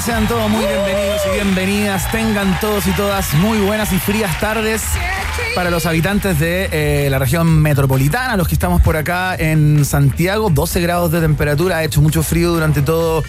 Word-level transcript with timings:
Sean 0.00 0.28
todos 0.28 0.48
muy 0.48 0.64
bienvenidos 0.64 1.20
y 1.26 1.34
bienvenidas. 1.34 2.12
Tengan 2.12 2.58
todos 2.60 2.86
y 2.86 2.92
todas 2.92 3.34
muy 3.34 3.58
buenas 3.58 3.92
y 3.92 3.98
frías 3.98 4.38
tardes 4.38 4.82
para 5.56 5.70
los 5.70 5.86
habitantes 5.86 6.38
de 6.38 6.68
eh, 6.70 7.10
la 7.10 7.18
región 7.18 7.60
metropolitana, 7.60 8.36
los 8.36 8.46
que 8.46 8.54
estamos 8.54 8.80
por 8.80 8.96
acá 8.96 9.34
en 9.34 9.84
Santiago. 9.84 10.50
12 10.50 10.80
grados 10.80 11.10
de 11.10 11.20
temperatura, 11.20 11.78
ha 11.78 11.84
hecho 11.84 12.00
mucho 12.00 12.22
frío 12.22 12.52
durante 12.52 12.80
todo 12.80 13.24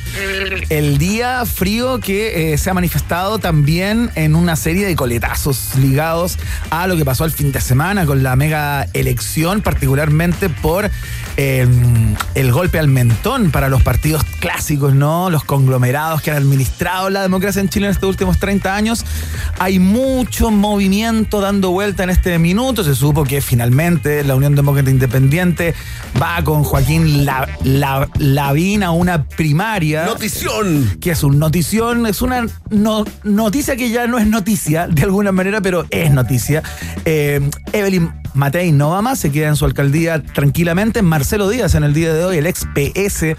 el 0.70 1.00
día. 1.00 1.44
Frío 1.48 2.00
que 2.00 2.54
eh, 2.54 2.58
se 2.60 2.70
ha 2.70 2.74
manifestado 2.76 3.40
también 3.40 4.12
en 4.14 4.36
una 4.36 4.56
serie 4.56 4.86
de 4.86 4.96
coletazos 4.96 5.76
ligados 5.76 6.38
a 6.70 6.86
lo 6.86 6.96
que 6.96 7.04
pasó 7.04 7.26
el 7.26 7.32
fin 7.32 7.52
de 7.52 7.62
semana 7.62 8.06
con 8.06 8.22
la 8.22 8.36
mega 8.36 8.88
elección, 8.94 9.62
particularmente 9.62 10.50
por 10.50 10.92
eh, 11.42 11.66
el 12.36 12.52
golpe 12.52 12.80
al 12.80 12.90
mentón 12.90 13.50
para 13.50 13.70
los 13.70 13.82
partidos 13.82 14.26
clásicos, 14.42 14.94
¿no? 14.94 15.30
Los 15.30 15.46
conglomerados 15.46 16.22
que 16.22 16.32
han 16.32 16.38
administrado 16.38 17.10
la 17.10 17.22
democracia 17.22 17.62
en 17.62 17.70
Chile 17.70 17.86
en 17.86 17.92
estos 17.92 18.10
últimos 18.10 18.40
30 18.40 18.76
años. 18.76 19.06
Hay 19.58 19.80
mucho 19.80 20.52
movimiento 20.52 21.40
dando 21.40 21.72
vuelta 21.72 22.04
en 22.04 22.10
este 22.10 22.38
minuto. 22.40 22.84
Se 22.84 22.94
supo 22.94 23.24
que 23.24 23.40
finalmente 23.40 24.22
la 24.26 24.36
Unión 24.36 24.54
Demócrata 24.54 24.90
Independiente 24.90 25.76
va 26.22 26.44
con 26.44 26.66
Joaquín 26.66 27.26
la, 27.26 27.48
la, 27.64 28.10
Lavín 28.18 28.84
a 28.84 28.92
una 28.92 29.24
primaria. 29.24 30.08
¡Notición! 30.08 30.98
Que 31.00 31.12
es 31.12 31.24
un 31.24 31.40
notición, 31.40 32.06
es 32.06 32.22
una 32.22 32.48
no- 32.70 33.06
noticia 33.24 33.78
que 33.78 33.90
ya 33.92 34.08
no 34.08 34.18
es 34.18 34.28
noticia 34.28 34.88
de 34.90 35.04
alguna 35.04 35.32
manera, 35.32 35.62
pero 35.62 35.86
es 35.90 36.12
noticia. 36.12 36.64
Eh, 37.06 37.40
Evelyn 37.72 38.12
Matei 38.40 38.72
no 38.72 38.96
se 39.18 39.32
queda 39.34 39.50
en 39.50 39.58
su 39.58 39.66
alcaldía 39.66 40.24
tranquilamente. 40.24 41.02
Marcelo 41.02 41.50
Díaz 41.50 41.76
en 41.76 41.84
el 41.84 41.94
día 41.94 42.14
de 42.14 42.24
hoy, 42.24 42.38
el 42.38 42.48
ex 42.48 42.66
PS. 42.74 43.36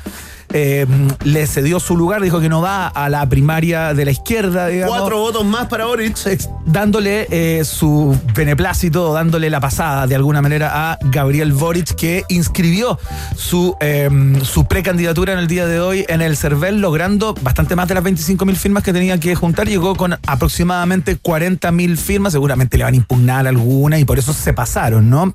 Eh, 0.53 0.87
le 1.25 1.47
cedió 1.47 1.81
su 1.81 1.97
lugar, 1.97 2.21
dijo 2.23 2.41
que 2.41 2.49
no 2.49 2.61
va 2.61 2.87
a 2.89 3.09
la 3.09 3.27
primaria 3.29 3.95
de 3.95 4.05
la 4.05 4.11
izquierda, 4.11 4.67
digamos 4.67 4.97
Cuatro 4.99 5.19
votos 5.19 5.45
más 5.45 5.67
para 5.69 5.85
Boric. 5.87 6.17
ex- 6.27 6.49
dándole 6.67 7.27
eh, 7.31 7.65
su 7.65 8.19
beneplácito, 8.35 9.13
dándole 9.13 9.51
la 9.51 9.61
pasada 9.61 10.07
de 10.07 10.15
alguna 10.15 10.43
manera 10.43 10.91
a 10.93 10.99
Gabriel 11.03 11.53
Boric, 11.53 11.95
que 11.95 12.25
inscribió 12.29 12.99
su, 13.37 13.77
eh, 13.81 14.09
su 14.43 14.65
precandidatura 14.67 15.33
en 15.33 15.39
el 15.39 15.47
día 15.47 15.67
de 15.67 15.81
hoy 15.81 16.05
en 16.09 16.23
el 16.23 16.37
CERVEL, 16.37 16.81
logrando 16.81 17.35
bastante 17.43 17.77
más 17.77 17.89
de 17.89 17.95
las 17.95 18.03
25 18.05 18.45
mil 18.45 18.57
firmas 18.57 18.83
que 18.83 18.93
tenía 18.93 19.19
que 19.19 19.35
juntar. 19.35 19.69
Llegó 19.69 19.95
con 19.95 20.15
aproximadamente 20.27 21.17
40 21.17 21.71
mil 21.73 21.97
firmas, 21.97 22.33
seguramente 22.33 22.77
le 22.77 22.85
van 22.85 22.95
a 22.95 22.97
impugnar 22.97 23.47
alguna 23.47 23.99
y 23.99 24.05
por 24.05 24.19
eso 24.19 24.33
se 24.33 24.53
pasaron, 24.53 25.09
¿no? 25.11 25.33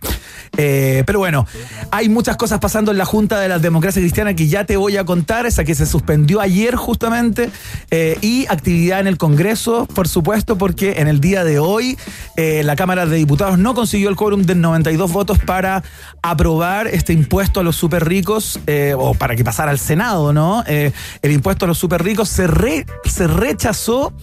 Eh, 0.58 1.04
pero 1.06 1.20
bueno, 1.20 1.48
hay 1.92 2.10
muchas 2.10 2.38
cosas 2.38 2.60
pasando 2.60 2.92
en 2.92 2.98
la 2.98 3.06
Junta 3.06 3.40
de 3.40 3.48
la 3.48 3.60
Democracia 3.60 4.02
Cristiana 4.02 4.34
que 4.34 4.48
ya 4.48 4.66
te 4.66 4.78
voy 4.78 4.98
a 4.98 5.05
contar, 5.06 5.46
esa 5.46 5.64
que 5.64 5.76
se 5.76 5.86
suspendió 5.86 6.42
ayer 6.42 6.76
justamente, 6.76 7.50
eh, 7.92 8.18
y 8.22 8.46
actividad 8.48 9.00
en 9.00 9.08
el 9.08 9.18
Congreso, 9.18 9.86
por 9.88 10.08
supuesto, 10.08 10.58
porque 10.58 10.96
en 10.98 11.08
el 11.08 11.20
día 11.20 11.44
de 11.44 11.60
hoy 11.60 11.98
eh, 12.38 12.64
la 12.64 12.76
Cámara 12.76 13.06
de 13.06 13.16
Diputados 13.18 13.58
no 13.58 13.74
consiguió 13.74 14.10
el 14.10 14.16
quórum 14.16 14.42
de 14.44 14.56
92 14.56 15.12
votos 15.12 15.40
para 15.40 15.84
aprobar 16.22 16.88
este 16.88 17.14
impuesto 17.14 17.60
a 17.60 17.64
los 17.64 17.76
super 17.76 18.08
ricos, 18.08 18.60
eh, 18.68 18.94
o 18.98 19.14
para 19.14 19.36
que 19.36 19.44
pasara 19.44 19.72
al 19.72 19.80
Senado, 19.80 20.34
¿no? 20.34 20.64
El 20.66 21.32
impuesto 21.32 21.66
a 21.66 21.68
los 21.68 21.78
super 21.78 22.04
ricos 22.04 22.30
se, 22.30 22.48
re- 22.48 22.86
se 23.06 23.28
rechazó 23.28 24.14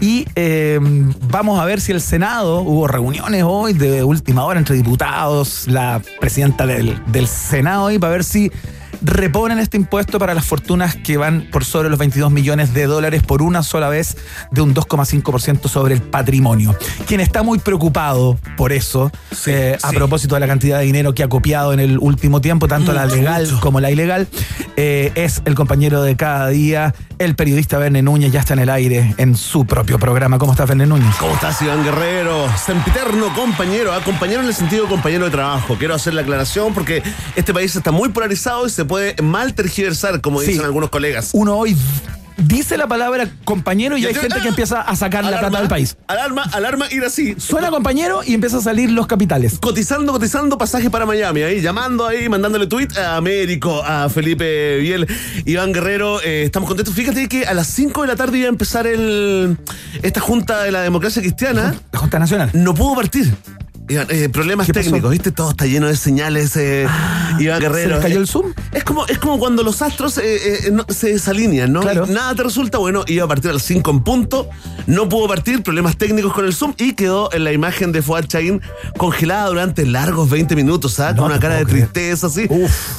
y 0.00 0.26
eh, 0.34 0.80
vamos 1.30 1.60
a 1.60 1.64
ver 1.64 1.80
si 1.80 1.92
el 1.92 2.00
Senado, 2.00 2.60
hubo 2.62 2.88
reuniones 2.88 3.44
hoy 3.46 3.72
de 3.72 4.02
última 4.02 4.44
hora 4.44 4.58
entre 4.58 4.74
diputados, 4.74 5.68
la 5.68 6.00
presidenta 6.20 6.66
del, 6.66 7.00
del 7.06 7.28
Senado 7.28 7.84
hoy, 7.84 7.98
para 7.98 8.12
ver 8.12 8.24
si 8.24 8.50
reponen 9.00 9.58
este 9.58 9.76
impuesto 9.76 10.18
para 10.18 10.34
las 10.34 10.44
fortunas 10.44 10.96
que 10.96 11.16
van 11.16 11.48
por 11.50 11.64
sobre 11.64 11.88
los 11.88 11.98
22 11.98 12.30
millones 12.30 12.74
de 12.74 12.86
dólares 12.86 13.22
por 13.22 13.42
una 13.42 13.62
sola 13.62 13.88
vez 13.88 14.16
de 14.50 14.60
un 14.60 14.74
2,5% 14.74 15.68
sobre 15.68 15.94
el 15.94 16.02
patrimonio. 16.02 16.76
Quien 17.06 17.20
está 17.20 17.42
muy 17.42 17.58
preocupado 17.58 18.38
por 18.56 18.72
eso, 18.72 19.10
eh, 19.46 19.78
a 19.82 19.90
propósito 19.92 20.34
de 20.34 20.40
la 20.40 20.46
cantidad 20.46 20.78
de 20.78 20.84
dinero 20.84 21.14
que 21.14 21.22
ha 21.22 21.28
copiado 21.28 21.72
en 21.72 21.80
el 21.80 21.98
último 21.98 22.40
tiempo, 22.40 22.68
tanto 22.68 22.92
la 22.92 23.06
legal 23.06 23.44
mucho. 23.44 23.60
como 23.60 23.80
la 23.80 23.90
ilegal, 23.90 24.28
eh, 24.76 25.12
es 25.14 25.42
el 25.44 25.54
compañero 25.54 26.02
de 26.02 26.16
cada 26.16 26.48
día, 26.48 26.94
el 27.24 27.34
periodista 27.36 27.78
Verne 27.78 28.02
Núñez, 28.02 28.32
ya 28.32 28.40
está 28.40 28.54
en 28.54 28.60
el 28.60 28.70
aire 28.70 29.14
en 29.18 29.36
su 29.36 29.64
propio 29.64 29.98
programa. 29.98 30.38
¿Cómo 30.38 30.52
estás, 30.52 30.68
Verne 30.68 30.86
Núñez? 30.86 31.14
¿Cómo 31.18 31.34
estás, 31.34 31.60
Iván 31.62 31.84
Guerrero? 31.84 32.46
Sempiterno 32.56 33.32
compañero, 33.34 33.92
ah, 33.92 34.00
compañero 34.04 34.40
en 34.40 34.48
el 34.48 34.54
sentido 34.54 34.84
de 34.84 34.88
compañero 34.90 35.24
de 35.26 35.30
trabajo. 35.30 35.76
Quiero 35.78 35.94
hacer 35.94 36.14
la 36.14 36.22
aclaración 36.22 36.74
porque 36.74 37.02
este 37.36 37.54
país 37.54 37.74
está 37.76 37.90
muy 37.92 38.08
polarizado 38.08 38.66
y 38.66 38.70
se 38.70 38.84
puede 38.84 39.14
mal 39.22 39.54
tergiversar, 39.54 40.20
como 40.20 40.40
Sí. 40.40 40.48
dicen 40.48 40.64
algunos 40.64 40.90
colegas. 40.90 41.30
Uno 41.32 41.56
hoy 41.56 41.76
dice 42.42 42.76
la 42.76 42.86
palabra 42.86 43.28
compañero 43.44 43.96
y 43.96 44.06
hay 44.06 44.14
gente 44.14 44.40
que 44.40 44.48
empieza 44.48 44.80
a 44.80 44.96
sacar 44.96 45.24
la 45.24 45.38
plata 45.40 45.58
del 45.58 45.68
país. 45.68 45.96
Alarma, 46.06 46.42
alarma, 46.52 46.86
ir 46.90 47.04
así. 47.04 47.34
Suena 47.38 47.70
compañero 47.70 48.22
y 48.24 48.34
empieza 48.34 48.58
a 48.58 48.60
salir 48.60 48.90
los 48.90 49.06
capitales. 49.06 49.58
Cotizando, 49.60 50.12
cotizando 50.12 50.58
pasaje 50.58 50.90
para 50.90 51.06
Miami, 51.06 51.42
ahí 51.42 51.60
llamando 51.60 52.06
ahí, 52.06 52.28
mandándole 52.28 52.66
tweet 52.66 52.88
a 52.98 53.16
Américo, 53.16 53.82
a 53.84 54.08
Felipe 54.08 54.78
Biel, 54.78 55.06
Iván 55.44 55.72
Guerrero, 55.72 56.20
eh, 56.22 56.44
estamos 56.44 56.68
contentos. 56.68 56.94
Fíjate 56.94 57.28
que 57.28 57.46
a 57.46 57.54
las 57.54 57.66
5 57.68 58.02
de 58.02 58.08
la 58.08 58.16
tarde 58.16 58.38
iba 58.38 58.46
a 58.46 58.50
empezar 58.50 58.86
el 58.86 59.56
esta 60.02 60.20
Junta 60.20 60.62
de 60.62 60.72
la 60.72 60.82
Democracia 60.82 61.22
Cristiana, 61.22 61.74
La 61.92 61.98
Junta 61.98 62.18
Nacional. 62.18 62.50
no 62.52 62.74
pudo 62.74 62.94
partir. 62.94 63.32
Iván, 63.92 64.06
eh, 64.10 64.28
problemas 64.28 64.66
técnicos, 64.68 65.10
¿viste? 65.10 65.30
Todo 65.32 65.50
está 65.50 65.66
lleno 65.66 65.86
de 65.86 65.96
señales, 65.96 66.56
eh, 66.56 66.86
Iván 67.38 67.60
Guerrero. 67.60 67.96
¿se 67.96 68.02
cayó 68.02 68.16
Eh, 68.16 68.20
el 68.20 68.26
Zoom? 68.26 68.52
Es 68.72 68.84
como, 68.84 69.06
es 69.06 69.18
como 69.18 69.38
cuando 69.38 69.62
los 69.62 69.82
astros 69.82 70.18
eh, 70.18 70.70
no- 70.72 70.86
se 70.88 71.12
desalinean, 71.12 71.72
¿no? 71.72 71.80
Claro. 71.80 72.06
Nada 72.06 72.34
te 72.34 72.42
resulta 72.42 72.78
bueno, 72.78 73.04
iba 73.06 73.24
a 73.24 73.28
partir 73.28 73.50
a 73.50 73.54
las 73.54 73.62
5 73.62 73.90
en 73.90 74.00
punto, 74.02 74.48
no 74.86 75.08
pudo 75.08 75.28
partir, 75.28 75.62
problemas 75.62 75.96
técnicos 75.96 76.32
con 76.32 76.44
el 76.44 76.54
Zoom 76.54 76.74
y 76.78 76.94
quedó 76.94 77.32
en 77.32 77.44
la 77.44 77.52
imagen 77.52 77.92
de 77.92 78.02
Fuad 78.02 78.24
Chaín 78.24 78.60
congelada 78.96 79.46
durante 79.48 79.86
largos 79.86 80.28
20 80.30 80.56
minutos, 80.56 80.94
¿sabes? 80.94 81.16
No 81.16 81.22
Con 81.22 81.30
una 81.32 81.40
cara 81.40 81.56
de 81.56 81.64
creer. 81.64 81.88
tristeza, 81.88 82.26
así. 82.28 82.46
Uf. 82.48 82.98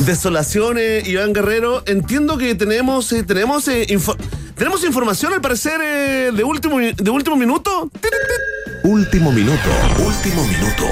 Eh, 0.77 1.03
Iván 1.05 1.33
Guerrero. 1.33 1.83
Entiendo 1.85 2.37
que 2.37 2.55
tenemos, 2.55 3.13
tenemos, 3.27 3.67
eh, 3.67 3.85
info- 3.89 4.15
tenemos 4.55 4.83
información 4.83 5.33
al 5.33 5.41
parecer 5.41 5.79
eh, 5.81 6.31
de, 6.33 6.43
último, 6.43 6.79
de 6.79 7.11
último 7.11 7.35
minuto. 7.35 7.89
Último 8.83 9.31
minuto. 9.31 9.69
Último 9.99 10.43
minuto. 10.45 10.85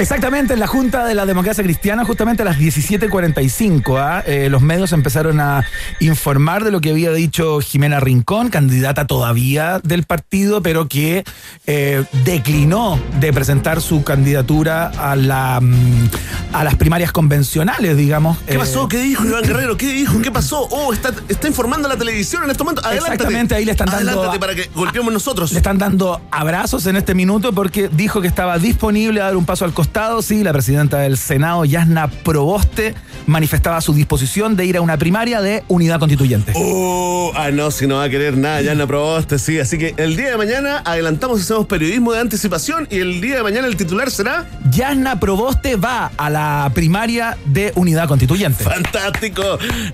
Exactamente, 0.00 0.54
en 0.54 0.60
la 0.60 0.66
Junta 0.66 1.04
de 1.04 1.14
la 1.14 1.26
Democracia 1.26 1.62
Cristiana, 1.62 2.04
justamente 2.04 2.42
a 2.42 2.44
las 2.46 2.56
17.45, 2.58 3.98
¿ah? 3.98 4.22
Eh, 4.26 4.48
los 4.50 4.62
medios 4.62 4.92
empezaron 4.92 5.40
a 5.40 5.64
informar 6.00 6.64
de 6.64 6.70
lo 6.70 6.80
que 6.80 6.90
había 6.90 7.12
dicho 7.12 7.60
Jimena 7.60 8.00
Rincón, 8.00 8.48
candidata 8.48 9.06
todavía 9.06 9.78
del 9.82 10.04
partido, 10.04 10.62
pero 10.62 10.88
que 10.88 11.24
eh, 11.66 12.04
declinó 12.24 12.98
de 13.20 13.32
presentar 13.32 13.82
su 13.82 14.02
candidatura 14.02 14.86
a, 14.96 15.16
la, 15.16 15.60
mm, 15.60 16.08
a 16.54 16.64
las 16.64 16.76
primarias 16.76 17.12
convencionales, 17.12 17.96
digamos. 17.96 18.38
¿Qué 18.46 18.54
Eh, 18.54 18.58
pasó? 18.58 18.88
¿Qué 18.88 18.98
dijo 19.02 19.24
Iván 19.26 19.42
Guerrero? 19.42 19.76
¿Qué 19.76 19.92
dijo? 19.92 20.20
¿Qué 20.22 20.30
pasó? 20.30 20.62
Oh, 20.70 20.92
está, 20.94 21.12
está 21.28 21.46
informando 21.46 21.88
la 21.88 21.96
televisión 21.98 22.42
en 22.44 22.50
este 22.50 22.64
momento. 22.64 22.80
Adelántate. 22.84 23.14
Exactamente, 23.16 23.54
ahí 23.54 23.64
le 23.66 23.72
están 23.72 23.88
dando- 23.90 24.10
Adelántate 24.12 24.38
para 24.40 24.54
que 24.54 24.70
golpeemos 24.74 25.12
nosotros. 25.12 25.52
Le 25.52 25.58
están 25.58 25.76
dando 25.76 26.22
abrazos 26.30 26.86
en 26.86 26.96
este 26.96 27.14
minuto 27.14 27.52
porque 27.52 27.88
dijo 27.92 28.22
que 28.22 28.28
estaba 28.28 28.58
disponible 28.58 29.20
a 29.20 29.24
dar 29.24 29.36
un 29.36 29.44
paso 29.44 29.66
al 29.66 29.74
costado 29.74 29.89
costado, 29.90 30.22
sí, 30.22 30.44
la 30.44 30.52
presidenta 30.52 30.98
del 30.98 31.18
Senado, 31.18 31.64
Yasna 31.64 32.06
Proboste, 32.06 32.94
manifestaba 33.26 33.80
su 33.80 33.92
disposición 33.92 34.54
de 34.54 34.64
ir 34.64 34.76
a 34.76 34.82
una 34.82 34.96
primaria 34.96 35.42
de 35.42 35.64
unidad 35.66 35.98
constituyente. 35.98 36.52
Uh, 36.54 37.32
ah, 37.34 37.50
no, 37.52 37.72
si 37.72 37.88
no 37.88 37.96
va 37.96 38.04
a 38.04 38.08
querer 38.08 38.38
nada, 38.38 38.62
Yasna 38.62 38.86
Proboste, 38.86 39.40
sí. 39.40 39.58
Así 39.58 39.78
que 39.78 39.94
el 39.96 40.16
día 40.16 40.30
de 40.30 40.36
mañana 40.36 40.80
adelantamos, 40.84 41.40
hacemos 41.40 41.66
periodismo 41.66 42.12
de 42.12 42.20
anticipación 42.20 42.86
y 42.88 42.98
el 43.00 43.20
día 43.20 43.38
de 43.38 43.42
mañana 43.42 43.66
el 43.66 43.76
titular 43.76 44.12
será. 44.12 44.46
Yasna 44.70 45.18
Proboste 45.18 45.74
va 45.74 46.12
a 46.16 46.30
la 46.30 46.70
primaria 46.72 47.36
de 47.46 47.72
unidad 47.74 48.06
constituyente. 48.06 48.62
Fantástico. 48.62 49.42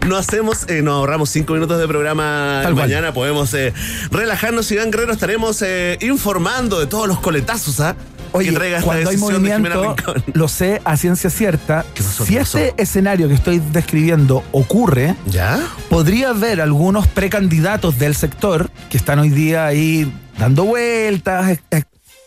No 0.07 0.17
hacemos, 0.17 0.69
eh, 0.69 0.83
nos 0.83 0.93
ahorramos 0.97 1.31
cinco 1.31 1.55
minutos 1.55 1.79
de 1.79 1.89
programa. 1.89 2.61
Tal 2.63 2.75
cual. 2.75 2.87
mañana 2.87 3.15
podemos 3.15 3.55
eh, 3.55 3.73
relajarnos. 4.11 4.71
Iván 4.71 4.91
Guerrero 4.91 5.15
estaremos 5.15 5.63
eh, 5.63 5.97
informando 6.03 6.79
de 6.81 6.87
todos 6.87 7.09
los 7.09 7.19
coletazos, 7.19 7.81
¿ah? 7.81 7.97
Oye, 8.33 8.51
que 8.51 8.57
traiga 8.57 8.83
cuando 8.83 9.11
hay 9.11 9.17
movimiento, 9.17 9.97
lo 10.33 10.49
sé 10.49 10.81
a 10.85 10.97
ciencia 10.97 11.31
cierta. 11.31 11.85
Si 12.25 12.37
este 12.37 12.75
escenario 12.77 13.29
que 13.29 13.35
estoy 13.35 13.59
describiendo 13.73 14.45
ocurre, 14.53 15.15
¿Ya? 15.27 15.61
podría 15.89 16.31
haber 16.31 16.61
algunos 16.61 17.07
precandidatos 17.07 17.99
del 17.99 18.15
sector 18.15 18.71
que 18.91 18.97
están 18.97 19.19
hoy 19.19 19.31
día 19.31 19.67
ahí 19.67 20.13
dando 20.39 20.65
vueltas, 20.65 21.59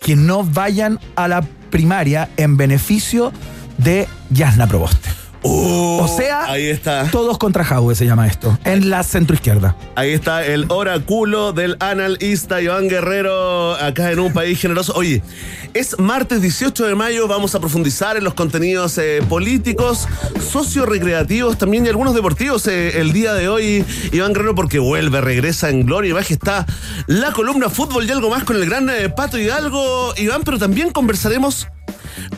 que 0.02 0.16
no 0.16 0.44
vayan 0.44 1.00
a 1.16 1.28
la 1.28 1.42
primaria 1.70 2.30
en 2.38 2.58
beneficio 2.58 3.32
de 3.78 4.08
Yasna 4.30 4.68
Proboste. 4.68 5.19
Uh, 5.42 6.02
O 6.02 6.08
sea, 6.08 6.46
ahí 6.52 6.68
está. 6.68 7.10
Todos 7.12 7.38
contra 7.38 7.64
Jaue 7.64 7.96
se 7.96 8.06
llama 8.06 8.28
esto, 8.28 8.58
en 8.66 8.90
la 8.90 9.04
centroizquierda. 9.04 9.76
Ahí 9.96 10.12
está 10.12 10.46
el 10.46 10.66
oráculo 10.70 11.54
del 11.54 11.78
analista 11.80 12.62
Iván 12.62 12.90
Guerrero 12.90 13.76
acá 13.76 14.12
en 14.12 14.20
un 14.20 14.34
país 14.34 14.60
generoso. 14.60 14.94
Oye, 14.96 15.22
es 15.74 15.98
martes 15.98 16.42
18 16.42 16.88
de 16.88 16.96
mayo, 16.96 17.28
vamos 17.28 17.56
a 17.56 17.60
profundizar 17.60 18.18
en 18.18 18.24
los 18.24 18.34
contenidos 18.34 18.98
eh, 18.98 19.22
políticos, 19.30 20.08
socio-recreativos 20.52 21.58
también 21.58 21.86
y 21.86 21.90
algunos 21.90 22.14
deportivos 22.16 22.68
eh, 22.68 23.00
el 23.00 23.14
día 23.14 23.34
de 23.34 23.48
hoy, 23.48 23.86
Iván 24.12 24.34
Guerrero, 24.34 24.56
porque 24.56 24.80
vuelve, 24.80 25.22
regresa 25.22 25.70
en 25.70 25.86
gloria 25.86 26.12
y 26.12 26.14
majestad 26.14 26.66
la 27.08 27.32
columna 27.32 27.70
fútbol 27.70 28.06
y 28.06 28.12
algo 28.12 28.30
más 28.30 28.44
con 28.44 28.58
el 28.58 28.66
gran 28.66 28.90
eh, 28.90 29.10
Pato 29.10 29.38
Hidalgo, 29.38 30.14
Iván, 30.18 30.42
pero 30.44 30.58
también 30.60 30.92
conversaremos 30.92 31.68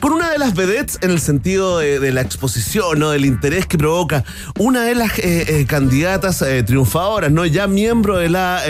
con 0.02 0.14
una 0.14 0.32
de 0.32 0.40
las 0.40 0.56
vedettes 0.56 0.98
en 1.02 1.12
el 1.12 1.20
sentido 1.20 1.78
de, 1.78 2.00
de 2.00 2.12
la 2.12 2.22
exposición, 2.22 3.00
¿no? 3.00 3.12
del 3.12 3.24
interés 3.24 3.68
que 3.68 3.78
provoca, 3.78 4.24
una 4.58 4.84
de 4.84 4.96
las 4.96 5.18
eh, 5.20 5.46
eh, 5.48 5.66
candidatas 5.68 6.42
eh, 6.42 6.64
triunfadoras, 6.64 7.32
¿no? 7.32 7.46
ya 7.46 7.68
miembro 7.68 8.18
de 8.18 8.30
la 8.30 8.62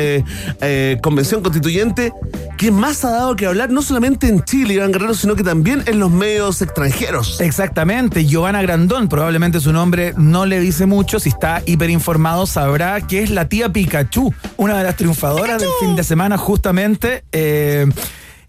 Convención 1.01 1.41
Constituyente, 1.41 2.11
que 2.57 2.69
más 2.71 3.05
ha 3.05 3.11
dado 3.11 3.35
que 3.35 3.45
hablar 3.45 3.69
no 3.69 3.81
solamente 3.81 4.27
en 4.27 4.43
Chile, 4.43 4.73
Iván 4.73 4.91
Guerrero, 4.91 5.13
sino 5.13 5.35
que 5.35 5.43
también 5.43 5.83
en 5.85 5.99
los 5.99 6.11
medios 6.11 6.61
extranjeros. 6.61 7.39
Exactamente, 7.39 8.25
Giovanna 8.25 8.61
Grandón, 8.61 9.07
probablemente 9.07 9.61
su 9.61 9.71
nombre 9.71 10.13
no 10.17 10.45
le 10.45 10.59
dice 10.59 10.85
mucho, 10.85 11.19
si 11.19 11.29
está 11.29 11.63
hiperinformado 11.65 12.45
sabrá 12.45 12.99
que 13.07 13.23
es 13.23 13.29
la 13.29 13.47
tía 13.47 13.71
Pikachu, 13.71 14.33
una 14.57 14.77
de 14.77 14.83
las 14.83 14.97
triunfadoras 14.97 15.61
del 15.61 15.69
fin 15.79 15.95
de 15.95 16.03
semana 16.03 16.37
justamente. 16.37 17.23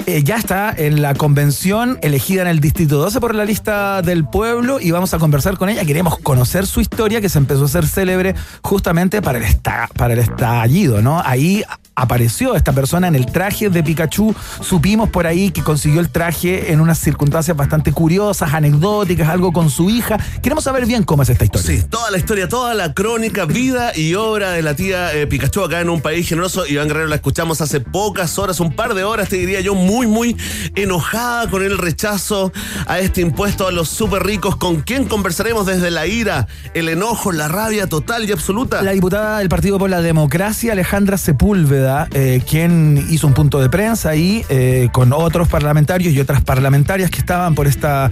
Eh, 0.06 0.22
ya 0.25 0.37
está 0.37 0.75
en 0.76 1.00
la 1.02 1.14
convención 1.14 1.99
elegida 2.02 2.43
en 2.43 2.49
el 2.49 2.60
Distrito 2.60 2.99
12 2.99 3.20
por 3.20 3.34
la 3.34 3.44
lista 3.44 4.02
del 4.02 4.25
pueblo 4.25 4.81
y 4.81 4.90
vamos 4.90 5.14
a 5.14 5.19
conversar 5.19 5.56
con 5.56 5.69
ella. 5.69 5.84
Queremos 5.84 6.19
conocer 6.19 6.66
su 6.66 6.81
historia 6.81 7.20
que 7.20 7.28
se 7.28 7.38
empezó 7.38 7.62
a 7.62 7.66
hacer 7.66 7.87
célebre 7.87 8.34
justamente 8.62 9.22
para 9.22 9.38
el, 9.38 9.44
esta- 9.44 9.88
para 9.96 10.14
el 10.14 10.20
estallido, 10.20 11.02
¿no? 11.02 11.20
Ahí 11.25 11.62
apareció 11.94 12.54
esta 12.56 12.72
persona 12.72 13.06
en 13.08 13.14
el 13.14 13.26
traje 13.26 13.69
de 13.70 13.82
Pikachu. 13.82 14.34
Supimos 14.60 15.10
por 15.10 15.26
ahí 15.26 15.50
que 15.50 15.62
consiguió 15.62 16.00
el 16.00 16.08
traje 16.08 16.72
en 16.72 16.81
unas 16.81 16.99
circunstancias 16.99 17.56
bastante 17.56 17.93
curiosas, 17.93 18.54
anecdóticas, 18.54 19.28
algo 19.28 19.52
con 19.52 19.70
su 19.70 19.90
hija. 19.90 20.19
Queremos 20.43 20.64
saber 20.64 20.87
bien 20.87 21.04
cómo 21.04 21.22
es 21.22 21.28
esta 21.28 21.44
historia. 21.44 21.66
Sí, 21.82 21.87
toda 21.88 22.10
la 22.10 22.19
historia, 22.19 22.49
toda 22.49 22.75
la 22.75 22.94
crónica, 22.94 23.44
vida 23.44 23.93
y 23.96 24.14
obra 24.14 24.50
de 24.52 24.62
la 24.62 24.75
tía 24.75 25.12
eh, 25.14 25.26
Pikachu 25.26 25.62
acá 25.64 25.81
en 25.81 25.90
un 25.90 26.00
país 26.00 26.28
generoso. 26.28 26.66
Iván 26.66 26.88
Guerrero 26.88 27.08
la 27.08 27.16
escuchamos 27.16 27.60
hace 27.60 27.81
pocas 27.81 28.38
horas, 28.38 28.58
un 28.60 28.72
par 28.72 28.94
de 28.94 29.04
horas, 29.04 29.28
te 29.28 29.37
diría 29.37 29.60
yo, 29.60 29.75
muy, 29.75 29.91
muy 30.00 30.36
enojada 30.74 31.48
con 31.50 31.62
el 31.62 31.78
rechazo 31.78 32.52
a 32.86 32.98
este 32.98 33.20
impuesto 33.20 33.66
a 33.66 33.72
los 33.72 33.88
súper 33.88 34.24
ricos. 34.24 34.56
¿Con 34.56 34.80
quién 34.80 35.04
conversaremos 35.04 35.66
desde 35.66 35.90
la 35.90 36.06
ira, 36.06 36.46
el 36.74 36.88
enojo, 36.88 37.32
la 37.32 37.48
rabia 37.48 37.86
total 37.86 38.28
y 38.28 38.32
absoluta? 38.32 38.82
La 38.82 38.92
diputada 38.92 39.38
del 39.38 39.48
Partido 39.48 39.78
por 39.78 39.90
la 39.90 40.00
Democracia, 40.00 40.72
Alejandra 40.72 41.18
Sepúlveda, 41.18 42.08
eh, 42.12 42.42
quien 42.48 43.06
hizo 43.10 43.26
un 43.26 43.34
punto 43.34 43.60
de 43.60 43.68
prensa 43.68 44.10
ahí 44.10 44.44
eh, 44.48 44.88
con 44.92 45.12
otros 45.12 45.48
parlamentarios 45.48 46.14
y 46.14 46.20
otras 46.20 46.42
parlamentarias 46.42 47.10
que 47.10 47.18
estaban 47.18 47.54
por 47.54 47.66
esta 47.66 48.10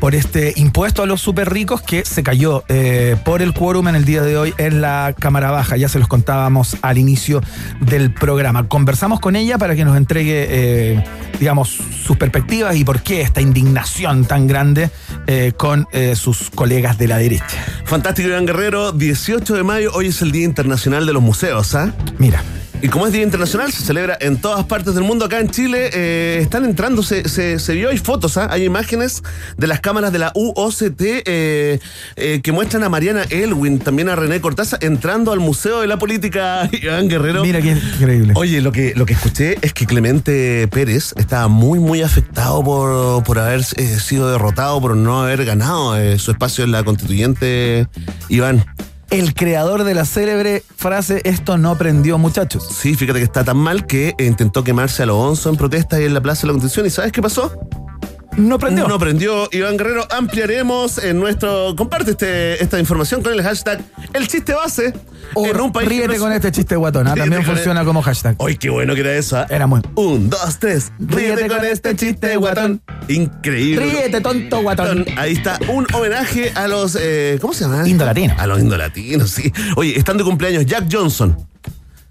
por 0.00 0.14
este 0.14 0.52
impuesto 0.56 1.02
a 1.02 1.06
los 1.06 1.20
super 1.20 1.52
ricos 1.52 1.82
que 1.82 2.04
se 2.04 2.22
cayó 2.22 2.64
eh, 2.68 3.16
por 3.24 3.42
el 3.42 3.52
quórum 3.52 3.88
en 3.88 3.96
el 3.96 4.04
día 4.04 4.22
de 4.22 4.36
hoy 4.36 4.54
en 4.58 4.80
la 4.80 5.14
Cámara 5.18 5.50
Baja. 5.50 5.76
Ya 5.76 5.88
se 5.88 5.98
los 5.98 6.08
contábamos 6.08 6.76
al 6.82 6.98
inicio 6.98 7.40
del 7.80 8.12
programa. 8.12 8.68
Conversamos 8.68 9.20
con 9.20 9.36
ella 9.36 9.58
para 9.58 9.74
que 9.74 9.84
nos 9.84 9.96
entregue, 9.96 11.02
digamos, 11.38 11.68
sus 12.04 12.16
perspectivas 12.16 12.76
y 12.76 12.84
por 12.84 13.02
qué 13.02 13.20
esta 13.20 13.40
indignación 13.40 14.24
tan 14.24 14.46
grande 14.46 14.90
eh, 15.26 15.52
con 15.56 15.86
eh, 15.92 16.14
sus 16.16 16.50
colegas 16.50 16.98
de 16.98 17.08
la 17.08 17.18
derecha. 17.18 17.64
Fantástico, 17.84 18.28
Iván 18.28 18.46
Guerrero. 18.46 18.92
18 18.92 19.54
de 19.54 19.62
mayo, 19.62 19.90
hoy 19.94 20.08
es 20.08 20.22
el 20.22 20.32
Día 20.32 20.44
Internacional 20.44 21.06
de 21.06 21.12
los 21.12 21.22
Museos, 21.22 21.74
¿ah? 21.74 21.92
Mira. 22.18 22.42
Y 22.82 22.88
como 22.88 23.06
es 23.06 23.12
Día 23.12 23.22
Internacional, 23.22 23.72
se 23.72 23.82
celebra 23.82 24.18
en 24.20 24.36
todas 24.36 24.64
partes 24.66 24.94
del 24.94 25.02
mundo. 25.02 25.24
Acá 25.24 25.40
en 25.40 25.48
Chile 25.48 25.90
eh, 25.92 26.38
están 26.42 26.64
entrando, 26.64 27.02
se, 27.02 27.28
se, 27.28 27.58
se 27.58 27.74
vio, 27.74 27.88
hay 27.88 27.96
fotos, 27.96 28.36
¿ah? 28.36 28.48
hay 28.50 28.64
imágenes 28.64 29.22
de 29.56 29.66
las 29.66 29.80
cámaras 29.80 30.12
de 30.12 30.18
la 30.18 30.30
UOCT 30.34 31.00
eh, 31.00 31.80
eh, 32.16 32.40
que 32.42 32.52
muestran 32.52 32.84
a 32.84 32.88
Mariana 32.88 33.24
Elwin, 33.30 33.78
también 33.78 34.10
a 34.10 34.16
René 34.16 34.40
Cortázar, 34.40 34.84
entrando 34.84 35.32
al 35.32 35.40
Museo 35.40 35.80
de 35.80 35.86
la 35.86 35.98
Política, 35.98 36.68
Iván 36.82 37.08
Guerrero. 37.08 37.42
Mira 37.42 37.62
qué 37.62 37.70
increíble. 37.72 38.34
Oye, 38.36 38.60
lo 38.60 38.72
que, 38.72 38.92
lo 38.94 39.06
que 39.06 39.14
escuché 39.14 39.56
es 39.62 39.72
que 39.72 39.86
Clemente 39.86 40.68
Pérez 40.68 41.14
estaba 41.16 41.48
muy, 41.48 41.78
muy 41.78 42.02
afectado 42.02 42.62
por, 42.62 43.24
por 43.24 43.38
haber 43.38 43.64
sido 43.64 44.30
derrotado, 44.30 44.80
por 44.82 44.96
no 44.96 45.22
haber 45.22 45.44
ganado 45.46 45.96
su 46.18 46.30
espacio 46.30 46.64
en 46.64 46.72
la 46.72 46.84
constituyente, 46.84 47.88
Iván. 48.28 48.64
El 49.10 49.34
creador 49.34 49.84
de 49.84 49.94
la 49.94 50.04
célebre 50.04 50.62
frase 50.76 51.20
esto 51.24 51.58
no 51.58 51.76
prendió 51.76 52.18
muchachos. 52.18 52.66
Sí, 52.68 52.94
fíjate 52.94 53.20
que 53.20 53.24
está 53.24 53.44
tan 53.44 53.56
mal 53.56 53.86
que 53.86 54.14
intentó 54.18 54.64
quemarse 54.64 55.02
a 55.02 55.06
los 55.06 55.16
11 55.16 55.48
en 55.50 55.56
protesta 55.56 56.00
y 56.00 56.04
en 56.04 56.14
la 56.14 56.20
Plaza 56.20 56.42
de 56.42 56.48
la 56.48 56.52
Constitución. 56.54 56.86
¿Y 56.86 56.90
sabes 56.90 57.12
qué 57.12 57.22
pasó? 57.22 57.52
No 58.36 58.58
prendió. 58.58 58.86
No 58.88 58.98
prendió. 58.98 59.48
Iván 59.52 59.76
Guerrero, 59.76 60.06
ampliaremos 60.10 60.98
en 60.98 61.18
nuestro. 61.18 61.74
Comparte 61.76 62.10
este, 62.12 62.62
esta 62.62 62.78
información 62.78 63.22
con 63.22 63.32
el 63.32 63.42
hashtag 63.42 63.82
El 64.12 64.28
Chiste 64.28 64.52
Base. 64.54 64.92
O 65.34 65.44
en 65.46 65.60
un 65.60 65.72
país 65.72 65.88
ríete 65.88 66.18
con 66.18 66.30
este 66.32 66.52
chiste 66.52 66.76
guatón. 66.76 67.08
¿ah? 67.08 67.14
Ríete 67.14 67.30
También 67.30 67.44
funciona 67.54 67.80
el- 67.80 67.86
como 67.86 68.00
hashtag. 68.02 68.36
¡Ay, 68.38 68.56
qué 68.56 68.70
bueno 68.70 68.94
que 68.94 69.00
era 69.00 69.14
eso! 69.14 69.36
¿ah? 69.38 69.46
Era 69.50 69.66
muy. 69.66 69.80
Un, 69.96 70.30
dos, 70.30 70.58
tres. 70.60 70.92
Ríete 71.00 71.48
con 71.48 71.64
este 71.64 71.96
chiste, 71.96 72.36
guatón. 72.36 72.80
Increíble. 73.08 73.86
Ríete, 73.86 74.20
tonto 74.20 74.62
guatón. 74.62 75.04
Ahí 75.16 75.32
está 75.32 75.58
un 75.68 75.86
homenaje 75.94 76.52
a 76.54 76.68
los. 76.68 76.96
eh, 77.00 77.38
¿Cómo 77.40 77.54
se 77.54 77.64
llama? 77.64 77.88
Indolatinos. 77.88 78.38
A 78.38 78.46
los 78.46 78.60
indolatinos, 78.60 79.30
sí. 79.30 79.52
Oye, 79.76 79.98
están 79.98 80.16
de 80.16 80.24
cumpleaños 80.24 80.64
Jack 80.66 80.84
Johnson. 80.92 81.36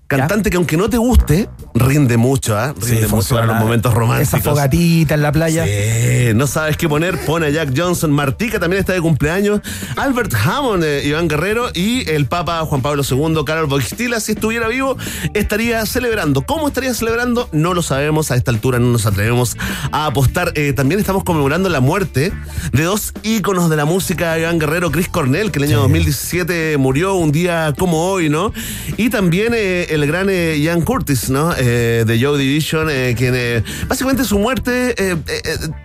Cantante 0.07 0.51
que 0.51 0.57
aunque 0.57 0.77
no 0.77 0.87
te 0.87 0.97
guste, 0.97 1.49
rinde 1.73 2.17
mucho, 2.17 2.55
¿ah? 2.55 2.75
Rinde 2.79 3.01
mucho 3.01 3.09
funciona. 3.09 3.41
para 3.41 3.53
los 3.53 3.63
momentos 3.63 3.91
románticos. 3.91 4.39
Esa 4.39 4.49
fogatita 4.51 5.15
en 5.15 5.21
la 5.23 5.31
playa. 5.31 5.65
Sí, 5.65 6.33
no 6.35 6.45
sabes 6.45 6.77
qué 6.77 6.87
poner, 6.87 7.17
pone 7.25 7.47
a 7.47 7.49
Jack 7.49 7.73
Johnson. 7.75 8.11
Martica 8.11 8.59
también 8.59 8.81
está 8.81 8.93
de 8.93 9.01
cumpleaños. 9.01 9.61
Albert 9.95 10.33
Hammond, 10.35 10.83
eh, 10.83 11.07
Iván 11.07 11.27
Guerrero 11.27 11.69
y 11.73 12.07
el 12.07 12.27
Papa 12.27 12.59
Juan 12.65 12.83
Pablo 12.83 13.01
II, 13.09 13.43
Carol 13.47 13.65
Boixtila, 13.65 14.19
si 14.19 14.33
estuviera 14.33 14.67
vivo, 14.67 14.95
estaría 15.33 15.83
celebrando. 15.87 16.43
¿Cómo 16.43 16.67
estaría 16.67 16.93
celebrando? 16.93 17.49
No 17.51 17.73
lo 17.73 17.81
sabemos. 17.81 18.29
A 18.29 18.35
esta 18.35 18.51
altura 18.51 18.77
no 18.77 18.91
nos 18.91 19.07
atrevemos 19.07 19.57
a 19.91 20.05
apostar. 20.05 20.51
Eh, 20.53 20.73
también 20.73 20.99
estamos 20.99 21.23
conmemorando 21.23 21.67
la 21.69 21.79
muerte 21.79 22.31
de 22.71 22.83
dos 22.83 23.11
íconos 23.23 23.71
de 23.71 23.75
la 23.75 23.85
música, 23.85 24.37
Iván 24.37 24.59
Guerrero, 24.59 24.91
Chris 24.91 25.09
Cornell, 25.09 25.51
que 25.51 25.57
el 25.57 25.65
año 25.65 25.79
2017 25.79 26.77
murió 26.77 27.15
un 27.15 27.31
día 27.31 27.73
como 27.75 28.05
hoy, 28.05 28.29
¿no? 28.29 28.53
Y 28.97 29.09
también 29.09 29.53
eh, 29.55 29.94
el 29.95 30.07
gran 30.07 30.29
eh, 30.29 30.57
Ian 30.59 30.81
Curtis, 30.81 31.29
¿no? 31.29 31.53
Eh, 31.57 32.03
de 32.05 32.21
Joe 32.21 32.37
Division, 32.37 32.87
eh, 32.91 33.15
quien 33.17 33.33
eh, 33.35 33.63
básicamente 33.87 34.23
su 34.25 34.37
muerte 34.37 34.93
eh, 34.97 35.15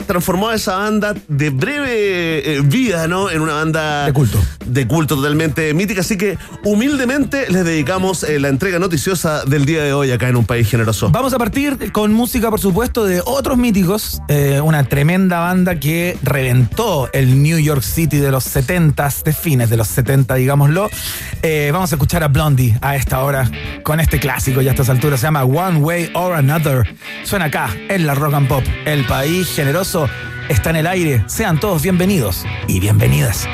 transformó 0.07 0.49
a 0.49 0.55
esa 0.55 0.77
banda 0.77 1.15
de 1.29 1.51
breve 1.51 2.61
vida, 2.65 3.07
¿no? 3.07 3.31
En 3.31 3.41
una 3.41 3.55
banda 3.55 4.07
De 4.07 4.13
culto. 4.13 4.43
De 4.67 4.87
culto 4.87 5.17
totalmente 5.17 5.73
mítica. 5.75 6.01
Así 6.01 6.17
que 6.17 6.39
humildemente 6.65 7.51
les 7.51 7.65
dedicamos 7.65 8.27
la 8.29 8.49
entrega 8.49 8.79
noticiosa 8.79 9.45
del 9.45 9.65
día 9.65 9.85
de 9.85 9.93
hoy 9.93 10.11
acá 10.11 10.29
en 10.29 10.37
un 10.37 10.45
país 10.45 10.69
generoso. 10.69 11.11
Vamos 11.11 11.33
a 11.33 11.39
partir 11.39 11.93
con 11.93 12.13
música, 12.13 12.51
por 12.51 12.61
supuesto, 12.61 13.05
de 13.05 13.23
otros 13.25 13.57
míticos. 13.59 14.21
una 14.63 14.85
tremenda 14.85 15.39
banda 15.39 15.79
que 15.79 16.19
reventó 16.23 17.09
el 17.13 17.43
New 17.43 17.59
York 17.59 17.83
City 17.83 18.19
de 18.19 18.31
los 18.31 18.45
70s, 18.55 19.23
de 19.23 19.33
fines 19.33 19.71
de 19.71 19.77
los 19.77 19.89
70, 19.89 20.35
digámoslo. 20.35 20.91
Vamos 21.73 21.93
a 21.93 21.95
escuchar 21.95 22.23
a 22.23 22.29
Blondie 22.29 22.77
a 22.81 22.97
esta 22.97 23.23
hora 23.23 23.51
con 23.85 24.00
este 24.01 24.19
clásico 24.19 24.63
y 24.63 24.69
a 24.69 24.71
estas 24.71 24.89
alturas. 24.89 25.21
Se 25.21 25.27
llama 25.27 25.45
One 25.45 25.79
Way 25.79 26.11
or 26.15 26.35
Another. 26.35 26.95
Suena 27.25 27.47
acá, 27.47 27.71
en 27.89 28.07
la 28.07 28.15
Rock 28.15 28.35
and 28.35 28.49
Pop. 28.49 28.65
El 28.85 29.05
país 29.05 29.55
generoso 29.55 30.09
está 30.49 30.71
en 30.71 30.77
el 30.77 30.87
aire. 30.87 31.25
Sean 31.27 31.61
todos 31.61 31.83
bienvenidos 31.83 32.45
y 32.67 32.81
bienvenidas. 32.81 33.49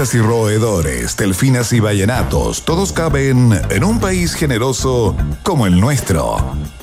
Y 0.00 0.18
roedores, 0.18 1.14
delfinas 1.14 1.74
y 1.74 1.80
vallenatos, 1.80 2.64
todos 2.64 2.90
caben 2.90 3.52
en 3.68 3.84
un 3.84 4.00
país 4.00 4.32
generoso 4.32 5.14
como 5.42 5.66
el 5.66 5.78
nuestro. 5.78 6.38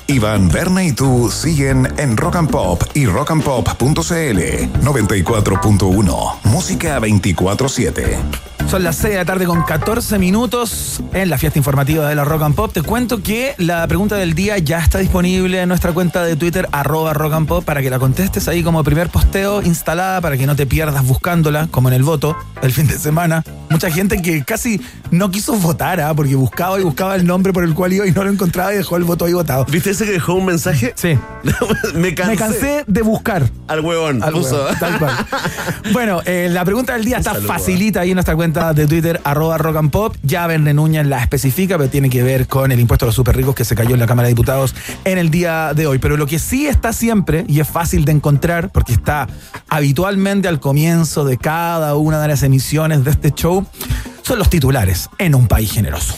Iván, 0.06 0.48
Berna 0.48 0.84
y 0.84 0.92
tú 0.92 1.28
siguen 1.28 1.92
en 1.96 2.16
Rock 2.16 2.36
and 2.36 2.48
Pop 2.48 2.84
y 2.94 3.06
rockandpop.cl 3.06 3.82
94.1. 3.82 6.34
Música 6.44 7.00
24-7. 7.00 8.47
Son 8.68 8.84
las 8.84 8.96
6 8.96 9.12
de 9.12 9.16
la 9.16 9.24
tarde 9.24 9.46
con 9.46 9.62
14 9.62 10.18
minutos 10.18 11.00
en 11.14 11.30
la 11.30 11.38
fiesta 11.38 11.58
informativa 11.58 12.06
de 12.06 12.14
la 12.14 12.24
Rock 12.24 12.42
and 12.42 12.54
Pop. 12.54 12.70
Te 12.70 12.82
cuento 12.82 13.22
que 13.22 13.54
la 13.56 13.86
pregunta 13.88 14.16
del 14.16 14.34
día 14.34 14.58
ya 14.58 14.78
está 14.78 14.98
disponible 14.98 15.62
en 15.62 15.70
nuestra 15.70 15.92
cuenta 15.92 16.22
de 16.22 16.36
Twitter, 16.36 16.68
arroba 16.70 17.14
Rock 17.14 17.32
and 17.32 17.48
Pop, 17.48 17.64
para 17.64 17.80
que 17.80 17.88
la 17.88 17.98
contestes 17.98 18.46
ahí 18.46 18.62
como 18.62 18.84
primer 18.84 19.08
posteo 19.08 19.62
instalada, 19.62 20.20
para 20.20 20.36
que 20.36 20.46
no 20.46 20.54
te 20.54 20.66
pierdas 20.66 21.06
buscándola, 21.06 21.68
como 21.70 21.88
en 21.88 21.94
el 21.94 22.02
voto 22.02 22.36
el 22.60 22.70
fin 22.70 22.86
de 22.86 22.98
semana. 22.98 23.42
Mucha 23.70 23.90
gente 23.90 24.20
que 24.20 24.44
casi 24.44 24.82
no 25.10 25.30
quiso 25.30 25.54
votar, 25.54 26.00
¿ah? 26.00 26.14
porque 26.14 26.34
buscaba 26.34 26.78
y 26.78 26.82
buscaba 26.82 27.16
el 27.16 27.26
nombre 27.26 27.52
por 27.52 27.64
el 27.64 27.74
cual 27.74 27.92
iba 27.92 28.06
y 28.06 28.12
no 28.12 28.24
lo 28.24 28.30
encontraba 28.30 28.72
y 28.72 28.76
dejó 28.76 28.96
el 28.96 29.04
voto 29.04 29.24
ahí 29.24 29.32
votado. 29.32 29.64
¿Viste 29.66 29.90
ese 29.90 30.04
que 30.04 30.12
dejó 30.12 30.34
un 30.34 30.46
mensaje? 30.46 30.92
Sí. 30.96 31.18
Me 31.94 32.14
cansé. 32.14 32.32
Me 32.32 32.36
cansé 32.36 32.84
de 32.86 33.02
buscar. 33.02 33.48
Al 33.66 33.80
huevón. 33.80 34.22
Al 34.22 34.32
puso. 34.32 34.56
huevo, 34.56 34.78
tal 34.78 34.98
cual. 34.98 35.14
Bueno, 35.92 36.20
eh, 36.26 36.48
la 36.50 36.64
pregunta 36.64 36.94
del 36.94 37.04
día 37.04 37.18
está 37.18 37.34
facilita 37.34 38.00
ahí 38.00 38.10
en 38.10 38.16
nuestra 38.16 38.36
cuenta 38.36 38.74
de 38.74 38.86
Twitter, 38.86 39.20
arroba 39.24 39.58
rock 39.58 39.76
and 39.76 39.90
pop. 39.90 40.16
Ya 40.22 40.46
Verne 40.46 40.74
Núñez 40.74 41.06
la 41.06 41.22
especifica, 41.22 41.78
pero 41.78 41.88
tiene 41.88 42.10
que 42.10 42.22
ver 42.22 42.46
con 42.46 42.72
el 42.72 42.80
impuesto 42.80 43.04
a 43.04 43.08
los 43.08 43.14
super 43.14 43.36
ricos 43.36 43.54
que 43.54 43.64
se 43.64 43.74
cayó 43.74 43.94
en 43.94 44.00
la 44.00 44.06
Cámara 44.06 44.28
de 44.28 44.34
Diputados 44.34 44.74
en 45.04 45.18
el 45.18 45.30
día 45.30 45.72
de 45.74 45.86
hoy. 45.86 45.98
Pero 45.98 46.16
lo 46.16 46.26
que 46.26 46.38
sí 46.38 46.66
está 46.66 46.92
siempre, 46.92 47.44
y 47.48 47.60
es 47.60 47.68
fácil 47.68 48.04
de 48.04 48.12
encontrar, 48.12 48.70
porque 48.70 48.92
está 48.92 49.28
habitualmente 49.68 50.48
al 50.48 50.60
comienzo 50.60 51.24
de 51.24 51.38
cada 51.38 51.96
una 51.96 52.20
de 52.20 52.28
las 52.28 52.42
emisiones 52.42 53.04
de 53.04 53.10
este 53.10 53.32
show, 53.32 53.66
son 54.28 54.38
los 54.38 54.50
titulares 54.50 55.08
en 55.16 55.34
un 55.34 55.48
país 55.48 55.72
generoso. 55.72 56.14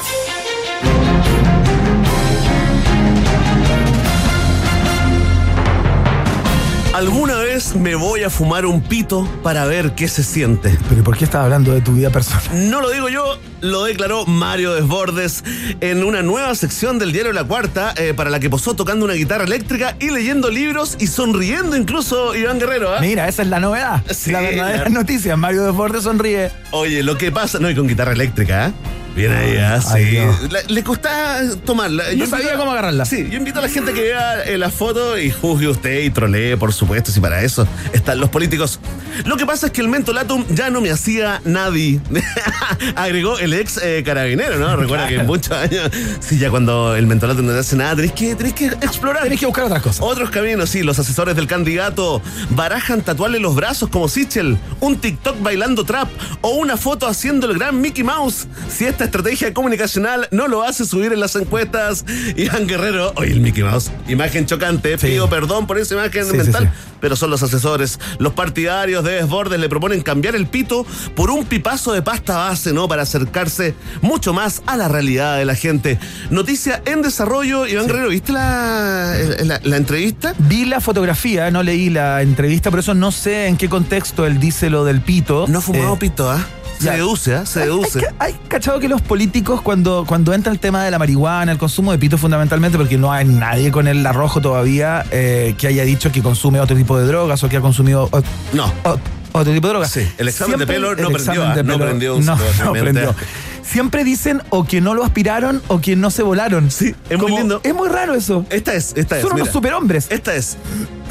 Alguna 7.01 7.37
vez 7.37 7.77
me 7.77 7.95
voy 7.95 8.25
a 8.25 8.29
fumar 8.29 8.67
un 8.67 8.83
pito 8.83 9.27
para 9.43 9.65
ver 9.65 9.95
qué 9.95 10.07
se 10.07 10.23
siente. 10.23 10.77
Pero 10.91 11.03
¿por 11.03 11.17
qué 11.17 11.25
estás 11.25 11.43
hablando 11.43 11.73
de 11.73 11.81
tu 11.81 11.95
vida 11.95 12.11
personal? 12.11 12.69
No 12.69 12.83
lo 12.83 12.91
digo 12.91 13.09
yo, 13.09 13.39
lo 13.63 13.85
declaró 13.85 14.27
Mario 14.27 14.75
Desbordes 14.75 15.43
en 15.81 16.05
una 16.05 16.21
nueva 16.21 16.55
sección 16.55 16.99
del 16.99 17.13
diario 17.13 17.33
La 17.33 17.43
Cuarta, 17.43 17.95
eh, 17.97 18.13
para 18.13 18.29
la 18.29 18.39
que 18.39 18.51
posó 18.51 18.77
tocando 18.77 19.07
una 19.07 19.15
guitarra 19.15 19.45
eléctrica 19.45 19.97
y 19.99 20.11
leyendo 20.11 20.51
libros 20.51 20.99
y 21.01 21.07
sonriendo 21.07 21.75
incluso 21.75 22.35
Iván 22.35 22.59
Guerrero. 22.59 22.95
¿ah? 22.95 23.01
Mira, 23.01 23.29
esa 23.29 23.41
es 23.41 23.49
la 23.49 23.61
novedad. 23.61 24.05
Sí, 24.11 24.31
la 24.31 24.43
verdadera 24.43 24.91
noticia. 24.91 25.39
Mario 25.39 25.63
Desbordes 25.63 26.03
sonríe. 26.03 26.51
Oye, 26.71 27.03
lo 27.03 27.17
que 27.17 27.33
pasa, 27.33 27.59
no, 27.61 27.71
y 27.71 27.75
con 27.75 27.89
guitarra 27.89 28.13
eléctrica, 28.13 28.67
¿eh? 28.67 28.73
Bien 29.15 29.33
ahí, 29.33 29.57
ah, 29.59 29.81
sí. 29.81 30.19
no. 30.19 30.49
La- 30.51 30.63
le 30.69 30.83
costaba 30.85 31.41
tomarla. 31.65 32.05
No 32.05 32.13
Yo 32.13 32.27
sabía 32.27 32.45
invito 32.47 32.55
a- 32.55 32.59
cómo 32.59 32.71
agarrarla. 32.73 33.05
Sí, 33.05 33.27
yo 33.31 33.37
invito 33.39 33.59
a 33.59 33.63
la 33.63 33.69
gente 33.69 33.93
que 33.93 34.03
vea 34.03 34.45
eh, 34.45 34.57
la 34.57 34.71
foto 34.71 35.19
y 35.19 35.31
juzgue 35.31 35.69
usted 35.69 36.01
y 36.03 36.11
trolee, 36.11 36.57
por 36.57 36.73
supuesto, 36.73 37.11
si 37.11 37.21
para 37.21 37.43
eso 37.43 37.67
están 37.93 38.21
los 38.21 38.31
políticos. 38.31 38.79
Lo 39.25 39.37
que 39.37 39.45
pasa 39.47 39.67
es 39.67 39.73
que 39.73 39.81
el 39.81 39.89
mentolatum 39.89 40.45
ya 40.55 40.71
no 40.71 40.81
me 40.81 40.91
hacía 40.91 41.41
nadie. 41.45 42.01
Agregó 42.97 43.39
el 43.39 43.53
ex 43.55 43.79
eh, 43.83 44.03
carabinero, 44.05 44.59
¿no? 44.59 44.77
Recuerda 44.77 45.09
que 45.09 45.17
en 45.17 45.27
muchos 45.27 45.53
años, 45.53 45.91
sí, 46.21 46.39
ya 46.39 46.51
cuando 46.51 46.95
el 46.97 47.07
mentolatum 47.07 47.45
no 47.47 47.53
te 47.53 47.59
hace 47.59 47.77
nada, 47.77 47.97
tenés 47.97 48.13
que, 48.13 48.35
tenés 48.35 48.55
que 48.55 48.67
explorar. 48.67 49.25
Tenés 49.25 49.41
que 49.41 49.47
buscar 49.47 49.65
otras 49.65 49.83
cosas. 49.83 50.01
Otros 50.03 50.31
caminos, 50.31 50.71
sí, 50.71 50.83
los 50.83 50.99
asesores 50.99 51.37
del 51.37 51.47
candidato 51.47 52.23
barajan 52.51 53.03
tatuarle 53.03 53.39
los 53.41 53.55
brazos 53.55 53.89
como 53.91 54.09
Sichel, 54.09 54.57
un 54.81 54.97
TikTok 54.99 55.43
bailando 55.43 55.85
trap 55.85 56.09
o 56.41 56.51
una 56.51 56.77
foto 56.77 57.07
haciendo 57.07 57.51
el 57.51 57.59
gran 57.59 57.81
Mickey 57.81 58.05
Mouse. 58.05 58.47
Si 58.75 58.85
esta 59.01 59.17
estrategia 59.19 59.55
comunicacional 59.55 60.29
no 60.31 60.47
lo 60.47 60.63
hace 60.63 60.85
subir 60.85 61.11
en 61.15 61.21
las 61.21 61.35
encuestas, 61.35 62.05
Iván 62.37 62.67
Guerrero, 62.67 63.15
oye, 63.17 63.33
el 63.33 63.41
Mickey 63.41 63.63
Mouse, 63.65 63.91
imagen 64.09 64.45
chocante, 64.45 64.99
Sí. 64.99 65.07
pido 65.07 65.31
perdón 65.31 65.67
por 65.67 65.79
esa 65.79 65.95
imagen 65.95 66.27
Sí, 66.27 66.37
mental, 66.37 66.65
sí. 66.65 66.91
pero 67.01 67.17
son 67.17 67.31
los 67.31 67.43
asesores. 67.43 67.99
Los 68.19 68.35
partidarios 68.35 69.03
de 69.03 69.13
Desbordes 69.13 69.59
le 69.59 69.71
proponen 69.71 70.03
cambiar 70.03 70.35
el 70.37 70.47
pito 70.47 70.85
por 71.15 71.31
un 71.31 71.47
pipazo 71.47 71.95
de 71.95 72.03
pasta 72.03 72.37
base, 72.37 72.75
¿no? 72.75 72.89
Para 72.89 73.05
acercarse 73.05 73.75
mucho 74.03 74.35
más 74.35 74.61
a 74.67 74.77
la 74.77 74.89
realidad 74.89 75.39
de 75.39 75.47
la 75.47 75.55
gente. 75.55 75.99
Noticia 76.29 76.83
en 76.85 77.01
desarrollo, 77.01 77.67
Iván 77.67 77.87
Guerrero, 77.87 78.11
¿viste 78.11 78.33
la, 78.33 79.15
la- 79.45 79.61
la 79.65 79.77
entrevista? 79.79 80.35
Vi 80.41 80.67
la 80.67 80.83
fotografía, 80.83 81.51
no 81.51 81.63
leí 81.63 81.89
la 81.89 82.21
entrevista, 82.21 82.71
por 82.71 82.81
eso 82.81 82.93
no 82.93 83.13
sé 83.13 83.47
en 83.47 83.57
qué 83.57 83.71
contexto 83.71 84.27
él 84.27 84.39
dice 84.39 84.69
lo 84.69 84.85
del 84.85 85.01
pito. 85.01 85.47
No 85.49 85.61
ha 85.61 85.63
fumado 85.63 85.95
Eh, 85.95 85.99
pito, 85.99 86.31
¿ah? 86.31 86.45
Se 86.81 86.91
deduce, 86.91 87.35
¿ah? 87.35 87.47
Se 87.47 87.61
deduce. 87.61 87.99
Hay, 88.19 88.33
hay 88.33 88.37
cachado 88.49 88.79
que 88.81 88.89
los 88.89 89.03
políticos, 89.03 89.61
cuando, 89.63 90.05
cuando 90.07 90.33
entra 90.35 90.51
el 90.53 90.59
tema 90.59 90.85
de 90.85 90.91
la 90.91 90.99
marihuana, 90.99 91.53
el 91.53 91.59
consumo 91.59 91.93
de 91.93 91.99
pito 91.99 92.17
fundamentalmente, 92.19 92.79
porque 92.79 92.97
no 92.99 93.13
hay 93.13 93.25
nadie 93.27 93.71
con 93.71 93.87
el 93.89 94.05
arrojo 94.07 94.41
todavía 94.41 95.05
eh, 95.11 95.55
que 95.59 95.67
haya 95.67 95.85
dicho 95.85 96.11
que 96.11 96.23
consume 96.23 96.61
otro 96.61 96.77
tipo 96.77 96.99
de 96.99 97.07
drogas 97.07 97.43
o 97.45 97.49
que 97.49 97.57
ha 97.59 97.61
consumido 97.61 98.09
ot- 98.11 98.25
No. 98.53 98.67
ot- 98.85 98.99
otro 99.33 99.53
tipo 99.53 99.67
de 99.69 99.73
drogas. 99.75 99.91
Sí, 99.93 100.09
el 100.19 100.29
examen 100.29 100.59
de 100.59 100.67
pelo 100.67 100.95
no 100.97 101.11
prendió, 101.11 101.45
ah, 101.45 101.55
no 101.63 101.79
prendió 101.79 102.19
no, 102.21 102.37
no 102.65 102.73
prendió. 102.73 103.15
Siempre 103.63 104.03
dicen 104.03 104.43
o 104.51 104.65
que 104.65 104.81
no 104.81 104.95
lo 104.95 105.05
aspiraron 105.05 105.63
o 105.69 105.81
que 105.81 105.95
no 105.95 106.11
se 106.11 106.25
volaron. 106.25 106.71
Sí, 106.73 106.95
es 107.09 107.17
muy 107.19 107.27
Como- 107.27 107.39
lindo. 107.39 107.61
Es 107.63 107.73
muy 107.75 107.89
raro 107.89 108.15
eso. 108.15 108.45
Esta 108.51 108.75
es, 108.75 108.95
esta 108.97 109.17
es. 109.17 109.23
Son 109.23 109.33
unos 109.33 109.43
mira. 109.43 109.53
superhombres. 109.53 110.07
Esta 110.11 110.35
es. 110.35 110.57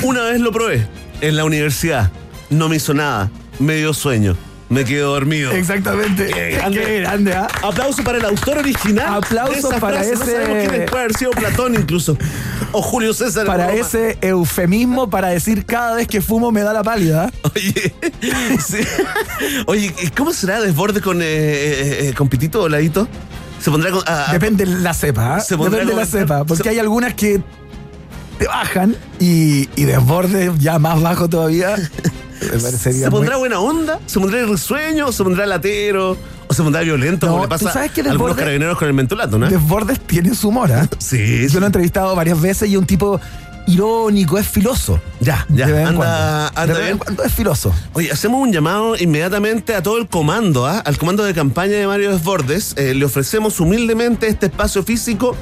Una 0.03 0.23
vez 0.23 0.41
lo 0.41 0.51
probé 0.51 0.85
en 1.21 1.37
la 1.37 1.45
universidad. 1.45 2.11
No 2.49 2.67
me 2.67 2.75
hizo 2.75 2.93
nada. 2.93 3.29
Me 3.59 3.75
dio 3.75 3.93
sueño. 3.93 4.35
Me 4.69 4.85
quedo 4.85 5.13
dormido. 5.13 5.51
Exactamente. 5.51 6.27
Qué 6.27 6.51
grande. 6.51 6.79
Qué 6.79 6.99
grande, 6.99 7.33
¿ah? 7.33 7.47
Aplauso 7.63 8.03
para 8.03 8.19
el 8.19 8.25
autor 8.25 8.59
original. 8.59 9.15
Aplauso 9.15 9.69
para 9.69 9.79
frase. 10.03 10.13
No 10.15 10.23
ese- 10.23 10.31
sabemos 10.31 10.57
quién 10.69 10.81
es. 10.83 10.89
Puede 10.91 11.03
haber 11.05 11.17
sido 11.17 11.31
Platón 11.31 11.73
incluso. 11.75 12.17
O 12.71 12.81
Julio 12.83 13.13
César. 13.15 13.47
Para 13.47 13.73
ese 13.73 14.19
eufemismo 14.21 15.09
para 15.09 15.29
decir 15.29 15.65
cada 15.65 15.95
vez 15.95 16.07
que 16.07 16.21
fumo 16.21 16.51
me 16.51 16.61
da 16.61 16.71
la 16.71 16.83
pálida. 16.83 17.31
Oye, 17.55 17.93
sí. 18.63 18.77
Oye, 19.65 19.91
¿y 20.03 20.07
¿cómo 20.09 20.33
será 20.33 20.61
desborde 20.61 21.01
con, 21.01 21.19
eh, 21.21 21.25
eh, 21.25 22.09
eh, 22.09 22.13
con 22.15 22.29
pitito 22.29 22.61
o 22.61 22.69
ladito? 22.69 23.07
Se 23.59 23.71
pondrá 23.71 23.89
con. 23.89 24.01
ah, 24.05 24.25
ah, 24.27 24.33
Depende 24.33 24.65
de 24.67 24.75
la 24.81 24.93
cepa, 24.93 25.37
¿ah? 25.37 25.39
Se 25.41 25.57
Depende 25.57 25.85
de 25.85 25.95
la 25.95 26.05
cepa. 26.05 26.43
Porque 26.45 26.63
se- 26.63 26.69
hay 26.69 26.77
algunas 26.77 27.15
que 27.15 27.41
te 28.37 28.45
bajan 28.45 28.95
y, 29.19 29.67
y 29.75 29.85
desborde 29.85 30.51
ya 30.59 30.77
más 30.77 31.01
bajo 31.01 31.27
todavía. 31.27 31.75
Me 32.41 32.59
parecería 32.59 33.03
¿Se 33.05 33.09
muy- 33.09 33.19
pondrá 33.19 33.37
buena 33.37 33.59
onda? 33.59 33.99
¿Se 34.05 34.19
pondrá 34.19 34.43
risueño? 34.45 35.07
¿O 35.07 35.11
se 35.11 35.23
pondrá 35.23 35.45
latero? 35.45 36.17
¿O 36.47 36.53
se 36.53 36.63
pondrá 36.63 36.81
violento? 36.81 37.25
No, 37.27 37.31
como 37.33 37.43
le 37.45 37.49
pasa 37.49 37.71
sabes 37.73 37.91
que 37.91 38.01
a 38.01 38.11
algunos 38.11 38.35
carabineros 38.37 38.77
con 38.77 38.87
el 38.87 38.93
mentolato, 38.93 39.37
¿no? 39.37 39.49
Desbordes 39.49 39.99
tiene 39.99 40.33
su 40.35 40.49
humor, 40.49 40.71
¿ah? 40.71 40.87
Sí, 40.99 41.47
Yo 41.49 41.59
lo 41.59 41.65
he 41.65 41.67
entrevistado 41.67 42.15
varias 42.15 42.39
veces 42.41 42.69
y 42.69 42.73
es 42.73 42.77
un 42.79 42.85
tipo 42.85 43.19
irónico, 43.67 44.37
es 44.39 44.47
filoso. 44.47 44.99
Ya, 45.19 45.45
ya, 45.49 45.67
De 45.67 45.73
vez 45.73 45.81
en 45.81 45.87
anda, 45.89 45.97
cuando. 45.97 46.61
anda 46.61 46.65
De 46.65 46.67
vez 46.73 46.79
en 46.79 46.85
bien. 46.85 46.97
cuando 46.97 47.23
es 47.23 47.33
filoso. 47.33 47.73
Oye, 47.93 48.11
hacemos 48.11 48.41
un 48.41 48.51
llamado 48.51 48.95
inmediatamente 48.97 49.75
a 49.75 49.83
todo 49.83 49.97
el 49.99 50.07
comando, 50.07 50.65
¿ah? 50.65 50.79
al 50.79 50.97
comando 50.97 51.23
de 51.23 51.33
campaña 51.35 51.73
de 51.77 51.85
Mario 51.85 52.11
Desbordes. 52.11 52.73
Eh, 52.77 52.93
le 52.95 53.05
ofrecemos 53.05 53.59
humildemente 53.59 54.27
este 54.27 54.47
espacio 54.47 54.81
físico 54.83 55.35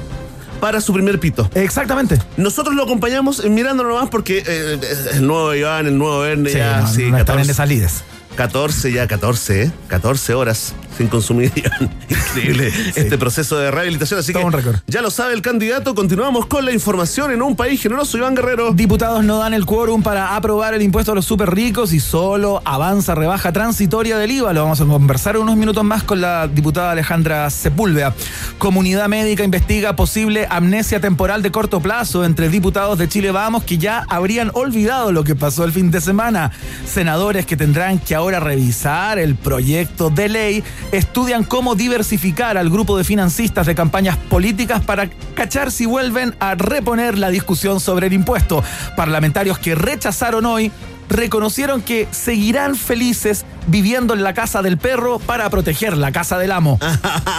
para 0.60 0.80
su 0.80 0.92
primer 0.92 1.18
pito. 1.20 1.48
Exactamente. 1.54 2.18
Nosotros 2.36 2.74
lo 2.74 2.84
acompañamos 2.84 3.44
eh, 3.44 3.50
mirándolo 3.50 3.90
nomás 3.90 4.08
porque 4.10 4.42
eh, 4.46 4.78
el 5.14 5.26
nuevo 5.26 5.54
Iván, 5.54 5.86
el 5.86 5.98
nuevo 5.98 6.20
Verne, 6.20 6.50
Sí, 6.50 6.58
ya, 6.58 6.80
no, 6.80 6.86
sí, 6.88 7.02
no 7.10 7.18
están 7.18 7.36
14, 7.36 7.42
en 7.44 7.50
esas 7.50 7.68
lides. 7.68 8.04
14, 8.36 8.92
ya 8.92 9.06
14, 9.06 9.62
¿eh? 9.62 9.72
14 9.88 10.34
horas 10.34 10.74
sin 10.98 11.08
consumir. 11.08 11.50
Iván. 11.54 11.90
Increíble 12.08 12.72
este 12.94 13.16
proceso 13.16 13.56
de 13.56 13.70
rehabilitación. 13.70 14.20
Así 14.20 14.32
Todo 14.32 14.42
que 14.42 14.46
un 14.46 14.52
récord. 14.52 14.76
ya 14.86 15.00
lo 15.00 15.10
sabe 15.10 15.32
el 15.32 15.42
candidato. 15.42 15.94
Continuamos 15.94 16.46
con 16.46 16.64
la 16.64 16.72
información 16.72 17.30
en 17.30 17.40
un 17.40 17.56
país 17.56 17.80
generoso, 17.80 18.18
Iván 18.18 18.34
Guerrero. 18.34 18.72
Diputados 18.72 19.24
no 19.24 19.38
dan 19.38 19.54
el 19.54 19.64
quórum 19.64 20.02
para 20.02 20.36
aprobar 20.36 20.74
el 20.74 20.82
impuesto 20.82 21.12
a 21.12 21.14
los 21.14 21.24
super 21.24 21.54
ricos 21.54 21.92
y 21.92 22.00
solo 22.00 22.60
avanza 22.64 23.14
rebaja 23.14 23.52
transitoria 23.52 24.18
del 24.18 24.32
IVA. 24.32 24.52
Lo 24.52 24.62
vamos 24.62 24.80
a 24.80 24.84
conversar 24.84 25.38
unos 25.38 25.56
minutos 25.56 25.84
más 25.84 26.02
con 26.02 26.20
la 26.20 26.48
diputada 26.48 26.90
Alejandra 26.92 27.48
Sepúlveda. 27.50 28.14
Comunidad 28.58 29.08
médica 29.08 29.44
investiga 29.44 29.94
posible 29.94 30.46
amnesia 30.50 31.00
temporal 31.00 31.42
de 31.42 31.52
corto 31.52 31.80
plazo 31.80 32.24
entre 32.24 32.48
diputados 32.48 32.98
de 32.98 33.08
Chile 33.08 33.30
Vamos 33.30 33.62
que 33.62 33.78
ya 33.78 34.04
habrían 34.08 34.50
olvidado 34.54 35.12
lo 35.12 35.22
que 35.22 35.36
pasó 35.36 35.64
el 35.64 35.72
fin 35.72 35.90
de 35.92 36.00
semana. 36.00 36.50
Senadores 36.86 37.46
que 37.46 37.56
tendrán 37.56 38.00
que 38.00 38.16
ahora 38.16 38.40
revisar 38.40 39.18
el 39.18 39.36
proyecto 39.36 40.10
de 40.10 40.28
ley 40.28 40.64
estudian 40.92 41.44
cómo 41.44 41.74
diversificar 41.74 42.56
al 42.58 42.70
grupo 42.70 42.96
de 42.96 43.04
financistas 43.04 43.66
de 43.66 43.74
campañas 43.74 44.16
políticas 44.16 44.82
para 44.84 45.08
cachar 45.34 45.70
si 45.70 45.86
vuelven 45.86 46.34
a 46.40 46.54
reponer 46.54 47.18
la 47.18 47.30
discusión 47.30 47.80
sobre 47.80 48.06
el 48.08 48.12
impuesto. 48.12 48.62
Parlamentarios 48.96 49.58
que 49.58 49.74
rechazaron 49.74 50.46
hoy 50.46 50.72
reconocieron 51.08 51.80
que 51.80 52.06
seguirán 52.10 52.76
felices 52.76 53.44
viviendo 53.66 54.12
en 54.14 54.22
la 54.22 54.34
casa 54.34 54.60
del 54.62 54.76
perro 54.76 55.18
para 55.18 55.48
proteger 55.48 55.96
la 55.96 56.12
casa 56.12 56.38
del 56.38 56.52
amo. 56.52 56.78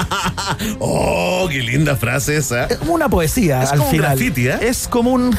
oh, 0.80 1.48
qué 1.50 1.62
linda 1.62 1.96
frase 1.96 2.38
esa. 2.38 2.66
Es 2.66 2.78
como 2.78 2.94
una 2.94 3.10
poesía 3.10 3.62
Es 3.64 3.72
al 3.72 3.78
como 3.78 3.90
un 3.90 3.96
final. 3.96 4.18
graffiti, 4.18 4.48
¿eh? 4.48 4.58
Es 4.62 4.88
como 4.88 5.12
un 5.12 5.36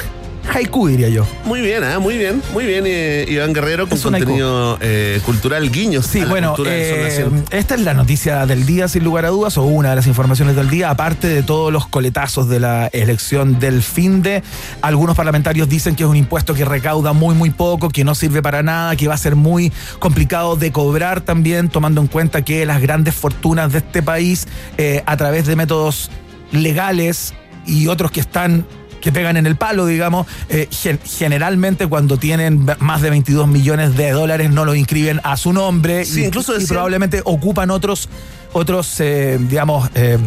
haiku, 0.49 0.89
diría 0.89 1.09
yo. 1.09 1.27
Muy 1.45 1.61
bien, 1.61 1.83
ah, 1.85 1.99
muy 1.99 2.17
bien, 2.19 2.43
muy 2.53 2.67
bien, 2.67 2.85
eh, 2.87 3.27
Iván 3.29 3.53
Guerrero, 3.53 3.89
con 3.89 3.99
Es 3.99 4.05
un 4.05 4.13
contenido 4.13 4.79
eh, 4.81 5.21
cultural 5.25 5.71
guiños. 5.71 6.07
Sí, 6.07 6.25
bueno, 6.25 6.55
eh, 6.67 7.29
esta 7.51 7.75
es 7.75 7.81
la 7.83 7.95
noticia 7.95 8.47
del 8.47 8.67
día, 8.67 8.89
sin 8.89 9.05
lugar 9.05 9.25
a 9.25 9.29
dudas, 9.29 9.57
o 9.59 9.65
una 9.65 9.91
de 9.91 9.97
las 9.97 10.07
informaciones 10.07 10.57
del 10.57 10.71
día, 10.71 10.91
aparte 10.91 11.29
de 11.29 11.43
todos 11.43 11.73
los 11.73 11.87
coletazos 11.87 12.49
de 12.49 12.61
la 12.61 12.89
elección 12.89 13.59
del 13.59 13.83
fin 13.83 14.23
de. 14.23 14.43
Algunos 14.83 15.17
parlamentarios 15.17 15.69
dicen 15.69 15.97
que 15.97 16.05
es 16.05 16.09
un 16.09 16.17
impuesto 16.17 16.55
que 16.55 16.65
recauda 16.65 17.13
muy, 17.13 17.35
muy 17.35 17.51
poco, 17.51 17.89
que 17.89 18.05
no 18.05 18.15
sirve 18.15 18.43
para 18.43 18.63
nada, 18.63 18.97
que 18.97 19.09
va 19.09 19.15
a 19.15 19.19
ser 19.19 19.37
muy 19.37 19.73
complicado 19.99 20.57
de 20.57 20.73
cobrar 20.73 21.21
también, 21.21 21.69
tomando 21.69 22.01
en 22.01 22.07
cuenta 22.07 22.43
que 22.43 22.67
las 22.67 22.81
grandes 22.81 23.15
fortunas 23.15 23.73
de 23.73 23.79
este 23.79 24.03
país, 24.03 24.47
eh, 24.79 25.03
a 25.07 25.17
través 25.17 25.47
de 25.47 25.57
métodos 25.57 26.11
legales 26.53 27.35
y 27.67 27.87
otros 27.87 28.11
que 28.11 28.21
están 28.21 28.65
que 29.01 29.13
pegan 29.13 29.37
en 29.37 29.47
el 29.47 29.57
palo, 29.57 29.87
digamos, 29.87 30.27
eh, 30.49 30.69
gen- 30.71 31.01
generalmente 31.05 31.87
cuando 31.87 32.17
tienen 32.19 32.67
más 32.81 33.03
de 33.03 33.11
22 33.11 33.49
millones 33.49 33.97
de 33.97 34.11
dólares 34.11 34.51
no 34.51 34.65
lo 34.65 34.75
inscriben 34.75 35.21
a 35.25 35.37
su 35.37 35.53
nombre 35.53 36.05
Sí, 36.05 36.23
y, 36.23 36.25
incluso 36.27 36.53
y 36.53 36.61
decían- 36.61 36.75
probablemente 36.75 37.23
ocupan 37.25 37.71
otros, 37.71 38.09
otros 38.53 39.01
eh, 39.01 39.39
digamos, 39.41 39.89
eh, 39.95 40.19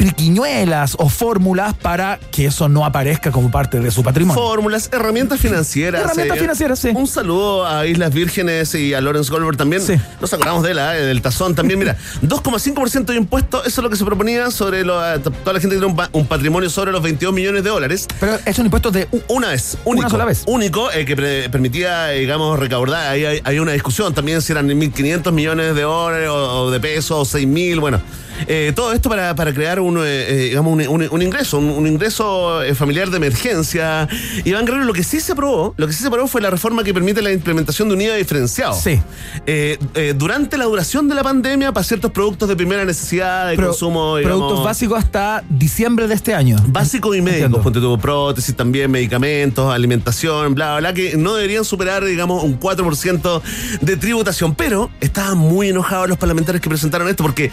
triquiñuelas 0.00 0.94
o 0.98 1.08
fórmulas 1.08 1.74
para 1.74 2.18
que 2.30 2.46
eso 2.46 2.68
no 2.68 2.84
aparezca 2.86 3.30
como 3.30 3.50
parte 3.50 3.80
de 3.80 3.90
su 3.90 4.02
patrimonio. 4.02 4.40
Fórmulas, 4.42 4.88
herramientas 4.92 5.40
financieras. 5.40 6.02
Herramientas 6.02 6.36
eh, 6.36 6.40
financieras, 6.40 6.78
sí. 6.78 6.88
Un 6.94 7.06
saludo 7.06 7.66
a 7.66 7.86
Islas 7.86 8.12
Vírgenes 8.14 8.74
y 8.74 8.94
a 8.94 9.00
Lawrence 9.00 9.30
Goldberg 9.30 9.56
también. 9.56 9.82
Sí. 9.82 9.94
Nos 10.20 10.32
acordamos 10.32 10.62
de 10.62 10.74
la, 10.74 10.96
eh, 10.96 11.02
del 11.02 11.20
tazón 11.22 11.54
también. 11.54 11.78
Mira, 11.78 11.96
2,5% 12.22 13.04
de 13.04 13.16
impuesto, 13.16 13.60
eso 13.64 13.80
es 13.80 13.84
lo 13.84 13.90
que 13.90 13.96
se 13.96 14.04
proponía 14.04 14.50
sobre 14.50 14.84
lo- 14.84 15.00
eh, 15.14 15.18
toda 15.18 15.52
la 15.52 15.60
gente 15.60 15.76
que 15.76 15.80
tiene 15.80 15.86
un, 15.86 15.96
pa- 15.96 16.08
un 16.12 16.26
patrimonio 16.26 16.70
sobre 16.70 16.92
los 16.92 17.02
22 17.02 17.34
millones 17.34 17.62
de 17.62 17.70
dólares. 17.70 18.06
Pero 18.18 18.38
es 18.44 18.58
un 18.58 18.66
impuesto 18.66 18.90
de 18.90 19.06
Una 19.28 19.48
vez, 19.48 19.76
único. 19.84 20.08
sola 20.08 20.24
vez. 20.24 20.44
Único, 20.46 20.90
eh, 20.92 21.04
que 21.04 21.14
pre- 21.14 21.48
permitía, 21.50 22.08
digamos, 22.08 22.58
recaudar. 22.58 23.10
Ahí 23.10 23.24
hay, 23.24 23.40
hay 23.44 23.58
una 23.58 23.72
discusión 23.72 24.14
también 24.14 24.40
si 24.42 24.52
eran 24.52 24.66
1.500 24.68 25.30
millones 25.32 25.74
de 25.74 25.82
dólares 25.82 26.28
o, 26.30 26.34
o 26.64 26.70
de 26.70 26.80
pesos 26.80 27.34
o 27.34 27.38
6.000, 27.38 27.80
bueno. 27.80 28.00
Eh, 28.46 28.72
todo 28.74 28.94
esto 28.94 29.10
para, 29.10 29.34
para 29.34 29.52
crear 29.52 29.80
un, 29.80 29.89
un, 29.90 29.98
eh, 29.98 30.02
eh, 30.06 30.36
digamos, 30.50 30.72
un, 30.72 30.86
un- 30.88 31.08
un 31.10 31.22
ingreso, 31.22 31.58
un, 31.58 31.86
ingreso 31.86 32.62
eh, 32.62 32.74
familiar 32.74 33.10
de 33.10 33.16
emergencia. 33.18 34.08
Iván 34.44 34.64
Guerrero, 34.64 34.84
lo 34.84 34.92
que 34.92 35.02
sí 35.04 35.20
se 35.20 35.32
aprobó, 35.32 35.74
lo 35.76 35.86
que 35.86 35.92
sí 35.92 36.00
se 36.02 36.08
aprobó 36.08 36.26
fue 36.28 36.40
la 36.40 36.50
reforma 36.50 36.82
que 36.84 36.92
permite 36.94 37.22
la 37.22 37.32
implementación 37.32 37.88
de 37.88 37.94
un 37.94 38.00
IVA 38.00 38.14
diferenciado. 38.16 38.74
Sí. 38.74 39.00
Eh, 39.46 39.78
eh, 39.94 40.14
durante 40.16 40.56
la 40.58 40.64
duración 40.64 41.08
de 41.08 41.14
la 41.14 41.22
pandemia 41.22 41.72
para 41.72 41.84
ciertos 41.84 42.10
productos 42.10 42.48
de 42.48 42.56
primera 42.56 42.84
necesidad, 42.84 43.48
de 43.50 43.56
Pro- 43.56 43.66
consumo, 43.68 44.16
digamos, 44.16 44.38
productos 44.38 44.64
básicos 44.64 44.98
hasta 44.98 45.42
diciembre 45.48 46.06
de 46.08 46.14
este 46.14 46.34
año. 46.34 46.56
Básicos 46.68 47.16
y 47.16 47.22
médicos, 47.22 47.60
ponte 47.62 47.80
tu 47.80 47.98
prótesis 47.98 48.54
también, 48.56 48.90
medicamentos, 48.90 49.72
alimentación, 49.72 50.54
bla, 50.54 50.78
bla, 50.78 50.90
bla, 50.90 50.94
que 50.94 51.16
no 51.16 51.34
deberían 51.34 51.64
superar, 51.64 52.04
digamos, 52.04 52.42
un 52.44 52.58
4% 52.58 53.42
de 53.80 53.96
tributación. 53.96 54.54
Pero 54.54 54.90
estaban 55.00 55.38
muy 55.38 55.68
enojados 55.68 56.08
los 56.08 56.18
parlamentarios 56.18 56.62
que 56.62 56.68
presentaron 56.68 57.08
esto 57.08 57.22
porque 57.22 57.50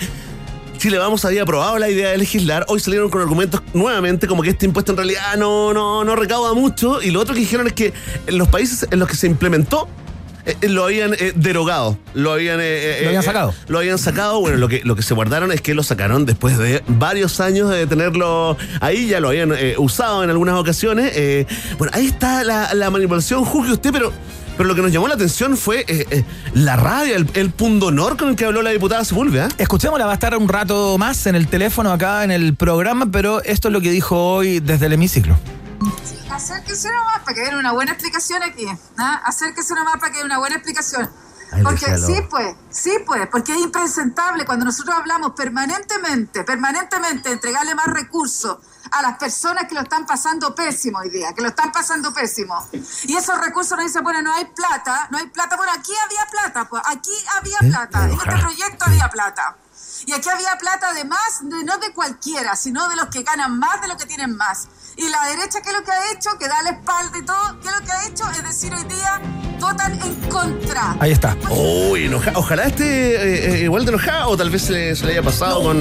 Chile 0.77 0.97
Vamos 0.97 1.25
había 1.25 1.43
aprobado 1.43 1.77
la 1.77 1.89
idea 1.89 2.09
de 2.09 2.17
legislar, 2.17 2.65
hoy 2.67 2.79
salieron 2.79 3.09
con 3.09 3.21
argumentos 3.21 3.61
nuevamente 3.73 4.27
como 4.27 4.43
que 4.43 4.49
este 4.51 4.65
impuesto 4.65 4.91
en 4.91 4.97
realidad 4.97 5.35
no, 5.37 5.73
no, 5.73 6.03
no 6.03 6.15
recauda 6.15 6.53
mucho. 6.53 7.01
Y 7.01 7.11
lo 7.11 7.19
otro 7.19 7.33
que 7.33 7.41
dijeron 7.41 7.67
es 7.67 7.73
que 7.73 7.93
en 8.27 8.37
los 8.37 8.47
países 8.47 8.87
en 8.91 8.99
los 8.99 9.07
que 9.09 9.15
se 9.15 9.27
implementó, 9.27 9.87
eh, 10.45 10.55
eh, 10.61 10.69
lo 10.69 10.85
habían 10.85 11.13
eh, 11.13 11.33
derogado, 11.35 11.97
lo 12.13 12.31
habían, 12.31 12.59
eh, 12.61 12.99
Lo 13.01 13.07
habían 13.09 13.23
sacado. 13.23 13.53
lo 13.67 13.79
habían 13.79 13.97
sacado. 13.97 14.39
Bueno, 14.39 14.57
lo 14.57 14.69
que, 14.69 14.81
lo 14.83 14.95
que 14.95 15.01
se 15.01 15.13
guardaron 15.13 15.51
es 15.51 15.61
que 15.61 15.73
lo 15.73 15.83
sacaron 15.83 16.25
después 16.25 16.57
de 16.57 16.83
varios 16.87 17.39
años 17.39 17.69
de 17.69 17.85
tenerlo 17.87 18.55
ahí, 18.79 19.07
ya 19.07 19.19
lo 19.19 19.29
habían 19.29 19.53
usado 19.77 20.23
en 20.23 20.29
algunas 20.29 20.55
ocasiones. 20.55 21.13
bueno, 21.77 21.91
ahí 21.93 22.07
está 22.07 22.43
la, 22.43 22.73
la 22.73 22.89
manipulación, 22.89 23.43
juzgue 23.43 23.73
usted, 23.73 23.91
pero. 23.91 24.13
Pero 24.57 24.67
lo 24.67 24.75
que 24.75 24.81
nos 24.81 24.91
llamó 24.91 25.07
la 25.07 25.13
atención 25.13 25.55
fue 25.55 25.85
eh, 25.87 26.05
eh, 26.09 26.25
la 26.53 26.75
rabia, 26.75 27.15
el, 27.15 27.29
el 27.35 27.51
pundonor 27.51 28.17
con 28.17 28.29
el 28.29 28.35
que 28.35 28.45
habló 28.45 28.61
la 28.61 28.71
diputada 28.71 29.05
Sepúlveda. 29.05 29.49
Escuchémosla, 29.57 30.05
va 30.05 30.11
a 30.11 30.15
estar 30.15 30.35
un 30.35 30.49
rato 30.49 30.97
más 30.97 31.27
en 31.27 31.35
el 31.35 31.47
teléfono 31.47 31.91
acá 31.91 32.23
en 32.23 32.31
el 32.31 32.55
programa, 32.55 33.05
pero 33.11 33.43
esto 33.43 33.67
es 33.67 33.71
lo 33.71 33.81
que 33.81 33.91
dijo 33.91 34.17
hoy 34.17 34.59
desde 34.59 34.87
el 34.87 34.93
hemiciclo. 34.93 35.37
Acérquese 36.29 36.89
nomás 36.89 37.19
para 37.23 37.35
que 37.35 37.41
den 37.41 37.55
una 37.55 37.71
buena 37.71 37.91
explicación 37.91 38.43
aquí. 38.43 38.65
¿ah? 38.97 39.21
Acérquese 39.25 39.73
nomás 39.75 39.97
para 39.99 40.11
que 40.11 40.17
den 40.17 40.25
una 40.25 40.39
buena 40.39 40.55
explicación. 40.55 41.09
Ay, 41.51 41.63
Porque 41.63 41.97
sí, 41.97 42.21
pues, 42.29 42.55
sí, 42.69 42.91
pues, 43.05 43.27
porque 43.27 43.53
es 43.53 43.59
impresentable 43.59 44.45
cuando 44.45 44.65
nosotros 44.65 44.95
hablamos 44.95 45.31
permanentemente, 45.31 46.43
permanentemente, 46.43 47.31
entregarle 47.31 47.73
más 47.73 47.87
recursos 47.87 48.57
a 48.91 49.01
las 49.01 49.17
personas 49.17 49.65
que 49.67 49.75
lo 49.75 49.81
están 49.81 50.05
pasando 50.05 50.53
pésimo 50.53 50.99
hoy 50.99 51.09
día, 51.09 51.33
que 51.33 51.41
lo 51.41 51.49
están 51.49 51.71
pasando 51.71 52.13
pésimo. 52.13 52.67
Y 53.03 53.15
esos 53.15 53.39
recursos 53.39 53.77
nos 53.77 53.87
dicen, 53.87 54.03
bueno, 54.03 54.21
no 54.21 54.33
hay 54.33 54.45
plata, 54.45 55.07
no 55.11 55.17
hay 55.17 55.27
plata. 55.27 55.55
Bueno, 55.55 55.71
aquí 55.77 55.93
había 56.05 56.25
plata, 56.29 56.67
pues, 56.69 56.81
aquí 56.85 57.13
había 57.37 57.57
plata, 57.59 58.05
en 58.05 58.11
este 58.11 58.37
proyecto 58.37 58.85
había 58.85 59.09
plata. 59.09 59.55
Y 60.05 60.13
aquí 60.13 60.29
había 60.29 60.57
plata 60.57 60.89
además, 60.89 61.39
de, 61.41 61.63
no 61.63 61.77
de 61.77 61.93
cualquiera, 61.93 62.55
sino 62.55 62.87
de 62.89 62.95
los 62.95 63.07
que 63.07 63.23
ganan 63.23 63.57
más, 63.57 63.81
de 63.81 63.87
los 63.87 63.97
que 63.97 64.05
tienen 64.05 64.35
más. 64.35 64.67
Y 64.95 65.09
la 65.09 65.25
derecha, 65.25 65.61
¿qué 65.61 65.69
es 65.69 65.75
lo 65.75 65.83
que 65.83 65.91
ha 65.91 66.11
hecho? 66.11 66.37
Que 66.37 66.47
da 66.47 66.61
la 66.63 66.71
espalda 66.71 67.17
y 67.17 67.25
todo, 67.25 67.59
¿qué 67.61 67.67
es 67.67 67.79
lo 67.79 67.85
que 67.85 67.91
ha 67.91 68.05
hecho? 68.05 68.29
Es 68.31 68.43
decir, 68.43 68.73
hoy 68.73 68.83
día 68.83 69.21
votan 69.59 69.93
en 70.01 70.13
contra. 70.29 70.95
Ahí 70.99 71.11
está. 71.11 71.35
Uy, 71.49 72.05
enoja- 72.05 72.33
ojalá 72.35 72.65
esté 72.65 73.15
eh, 73.15 73.55
eh, 73.61 73.63
igual 73.63 73.85
de 73.85 73.91
enojado 73.91 74.29
o 74.29 74.37
tal 74.37 74.49
vez 74.49 74.61
se 74.63 74.71
le, 74.73 74.95
se 74.95 75.05
le 75.05 75.13
haya 75.13 75.23
pasado 75.23 75.61
con, 75.63 75.77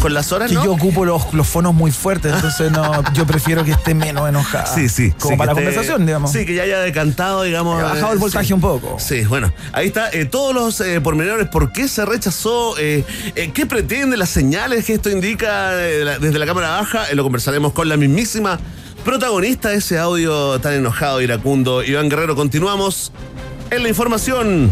con 0.00 0.14
las 0.14 0.32
horas, 0.32 0.48
Que 0.48 0.54
¿no? 0.56 0.64
yo 0.64 0.72
ocupo 0.72 1.04
los, 1.04 1.32
los 1.34 1.46
fonos 1.46 1.74
muy 1.74 1.90
fuertes, 1.90 2.32
entonces 2.34 2.70
no, 2.72 3.02
yo 3.12 3.26
prefiero 3.26 3.64
que 3.64 3.72
esté 3.72 3.94
menos 3.94 4.28
enojada. 4.28 4.66
Sí, 4.66 4.88
sí. 4.88 5.12
Como 5.18 5.32
sí, 5.32 5.36
para 5.38 5.52
la 5.52 5.54
que 5.60 5.60
esté- 5.60 5.70
conversación, 5.74 6.06
digamos. 6.06 6.32
Sí, 6.32 6.46
que 6.46 6.54
ya 6.54 6.62
haya 6.62 6.80
decantado, 6.80 7.42
digamos. 7.42 7.80
Ha 7.80 7.84
bajado 7.84 8.12
el 8.12 8.18
eh, 8.18 8.20
voltaje 8.20 8.46
sí. 8.46 8.52
un 8.52 8.60
poco. 8.60 8.96
Sí, 8.98 9.24
bueno, 9.24 9.52
ahí 9.72 9.88
está. 9.88 10.10
eh, 10.10 10.24
todos 10.24 10.54
los 10.54 10.80
eh, 10.80 11.00
pormenores, 11.00 11.48
por 11.48 11.72
qué 11.72 11.88
se 11.88 12.04
rechazó, 12.04 12.76
eh, 12.78 13.04
eh, 13.34 13.50
qué 13.52 13.66
pretende, 13.66 14.16
las 14.16 14.30
señales 14.30 14.84
que 14.84 14.94
esto 14.94 15.10
indica 15.10 15.72
eh, 15.74 16.04
la- 16.04 16.18
desde 16.18 16.38
la 16.38 16.46
Cámara 16.46 16.70
Baja, 16.70 17.10
eh, 17.10 17.14
lo 17.14 17.22
conversaremos 17.22 17.72
con 17.72 17.88
la 17.88 17.96
mismísima 17.96 18.58
protagonista 19.04 19.70
de 19.70 19.76
ese 19.76 19.98
audio 19.98 20.60
tan 20.60 20.74
enojado, 20.74 21.20
iracundo. 21.20 21.82
Iván 21.82 22.08
Guerrero, 22.08 22.36
continuamos 22.36 23.12
en 23.70 23.82
la 23.82 23.88
información. 23.88 24.70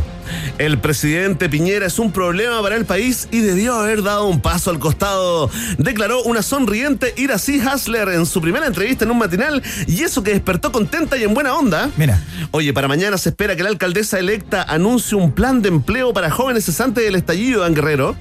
El 0.58 0.78
presidente 0.78 1.48
Piñera 1.48 1.86
es 1.86 1.98
un 1.98 2.12
problema 2.12 2.62
para 2.62 2.76
el 2.76 2.84
país 2.84 3.26
y 3.32 3.40
debió 3.40 3.74
haber 3.74 4.02
dado 4.02 4.26
un 4.26 4.40
paso 4.40 4.70
al 4.70 4.78
costado, 4.78 5.50
declaró 5.78 6.22
una 6.22 6.42
sonriente 6.42 7.12
Iracy 7.16 7.60
Hasler 7.60 8.10
en 8.10 8.26
su 8.26 8.40
primera 8.40 8.66
entrevista 8.66 9.04
en 9.04 9.10
un 9.10 9.18
matinal 9.18 9.62
y 9.88 10.02
eso 10.02 10.22
que 10.22 10.30
despertó 10.30 10.70
contenta 10.70 11.16
y 11.16 11.24
en 11.24 11.34
buena 11.34 11.54
onda. 11.54 11.90
Mira. 11.96 12.22
Oye, 12.52 12.72
para 12.72 12.86
mañana 12.86 13.18
se 13.18 13.30
espera 13.30 13.56
que 13.56 13.64
la 13.64 13.70
alcaldesa 13.70 14.20
electa 14.20 14.62
anuncie 14.62 15.16
un 15.16 15.32
plan 15.32 15.62
de 15.62 15.70
empleo 15.70 16.12
para 16.12 16.30
jóvenes 16.30 16.64
cesantes 16.64 17.02
del 17.02 17.16
estallido 17.16 17.66
en 17.66 17.74
Guerrero 17.74 18.16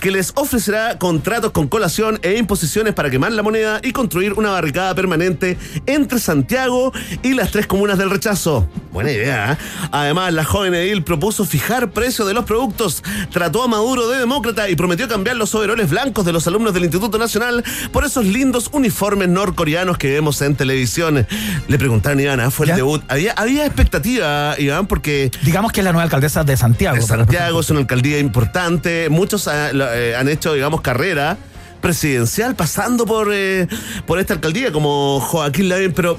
que 0.00 0.10
les 0.10 0.32
ofrecerá 0.34 0.98
contratos 0.98 1.52
con 1.52 1.68
colación 1.68 2.18
e 2.22 2.36
imposiciones 2.36 2.94
para 2.94 3.10
quemar 3.10 3.32
la 3.32 3.42
moneda 3.42 3.80
y 3.82 3.92
construir 3.92 4.34
una 4.34 4.50
barricada 4.50 4.94
permanente 4.94 5.56
entre 5.86 6.18
Santiago 6.18 6.92
y 7.22 7.34
las 7.34 7.50
tres 7.50 7.66
comunas 7.66 7.98
del 7.98 8.10
rechazo. 8.10 8.68
Buena 8.92 9.12
idea. 9.12 9.52
¿eh? 9.52 9.56
Además, 9.92 10.32
la 10.32 10.44
joven 10.44 10.74
edil 10.74 11.02
propuso 11.02 11.44
fijar 11.44 11.90
precio 11.90 12.24
de 12.26 12.34
los 12.34 12.44
productos, 12.44 13.02
trató 13.32 13.62
a 13.62 13.68
Maduro 13.68 14.08
de 14.08 14.18
demócrata 14.18 14.68
y 14.68 14.76
prometió 14.76 15.08
cambiar 15.08 15.36
los 15.36 15.54
overoles 15.54 15.90
blancos 15.90 16.24
de 16.24 16.32
los 16.32 16.46
alumnos 16.46 16.74
del 16.74 16.84
Instituto 16.84 17.18
Nacional 17.18 17.64
por 17.92 18.04
esos 18.04 18.24
lindos 18.24 18.70
uniformes 18.72 19.28
norcoreanos 19.28 19.98
que 19.98 20.12
vemos 20.12 20.40
en 20.42 20.54
televisión. 20.54 21.26
Le 21.68 21.78
preguntaron 21.78 22.18
a 22.18 22.22
Iván, 22.22 22.40
¿ah? 22.40 22.50
fue 22.50 22.66
el 22.66 22.70
¿Ya? 22.70 22.76
debut. 22.76 23.02
Había, 23.08 23.32
había 23.32 23.66
expectativa, 23.66 24.54
Iván, 24.58 24.86
porque 24.86 25.30
Digamos 25.42 25.72
que 25.72 25.80
es 25.80 25.84
la 25.84 25.92
nueva 25.92 26.04
alcaldesa 26.04 26.44
de 26.44 26.56
Santiago. 26.56 26.96
de 26.96 27.02
Santiago 27.02 27.60
es 27.60 27.70
una 27.70 27.80
alcaldía 27.80 28.18
importante. 28.18 29.08
Muchos 29.08 29.48
ah, 29.48 29.70
eh, 29.94 30.16
han 30.16 30.28
hecho, 30.28 30.54
digamos, 30.54 30.80
carrera 30.80 31.36
presidencial 31.80 32.54
pasando 32.54 33.06
por, 33.06 33.28
eh, 33.32 33.68
por 34.06 34.18
esta 34.18 34.34
alcaldía, 34.34 34.72
como 34.72 35.20
Joaquín 35.20 35.68
Lavín, 35.68 35.92
pero 35.92 36.18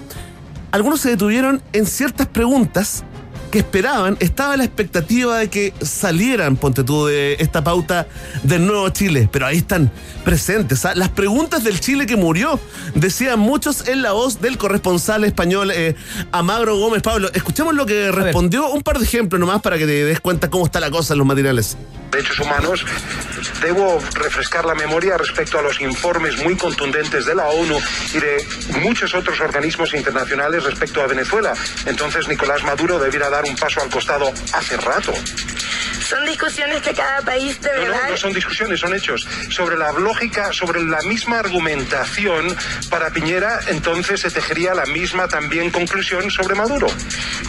algunos 0.71 1.01
se 1.01 1.09
detuvieron 1.09 1.61
en 1.73 1.85
ciertas 1.85 2.27
preguntas 2.27 3.03
que 3.49 3.59
esperaban, 3.59 4.17
estaba 4.19 4.57
la 4.57 4.63
expectativa 4.63 5.37
de 5.37 5.49
que 5.49 5.73
salieran, 5.81 6.55
ponte 6.55 6.83
tú, 6.83 7.07
de 7.07 7.37
esta 7.39 7.63
pauta 7.63 8.07
del 8.43 8.65
nuevo 8.65 8.89
Chile, 8.89 9.27
pero 9.31 9.45
ahí 9.45 9.57
están 9.57 9.91
presentes. 10.23 10.85
¿ah? 10.85 10.93
Las 10.95 11.09
preguntas 11.09 11.63
del 11.63 11.79
Chile 11.79 12.05
que 12.05 12.15
murió, 12.15 12.59
decían 12.95 13.39
muchos 13.39 13.87
en 13.87 14.01
la 14.01 14.11
voz 14.11 14.41
del 14.41 14.57
corresponsal 14.57 15.23
español 15.23 15.71
eh, 15.71 15.95
Amagro 16.31 16.77
Gómez 16.77 17.01
Pablo. 17.01 17.29
Escuchemos 17.33 17.73
lo 17.73 17.85
que 17.85 18.11
respondió, 18.11 18.69
un 18.69 18.81
par 18.81 18.99
de 18.99 19.05
ejemplos 19.05 19.39
nomás 19.39 19.61
para 19.61 19.77
que 19.77 19.85
te 19.85 20.05
des 20.05 20.19
cuenta 20.19 20.49
cómo 20.49 20.65
está 20.65 20.79
la 20.79 20.91
cosa 20.91 21.13
en 21.13 21.19
los 21.19 21.27
materiales. 21.27 21.77
derechos 22.11 22.39
humanos, 22.39 22.85
debo 23.61 23.99
refrescar 24.15 24.65
la 24.65 24.75
memoria 24.75 25.17
respecto 25.17 25.59
a 25.59 25.61
los 25.61 25.81
informes 25.81 26.43
muy 26.43 26.55
contundentes 26.55 27.25
de 27.25 27.35
la 27.35 27.47
ONU 27.47 27.77
y 28.13 28.19
de 28.19 28.47
muchos 28.81 29.13
otros 29.13 29.39
organismos 29.39 29.93
internacionales 29.93 30.63
respecto 30.63 31.01
a 31.01 31.07
Venezuela. 31.07 31.53
Entonces 31.85 32.27
Nicolás 32.27 32.63
Maduro 32.63 32.99
debiera 32.99 33.29
dar 33.29 33.38
un 33.45 33.55
paso 33.55 33.81
al 33.81 33.89
costado 33.89 34.31
hace 34.53 34.77
rato. 34.77 35.13
Son 36.07 36.25
discusiones 36.25 36.81
que 36.81 36.93
cada 36.93 37.21
país 37.21 37.61
debe 37.61 37.81
No, 37.85 37.85
no, 37.85 37.91
dar. 37.91 38.09
no 38.11 38.17
son 38.17 38.33
discusiones, 38.33 38.79
son 38.79 38.95
hechos. 38.95 39.27
Sobre 39.49 39.77
la 39.77 39.91
lógica, 39.91 40.51
sobre 40.53 40.81
la 40.81 41.01
misma 41.01 41.39
argumentación 41.39 42.55
para 42.89 43.11
Piñera, 43.11 43.59
entonces 43.67 44.21
se 44.21 44.31
tejería 44.31 44.73
la 44.73 44.85
misma 44.87 45.27
también 45.27 45.69
conclusión 45.69 46.31
sobre 46.31 46.55
Maduro. 46.55 46.87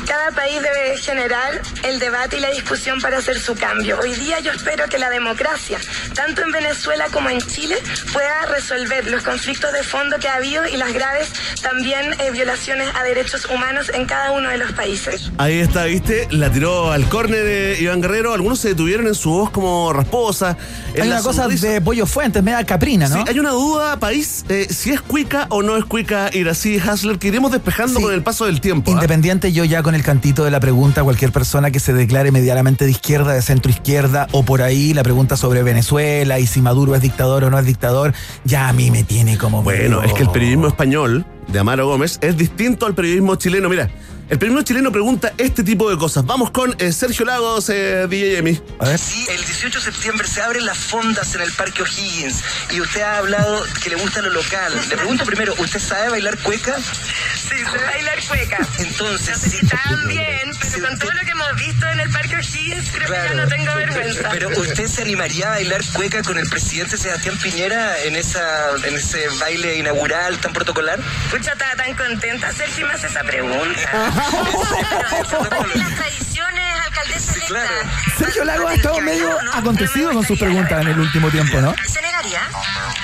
Cada 0.07 0.31
país 0.33 0.61
debe 0.61 0.99
generar 0.99 1.63
el 1.85 1.99
debate 2.01 2.37
y 2.37 2.41
la 2.41 2.51
discusión 2.51 3.01
para 3.01 3.19
hacer 3.19 3.39
su 3.41 3.55
cambio. 3.55 3.99
Hoy 4.01 4.13
día 4.15 4.41
yo 4.41 4.53
espero 4.53 4.87
que 4.89 4.99
la 4.99 5.09
democracia, 5.09 5.79
tanto 6.15 6.43
en 6.43 6.51
Venezuela 6.53 7.07
como 7.13 7.31
en 7.31 7.41
Chile, 7.41 7.79
pueda 8.13 8.45
resolver 8.47 9.07
los 9.07 9.23
conflictos 9.23 9.73
de 9.73 9.83
fondo 9.83 10.19
que 10.19 10.29
ha 10.29 10.35
habido 10.35 10.67
y 10.67 10.77
las 10.77 10.93
graves 10.93 11.31
también 11.63 12.15
eh, 12.21 12.31
violaciones 12.31 12.89
a 12.95 13.05
derechos 13.05 13.47
humanos 13.47 13.91
en 13.95 14.05
cada 14.07 14.33
uno 14.33 14.51
de 14.51 14.59
los 14.59 14.73
países. 14.73 15.31
Ahí 15.39 15.61
está, 15.61 15.80
¿viste? 15.85 16.29
La 16.31 16.51
tiró 16.51 16.91
al 16.93 17.09
córner 17.09 17.45
de 17.45 17.77
Iván 17.81 18.01
Guerrero. 18.01 18.33
Algunos 18.35 18.59
se 18.59 18.69
detuvieron 18.69 19.07
en 19.07 19.15
su 19.15 19.31
voz 19.31 19.51
como 19.51 19.93
rasposa. 19.93 20.57
Hay 21.01 21.09
una 21.09 21.23
cosa 21.23 21.43
sonrisa. 21.43 21.69
de 21.69 21.81
Pollo 21.81 22.07
Fuentes, 22.07 22.43
media 22.43 22.65
caprina, 22.65 23.09
¿no? 23.09 23.17
Sí, 23.17 23.23
hay 23.29 23.39
una 23.39 23.51
duda, 23.51 23.99
país, 23.99 24.45
eh, 24.49 24.67
si 24.71 24.91
es 24.91 25.01
cuica 25.01 25.47
o 25.51 25.63
no 25.63 25.77
es 25.77 25.85
cuica 25.85 26.31
Iracy 26.33 26.79
Hasler, 26.79 27.19
que 27.19 27.29
iremos 27.29 27.53
despejando 27.53 27.99
Sí. 27.99 28.05
con 28.05 28.15
el 28.15 28.23
paso 28.23 28.47
del 28.47 28.61
tiempo. 28.61 28.91
¿ah? 28.91 28.95
Independiente, 28.95 29.53
yo 29.53 29.65
ya 29.65 29.83
con 29.83 29.95
el 29.95 30.03
cantito 30.03 30.45
de 30.45 30.51
la 30.51 30.61
pregunta, 30.61 31.03
cualquier 31.05 31.33
persona 31.33 31.71
que 31.71 31.81
se 31.81 31.93
declare 31.93 32.33
medianamente 32.33 32.85
de 32.85 32.91
izquierda, 32.91 33.33
de 33.33 33.43
centro 33.43 33.71
izquierda 33.71 34.27
o 34.33 34.43
por 34.45 34.63
ahí, 34.63 34.95
la 34.95 35.03
pregunta 35.03 35.37
sobre 35.37 35.63
Venezuela 35.63 36.39
y 36.39 36.47
si 36.47 36.61
Maduro 36.63 36.95
es 36.95 37.03
dictador 37.03 37.45
o 37.45 37.51
no 37.51 37.59
es 37.59 37.67
dictador, 37.67 38.13
ya 38.45 38.69
a 38.69 38.73
mí 38.73 38.91
me 38.91 39.05
tiene 39.05 39.39
como. 39.39 39.63
Bueno, 39.63 40.03
es 40.03 40.13
que 40.13 40.23
el 40.23 40.31
periodismo 40.31 40.67
español 40.67 41.25
de 41.49 41.59
Amaro 41.59 41.87
Gómez 41.87 42.19
es 42.21 42.37
distinto 42.37 42.87
al 42.87 42.95
periodismo 42.95 43.37
chileno. 43.37 43.69
Mira, 43.69 43.91
el 44.31 44.39
periodismo 44.39 44.63
chileno 44.63 44.93
pregunta 44.93 45.33
este 45.39 45.65
tipo 45.65 45.91
de 45.91 45.99
cosas. 45.99 46.25
Vamos 46.25 46.53
con 46.53 46.75
eh, 46.79 46.93
Sergio 46.93 47.25
Lagos, 47.25 47.69
eh, 47.69 48.07
DJ 48.09 48.39
Emi. 48.39 48.61
A 48.79 48.89
ver. 48.89 48.99
Sí, 48.99 49.27
el 49.29 49.45
18 49.45 49.79
de 49.81 49.85
septiembre 49.85 50.29
se 50.29 50.41
abren 50.41 50.65
las 50.65 50.79
fondas 50.79 51.35
en 51.35 51.41
el 51.41 51.53
Parque 51.53 51.83
O'Higgins 51.83 52.45
y 52.71 52.81
usted 52.81 53.01
ha 53.03 53.19
hablado 53.19 53.65
que 53.83 53.91
le 53.91 53.97
gusta 53.97 54.23
lo 54.23 54.31
local. 54.31 54.73
Le 54.89 54.97
pregunto 54.97 55.25
primero, 55.25 55.53
¿usted 55.59 55.81
sabe 55.81 56.11
bailar 56.11 56.39
cueca? 56.39 56.77
Sí, 56.79 57.57
sé 57.57 57.85
bailar 57.85 58.19
cueca. 58.29 58.69
Entonces, 58.79 59.37
No 59.37 59.43
sé 59.43 59.51
si 59.51 59.67
tan 59.67 60.07
bien, 60.07 60.53
pero 60.61 60.87
con 60.87 60.99
todo 61.01 61.11
lo 61.11 61.21
que 61.23 61.31
hemos 61.33 61.57
visto 61.57 61.89
en 61.89 62.01
el 62.01 62.11
Parque 62.11 62.37
O'Higgins, 62.37 62.91
creo 62.93 63.09
que 63.09 63.15
ya 63.15 63.35
no 63.35 63.49
tengo 63.49 63.75
vergüenza. 63.75 64.29
Pero 64.31 64.49
usted 64.51 64.87
se 64.87 65.03
animaría 65.03 65.49
a 65.49 65.51
bailar 65.51 65.81
cueca 65.93 66.23
con 66.23 66.39
el 66.39 66.49
presidente 66.49 66.97
Sebastián 66.97 67.37
Piñera 67.43 68.01
en 68.05 68.15
esa 68.15 68.77
en 68.85 68.95
ese 68.95 69.29
baile 69.41 69.77
inaugural 69.79 70.39
tan 70.39 70.53
protocolar? 70.53 71.01
Pucha, 71.33 71.53
estaba 71.53 71.75
tan 71.75 71.95
contenta. 71.95 72.53
Sergio 72.53 72.87
me 72.87 72.93
hace 72.93 73.09
esa 73.09 73.25
pregunta. 73.25 74.13
Las 74.21 75.97
tradiciones, 75.97 76.65
alcaldesa 76.87 77.33
electa. 77.33 77.47
claro. 77.49 77.71
Sergio 78.19 78.45
Lago 78.45 78.69
ha 78.69 78.75
estado 78.75 79.01
medio 79.01 79.31
acontecido 79.55 80.13
con 80.13 80.25
sus 80.25 80.39
preguntas 80.39 80.83
en 80.83 80.89
el 80.89 80.99
último 81.01 81.31
tiempo, 81.31 81.61
¿no? 81.61 81.75
¿Se 81.87 82.01
negaría? 82.03 82.41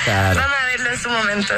Claro. 0.04 0.40
Vamos 0.40 0.56
a 0.62 0.66
verlo 0.66 0.90
en 0.92 0.98
su 1.00 1.08
momento. 1.10 1.54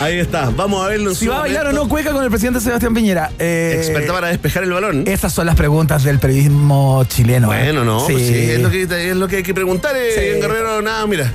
Ahí 0.00 0.18
está, 0.18 0.50
vamos 0.50 0.84
a 0.84 0.88
verlo 0.88 1.10
en 1.10 1.16
Si 1.16 1.26
su 1.26 1.30
va 1.30 1.38
a 1.38 1.40
bailar 1.40 1.62
o 1.62 1.64
momento. 1.66 1.84
no 1.84 1.88
cueca 1.90 2.12
con 2.12 2.24
el 2.24 2.30
presidente 2.30 2.60
Sebastián 2.60 2.94
Piñera. 2.94 3.30
Eh, 3.38 3.74
Experta 3.76 4.12
para 4.12 4.28
despejar 4.28 4.62
el 4.64 4.72
balón. 4.72 5.04
Esas 5.06 5.32
son 5.32 5.46
las 5.46 5.56
preguntas 5.56 6.02
del 6.04 6.18
periodismo 6.18 7.04
chileno. 7.04 7.52
¿eh? 7.52 7.64
Bueno, 7.64 7.84
no, 7.84 8.00
Sí. 8.06 8.12
pues 8.14 8.26
sí, 8.26 8.50
es, 8.50 8.60
lo 8.60 8.70
que, 8.70 8.82
es 8.82 9.16
lo 9.16 9.28
que 9.28 9.36
hay 9.36 9.42
que 9.42 9.54
preguntar, 9.54 9.94
eh, 9.96 10.12
Sí. 10.34 10.40
Guerrero. 10.40 10.80
Nada, 10.82 11.06
mira. 11.06 11.30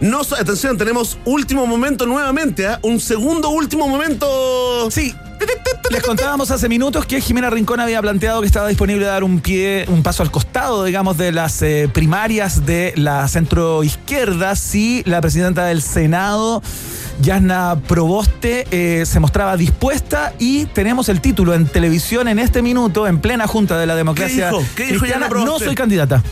No, 0.00 0.20
atención, 0.20 0.78
tenemos 0.78 1.18
último 1.24 1.66
momento 1.66 2.06
nuevamente, 2.06 2.66
¿ah? 2.66 2.78
Un 2.82 3.00
segundo 3.00 3.48
último 3.50 3.88
momento. 3.88 4.88
Sí. 4.90 5.14
Les 5.90 6.02
contábamos 6.02 6.50
hace 6.50 6.68
minutos 6.68 7.06
que 7.06 7.18
Jimena 7.20 7.48
Rincón 7.48 7.80
había 7.80 8.02
planteado 8.02 8.42
que 8.42 8.46
estaba 8.46 8.68
disponible 8.68 9.06
a 9.06 9.12
dar 9.12 9.24
un 9.24 9.40
pie, 9.40 9.86
un 9.88 10.02
paso 10.02 10.22
al 10.22 10.30
costado, 10.30 10.84
digamos, 10.84 11.16
de 11.16 11.32
las 11.32 11.62
eh, 11.62 11.88
primarias 11.92 12.66
de 12.66 12.92
la 12.96 13.26
centro 13.26 13.82
izquierda 13.82 14.54
si 14.54 15.02
la 15.06 15.22
presidenta 15.22 15.64
del 15.64 15.80
Senado, 15.80 16.62
Yasna 17.22 17.80
Proboste, 17.86 18.66
eh, 18.70 19.06
se 19.06 19.18
mostraba 19.18 19.56
dispuesta 19.56 20.34
y 20.38 20.66
tenemos 20.66 21.08
el 21.08 21.22
título 21.22 21.54
en 21.54 21.66
televisión 21.66 22.28
en 22.28 22.38
este 22.38 22.60
minuto, 22.60 23.06
en 23.06 23.18
plena 23.18 23.46
Junta 23.46 23.78
de 23.78 23.86
la 23.86 23.96
Democracia 23.96 24.50
dijo? 24.50 24.62
¿Qué 24.76 24.84
dijo 24.84 24.98
Cristiana. 25.00 25.26
Yasna 25.26 25.28
Proboste? 25.30 25.50
No 25.50 25.58
soy 25.58 25.74
candidata. 25.74 26.22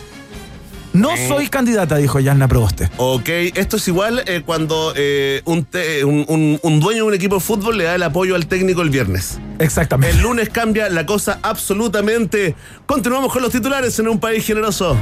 No 0.97 1.11
soy 1.29 1.49
candidata, 1.49 1.97
dijo 1.97 2.21
Yasna 2.21 2.49
Proboste. 2.49 2.91
Ok, 2.97 3.29
esto 3.55 3.77
es 3.77 3.87
igual 3.89 4.23
eh, 4.27 4.43
cuando 4.45 4.93
eh, 4.97 5.43
un, 5.45 5.65
te- 5.65 6.05
un- 6.05 6.25
un- 6.29 6.59
un 6.63 6.81
dueño 6.81 7.03
de 7.03 7.09
un 7.09 7.15
equipo 7.15 7.37
de 7.37 7.41
fútbol 7.41 7.79
le 7.79 7.85
da 7.85 7.95
el 7.95 8.03
apoyo 8.03 8.35
al 8.35 8.47
técnico 8.47 8.83
el 8.83 8.91
viernes. 8.91 9.39
Exactamente. 9.59 10.17
El 10.17 10.23
lunes 10.23 10.49
cambia 10.49 10.89
la 10.89 11.07
cosa 11.07 11.39
absolutamente. 11.43 12.55
Continuamos 12.87 13.33
con 13.33 13.43
los 13.43 13.53
titulares 13.53 13.99
en 13.99 14.09
un 14.09 14.19
país 14.19 14.45
generoso. 14.45 14.97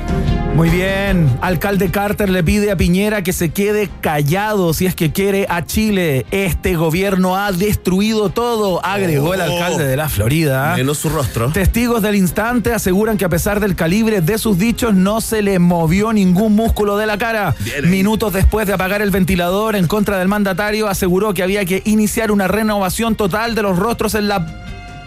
Muy 0.54 0.68
bien, 0.70 1.36
alcalde 1.40 1.90
Carter 1.90 2.30
le 2.30 2.44
pide 2.44 2.70
a 2.70 2.76
Piñera 2.76 3.22
que 3.24 3.32
se 3.32 3.48
quede 3.50 3.90
callado 4.00 4.72
si 4.72 4.86
es 4.86 4.94
que 4.94 5.10
quiere 5.10 5.46
a 5.50 5.64
Chile. 5.66 6.26
Este 6.30 6.76
gobierno 6.76 7.36
ha 7.36 7.50
destruido 7.50 8.30
todo, 8.30 8.84
agregó 8.86 9.34
el 9.34 9.40
Oh. 9.40 9.44
alcalde 9.44 9.84
de 9.84 9.96
la 9.96 10.08
Florida. 10.08 10.74
Menos 10.76 10.98
su 10.98 11.08
rostro. 11.08 11.50
Testigos 11.50 12.02
del 12.02 12.14
instante 12.14 12.72
aseguran 12.72 13.16
que 13.18 13.24
a 13.24 13.28
pesar 13.28 13.58
del 13.58 13.74
calibre 13.74 14.20
de 14.20 14.38
sus 14.38 14.56
dichos 14.56 14.94
no 14.94 15.20
se 15.20 15.42
le 15.42 15.58
movió 15.84 16.14
ningún 16.14 16.56
músculo 16.56 16.96
de 16.96 17.04
la 17.04 17.18
cara. 17.18 17.54
Bien. 17.60 17.90
Minutos 17.90 18.32
después 18.32 18.66
de 18.66 18.72
apagar 18.72 19.02
el 19.02 19.10
ventilador 19.10 19.76
en 19.76 19.86
contra 19.86 20.18
del 20.18 20.28
mandatario 20.28 20.88
aseguró 20.88 21.34
que 21.34 21.42
había 21.42 21.66
que 21.66 21.82
iniciar 21.84 22.30
una 22.30 22.48
renovación 22.48 23.16
total 23.16 23.54
de 23.54 23.60
los 23.60 23.78
rostros 23.78 24.14
en 24.14 24.28
la 24.28 24.63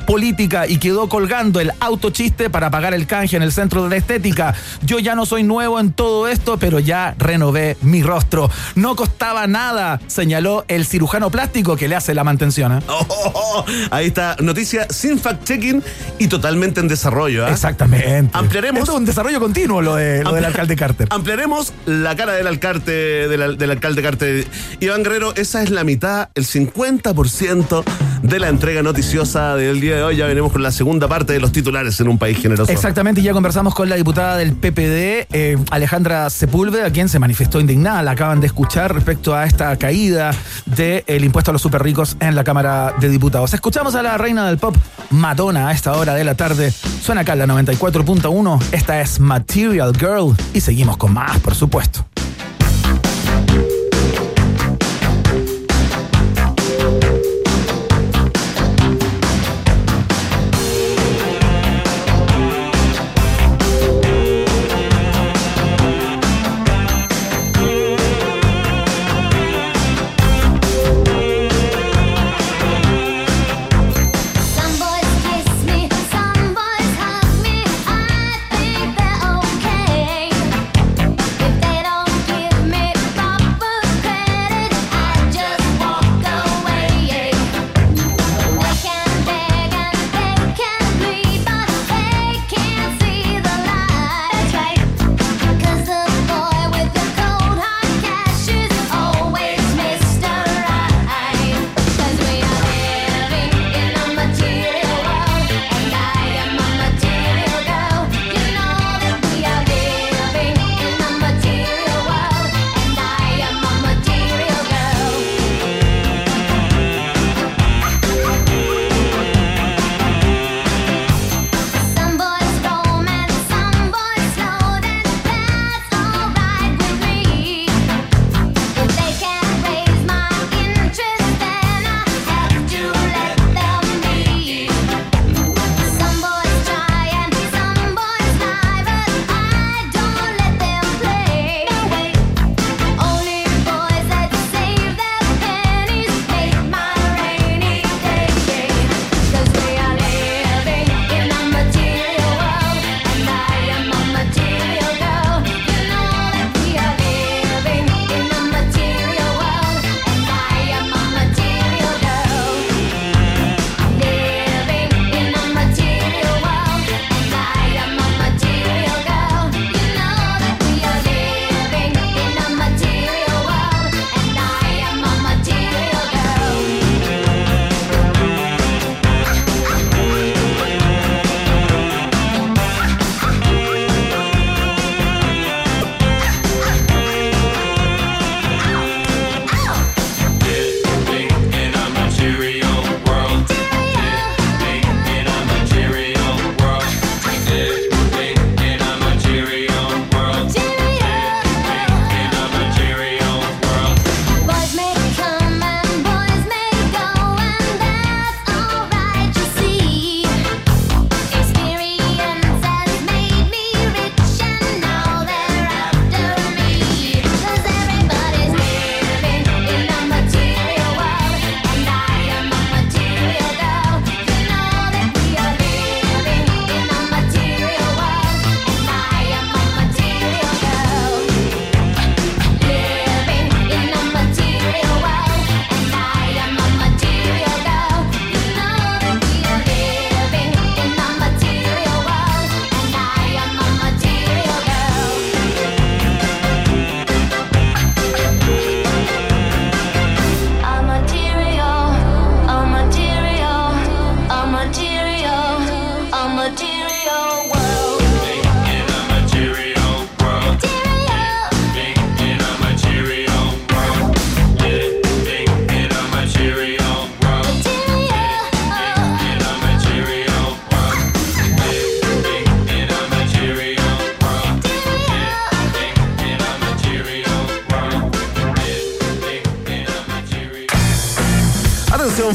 política 0.08 0.66
y 0.68 0.78
quedó 0.80 1.10
colgando 1.10 1.60
el 1.60 1.72
autochiste 1.82 2.50
para 2.50 2.72
pagar 2.72 2.94
el 2.96 3.06
canje 3.06 3.36
en 3.36 3.44
el 3.44 3.52
centro 3.52 3.84
de 3.84 3.90
la 3.90 3.98
estética. 3.98 4.56
Yo 4.82 4.98
ya 5.00 5.14
no 5.14 5.26
soy 5.28 5.44
nuevo 5.44 5.80
en 5.80 5.92
todo 5.92 6.28
esto, 6.30 6.58
pero 6.58 6.80
ya 6.80 7.14
renové 7.20 7.78
mi 7.82 8.02
rostro. 8.02 8.50
No 8.76 8.96
costaba 8.96 9.46
nada, 9.48 10.00
señaló 10.08 10.64
el 10.70 10.86
cirujano 10.86 11.30
plástico 11.30 11.76
que 11.76 11.88
le 11.90 11.96
hace 11.96 12.14
la 12.14 12.24
mantención. 12.24 12.78
¿eh? 12.78 12.82
Oh, 12.88 13.06
oh, 13.10 13.32
oh. 13.36 13.66
Ahí 13.92 14.08
está, 14.08 14.38
noticia 14.40 14.88
sin 14.90 15.20
fact-checking 15.20 15.84
y 16.18 16.28
totalmente 16.28 16.80
en 16.80 16.88
desarrollo. 16.88 17.46
¿ah? 17.46 17.52
Exactamente. 17.52 18.36
Ampliaremos- 18.36 18.80
Esto 18.80 18.94
es 18.94 18.98
un 19.00 19.06
desarrollo 19.06 19.40
continuo 19.42 19.82
lo, 19.82 19.96
de, 19.96 20.24
lo 20.24 20.34
del 20.34 20.46
alcalde 20.46 20.76
Carter. 20.78 21.08
Ampliaremos 21.12 21.74
la 21.86 22.16
cara 22.16 22.32
del 22.34 22.48
alcalde, 22.48 23.28
del, 23.28 23.58
del 23.58 23.72
alcalde 23.72 24.02
Carter. 24.02 24.48
Iván 24.80 25.04
Guerrero, 25.04 25.36
esa 25.36 25.62
es 25.64 25.70
la 25.70 25.84
mitad, 25.84 26.30
el 26.34 26.46
50% 26.46 27.84
de 28.22 28.40
la 28.40 28.50
entrega 28.50 28.82
noticiosa 28.84 29.56
del 29.56 29.80
día 29.80 29.96
de 29.96 30.04
hoy. 30.04 30.18
Ya 30.18 30.26
venimos 30.26 30.52
con 30.52 30.64
la 30.64 30.72
segunda 30.72 31.08
parte 31.08 31.34
de 31.34 31.40
los 31.40 31.52
titulares 31.52 32.00
en 32.00 32.08
un 32.08 32.18
país 32.18 32.38
generoso. 32.38 32.72
Exactamente, 32.72 33.22
y 33.22 33.24
ya 33.24 33.34
conversamos 33.34 33.74
con 33.74 33.90
la 33.90 33.96
diputada 33.96 34.38
del 34.38 34.54
PPD, 34.54 35.28
eh, 35.32 35.58
Alejandra 35.72 36.30
Sepúlveda, 36.30 36.92
quien 36.92 37.10
se 37.10 37.20
manifestó 37.20 37.60
indignada, 37.60 38.04
la 38.04 38.12
acaban 38.12 38.40
de 38.40 38.48
escuchar 38.48 38.94
respecto 38.94 39.36
a 39.36 39.46
esta 39.46 39.76
caída 39.78 40.32
del 40.66 41.24
impuesto 41.24 41.52
a 41.52 41.54
los 41.54 41.62
super 41.62 41.84
ricos 41.84 42.18
en 42.20 42.36
la 42.36 42.44
Cámara 42.44 42.94
de 43.00 43.10
Diputados. 43.10 43.54
Escuchamos 43.54 43.96
a 43.96 44.02
la 44.02 44.18
reina 44.18 44.48
del 44.48 44.58
pop, 44.58 44.76
Madonna, 45.10 45.70
a 45.70 45.72
esta 45.72 45.94
hora 45.94 46.14
de 46.14 46.24
la 46.24 46.36
tarde. 46.36 46.72
Suena 46.72 47.22
acá 47.22 47.36
la 47.36 47.46
94.1, 47.46 48.62
esta 48.72 49.02
es 49.02 49.20
Material 49.20 49.94
Girl, 49.98 50.36
y 50.54 50.62
seguimos 50.62 50.98
con 50.98 51.14
más, 51.14 51.40
por 51.40 51.56
supuesto. 51.56 52.06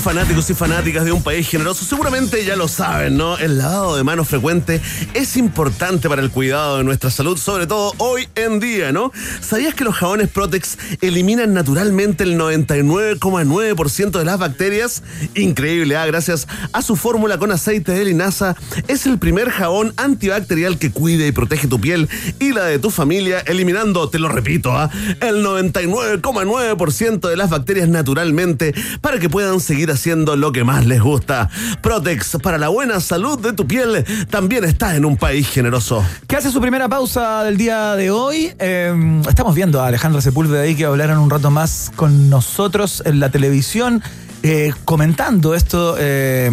Fanáticos 0.03 0.51
y 0.51 0.55
fanáticas 0.55 1.05
de 1.05 1.13
un 1.13 1.23
país 1.23 1.49
generoso, 1.49 1.85
seguramente 1.85 2.45
ya 2.45 2.57
lo 2.57 2.67
saben, 2.67 3.17
¿no? 3.17 3.39
El 3.39 3.59
lavado 3.59 3.97
de 3.97 4.03
manos 4.03 4.27
frecuente 4.27 4.81
es 5.15 5.37
importante 5.37 6.09
para 6.09 6.21
el 6.23 6.31
cuidado 6.31 6.79
de 6.79 6.85
nuestra 6.85 7.09
salud, 7.09 7.39
sobre 7.39 7.69
todo 7.69 7.93
hoy 7.99 8.29
en 8.35 8.59
día, 8.59 8.91
¿no? 8.91 9.13
¿Sabías 9.41 9.75
que 9.75 9.85
los 9.85 9.95
jabones 9.95 10.29
Protex 10.29 10.77
eliminan 11.01 11.55
naturalmente 11.55 12.25
el 12.25 12.37
99,9% 12.37 14.19
de 14.19 14.25
las 14.25 14.41
bacterias? 14.41 15.05
Increíble, 15.37 15.97
¿ah? 15.97 16.05
Gracias 16.05 16.49
a 16.73 16.83
su 16.83 16.97
fórmula 16.97 17.39
con 17.39 17.53
aceite 17.53 17.93
de 17.93 18.05
linaza, 18.05 18.57
es 18.89 19.07
el 19.07 19.21
primer 19.21 19.51
jabón 19.51 19.95
antibacterial 19.97 20.81
que 20.81 20.91
cuida 20.91 21.29
y 21.29 21.33
protege 21.33 21.69
tu 21.69 21.81
piel 21.81 22.09
y 22.41 22.53
la 22.53 22.65
de 22.65 22.81
tu 22.81 22.91
familia, 22.91 23.39
eliminando, 23.47 24.09
te 24.09 24.19
lo 24.19 24.29
repito, 24.29 24.73
¿ah? 24.73 24.91
el 25.21 25.45
99,9% 25.45 27.29
de 27.29 27.37
las 27.37 27.51
bacterias 27.51 27.89
naturalmente 27.89 28.75
para 29.01 29.21
que 29.21 29.31
puedan 29.31 29.61
seguir 29.61 29.92
haciendo 29.93 30.37
lo 30.37 30.53
que 30.53 30.65
más 30.65 30.87
les 30.87 31.01
gusta. 31.01 31.49
Protex 31.81 32.39
para 32.43 32.59
la 32.59 32.69
buena 32.69 33.01
salud 33.01 33.39
de 33.39 33.53
tu 33.53 33.67
piel 33.67 34.05
también 34.31 34.65
está 34.65 34.97
en 34.97 35.05
un 35.05 35.17
país 35.17 35.49
generoso. 35.49 36.05
que 36.27 36.37
hace 36.37 36.51
su 36.51 36.61
primera 36.61 36.89
pausa 36.89 37.45
del 37.45 37.57
día 37.57 37.95
de 37.97 38.11
hoy. 38.11 38.53
Eh, 38.59 39.23
estamos 39.29 39.55
viendo 39.55 39.81
a 39.81 39.87
Alejandra 39.87 40.21
Sepúlveda 40.21 40.63
ahí 40.63 40.75
que 40.75 40.85
hablaron 40.85 41.19
un 41.19 41.31
rato 41.31 41.51
más 41.51 41.93
con 41.95 42.29
nosotros 42.29 43.03
en 43.07 43.21
la 43.21 43.31
televisión, 43.31 44.03
eh, 44.43 44.73
comentando 44.85 45.55
esto. 45.55 45.97
eh, 45.99 46.51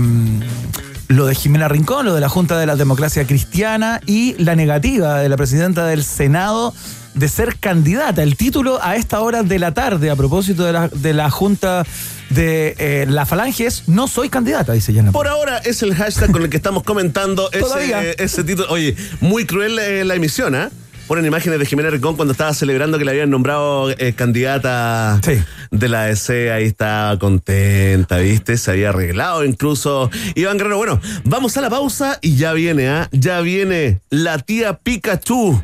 lo 1.10 1.26
de 1.26 1.34
Jimena 1.34 1.68
Rincón, 1.68 2.06
lo 2.06 2.14
de 2.14 2.22
la 2.22 2.30
Junta 2.30 2.60
de 2.60 2.68
la 2.68 2.76
Democracia 2.76 3.26
Cristiana 3.26 4.00
y 4.06 4.36
la 4.38 4.56
negativa 4.56 5.18
de 5.18 5.28
la 5.28 5.38
presidenta 5.38 5.88
del 5.88 6.04
Senado 6.04 6.72
de 7.14 7.28
ser 7.28 7.58
candidata. 7.60 8.24
El 8.24 8.36
título 8.38 8.80
a 8.82 8.96
esta 8.96 9.20
hora 9.22 9.44
de 9.44 9.60
la 9.60 9.74
tarde, 9.74 10.10
a 10.10 10.16
propósito 10.16 10.64
de 10.66 10.74
la, 10.74 10.88
de 10.90 11.14
la 11.14 11.30
Junta 11.30 11.86
de 12.30 12.76
eh, 12.78 13.06
la 13.10 13.26
Falange, 13.26 13.66
es 13.66 13.88
No 13.88 14.08
soy 14.08 14.30
candidata, 14.30 14.74
dice 14.74 14.94
Yana. 14.94 15.12
Por 15.12 15.28
ahora 15.28 15.58
es 15.60 15.82
el 15.84 15.96
hashtag 15.96 16.32
con 16.32 16.44
el 16.44 16.50
que 16.50 16.58
estamos 16.58 16.84
comentando 16.84 17.50
ese, 17.52 18.16
ese 18.24 18.44
título. 18.44 18.68
Oye, 18.72 18.96
muy 19.20 19.46
cruel 19.46 19.80
eh, 19.80 20.06
la 20.06 20.16
emisión, 20.16 20.56
¿ah? 20.56 20.70
Ponen 21.08 21.26
imágenes 21.26 21.58
de 21.58 21.66
Jimena 21.66 21.90
Rincón 21.90 22.16
cuando 22.16 22.34
estaba 22.34 22.54
celebrando 22.54 23.00
que 23.00 23.04
la 23.06 23.10
habían 23.10 23.32
nombrado 23.32 23.90
eh, 23.90 24.14
candidata 24.16 25.20
Sí. 25.26 25.42
de 25.72 25.90
la 25.90 26.08
EC. 26.12 26.52
Ahí 26.52 26.66
estaba 26.66 27.18
contenta, 27.18 28.18
¿viste? 28.20 28.58
Se 28.58 28.70
había 28.70 28.90
arreglado 28.90 29.44
incluso. 29.44 30.12
Iván 30.36 30.58
Guerrero, 30.60 30.78
bueno, 30.78 31.02
vamos 31.24 31.58
a 31.58 31.62
la 31.62 31.70
pausa 31.72 32.20
y 32.22 32.36
ya 32.36 32.54
viene, 32.54 32.90
¿ah? 32.90 33.10
Ya 33.12 33.42
viene 33.42 34.02
la 34.12 34.38
tía 34.38 34.78
Pikachu. 34.78 35.64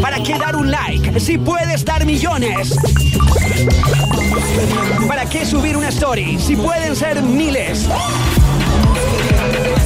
¿Para 0.00 0.22
qué 0.22 0.38
dar 0.38 0.56
un 0.56 0.70
like 0.70 1.18
si 1.20 1.38
puedes 1.38 1.84
dar 1.84 2.04
millones? 2.04 2.76
¿Para 5.08 5.26
qué 5.26 5.44
subir 5.46 5.76
una 5.76 5.88
story 5.88 6.38
si 6.38 6.56
pueden 6.56 6.94
ser 6.96 7.22
miles? 7.22 7.88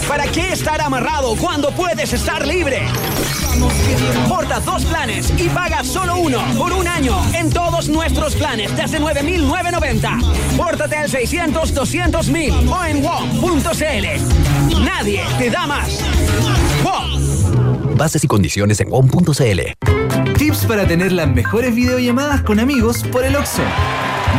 ¿Para 0.09 0.27
qué 0.27 0.53
estar 0.53 0.81
amarrado 0.81 1.37
cuando 1.37 1.71
puedes 1.71 2.13
estar 2.13 2.47
libre? 2.47 2.83
Porta 4.29 4.61
dos 4.61 4.85
planes 4.85 5.33
y 5.37 5.49
paga 5.49 5.83
solo 5.83 6.17
uno 6.17 6.41
por 6.57 6.73
un 6.73 6.87
año 6.87 7.17
en 7.35 7.51
todos 7.51 7.89
nuestros 7.89 8.35
planes 8.35 8.77
desde 8.77 9.01
9.990. 9.01 10.57
Pórtate 10.57 10.97
al 10.97 11.11
600 11.11 11.75
200 11.75 12.29
mil 12.29 12.53
o 12.69 12.85
en 12.85 13.03
WOM.cl. 13.03 14.85
Nadie 14.85 15.23
te 15.39 15.51
da 15.51 15.67
más. 15.67 16.01
WOM. 16.85 17.18
Bases 17.99 18.23
y 18.23 18.29
condiciones 18.29 18.81
en 18.81 18.91
WOM.cl. 18.91 20.33
Tips 20.39 20.67
para 20.67 20.87
tener 20.87 21.11
las 21.11 21.29
mejores 21.29 21.75
videollamadas 21.75 22.43
con 22.43 22.61
amigos 22.61 23.03
por 23.03 23.25
el 23.25 23.35
Oxxo. 23.35 23.63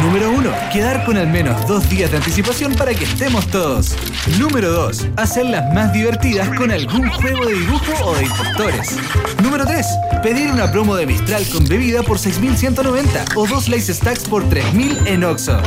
Número 0.01 0.31
1. 0.31 0.49
Quedar 0.71 1.03
con 1.03 1.17
al 1.17 1.27
menos 1.27 1.67
dos 1.67 1.89
días 1.89 2.09
de 2.09 2.17
anticipación 2.17 2.73
para 2.75 2.93
que 2.93 3.03
estemos 3.03 3.45
todos. 3.47 3.97
Número 4.39 4.71
2. 4.71 5.09
Hacerlas 5.17 5.73
más 5.73 5.91
divertidas 5.91 6.47
con 6.57 6.71
algún 6.71 7.09
juego 7.09 7.47
de 7.47 7.53
dibujo 7.55 8.05
o 8.05 8.15
de 8.15 8.23
impostores. 8.23 8.97
Número 9.43 9.65
3. 9.65 9.85
Pedir 10.23 10.51
una 10.51 10.71
promo 10.71 10.95
de 10.95 11.05
Mistral 11.05 11.45
con 11.51 11.67
bebida 11.67 12.01
por 12.01 12.17
6.190 12.17 13.35
o 13.35 13.45
dos 13.45 13.67
Lace 13.67 13.93
Stacks 13.93 14.23
por 14.23 14.45
3.000 14.49 15.05
en 15.05 15.23
Oxxo. 15.25 15.61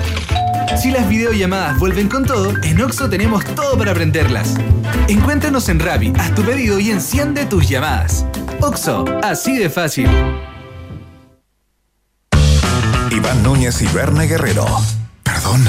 Si 0.76 0.90
las 0.90 1.08
videollamadas 1.08 1.78
vuelven 1.78 2.08
con 2.08 2.24
todo, 2.24 2.54
en 2.62 2.80
Oxxo 2.80 3.08
tenemos 3.08 3.44
todo 3.44 3.76
para 3.76 3.92
aprenderlas. 3.92 4.54
Encuéntranos 5.08 5.68
en 5.68 5.78
Rappi, 5.78 6.12
haz 6.18 6.35
tu 6.35 6.42
pedido 6.42 6.78
y 6.80 6.90
enciende 6.90 7.44
tus 7.44 7.68
llamadas. 7.68 8.24
Oxxo, 8.61 9.04
así 9.22 9.58
de 9.58 9.70
fácil. 9.70 10.08
Iván 13.11 13.42
Núñez 13.42 13.82
y 13.82 13.87
Berna 13.88 14.24
Guerrero. 14.24 14.66
Perdón. 15.22 15.68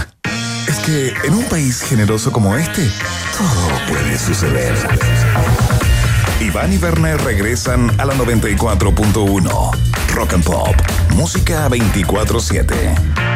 Es 0.68 0.80
que 0.80 1.14
en 1.26 1.34
un 1.34 1.44
país 1.46 1.82
generoso 1.82 2.32
como 2.32 2.56
este, 2.56 2.90
todo 3.38 3.70
puede 3.90 4.18
suceder. 4.18 4.74
Iván 6.40 6.74
y 6.74 6.78
Berna 6.78 7.18
regresan 7.18 7.92
a 8.00 8.06
la 8.06 8.14
94.1. 8.16 9.72
Rock 10.14 10.34
and 10.34 10.44
Pop. 10.44 10.76
Música 11.16 11.70
24-7. 11.70 13.33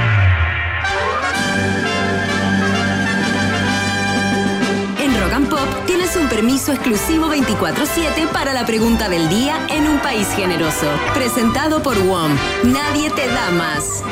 Permiso 6.37 6.71
exclusivo 6.71 7.33
24-7 7.33 8.27
para 8.31 8.53
la 8.53 8.63
pregunta 8.63 9.09
del 9.09 9.27
día 9.27 9.57
en 9.71 9.87
un 9.87 9.97
país 10.01 10.27
generoso. 10.35 10.85
Presentado 11.15 11.81
por 11.81 11.97
WOM. 11.97 12.31
Nadie 12.63 13.09
te 13.09 13.27
da 13.27 13.49
más. 13.49 14.03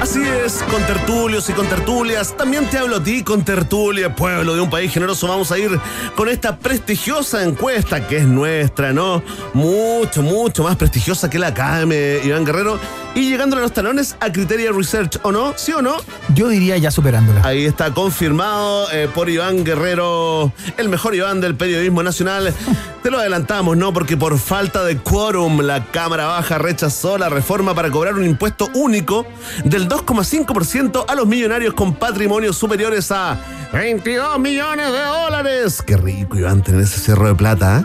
Así 0.00 0.22
es, 0.22 0.62
con 0.70 0.82
tertulios 0.84 1.50
y 1.50 1.52
con 1.52 1.66
tertulias. 1.66 2.34
También 2.34 2.64
te 2.70 2.78
hablo 2.78 2.96
a 2.96 3.02
ti, 3.02 3.22
con 3.22 3.44
tertulia, 3.44 4.14
pueblo 4.14 4.54
de 4.54 4.62
un 4.62 4.70
país 4.70 4.90
generoso. 4.90 5.28
Vamos 5.28 5.52
a 5.52 5.58
ir 5.58 5.78
con 6.16 6.30
esta 6.30 6.56
prestigiosa 6.56 7.44
encuesta 7.44 8.08
que 8.08 8.16
es 8.16 8.26
nuestra, 8.26 8.94
¿no? 8.94 9.22
Mucho, 9.52 10.22
mucho 10.22 10.62
más 10.62 10.76
prestigiosa 10.76 11.28
que 11.28 11.38
la 11.38 11.52
KM, 11.52 11.92
Iván 12.24 12.46
Guerrero. 12.46 12.78
Y 13.14 13.28
llegándole 13.28 13.60
a 13.60 13.62
los 13.64 13.72
talones 13.72 14.16
a 14.20 14.30
Criteria 14.30 14.70
Research, 14.70 15.18
¿o 15.22 15.32
no? 15.32 15.54
¿Sí 15.56 15.72
o 15.72 15.82
no? 15.82 15.96
Yo 16.34 16.48
diría 16.48 16.76
ya 16.76 16.90
superándola. 16.90 17.42
Ahí 17.44 17.64
está 17.64 17.92
confirmado 17.92 18.90
eh, 18.92 19.08
por 19.12 19.28
Iván 19.28 19.64
Guerrero, 19.64 20.52
el 20.76 20.88
mejor 20.88 21.14
Iván 21.14 21.40
del 21.40 21.56
periodismo 21.56 22.02
nacional. 22.02 22.54
Te 23.02 23.10
lo 23.10 23.18
adelantamos, 23.18 23.76
¿no? 23.76 23.92
Porque 23.92 24.16
por 24.16 24.38
falta 24.38 24.84
de 24.84 24.98
quórum, 24.98 25.60
la 25.62 25.84
Cámara 25.86 26.26
Baja 26.26 26.58
rechazó 26.58 27.18
la 27.18 27.28
reforma 27.28 27.74
para 27.74 27.90
cobrar 27.90 28.14
un 28.14 28.24
impuesto 28.24 28.68
único 28.74 29.26
del 29.64 29.88
2,5% 29.88 31.04
a 31.08 31.14
los 31.14 31.26
millonarios 31.26 31.74
con 31.74 31.94
patrimonios 31.94 32.56
superiores 32.56 33.10
a 33.10 33.40
22 33.72 34.38
millones 34.38 34.92
de 34.92 35.00
dólares. 35.00 35.82
Qué 35.82 35.96
rico, 35.96 36.36
Iván, 36.36 36.62
tener 36.62 36.82
ese 36.82 37.00
cerro 37.00 37.26
de 37.26 37.34
plata, 37.34 37.80
¿eh? 37.80 37.84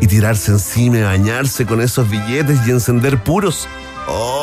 Y 0.00 0.06
tirarse 0.06 0.52
encima, 0.52 1.02
bañarse 1.02 1.66
con 1.66 1.80
esos 1.80 2.08
billetes 2.08 2.60
y 2.66 2.70
encender 2.70 3.22
puros. 3.22 3.66
¡Oh! 4.06 4.37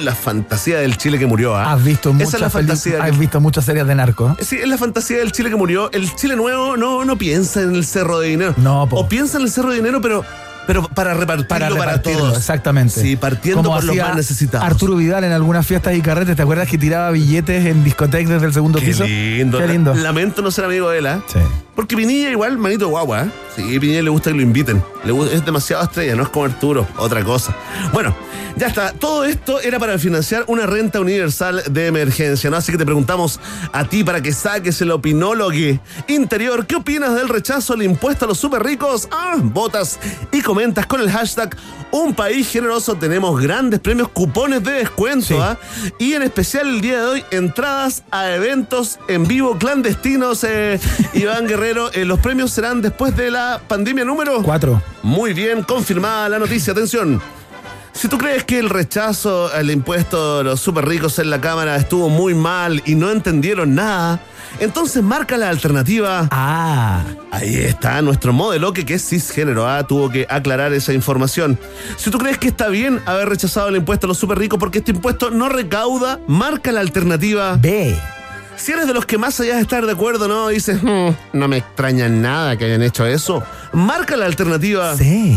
La 0.00 0.14
fantasía 0.14 0.78
del 0.78 0.96
Chile 0.96 1.18
que 1.18 1.26
murió, 1.26 1.54
¿ah? 1.56 1.72
Has 1.72 1.84
visto 1.84 2.10
Esa 2.10 2.18
muchas 2.18 2.34
es 2.34 2.40
la 2.40 2.50
fantasía. 2.50 3.02
Has 3.04 3.18
visto 3.18 3.40
muchas 3.40 3.64
series 3.64 3.86
de 3.86 3.94
narco. 3.94 4.36
Sí, 4.40 4.56
es 4.56 4.68
la 4.68 4.78
fantasía 4.78 5.18
del 5.18 5.32
Chile 5.32 5.50
que 5.50 5.56
murió. 5.56 5.90
El 5.92 6.14
Chile 6.14 6.36
nuevo 6.36 6.76
no, 6.76 7.04
no 7.04 7.16
piensa 7.16 7.62
en 7.62 7.74
el 7.74 7.84
cerro 7.84 8.18
de 8.20 8.28
dinero. 8.28 8.54
No, 8.56 8.86
po. 8.88 8.96
O 9.00 9.08
piensa 9.08 9.36
en 9.38 9.44
el 9.44 9.50
cerro 9.50 9.70
de 9.70 9.76
dinero, 9.76 10.00
pero 10.00 10.24
Pero 10.66 10.88
para 10.88 11.12
repartirlo 11.14 11.48
para 11.48 11.68
para, 11.68 11.80
repartirlo, 11.92 12.20
todos. 12.20 12.38
exactamente. 12.38 12.98
Sí, 13.00 13.16
partiendo 13.16 13.62
Como 13.62 13.74
por 13.76 13.84
los 13.84 13.96
más 13.96 14.16
necesitados. 14.16 14.66
Arturo 14.66 14.96
Vidal 14.96 15.24
en 15.24 15.32
algunas 15.32 15.66
fiestas 15.66 15.94
y 15.94 16.00
carretes, 16.00 16.36
¿te 16.36 16.42
acuerdas 16.42 16.68
que 16.68 16.78
tiraba 16.78 17.10
billetes 17.10 17.66
en 17.66 17.84
discotecas 17.84 18.30
desde 18.30 18.46
el 18.46 18.52
segundo 18.54 18.78
Qué 18.80 18.86
piso? 18.86 19.04
lindo. 19.04 19.58
Qué 19.58 19.68
lindo. 19.68 19.94
Lamento 19.94 20.40
no 20.42 20.50
ser 20.50 20.64
amigo 20.64 20.88
de 20.90 20.98
él, 20.98 21.06
¿ah? 21.06 21.20
Sí. 21.26 21.38
Porque 21.74 21.96
Pinilla 21.96 22.30
igual, 22.30 22.56
manito 22.58 22.88
guagua, 22.88 23.24
¿eh? 23.24 23.30
Sí, 23.56 23.78
Pinilla 23.78 24.02
le 24.02 24.10
gusta 24.10 24.30
que 24.30 24.36
lo 24.36 24.42
inviten. 24.42 24.82
Le 25.04 25.12
gu- 25.12 25.28
es 25.30 25.44
demasiado 25.44 25.82
estrella, 25.84 26.14
no 26.16 26.22
es 26.22 26.28
como 26.28 26.44
Arturo, 26.44 26.86
otra 26.96 27.22
cosa. 27.24 27.54
Bueno, 27.92 28.14
ya 28.56 28.68
está. 28.68 28.92
Todo 28.92 29.24
esto 29.24 29.60
era 29.60 29.78
para 29.80 29.98
financiar 29.98 30.44
una 30.46 30.66
renta 30.66 31.00
universal 31.00 31.62
de 31.70 31.86
emergencia, 31.88 32.48
¿no? 32.50 32.56
Así 32.56 32.70
que 32.72 32.78
te 32.78 32.84
preguntamos 32.84 33.40
a 33.72 33.84
ti 33.84 34.04
para 34.04 34.20
que 34.22 34.32
saques 34.32 34.80
el 34.80 34.90
opinólogo 34.92 35.52
interior. 36.08 36.66
¿Qué 36.66 36.76
opinas 36.76 37.14
del 37.14 37.28
rechazo 37.28 37.74
al 37.74 37.82
impuesto 37.82 38.24
a 38.24 38.28
los 38.28 38.38
super 38.38 38.62
ricos? 38.62 39.08
Ah, 39.10 39.34
votas 39.40 39.98
y 40.32 40.40
comentas 40.42 40.86
con 40.86 41.00
el 41.00 41.10
hashtag 41.10 41.56
Un 41.90 42.14
País 42.14 42.48
Generoso. 42.50 42.94
Tenemos 42.96 43.40
grandes 43.40 43.80
premios, 43.80 44.08
cupones 44.08 44.62
de 44.62 44.72
descuento, 44.72 45.26
Sí. 45.26 45.34
¿ah? 45.40 45.56
Y 45.98 46.14
en 46.14 46.22
especial 46.22 46.68
el 46.68 46.80
día 46.80 47.00
de 47.00 47.06
hoy, 47.06 47.24
entradas 47.30 48.02
a 48.10 48.30
eventos 48.32 48.98
en 49.08 49.26
vivo 49.26 49.56
clandestinos. 49.58 50.42
eh, 50.44 50.78
Iván 51.14 51.46
Guerrero, 51.46 51.63
eh, 51.64 52.04
los 52.04 52.18
premios 52.20 52.50
serán 52.50 52.82
después 52.82 53.16
de 53.16 53.30
la 53.30 53.60
pandemia 53.66 54.04
número. 54.04 54.42
Cuatro. 54.42 54.82
Muy 55.02 55.32
bien, 55.32 55.62
confirmada 55.62 56.28
la 56.28 56.38
noticia. 56.38 56.72
Atención. 56.72 57.20
Si 57.92 58.08
tú 58.08 58.18
crees 58.18 58.44
que 58.44 58.58
el 58.58 58.70
rechazo 58.70 59.50
al 59.54 59.70
impuesto 59.70 60.38
de 60.38 60.44
los 60.44 60.60
super 60.60 60.84
ricos 60.84 61.18
en 61.20 61.30
la 61.30 61.40
Cámara 61.40 61.76
estuvo 61.76 62.08
muy 62.08 62.34
mal 62.34 62.82
y 62.84 62.96
no 62.96 63.10
entendieron 63.10 63.76
nada, 63.76 64.20
entonces 64.58 65.02
marca 65.02 65.36
la 65.36 65.48
alternativa. 65.48 66.28
Ah. 66.32 67.04
Ahí 67.30 67.54
está 67.54 68.02
nuestro 68.02 68.32
modelo 68.32 68.72
que, 68.72 68.84
que 68.84 68.94
es 68.94 69.08
cisgénero. 69.08 69.68
Ah, 69.68 69.86
tuvo 69.86 70.10
que 70.10 70.26
aclarar 70.28 70.72
esa 70.72 70.92
información. 70.92 71.58
Si 71.96 72.10
tú 72.10 72.18
crees 72.18 72.36
que 72.38 72.48
está 72.48 72.68
bien 72.68 73.00
haber 73.06 73.28
rechazado 73.28 73.68
el 73.68 73.76
impuesto 73.76 74.06
a 74.06 74.08
los 74.08 74.18
super 74.18 74.38
ricos 74.38 74.58
porque 74.58 74.78
este 74.78 74.90
impuesto 74.90 75.30
no 75.30 75.48
recauda, 75.48 76.18
marca 76.26 76.72
la 76.72 76.80
alternativa. 76.80 77.56
B. 77.56 77.96
Si 78.56 78.72
eres 78.72 78.86
de 78.86 78.94
los 78.94 79.04
que 79.06 79.18
más 79.18 79.38
allá 79.40 79.56
de 79.56 79.62
estar 79.62 79.84
de 79.84 79.92
acuerdo, 79.92 80.28
¿no? 80.28 80.48
Dices, 80.48 80.78
"Hmm, 80.82 81.10
no 81.32 81.48
me 81.48 81.58
extraña 81.58 82.08
nada 82.08 82.56
que 82.56 82.64
hayan 82.66 82.82
hecho 82.82 83.04
eso. 83.06 83.42
Marca 83.72 84.16
la 84.16 84.26
alternativa. 84.26 84.96
C. 84.96 85.36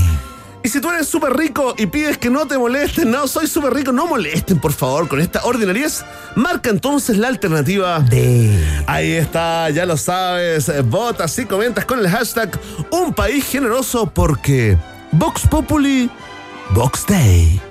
Y 0.64 0.70
si 0.70 0.82
tú 0.82 0.90
eres 0.90 1.08
súper 1.08 1.34
rico 1.38 1.76
y 1.78 1.86
pides 1.86 2.18
que 2.18 2.30
no 2.30 2.46
te 2.46 2.58
molesten, 2.58 3.10
no, 3.10 3.28
soy 3.28 3.48
súper 3.48 3.74
rico, 3.74 3.92
no 3.94 4.06
molesten, 4.06 4.60
por 4.60 4.74
favor, 4.74 5.08
con 5.08 5.22
esta 5.22 5.46
ordinariez, 5.46 6.04
marca 6.36 6.70
entonces 6.70 7.18
la 7.18 7.30
alternativa. 7.30 8.00
D. 8.00 8.84
Ahí 8.86 9.14
está, 9.14 9.70
ya 9.70 9.86
lo 9.86 9.96
sabes. 9.96 10.70
Votas 10.90 11.38
y 11.40 11.46
comentas 11.46 11.86
con 11.86 12.00
el 12.00 12.10
hashtag 12.10 12.60
Un 12.92 13.14
País 13.14 13.46
Generoso 13.46 14.08
porque 14.14 14.78
Vox 15.12 15.48
Populi, 15.48 16.10
Vox 16.72 17.06
Day. 17.08 17.62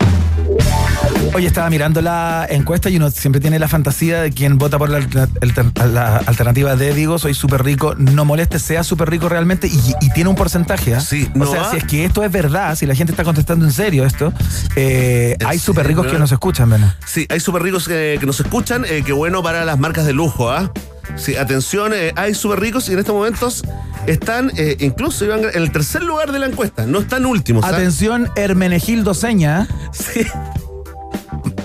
Oye, 1.34 1.47
estaba 1.47 1.68
mirando 1.70 2.01
la 2.01 2.47
encuesta 2.49 2.89
y 2.89 2.97
uno 2.97 3.11
siempre 3.11 3.41
tiene 3.41 3.59
la 3.59 3.68
fantasía 3.68 4.22
de 4.22 4.30
quien 4.32 4.57
vota 4.59 4.78
por 4.78 4.89
la, 4.89 4.99
alter- 4.99 5.28
alter- 5.43 5.87
la 5.93 6.16
alternativa 6.18 6.76
D, 6.76 6.95
digo, 6.95 7.18
soy 7.18 7.34
súper 7.34 7.62
rico, 7.64 7.95
no 7.97 8.24
moleste, 8.24 8.59
sea 8.59 8.82
súper 8.84 9.11
rico 9.11 9.28
realmente 9.28 9.66
y, 9.66 9.78
y 10.01 10.11
tiene 10.11 10.30
un 10.30 10.37
porcentaje. 10.37 10.95
¿ah? 10.95 11.01
Sí, 11.01 11.28
o 11.34 11.39
no 11.39 11.47
sea, 11.47 11.70
si 11.70 11.76
es 11.78 11.84
que 11.84 12.05
esto 12.05 12.22
es 12.24 12.32
verdad, 12.32 12.74
si 12.76 12.87
la 12.87 12.95
gente 12.95 13.12
está 13.12 13.24
contestando 13.24 13.64
en 13.66 13.72
serio 13.72 14.05
esto, 14.07 14.32
eh, 14.76 15.37
¿En 15.39 15.47
hay 15.47 15.59
súper 15.59 15.87
ricos 15.87 16.07
que 16.07 16.18
nos 16.18 16.32
escuchan, 16.32 16.70
Beno. 16.70 16.93
Sí, 17.07 17.26
hay 17.28 17.41
súper 17.41 17.62
ricos 17.62 17.87
que, 17.87 18.16
que 18.18 18.26
nos 18.26 18.41
escuchan, 18.41 18.84
eh, 18.89 19.03
qué 19.05 19.12
bueno 19.12 19.43
para 19.43 19.64
las 19.64 19.78
marcas 19.78 20.07
de 20.07 20.12
lujo, 20.14 20.51
¿ah? 20.51 20.70
Sí, 21.16 21.36
atención, 21.36 21.92
eh, 21.94 22.12
hay 22.16 22.34
súper 22.34 22.61
ricos 22.61 22.88
y 22.88 22.92
en 22.92 22.98
estos 22.98 23.14
momentos 23.14 23.62
están 24.07 24.52
eh, 24.57 24.76
incluso 24.80 25.24
Iván, 25.24 25.40
en 25.44 25.62
el 25.62 25.72
tercer 25.72 26.02
lugar 26.02 26.32
de 26.32 26.38
la 26.38 26.46
encuesta, 26.46 26.86
no 26.86 27.00
están 27.00 27.26
últimos. 27.26 27.64
¿ah? 27.64 27.68
Atención, 27.68 28.28
Hermenegildo 28.36 29.14
Seña, 29.14 29.66
Sí. 29.92 30.26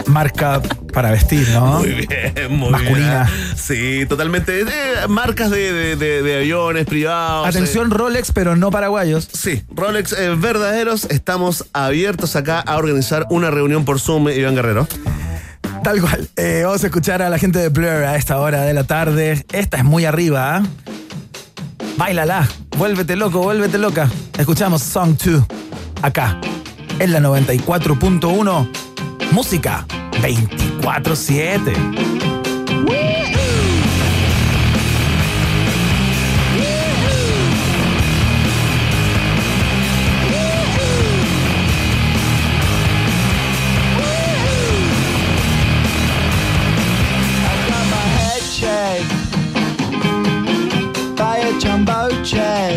marca 0.08 0.62
para 0.94 1.12
vestir, 1.12 1.48
¿no? 1.50 1.80
Muy 1.80 2.06
bien, 2.08 2.52
muy 2.58 2.70
Masculina. 2.70 3.24
bien. 3.24 3.58
Sí, 3.58 4.06
totalmente. 4.10 4.62
Eh, 4.62 4.66
marcas 5.08 5.50
de, 5.50 5.72
de- 5.72 5.96
de- 5.96 6.22
de 6.22 6.36
aviones 6.38 6.86
privados. 6.86 7.48
Atención, 7.48 7.92
Rolex, 7.92 8.32
pero 8.34 8.56
no 8.58 8.72
paraguayos. 8.72 9.28
Sí, 9.32 9.64
Rolex 9.74 10.12
eh, 10.14 10.36
verdaderos, 10.36 11.06
estamos 11.06 11.66
abiertos 11.74 12.36
acá 12.36 12.60
a 12.60 12.78
organizar 12.78 13.26
una 13.30 13.52
reunión 13.52 13.86
por 13.86 14.00
Zoom, 14.00 14.30
Iván 14.30 14.56
Guerrero. 14.56 14.88
Tal 15.84 16.00
cual. 16.00 16.30
Eh, 16.36 16.62
vamos 16.64 16.84
a 16.84 16.88
escuchar 16.88 17.22
a 17.22 17.30
la 17.30 17.40
gente 17.40 17.60
de 17.60 17.70
Blur 17.70 17.90
a 17.90 18.16
esta 18.16 18.40
hora 18.40 18.62
de 18.62 18.74
la 18.74 18.84
tarde. 18.84 19.46
Esta 19.52 19.78
es 19.78 19.84
muy 19.84 20.06
arriba, 20.06 20.58
¿ah? 20.58 20.64
Báilala. 21.98 22.48
Vuélvete 22.78 23.16
loco, 23.16 23.42
vuélvete 23.42 23.78
loca. 23.78 24.10
Escuchamos 24.38 24.84
Song 24.84 25.16
2 25.18 25.44
acá, 26.02 26.40
en 27.00 27.12
la 27.12 27.20
94.1. 27.20 28.70
Música 29.32 29.86
24-7. 30.22 33.21
Jumbo 51.62 52.10
jet. 52.24 52.71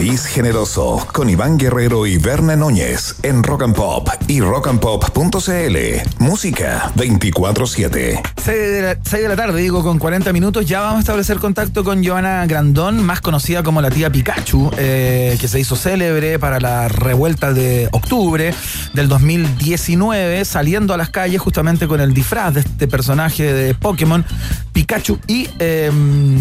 País 0.00 0.24
Generoso 0.24 1.06
con 1.12 1.28
Iván 1.28 1.58
Guerrero 1.58 2.06
y 2.06 2.16
Berna 2.16 2.56
Núñez 2.56 3.16
en 3.22 3.42
Rock 3.42 3.64
and 3.64 3.74
Pop 3.74 4.08
y 4.28 4.40
rockandpop.cl. 4.40 5.76
Música 6.18 6.90
24-7. 6.96 8.22
6 8.42 8.46
de, 8.46 8.80
la, 8.80 8.96
seis 9.04 9.22
de 9.24 9.28
la 9.28 9.36
tarde, 9.36 9.60
digo, 9.60 9.82
con 9.82 9.98
40 9.98 10.32
minutos, 10.32 10.64
ya 10.64 10.80
vamos 10.80 10.96
a 10.96 11.00
establecer 11.00 11.36
contacto 11.36 11.84
con 11.84 12.02
Joana 12.02 12.46
Grandón, 12.46 13.04
más 13.04 13.20
conocida 13.20 13.62
como 13.62 13.82
la 13.82 13.90
tía 13.90 14.10
Pikachu, 14.10 14.70
eh, 14.78 15.36
que 15.38 15.48
se 15.48 15.60
hizo 15.60 15.76
célebre 15.76 16.38
para 16.38 16.60
la 16.60 16.88
revuelta 16.88 17.52
de 17.52 17.90
octubre 17.92 18.54
del 18.94 19.06
2019, 19.06 20.46
saliendo 20.46 20.94
a 20.94 20.96
las 20.96 21.10
calles 21.10 21.42
justamente 21.42 21.86
con 21.86 22.00
el 22.00 22.14
disfraz 22.14 22.54
de 22.54 22.60
este 22.60 22.88
personaje 22.88 23.52
de 23.52 23.74
Pokémon, 23.74 24.24
Pikachu 24.80 25.18
y 25.26 25.46
eh, 25.58 25.90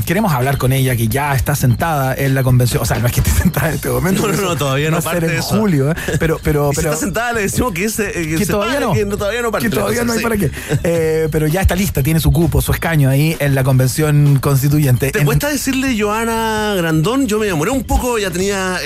queremos 0.06 0.32
hablar 0.32 0.58
con 0.58 0.72
ella 0.72 0.96
que 0.96 1.10
ya 1.10 1.34
está 1.36 1.56
sentada 1.58 2.16
en 2.16 2.34
la 2.34 2.42
convención. 2.42 2.82
O 2.82 2.86
sea, 2.86 2.98
no 3.00 3.08
es 3.08 3.12
que 3.12 3.20
esté 3.20 3.32
sentada 3.32 3.68
en 3.68 3.76
este 3.76 3.90
momento. 3.90 4.26
No, 4.26 4.34
no, 4.34 4.42
no, 4.42 4.56
todavía 4.56 4.90
no 4.90 5.02
va 5.02 5.12
a 5.12 5.14
ser 5.14 5.26
en 5.26 5.32
eso. 5.32 5.60
julio, 5.60 5.92
¿eh? 5.92 5.96
pero, 6.22 6.40
pero, 6.42 6.72
si 6.74 6.80
está 6.80 6.96
sentada, 6.96 7.34
le 7.34 7.42
decimos 7.42 7.74
que, 7.74 7.84
ese, 7.84 8.08
eh, 8.10 8.38
que 8.38 8.46
se 8.46 8.52
todavía 8.54 8.80
no. 8.80 8.94
Que 8.94 9.06
todavía 9.06 9.42
no 9.42 9.52
parte 9.52 9.70
Que 9.70 9.76
todavía 9.76 10.06
no 10.06 10.14
hay 10.14 10.20
sí. 10.20 10.24
para 10.24 10.38
qué. 10.38 10.52
Eh, 10.84 11.28
pero 11.34 11.48
ya 11.48 11.60
está 11.60 11.76
lista, 11.76 12.02
tiene 12.02 12.22
su 12.22 12.32
cupo, 12.32 12.62
su 12.62 12.72
escaño 12.72 13.10
ahí 13.10 13.36
en 13.40 13.56
la 13.56 13.66
convención 13.66 14.40
constituyente. 14.40 15.12
¿Te 15.12 15.20
En- 15.20 15.26
cuesta 15.26 15.50
decirle 15.50 16.00
Joana 16.00 16.76
Grandón? 16.78 17.28
Yo 17.28 17.40
me 17.40 17.46
demoré 17.48 17.72
un 17.72 17.84
poco, 17.84 18.20
ya 18.20 18.32
tenía 18.32 18.78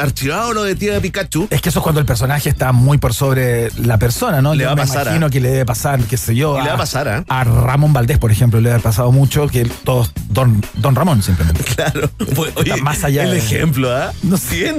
archivado 0.00 0.52
lo 0.52 0.64
de 0.64 0.74
tía 0.74 1.00
Pikachu. 1.00 1.46
Es 1.50 1.62
que 1.62 1.68
eso 1.68 1.78
es 1.78 1.82
cuando 1.84 2.00
el 2.00 2.06
personaje 2.06 2.48
está 2.48 2.72
muy 2.72 2.98
por 2.98 3.14
sobre 3.14 3.70
la 3.82 3.98
persona, 3.98 4.42
¿no? 4.42 4.52
Le 4.56 4.64
Yo 4.64 4.66
va 4.66 4.72
a 4.72 4.76
me 4.76 4.82
pasar, 4.82 5.02
imagino 5.06 5.26
¿ah? 5.26 5.30
que 5.30 5.40
le 5.40 5.50
debe 5.50 5.64
pasar, 5.64 6.00
qué 6.00 6.16
sé 6.16 6.34
yo. 6.34 6.58
Y 6.58 6.62
le 6.62 6.68
va 6.70 6.74
a 6.74 6.78
pasar. 6.78 7.24
A 7.28 7.44
Ramón 7.44 7.92
Valdés, 7.92 8.18
por 8.18 8.32
ejemplo, 8.32 8.60
le 8.60 8.72
ha 8.72 8.78
pasado 8.96 9.12
mucho 9.12 9.46
que 9.48 9.64
todos, 9.84 10.10
Don, 10.30 10.62
don 10.76 10.94
Ramón 10.94 11.22
simplemente. 11.22 11.62
Claro. 11.76 12.08
Oye, 12.56 12.76
más 12.80 13.04
allá 13.04 13.24
el 13.24 13.32
de- 13.32 13.38
ejemplo, 13.38 13.94
¿ah? 13.94 14.10
No 14.22 14.38
sé. 14.38 14.74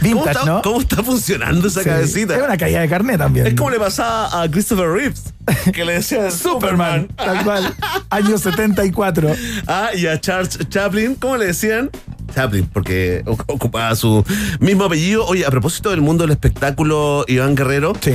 ¿Cómo 0.00 0.24
está, 0.24 0.44
¿no? 0.44 0.62
¿Cómo 0.62 0.80
está 0.80 1.02
funcionando 1.02 1.66
esa 1.66 1.82
Sí. 1.82 1.88
cabecita? 1.88 2.36
Es 2.36 2.42
una 2.44 2.56
caída 2.56 2.80
de 2.80 2.88
carnet 2.88 3.18
también. 3.18 3.48
Es 3.48 3.54
como 3.54 3.70
le 3.70 3.78
pasaba 3.80 4.42
a 4.42 4.48
Christopher 4.48 4.88
Reeves, 4.88 5.34
que 5.72 5.84
le 5.84 5.94
decía 5.94 6.30
Superman, 6.30 7.08
tal 7.16 7.42
cual. 7.42 7.74
Año 8.10 8.38
74. 8.38 9.34
Ah, 9.66 9.88
y 9.96 10.06
a 10.06 10.20
Charles 10.20 10.56
Chaplin, 10.68 11.16
¿cómo 11.16 11.36
le 11.36 11.46
decían? 11.46 11.90
Chaplin, 12.36 12.68
porque 12.70 13.22
ocupaba 13.24 13.96
su 13.96 14.22
mismo 14.60 14.84
apellido. 14.84 15.24
Oye, 15.24 15.46
a 15.46 15.50
propósito 15.50 15.88
del 15.88 16.02
mundo 16.02 16.24
del 16.24 16.32
espectáculo, 16.32 17.24
Iván 17.28 17.54
Guerrero, 17.54 17.94
Sí. 18.02 18.12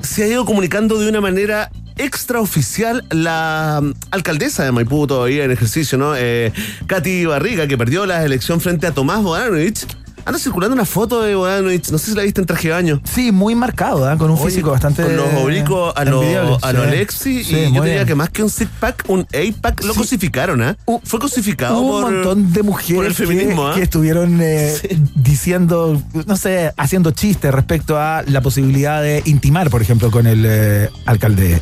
se 0.00 0.24
ha 0.24 0.26
ido 0.26 0.44
comunicando 0.44 0.98
de 0.98 1.08
una 1.08 1.20
manera 1.20 1.70
extraoficial 1.96 3.04
la 3.10 3.78
mm, 3.80 3.92
alcaldesa 4.10 4.64
de 4.64 4.72
Maipú 4.72 5.06
todavía 5.06 5.44
en 5.44 5.52
ejercicio, 5.52 5.96
¿no? 5.96 6.14
Eh, 6.16 6.52
Katy 6.88 7.26
Barriga, 7.26 7.68
que 7.68 7.78
perdió 7.78 8.04
la 8.04 8.24
elección 8.24 8.60
frente 8.60 8.88
a 8.88 8.92
Tomás 8.92 9.22
Bodanovich. 9.22 9.86
Anda 10.24 10.38
circulando 10.38 10.74
una 10.74 10.84
foto 10.84 11.22
de 11.22 11.34
Bodanovich, 11.34 11.90
no 11.90 11.98
sé 11.98 12.10
si 12.12 12.16
la 12.16 12.22
viste 12.22 12.40
en 12.40 12.46
traje 12.46 12.68
de 12.68 12.74
baño. 12.74 13.00
Sí, 13.04 13.32
muy 13.32 13.54
marcado, 13.54 14.08
¿ah? 14.08 14.16
con 14.16 14.30
un 14.30 14.36
Oye, 14.38 14.46
físico 14.50 14.70
bastante. 14.70 15.02
Con 15.02 15.16
los 15.16 15.34
oblicuos 15.34 15.92
a 15.96 16.04
lo, 16.04 16.20
a 16.62 16.72
lo 16.72 16.82
Sí. 16.82 16.88
Alexi. 16.88 17.44
Sí, 17.44 17.54
y 17.56 17.62
yo 17.74 17.82
diría 17.82 17.94
bien. 17.94 18.06
que 18.06 18.14
más 18.14 18.30
que 18.30 18.42
un 18.42 18.50
six 18.50 18.70
pack, 18.78 19.04
un 19.08 19.26
eight 19.32 19.56
pack, 19.60 19.82
lo 19.84 19.94
cosificaron, 19.94 20.62
¿ah? 20.62 20.76
Hu- 20.86 21.00
Fue 21.04 21.18
cosificado 21.18 21.80
Hubo 21.80 22.00
por. 22.02 22.04
un 22.10 22.14
montón 22.14 22.52
de 22.52 22.62
mujeres 22.62 22.94
por 22.96 23.06
el 23.06 23.14
feminismo, 23.14 23.64
que, 23.66 23.70
¿ah? 23.70 23.74
que 23.74 23.82
estuvieron 23.82 24.38
eh, 24.40 24.74
diciendo, 25.14 26.00
no 26.26 26.36
sé, 26.36 26.72
haciendo 26.76 27.10
chistes 27.10 27.52
respecto 27.52 27.98
a 27.98 28.22
la 28.26 28.40
posibilidad 28.40 29.02
de 29.02 29.22
intimar, 29.26 29.70
por 29.70 29.82
ejemplo, 29.82 30.10
con 30.10 30.26
el 30.26 30.44
eh, 30.46 30.88
alcalde 31.06 31.60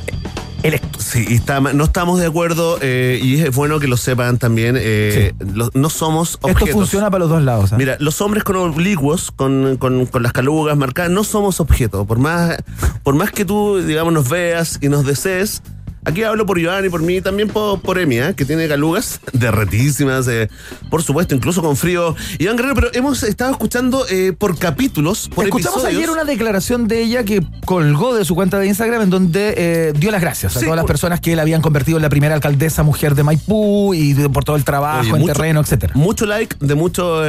electo. 0.62 0.98
Sí, 1.00 1.24
está, 1.30 1.60
no 1.60 1.84
estamos 1.84 2.20
de 2.20 2.26
acuerdo 2.26 2.78
eh, 2.82 3.18
y 3.22 3.40
es 3.40 3.54
bueno 3.54 3.80
que 3.80 3.88
lo 3.88 3.96
sepan 3.96 4.38
también. 4.38 4.76
eh, 4.78 5.32
lo- 5.54 5.70
no 5.74 5.90
somos 5.90 6.34
objetos. 6.42 6.62
Esto 6.68 6.72
funciona 6.78 7.10
para 7.10 7.20
los 7.20 7.30
dos 7.30 7.42
lados. 7.42 7.72
¿ah? 7.72 7.76
Mira, 7.76 7.96
los 8.00 8.20
hombres 8.20 8.44
con 8.44 8.56
oblicuos, 8.56 9.30
con, 9.30 9.76
con- 9.78 10.06
con 10.06 10.22
las 10.22 10.32
calugas 10.32 10.76
marcadas, 10.76 11.10
no 11.10 11.24
somos 11.24 11.60
objetos. 11.60 12.06
Por 12.06 12.18
más, 12.18 12.56
por 13.02 13.14
más 13.14 13.32
que 13.32 13.44
tú, 13.44 13.78
digamos, 13.78 14.12
nos 14.12 14.28
veas 14.28 14.78
y 14.80 14.88
nos 14.88 15.04
desees, 15.04 15.62
aquí 16.04 16.22
hablo 16.22 16.46
por 16.46 16.62
Joan 16.62 16.84
y 16.84 16.88
por 16.88 17.02
mí, 17.02 17.20
también 17.20 17.48
por, 17.48 17.80
por 17.80 17.98
Emi, 17.98 18.18
¿eh? 18.18 18.34
que 18.36 18.44
tiene 18.44 18.66
calugas 18.68 19.20
derretísimas, 19.32 20.26
eh, 20.28 20.48
por 20.90 21.02
supuesto, 21.02 21.34
incluso 21.34 21.62
con 21.62 21.76
frío. 21.76 22.14
Iván 22.38 22.56
Guerrero, 22.56 22.74
pero 22.74 22.88
hemos 22.94 23.22
estado 23.22 23.50
escuchando 23.52 24.06
eh, 24.10 24.32
por 24.36 24.58
capítulos, 24.58 25.28
por 25.34 25.44
Escuchamos 25.44 25.78
episodios. 25.84 25.98
ayer 25.98 26.10
una 26.10 26.24
declaración 26.24 26.88
de 26.88 27.02
ella 27.02 27.24
que 27.24 27.42
colgó 27.64 28.14
de 28.14 28.24
su 28.24 28.34
cuenta 28.34 28.58
de 28.58 28.66
Instagram 28.66 29.02
en 29.02 29.10
donde 29.10 29.54
eh, 29.56 29.92
dio 29.96 30.10
las 30.10 30.20
gracias 30.20 30.56
a 30.56 30.60
Sí, 30.60 30.64
todas 30.66 30.76
las 30.76 30.86
personas 30.86 31.20
que 31.20 31.34
la 31.36 31.42
habían 31.42 31.62
convertido 31.62 31.98
en 31.98 32.02
la 32.02 32.08
primera 32.08 32.34
alcaldesa 32.34 32.82
mujer 32.82 33.14
de 33.14 33.22
Maipú 33.22 33.94
y 33.94 34.12
de- 34.14 34.28
por 34.28 34.44
todo 34.44 34.56
el 34.56 34.64
trabajo 34.64 35.00
Oye, 35.00 35.10
en 35.10 35.18
mucho- 35.20 35.32
terreno, 35.32 35.60
etcétera. 35.60 35.92
Mucho 35.96 36.26
like 36.26 36.56
de 36.60 36.74
mucho 36.74 37.22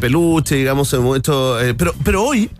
peluche, 0.00 0.54
digamos, 0.56 0.92
eh, 0.92 0.98
mucho. 0.98 1.56
pero, 1.76 1.94
pero 2.04 2.24
hoy. 2.24 2.50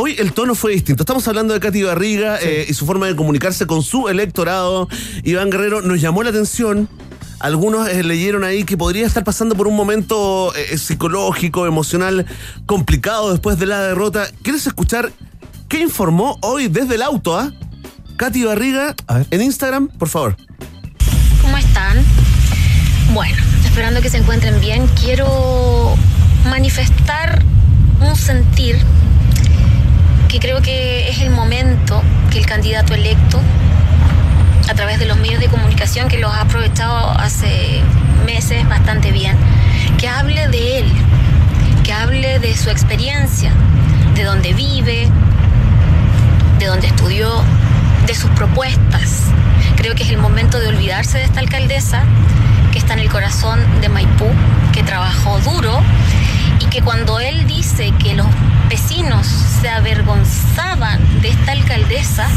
Hoy 0.00 0.14
el 0.16 0.32
tono 0.32 0.54
fue 0.54 0.70
distinto. 0.70 1.02
Estamos 1.02 1.26
hablando 1.26 1.54
de 1.54 1.58
Katy 1.58 1.82
Barriga 1.82 2.38
eh, 2.40 2.66
y 2.68 2.72
su 2.72 2.86
forma 2.86 3.08
de 3.08 3.16
comunicarse 3.16 3.66
con 3.66 3.82
su 3.82 4.08
electorado. 4.08 4.88
Iván 5.24 5.50
Guerrero 5.50 5.82
nos 5.82 6.00
llamó 6.00 6.22
la 6.22 6.30
atención. 6.30 6.88
Algunos 7.40 7.88
eh, 7.88 8.04
leyeron 8.04 8.44
ahí 8.44 8.62
que 8.62 8.76
podría 8.76 9.08
estar 9.08 9.24
pasando 9.24 9.56
por 9.56 9.66
un 9.66 9.74
momento 9.74 10.54
eh, 10.54 10.78
psicológico, 10.78 11.66
emocional 11.66 12.26
complicado 12.64 13.32
después 13.32 13.58
de 13.58 13.66
la 13.66 13.80
derrota. 13.80 14.28
¿Quieres 14.42 14.68
escuchar 14.68 15.10
qué 15.68 15.80
informó 15.80 16.38
hoy 16.42 16.68
desde 16.68 16.94
el 16.94 17.02
auto, 17.02 17.36
ah? 17.36 17.52
Katy 18.18 18.44
Barriga 18.44 18.94
A 19.08 19.14
ver. 19.16 19.26
en 19.32 19.42
Instagram, 19.42 19.88
por 19.88 20.08
favor. 20.08 20.36
¿Cómo 21.42 21.56
están? 21.56 22.04
Bueno, 23.12 23.36
esperando 23.64 24.00
que 24.00 24.10
se 24.10 24.18
encuentren 24.18 24.60
bien, 24.60 24.86
quiero 25.00 25.96
manifestar 26.44 27.42
un 28.00 28.14
sentir 28.14 28.78
que 30.28 30.40
creo 30.40 30.60
que 30.60 31.08
es 31.08 31.20
el 31.20 31.30
momento 31.30 32.02
que 32.30 32.38
el 32.38 32.46
candidato 32.46 32.92
electo, 32.94 33.40
a 34.68 34.74
través 34.74 34.98
de 34.98 35.06
los 35.06 35.16
medios 35.16 35.40
de 35.40 35.48
comunicación 35.48 36.08
que 36.08 36.18
los 36.18 36.30
ha 36.32 36.42
aprovechado 36.42 37.10
hace 37.18 37.80
meses 38.26 38.68
bastante 38.68 39.10
bien, 39.10 39.36
que 39.98 40.06
hable 40.06 40.48
de 40.48 40.80
él, 40.80 40.92
que 41.82 41.94
hable 41.94 42.38
de 42.40 42.54
su 42.56 42.68
experiencia, 42.68 43.50
de 44.14 44.24
dónde 44.24 44.52
vive, 44.52 45.08
de 46.58 46.66
dónde 46.66 46.88
estudió, 46.88 47.42
de 48.06 48.14
sus 48.14 48.30
propuestas. 48.32 49.22
Creo 49.76 49.94
que 49.94 50.02
es 50.02 50.10
el 50.10 50.18
momento 50.18 50.60
de 50.60 50.68
olvidarse 50.68 51.18
de 51.18 51.24
esta 51.24 51.40
alcaldesa 51.40 52.02
que 52.70 52.78
está 52.78 52.92
en 52.92 53.00
el 53.00 53.08
corazón 53.08 53.60
de 53.80 53.88
Maipú, 53.88 54.26
que 54.72 54.82
trabajó 54.82 55.40
duro 55.40 55.80
y 56.60 56.66
que 56.66 56.82
cuando 56.82 57.18
él 57.18 57.46
dice 57.46 57.94
que 57.98 58.14
los 58.14 58.26
vecinos 58.68 59.26
se 59.60 59.68
avergonzaban 59.68 61.00
de 61.22 61.30
esta 61.30 61.52
alcaldesa, 61.52 62.28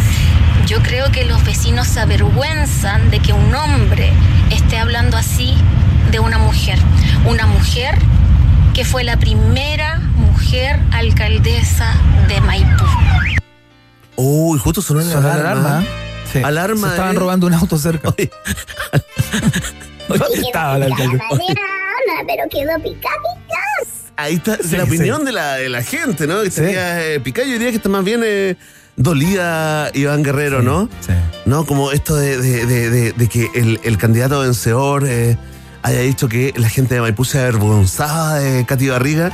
yo 0.68 0.82
creo 0.82 1.12
que 1.12 1.26
los 1.26 1.44
vecinos 1.44 1.88
se 1.88 2.00
avergüenzan 2.00 3.10
de 3.12 3.20
que 3.20 3.34
un 3.34 3.54
hombre 3.54 4.12
esté 4.52 4.78
hablando 4.78 5.18
así 5.18 5.56
de 6.12 6.20
una 6.20 6.38
mujer. 6.38 6.80
Una 7.26 7.46
mujer 7.48 7.98
que 8.74 8.86
fue 8.86 9.04
la 9.04 9.18
primera 9.18 9.98
mujer 10.16 10.80
alcaldesa 10.92 11.94
de 12.28 12.40
Maipú. 12.42 12.86
Uy, 14.16 14.60
justo 14.60 14.82
sonó 14.82 15.02
la 15.02 15.06
Sonó 15.12 15.28
la 15.28 15.34
alarma. 15.34 15.70
alarma. 15.78 15.88
Sí. 16.32 16.42
Alarma 16.44 16.88
Se 16.88 16.94
estaban 16.94 17.14
de- 17.14 17.20
robando 17.20 17.48
un 17.48 17.54
auto 17.54 17.78
cerca. 17.78 18.10
Oye. 18.10 18.32
¿Dónde 20.08 20.42
estaba 20.46 20.78
el 20.78 20.84
alcalde? 20.84 21.20
pero 22.28 22.44
quedó 22.52 22.76
picaditas. 22.84 23.41
Ahí 24.22 24.36
está 24.36 24.58
Sí, 24.58 24.76
la 24.76 24.86
sí. 24.86 24.90
opinión 24.90 25.26
de, 25.26 25.32
la, 25.32 25.56
de 25.56 25.70
la 25.70 25.84
gente, 25.84 26.28
¿no? 26.28 26.42
Estaría 26.42 27.06
eh, 27.14 27.20
picada. 27.20 27.48
Yo 27.48 27.54
diría 27.54 27.70
que 27.70 27.78
está 27.78 27.90
más 27.90 28.04
bien 28.04 28.22
eh, 28.24 28.56
dolida 28.96 29.90
Iván 29.94 30.24
Guerrero, 30.24 30.62
¿no? 30.62 30.90
Sí. 31.06 31.14
¿No? 31.46 31.66
Como 31.66 31.92
esto 31.92 32.16
de, 32.16 32.38
de- 32.38 33.14
de- 33.14 33.28
que 33.30 33.50
el, 33.56 33.80
el 33.84 33.98
candidato 33.98 34.40
vencedor 34.42 35.06
eh, 35.08 35.38
haya 35.82 36.00
dicho 36.02 36.30
que 36.30 36.54
la 36.56 36.70
gente 36.70 36.96
de 36.96 37.02
Maipú 37.02 37.26
se 37.26 37.40
avergonzaba 37.40 38.36
de 38.40 38.66
Katy 38.66 38.90
Barriga. 38.90 39.32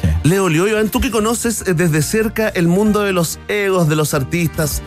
Sí. 0.00 0.08
Le 0.28 0.36
dolió, 0.36 0.66
Iván, 0.66 0.88
tú 0.88 1.00
que 1.00 1.10
conoces 1.10 1.62
eh, 1.66 1.74
desde 1.74 2.00
cerca 2.02 2.48
el 2.48 2.66
mundo 2.68 3.02
de 3.02 3.12
los 3.12 3.38
egos, 3.48 3.88
de 3.88 3.96
los 3.96 4.14
artistas, 4.14 4.80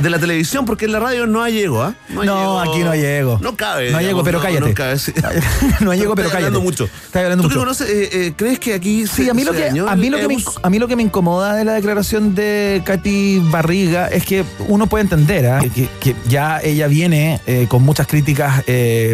de 0.00 0.10
la 0.10 0.18
televisión, 0.18 0.64
porque 0.64 0.86
en 0.86 0.92
la 0.92 1.00
radio 1.00 1.26
no 1.26 1.42
hay 1.42 1.58
ego, 1.60 1.82
¿ah? 1.82 1.94
No, 2.08 2.60
aquí 2.60 2.80
no 2.80 2.90
hay 2.90 3.04
ego. 3.04 3.38
No 3.42 3.56
cabe. 3.56 3.90
No 3.90 3.98
digamos, 3.98 4.24
pero 4.24 4.40
cállate. 4.40 4.68
No, 4.68 4.74
cabe, 4.74 4.98
sí. 4.98 5.12
no 5.80 5.90
hay 5.90 6.00
ego, 6.00 6.14
pero 6.14 6.28
cállate. 6.28 6.46
hablando 6.46 6.60
mucho. 6.62 6.84
Estás 6.84 7.22
hablando 7.22 7.42
¿Tú 7.42 7.48
que 7.48 7.54
mucho. 7.54 7.60
conoces, 7.60 7.88
eh, 7.90 8.08
eh, 8.12 8.32
crees 8.36 8.58
que 8.58 8.74
aquí 8.74 9.06
Sí, 9.06 9.24
se- 9.24 9.30
a 9.30 9.34
mí, 9.34 9.44
lo 9.44 9.52
que, 9.52 9.68
a, 9.68 9.96
mí 9.96 10.10
lo 10.10 10.18
que 10.18 10.28
me, 10.28 10.36
a 10.62 10.70
mí 10.70 10.78
lo 10.78 10.88
que 10.88 10.96
me 10.96 11.02
incomoda 11.02 11.54
de 11.54 11.64
la 11.64 11.72
declaración 11.74 12.34
de 12.34 12.82
Katy 12.84 13.40
Barriga 13.50 14.08
es 14.08 14.24
que 14.24 14.44
uno 14.68 14.86
puede 14.86 15.02
entender 15.02 15.46
¿ah? 15.46 15.60
que, 15.74 15.88
que 16.00 16.14
ya 16.28 16.60
ella 16.62 16.86
viene 16.86 17.40
eh, 17.46 17.66
con 17.68 17.82
muchas 17.82 18.06
críticas 18.06 18.64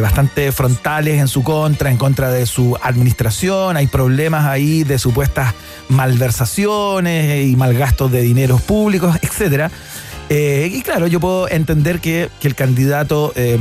bastante 0.00 0.52
frontales 0.52 1.20
en 1.20 1.28
su 1.28 1.42
contra, 1.42 1.90
en 1.90 1.96
contra 1.96 2.30
de 2.30 2.46
su 2.46 2.76
administración, 2.82 3.76
hay 3.76 3.86
problemas 3.86 4.46
ahí 4.46 4.84
de 4.84 4.98
supuestas 4.98 5.54
malversaciones 5.88 7.46
y 7.46 7.56
malgastos 7.56 8.10
de 8.12 8.20
dineros 8.22 8.62
públicos, 8.62 9.16
etcétera. 9.22 9.70
Eh, 10.28 10.70
y 10.72 10.82
claro, 10.82 11.06
yo 11.06 11.20
puedo 11.20 11.48
entender 11.48 12.00
que, 12.00 12.30
que 12.40 12.48
el 12.48 12.54
candidato 12.54 13.32
eh, 13.36 13.58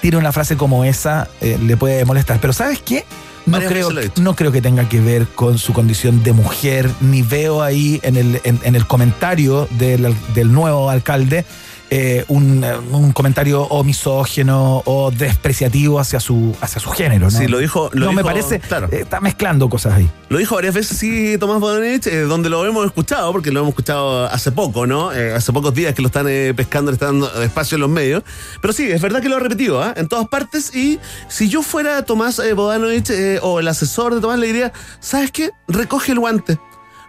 tire 0.00 0.16
una 0.16 0.32
frase 0.32 0.56
como 0.56 0.84
esa, 0.84 1.28
eh, 1.40 1.58
le 1.62 1.76
puede 1.76 2.04
molestar. 2.04 2.40
Pero 2.40 2.52
¿sabes 2.52 2.80
qué? 2.80 3.04
No 3.46 3.58
creo, 3.58 3.90
no 4.16 4.36
creo 4.36 4.52
que 4.52 4.60
tenga 4.60 4.88
que 4.88 5.00
ver 5.00 5.26
con 5.26 5.58
su 5.58 5.72
condición 5.72 6.22
de 6.22 6.32
mujer, 6.32 6.88
ni 7.00 7.22
veo 7.22 7.62
ahí 7.62 7.98
en 8.02 8.16
el, 8.16 8.40
en, 8.44 8.60
en 8.62 8.76
el 8.76 8.86
comentario 8.86 9.66
del, 9.78 10.14
del 10.34 10.52
nuevo 10.52 10.90
alcalde 10.90 11.44
eh, 11.90 12.24
un, 12.28 12.64
un 12.92 13.12
comentario 13.12 13.62
o 13.62 13.82
misógeno 13.84 14.82
o 14.86 15.10
despreciativo 15.10 15.98
hacia 15.98 16.20
su, 16.20 16.54
hacia 16.60 16.80
su 16.80 16.90
género. 16.90 17.26
¿no? 17.26 17.30
Sí, 17.30 17.46
lo 17.48 17.58
dijo- 17.58 17.90
lo 17.92 18.06
no 18.06 18.12
me 18.12 18.22
parece. 18.24 18.60
claro. 18.60 18.88
eh, 18.92 19.00
está 19.02 19.20
mezclando 19.20 19.68
cosas 19.68 19.94
ahí. 19.94 20.10
Lo 20.28 20.38
dijo 20.38 20.54
varias 20.54 20.74
veces, 20.74 20.96
sí, 20.98 21.36
Tomás 21.38 21.58
Bodanich, 21.60 22.06
eh, 22.06 22.20
donde 22.20 22.48
lo 22.48 22.64
hemos 22.64 22.86
escuchado, 22.86 23.32
porque 23.32 23.50
lo 23.50 23.60
hemos 23.60 23.70
escuchado 23.70 24.26
hace 24.26 24.52
poco, 24.52 24.86
¿no? 24.86 25.10
Hace 25.10 25.52
pocos 25.52 25.74
días 25.74 25.94
que 25.94 26.02
lo 26.02 26.06
están 26.06 26.26
pescando, 26.54 26.92
le 26.92 26.94
están 26.94 27.20
dando 27.20 27.42
espacio 27.42 27.74
en 27.74 27.80
los 27.80 27.90
medios. 27.90 28.22
Pero 28.62 28.72
sí, 28.72 28.88
es 28.90 29.00
verdad 29.02 29.20
que 29.20 29.28
lo 29.28 29.36
ha 29.36 29.40
repetido, 29.40 29.82
¿ah? 29.82 29.92
En 29.96 30.06
todas 30.08 30.28
partes. 30.28 30.74
Y 30.74 31.00
si 31.28 31.48
yo 31.48 31.62
fuera 31.62 32.04
Tomás 32.04 32.40
Bodanovich 32.54 33.10
o 33.42 33.58
el 33.58 33.66
asesor 33.68 34.14
de 34.14 34.20
Tomás, 34.20 34.38
le 34.38 34.46
diría, 34.46 34.72
¿sabes 35.00 35.32
qué? 35.32 35.50
Recoge 35.66 36.12
el 36.12 36.20
guante. 36.20 36.58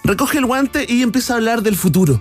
Recoge 0.03 0.39
el 0.39 0.45
guante 0.47 0.85
y 0.89 1.03
empieza 1.03 1.33
a 1.33 1.37
hablar 1.37 1.61
del 1.61 1.75
futuro. 1.75 2.19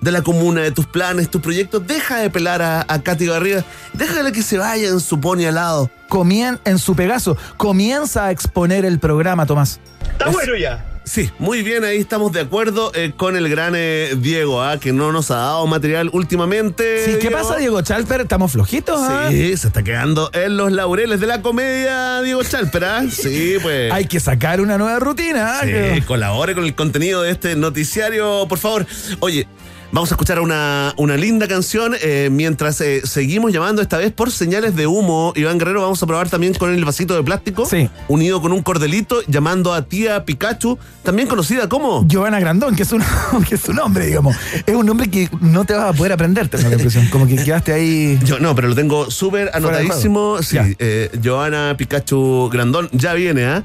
De 0.00 0.12
la 0.12 0.22
comuna, 0.22 0.60
de 0.62 0.70
tus 0.70 0.86
planes, 0.86 1.28
tus 1.30 1.40
proyectos. 1.42 1.86
Deja 1.86 2.18
de 2.18 2.30
pelar 2.30 2.62
a, 2.62 2.84
a 2.88 3.02
Katy 3.02 3.26
Garriga. 3.26 3.64
Déjale 3.94 4.30
que 4.32 4.42
se 4.42 4.56
vaya 4.58 4.88
en 4.88 5.00
su 5.00 5.20
pony 5.20 5.44
alado. 5.46 5.90
Comien 6.08 6.60
en 6.64 6.78
su 6.78 6.94
Pegaso. 6.94 7.36
Comienza 7.56 8.26
a 8.26 8.30
exponer 8.30 8.84
el 8.84 8.98
programa, 9.00 9.44
Tomás. 9.46 9.80
Está 10.12 10.28
bueno 10.28 10.54
ya. 10.56 10.84
Sí, 11.04 11.30
muy 11.38 11.62
bien, 11.62 11.84
ahí 11.84 11.96
estamos 11.96 12.32
de 12.32 12.40
acuerdo 12.42 12.92
eh, 12.94 13.12
con 13.16 13.34
el 13.34 13.48
gran 13.48 13.72
eh, 13.74 14.14
Diego, 14.18 14.62
ah, 14.62 14.78
que 14.78 14.92
no 14.92 15.10
nos 15.10 15.30
ha 15.30 15.36
dado 15.36 15.66
material 15.66 16.10
últimamente. 16.12 17.02
Sí, 17.06 17.12
¿qué 17.18 17.30
pasa, 17.30 17.56
Diego 17.56 17.80
Chalper? 17.80 18.20
¿Estamos 18.20 18.52
flojitos? 18.52 19.00
ah? 19.00 19.28
Sí, 19.30 19.56
se 19.56 19.68
está 19.68 19.82
quedando 19.82 20.30
en 20.34 20.58
los 20.58 20.70
laureles 20.70 21.18
de 21.20 21.26
la 21.26 21.40
comedia, 21.40 22.20
Diego 22.20 22.42
Chalper, 22.44 22.84
¿ah? 22.84 23.04
Sí, 23.10 23.56
pues. 23.62 23.90
Hay 23.90 24.04
que 24.04 24.20
sacar 24.20 24.60
una 24.60 24.76
nueva 24.76 24.98
rutina. 24.98 25.58
ah, 25.58 25.60
Sí, 25.64 25.70
que- 25.70 26.02
colabore 26.06 26.54
con 26.54 26.64
el 26.64 26.74
contenido 26.74 27.22
de 27.22 27.30
este 27.30 27.56
noticiario, 27.56 28.46
por 28.46 28.58
favor. 28.58 28.86
Oye, 29.20 29.48
vamos 29.92 30.10
a 30.10 30.14
escuchar 30.14 30.40
una, 30.40 30.94
una 30.96 31.16
linda 31.16 31.48
canción 31.48 31.94
eh, 32.00 32.28
mientras 32.30 32.80
eh, 32.80 33.02
seguimos 33.04 33.52
llamando 33.52 33.82
esta 33.82 33.96
vez 33.96 34.12
por 34.12 34.30
señales 34.30 34.76
de 34.76 34.86
humo. 34.86 35.32
Iván 35.36 35.58
Guerrero, 35.58 35.82
vamos 35.82 36.02
a 36.02 36.06
probar 36.06 36.28
también 36.28 36.54
con 36.54 36.72
el 36.74 36.84
vasito 36.84 37.14
de 37.14 37.22
plástico. 37.22 37.68
Unido 38.08 38.40
con 38.40 38.52
un 38.52 38.62
cordelito, 38.62 39.22
llamando 39.26 39.72
a 39.72 39.82
tía 39.82 40.24
Pikachu, 40.24 40.78
también 41.02 41.28
conocida 41.28 41.68
como. 41.68 42.06
Giovanna 42.06 42.40
Grandón, 42.40 42.76
que 42.76 42.82
es, 42.82 42.92
un, 42.92 43.02
que 43.48 43.54
es 43.54 43.60
su 43.60 43.72
nombre, 43.72 44.06
digamos. 44.06 44.36
Es 44.66 44.74
un 44.74 44.86
nombre 44.86 45.10
que 45.10 45.28
no 45.40 45.64
te 45.64 45.74
vas 45.74 45.90
a 45.90 45.92
poder 45.92 46.12
aprender, 46.12 46.48
tengo 46.48 46.68
la 46.68 46.74
impresión. 46.74 47.06
Como 47.08 47.26
que 47.26 47.36
quedaste 47.36 47.72
ahí. 47.72 48.18
Yo 48.24 48.38
no, 48.38 48.54
pero 48.54 48.68
lo 48.68 48.74
tengo 48.74 49.10
súper 49.10 49.50
anotadísimo. 49.54 50.42
Sí, 50.42 50.58
eh, 50.78 51.10
Joana 51.22 51.74
Pikachu 51.76 52.48
Grandón 52.52 52.88
ya 52.92 53.14
viene, 53.14 53.46
¿ah? 53.46 53.64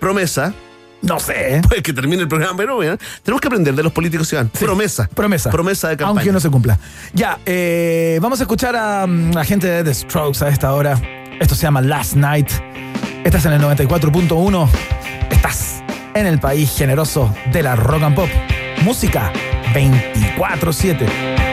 Promesa. 0.00 0.54
No 1.02 1.18
sé. 1.18 1.62
Pues 1.68 1.82
que 1.82 1.92
termine 1.92 2.22
el 2.22 2.28
programa, 2.28 2.56
pero 2.56 2.76
bueno, 2.76 2.98
tenemos 3.22 3.40
que 3.40 3.48
aprender 3.48 3.74
de 3.74 3.82
los 3.82 3.92
políticos, 3.92 4.32
Iván. 4.32 4.48
Promesa. 4.48 5.08
Promesa. 5.14 5.50
Promesa 5.50 5.88
de 5.88 5.96
campaña. 5.96 6.20
Aunque 6.20 6.32
no 6.32 6.40
se 6.40 6.50
cumpla. 6.50 6.78
Ya, 7.12 7.38
eh, 7.46 8.18
vamos 8.20 8.40
a 8.40 8.44
escuchar 8.44 8.76
a 8.76 9.06
mm, 9.06 9.32
la 9.32 9.44
gente 9.44 9.66
de 9.66 9.84
The 9.84 9.94
Strokes 9.94 10.44
a 10.44 10.48
esta 10.48 10.72
hora. 10.72 11.00
Esto 11.40 11.54
se 11.54 11.62
llama 11.62 11.80
Last 11.80 12.14
Night. 12.14 12.50
Estás 13.24 13.46
en 13.46 13.52
el 13.52 13.62
94.1. 13.62 14.68
Estás 15.30 15.82
en 16.14 16.26
el 16.26 16.38
país 16.38 16.70
generoso 16.76 17.34
de 17.52 17.62
la 17.62 17.76
rock 17.76 18.02
and 18.02 18.16
pop. 18.16 18.28
Música 18.82 19.32
24-7. 19.72 21.49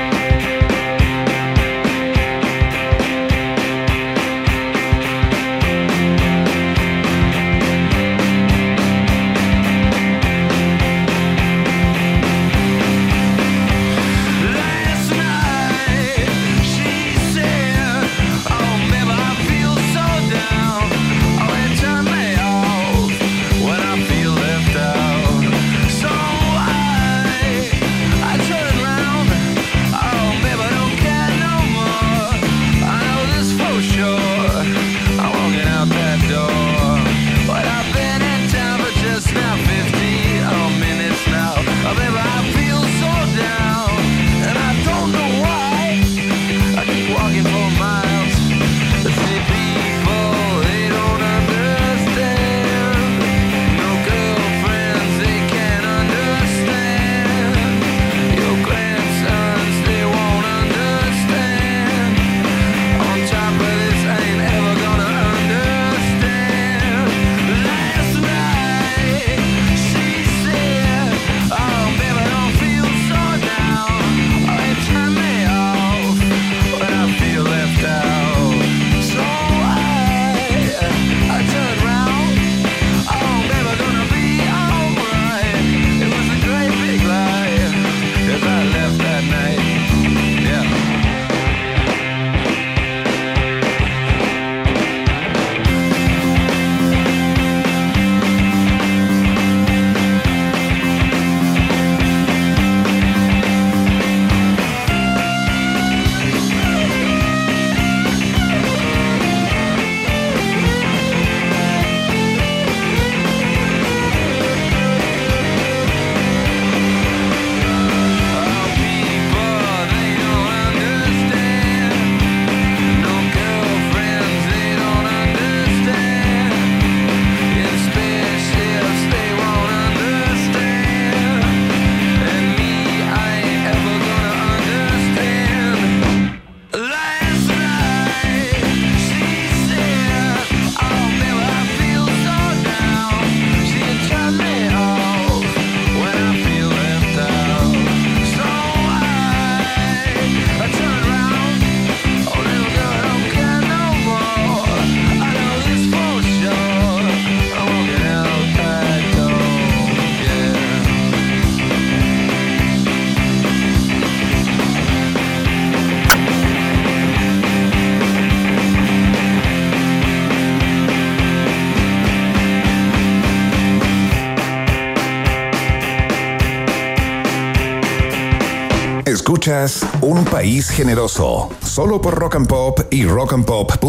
Escuchas 179.41 179.85
Un 180.01 180.25
País 180.25 180.67
Generoso, 180.71 181.51
solo 181.63 182.01
por 182.01 182.15
Rock 182.15 182.37
and 182.37 182.47
Pop 182.47 182.79
y 182.89 183.05
rockandpop.cl 183.05 183.85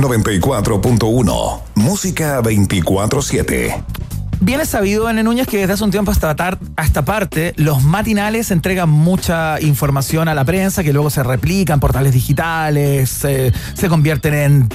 94.1, 0.00 1.60
música 1.74 2.40
24-7. 2.42 3.82
Bien 4.38 4.60
es 4.60 4.68
sabido, 4.68 5.10
N. 5.10 5.20
Núñez, 5.24 5.48
que 5.48 5.56
desde 5.58 5.72
hace 5.72 5.82
un 5.82 5.90
tiempo 5.90 6.12
hasta, 6.12 6.36
tar- 6.36 6.58
a 6.76 6.84
esta 6.84 7.04
parte, 7.04 7.54
los 7.56 7.82
matinales 7.82 8.52
entregan 8.52 8.88
mucha 8.88 9.60
información 9.60 10.28
a 10.28 10.34
la 10.34 10.44
prensa 10.44 10.84
que 10.84 10.92
luego 10.92 11.10
se 11.10 11.24
replica 11.24 11.72
en 11.74 11.80
portales 11.80 12.12
digitales, 12.12 13.10
se 13.10 13.52
convierten 13.88 14.34
en 14.34 14.68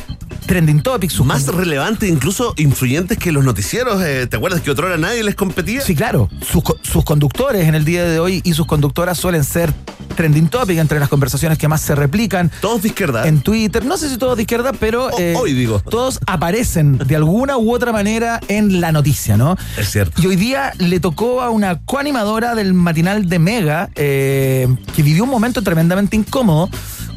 trending 0.52 0.82
topics. 0.82 1.14
sus 1.14 1.26
Más 1.26 1.48
relevantes, 1.48 2.10
incluso 2.10 2.54
influyentes 2.58 3.18
que 3.18 3.32
los 3.32 3.46
noticieros. 3.46 4.04
eh, 4.04 4.28
¿Te 4.28 4.36
acuerdas 4.36 4.60
que 4.60 4.70
otra 4.70 4.88
hora 4.88 4.98
nadie 4.98 5.24
les 5.24 5.34
competía? 5.34 5.80
Sí, 5.80 5.96
claro. 5.96 6.28
Sus 6.42 7.06
conductores 7.06 7.70
en 7.70 7.74
el 7.76 7.86
día 7.86 8.04
de 8.04 8.20
hoy 8.20 8.42
y 8.44 8.52
sus 8.54 8.66
conductoras 8.66 9.18
suelen 9.18 9.46
ser 9.46 9.72
trending 10.18 10.50
topic 10.50 10.78
entre 10.78 11.00
las 11.00 11.08
conversaciones 11.08 11.58
que 11.58 11.70
más 11.70 11.80
se 11.80 11.96
replican. 11.96 12.52
Todos 12.60 12.82
de 12.82 12.90
izquierda. 12.90 13.26
En 13.30 13.40
Twitter. 13.40 13.86
No 13.86 13.96
sé 13.96 14.10
si 14.10 14.18
todos 14.18 14.36
de 14.36 14.44
izquierda, 14.44 14.74
pero. 14.74 15.18
eh, 15.18 15.36
hoy 15.38 15.54
digo. 15.54 15.80
Todos 15.80 16.20
aparecen 16.28 16.98
de 16.98 17.16
alguna 17.16 17.58
u 17.58 17.74
otra 17.74 17.94
manera 17.94 18.42
en 18.50 18.82
la 18.82 18.92
noticia, 18.92 19.38
¿no? 19.38 19.56
Es 19.78 19.90
cierto. 19.90 20.22
Y 20.22 20.28
hoy 20.28 20.36
día 20.36 20.74
le 20.80 21.00
tocó 21.00 21.42
a 21.42 21.50
una 21.50 21.80
coanimadora 21.86 22.56
del 22.56 22.74
matinal 22.74 23.30
de 23.30 23.40
Mega 23.40 23.90
eh, 23.96 24.68
que 24.94 25.02
vivió 25.02 25.24
un 25.24 25.30
momento 25.30 25.62
tremendamente 25.62 26.18
incómodo 26.18 26.70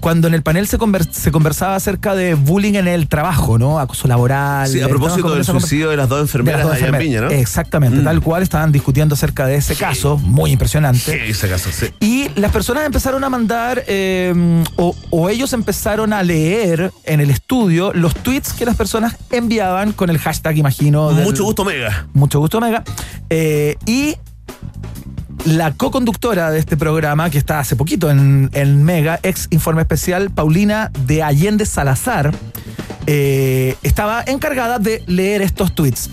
cuando 0.05 0.29
en 0.29 0.35
el 0.35 0.43
panel 0.43 0.69
se, 0.69 0.79
conver- 0.79 1.11
se 1.11 1.33
conversaba 1.33 1.77
acerca 1.77 2.15
de 2.15 2.35
bullying 2.35 2.75
en 2.75 2.89
el 2.89 3.09
trabajo, 3.09 3.57
¿no? 3.59 3.79
Acoso 3.81 4.07
laboral. 4.07 4.69
Sí, 4.69 4.83
a 4.83 4.85
eh, 4.85 4.89
propósito 4.91 5.35
del 5.35 5.47
suicidio 5.47 5.89
de 5.89 5.97
las 5.97 6.11
dos 6.11 6.19
de 6.19 6.23
enfermeras 6.25 6.67
las 6.67 6.79
dos. 6.79 6.99
Viña, 6.99 7.23
¿no? 7.23 7.31
Exactamente, 7.31 7.97
Mm. 8.01 8.05
tal 8.05 8.21
cual 8.21 8.43
estaban 8.43 8.71
discutiendo 8.71 9.15
acerca 9.15 9.47
de 9.47 9.57
ese 9.57 9.75
caso, 9.77 10.19
muy 10.19 10.51
impresionante. 10.51 10.99
Sí, 11.01 11.31
ese 11.31 11.49
caso, 11.49 11.71
sí. 11.73 11.87
Y 12.01 12.29
las 12.39 12.53
personas 12.53 12.85
empezaron 12.85 13.25
a 13.25 13.31
mandar, 13.31 13.83
eh, 13.87 14.63
o, 14.77 14.95
o 15.09 15.31
ellos 15.31 15.55
empezaron 15.55 16.13
a 16.13 16.23
leer 16.23 16.93
en 17.05 17.21
el 17.21 17.31
estudio 17.31 17.95
los 17.95 18.15
tweets 18.15 18.53
que 18.53 18.67
las 18.67 18.77
personas 18.77 19.17
enviaban 19.31 19.93
con 19.93 20.11
el 20.11 20.19
hashtag, 20.19 20.59
imagino. 20.59 21.15
del- 21.15 21.25
Mucho 21.25 21.45
gusto, 21.45 21.65
Mega. 21.65 22.09
Mucho 22.13 22.41
gusto, 22.41 22.61
Mega. 22.61 22.85
Eh, 23.31 23.77
y 23.87 24.17
la 25.45 25.72
co-conductora 25.72 26.51
de 26.51 26.59
este 26.59 26.76
programa, 26.76 27.30
que 27.30 27.39
está 27.39 27.59
hace 27.59 27.76
poquito 27.76 28.11
en, 28.11 28.51
en 28.53 28.82
Mega, 28.82 29.20
ex 29.22 29.49
informe 29.51 29.82
especial, 29.82 30.30
Paulina 30.30 30.91
de 31.07 31.22
Allende 31.22 31.66
Salazar, 31.66 32.32
eh, 33.07 33.76
estaba 33.82 34.22
encargada 34.26 34.78
de 34.78 35.03
leer 35.07 35.43
estos 35.43 35.74
tweets. 35.74 36.11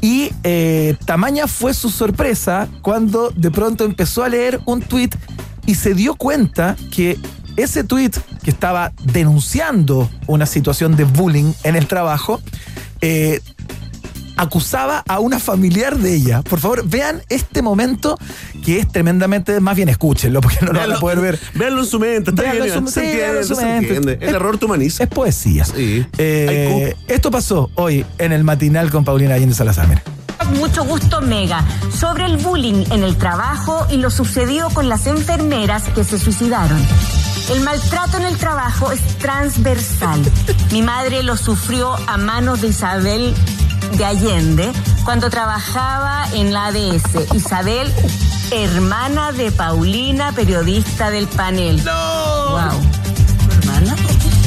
Y 0.00 0.32
eh, 0.44 0.96
tamaña 1.04 1.46
fue 1.46 1.74
su 1.74 1.90
sorpresa 1.90 2.68
cuando 2.80 3.30
de 3.30 3.50
pronto 3.50 3.84
empezó 3.84 4.24
a 4.24 4.28
leer 4.28 4.60
un 4.64 4.80
tweet 4.80 5.10
y 5.66 5.74
se 5.74 5.94
dio 5.94 6.14
cuenta 6.14 6.76
que 6.90 7.18
ese 7.56 7.84
tweet 7.84 8.12
que 8.42 8.50
estaba 8.50 8.92
denunciando 9.02 10.10
una 10.26 10.46
situación 10.46 10.96
de 10.96 11.04
bullying 11.04 11.52
en 11.64 11.76
el 11.76 11.86
trabajo, 11.86 12.40
eh, 13.02 13.40
acusaba 14.40 15.04
a 15.06 15.18
una 15.20 15.38
familiar 15.38 15.96
de 15.98 16.14
ella. 16.14 16.42
Por 16.42 16.60
favor, 16.60 16.82
vean 16.88 17.22
este 17.28 17.62
momento 17.62 18.18
que 18.64 18.78
es 18.78 18.88
tremendamente, 18.90 19.60
más 19.60 19.76
bien 19.76 19.88
escúchenlo 19.88 20.40
porque 20.40 20.58
no 20.62 20.72
lo 20.72 20.80
van 20.80 20.92
a 20.92 20.98
poder 21.00 21.20
ver. 21.20 21.38
Véanlo 21.54 21.80
en 21.82 21.86
su 21.86 21.98
mente, 22.00 22.30
está 22.30 22.42
Véanlo 22.42 22.64
bien, 22.64 22.78
en 22.78 22.86
su- 22.86 22.92
se 22.92 23.00
sí, 23.00 23.06
entiende, 23.06 23.20
véanlo 23.22 23.40
en 23.40 23.46
su 23.48 23.54
se 23.54 23.64
mente. 23.64 23.86
entiende. 23.86 24.12
El 24.20 24.28
Es- 24.28 24.34
error 24.34 24.58
te 24.58 24.64
humaniza. 24.64 25.04
Es 25.04 25.10
poesía. 25.10 25.64
Sí. 25.64 26.06
Eh, 26.18 26.96
esto 27.08 27.30
pasó 27.30 27.70
hoy 27.74 28.04
en 28.18 28.32
el 28.32 28.44
matinal 28.44 28.90
con 28.90 29.04
Paulina 29.04 29.34
Allende 29.34 29.54
Salazar. 29.54 29.88
Mira. 29.88 30.02
Mucho 30.58 30.84
gusto, 30.84 31.20
Mega. 31.20 31.64
Sobre 31.96 32.24
el 32.26 32.36
bullying 32.38 32.84
en 32.90 33.04
el 33.04 33.16
trabajo 33.16 33.86
y 33.90 33.98
lo 33.98 34.10
sucedido 34.10 34.70
con 34.70 34.88
las 34.88 35.06
enfermeras 35.06 35.84
que 35.94 36.02
se 36.02 36.18
suicidaron. 36.18 36.78
El 37.52 37.60
maltrato 37.60 38.16
en 38.16 38.24
el 38.24 38.36
trabajo 38.36 38.90
es 38.90 39.00
transversal. 39.18 40.20
Mi 40.72 40.82
madre 40.82 41.22
lo 41.22 41.36
sufrió 41.36 41.94
a 42.08 42.16
manos 42.16 42.60
de 42.62 42.68
Isabel 42.68 43.34
de 43.92 44.04
Allende 44.04 44.72
cuando 45.04 45.30
trabajaba 45.30 46.26
en 46.32 46.52
la 46.52 46.66
ADS. 46.66 47.34
Isabel, 47.34 47.92
hermana 48.50 49.32
de 49.32 49.50
Paulina, 49.52 50.32
periodista 50.32 51.10
del 51.10 51.26
panel. 51.28 51.82
¡No! 51.84 52.50
Wow. 52.50 52.80
¿Hermana? 53.58 53.96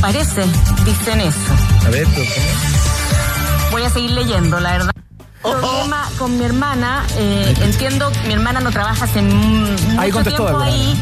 Parece, 0.02 0.44
dicen 0.86 1.22
eso. 1.22 1.86
A 1.86 1.89
ver, 1.89 2.08
Voy 3.72 3.84
a 3.84 3.89
seguir 3.89 4.12
leyendo, 4.12 4.60
la 4.60 4.72
verdad. 4.74 4.91
Problema 5.41 6.10
con 6.18 6.38
mi 6.38 6.46
hermana, 6.46 7.06
eh, 7.18 7.54
entiendo 7.62 8.10
que 8.12 8.28
mi 8.28 8.34
hermana 8.34 8.62
no 8.62 8.72
trabaja 8.72 9.06
hace 9.06 9.20
Ahí 9.20 10.12
mucho 10.12 10.24
tiempo 10.24 10.58
ahí. 10.60 10.98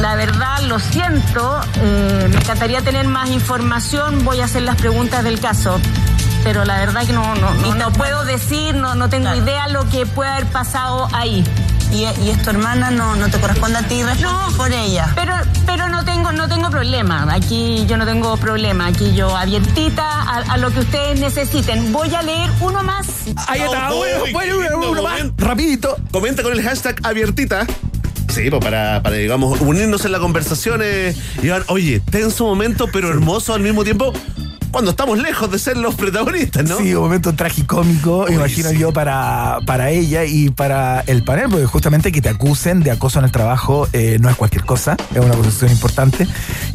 La 0.00 0.16
verdad, 0.16 0.62
lo 0.62 0.78
siento, 0.78 1.60
eh, 1.76 2.28
me 2.30 2.36
encantaría 2.36 2.80
tener 2.80 3.06
más 3.06 3.28
información, 3.30 4.24
voy 4.24 4.40
a 4.40 4.46
hacer 4.46 4.62
las 4.62 4.76
preguntas 4.76 5.22
del 5.22 5.38
caso. 5.40 5.78
Pero 6.42 6.64
la 6.64 6.78
verdad 6.78 7.06
que 7.06 7.12
no, 7.12 7.34
no, 7.36 7.52
no, 7.54 7.74
no 7.74 7.92
puedo 7.92 8.24
decir, 8.24 8.74
no, 8.74 8.94
no 8.94 9.08
tengo 9.08 9.34
idea 9.34 9.68
lo 9.68 9.88
que 9.88 10.06
puede 10.06 10.30
haber 10.30 10.46
pasado 10.46 11.08
ahí. 11.12 11.44
¿Y, 11.92 12.04
y 12.22 12.30
es 12.30 12.40
tu 12.42 12.50
hermana? 12.50 12.90
No, 12.90 13.16
no 13.16 13.28
te 13.28 13.38
corresponde 13.40 13.78
a 13.78 13.82
ti 13.82 14.00
no, 14.20 14.48
por 14.56 14.72
ella. 14.72 15.10
Pero, 15.16 15.34
pero 15.66 15.88
no 15.88 16.04
tengo, 16.04 16.30
no 16.32 16.48
tengo 16.48 16.70
problema. 16.70 17.26
Aquí 17.32 17.84
yo 17.86 17.96
no 17.96 18.06
tengo 18.06 18.36
problema. 18.36 18.86
Aquí 18.86 19.12
yo 19.14 19.36
abiertita 19.36 20.04
a, 20.04 20.38
a 20.52 20.56
lo 20.56 20.70
que 20.70 20.80
ustedes 20.80 21.18
necesiten. 21.18 21.92
Voy 21.92 22.14
a 22.14 22.22
leer 22.22 22.48
uno 22.60 22.82
más. 22.84 23.06
Ahí 23.48 23.60
está, 23.60 23.90
bueno, 23.90 24.24
uy, 24.24 24.32
bueno, 24.32 24.60
lindo 24.60 24.90
uno 24.92 25.02
más, 25.02 25.20
rapidito. 25.36 25.96
Comenta 26.12 26.42
con 26.44 26.52
el 26.52 26.62
hashtag 26.62 26.96
abiertita. 27.02 27.66
Sí, 28.28 28.48
pues 28.48 28.62
para, 28.62 29.02
para, 29.02 29.16
digamos, 29.16 29.60
unirnos 29.60 30.04
en 30.04 30.12
la 30.12 30.20
conversación. 30.20 30.80
eh, 30.84 31.14
Iván, 31.42 31.64
oye, 31.66 32.00
tenso 32.08 32.44
momento, 32.44 32.86
pero 32.92 33.10
hermoso 33.10 33.52
al 33.52 33.60
mismo 33.62 33.82
tiempo. 33.82 34.12
Cuando 34.70 34.90
estamos 34.92 35.18
lejos 35.18 35.50
de 35.50 35.58
ser 35.58 35.76
los 35.76 35.94
protagonistas, 35.94 36.64
¿no? 36.68 36.78
Sí, 36.78 36.94
un 36.94 37.02
momento 37.02 37.32
tragicómico, 37.34 38.26
Uy, 38.28 38.34
imagino 38.34 38.70
sí. 38.70 38.78
yo, 38.78 38.92
para, 38.92 39.58
para 39.66 39.90
ella 39.90 40.24
y 40.24 40.50
para 40.50 41.00
el 41.06 41.22
panel, 41.24 41.48
porque 41.50 41.66
justamente 41.66 42.12
que 42.12 42.20
te 42.22 42.28
acusen 42.28 42.80
de 42.82 42.90
acoso 42.90 43.18
en 43.18 43.24
el 43.24 43.32
trabajo 43.32 43.88
eh, 43.92 44.18
no 44.20 44.28
es 44.30 44.36
cualquier 44.36 44.64
cosa, 44.64 44.96
es 45.14 45.18
una 45.20 45.34
acusación 45.34 45.70
importante. 45.70 46.26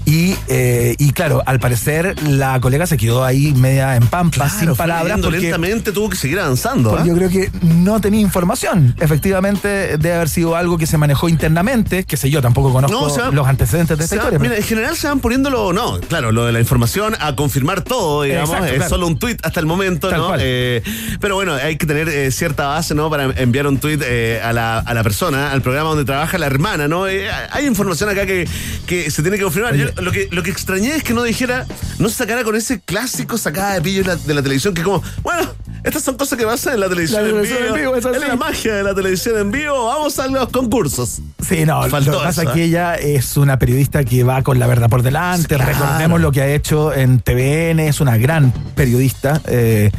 Y, 0.05 0.35
eh, 0.47 0.95
y 0.99 1.11
claro, 1.11 1.41
al 1.45 1.59
parecer 1.59 2.15
la 2.27 2.59
colega 2.59 2.85
se 2.85 2.97
quedó 2.97 3.23
ahí 3.23 3.53
media 3.53 3.95
en 3.95 4.05
pampa, 4.07 4.35
Claro, 4.35 4.59
sin 4.59 4.75
palabras, 4.75 5.19
porque, 5.21 5.39
lentamente 5.39 5.91
tuvo 5.91 6.09
que 6.09 6.17
seguir 6.17 6.39
avanzando. 6.39 6.89
porque 6.91 7.03
¿ah? 7.03 7.07
yo 7.07 7.15
creo 7.15 7.29
que 7.29 7.49
no 7.63 7.99
tenía 8.01 8.19
información. 8.21 8.95
Efectivamente, 8.99 9.97
debe 9.97 10.13
haber 10.15 10.29
sido 10.29 10.55
algo 10.55 10.77
que 10.77 10.85
se 10.87 10.97
manejó 10.97 11.29
internamente, 11.29 12.03
que 12.03 12.17
sé 12.17 12.29
yo, 12.29 12.41
tampoco 12.41 12.71
conozco 12.73 13.07
No, 13.17 13.31
los 13.31 13.47
antecedentes 13.47 13.97
de 13.97 14.03
esta 14.03 14.15
historia. 14.17 14.39
mira, 14.39 14.55
en 14.57 14.63
general 14.63 14.95
se 14.95 15.07
van 15.07 15.19
poniéndolo, 15.19 15.73
no, 15.73 15.99
claro, 16.01 16.31
lo 16.31 16.45
de 16.45 16.51
la 16.51 16.59
información 16.59 17.15
a 17.19 17.35
confirmar 17.35 17.83
todo, 17.86 18.23
digamos, 18.23 18.49
Exacto, 18.49 18.67
es 18.67 18.75
claro. 18.75 18.89
solo 18.89 19.07
un 19.07 19.17
tuit 19.17 19.45
hasta 19.45 19.59
el 19.59 19.65
momento, 19.65 20.09
Tal 20.09 20.19
¿no? 20.19 20.36
Eh, 20.39 20.81
pero 21.19 21.36
bueno, 21.36 21.53
hay 21.53 21.77
que 21.77 21.86
tener 21.86 22.09
eh, 22.09 22.31
cierta 22.31 22.67
base, 22.67 22.95
¿no? 22.95 23.09
Para 23.09 23.25
enviar 23.39 23.67
un 23.67 23.77
tuit 23.79 24.01
eh, 24.03 24.41
a, 24.43 24.51
la, 24.53 24.79
a 24.79 24.93
la 24.93 25.03
persona, 25.03 25.51
al 25.51 25.61
programa 25.61 25.89
donde 25.89 26.05
trabaja 26.05 26.38
la 26.38 26.47
hermana, 26.47 26.88
¿no? 26.88 27.07
Eh, 27.07 27.29
hay 27.51 27.65
información 27.65 28.09
acá 28.09 28.25
que, 28.25 28.47
que 28.86 29.09
se 29.11 29.21
tiene 29.21 29.38
que 29.38 29.43
confirmar. 29.43 29.75
Yo 29.75 29.88
lo, 30.01 30.11
que, 30.11 30.27
lo 30.31 30.43
que 30.43 30.49
extrañé 30.51 30.95
es 30.95 31.03
que 31.03 31.13
no 31.13 31.23
dijera, 31.23 31.65
no 31.99 32.09
se 32.09 32.15
sacara 32.15 32.43
con 32.43 32.55
ese 32.55 32.81
clásico 32.81 33.38
sacada 33.38 33.75
de 33.75 33.81
pillo 33.81 34.01
de 34.01 34.07
la, 34.07 34.15
de 34.15 34.33
la 34.33 34.41
televisión 34.41 34.73
que 34.73 34.83
como, 34.83 35.01
bueno, 35.21 35.53
estas 35.86 36.03
son 36.03 36.15
cosas 36.17 36.38
que 36.38 36.45
pasan 36.45 36.73
en 36.73 36.79
la 36.81 36.89
televisión, 36.89 37.21
La 37.21 37.27
en, 37.29 37.33
televisión 37.36 37.59
vivo. 37.63 37.75
en 37.75 37.81
vivo, 37.81 37.95
es 37.95 38.05
es 38.23 38.27
la 38.27 38.36
magia 38.36 38.75
de 38.75 38.83
la 38.83 38.93
televisión 38.95 39.38
en 39.38 39.51
vivo, 39.51 39.86
vamos 39.86 40.19
a 40.19 40.27
los 40.27 40.49
concursos. 40.49 41.19
Sí, 41.47 41.63
no, 41.65 41.81
Faltó 41.89 42.11
lo 42.11 42.17
que 42.19 42.23
pasa 42.25 42.43
es 42.43 42.49
que 42.49 42.61
¿eh? 42.61 42.65
ella 42.65 42.95
es 42.95 43.38
una 43.38 43.57
periodista 43.59 44.03
que 44.03 44.23
va 44.23 44.41
con 44.43 44.59
la 44.59 44.67
verdad 44.67 44.89
por 44.89 45.03
delante. 45.03 45.55
Claro. 45.55 45.71
Recordemos 45.71 46.19
lo 46.21 46.31
que 46.31 46.41
ha 46.41 46.47
hecho 46.47 46.93
en 46.93 47.19
TVN, 47.19 47.79
es 47.81 48.01
una 48.01 48.17
gran 48.17 48.51
periodista. 48.75 49.41
eh, 49.47 49.91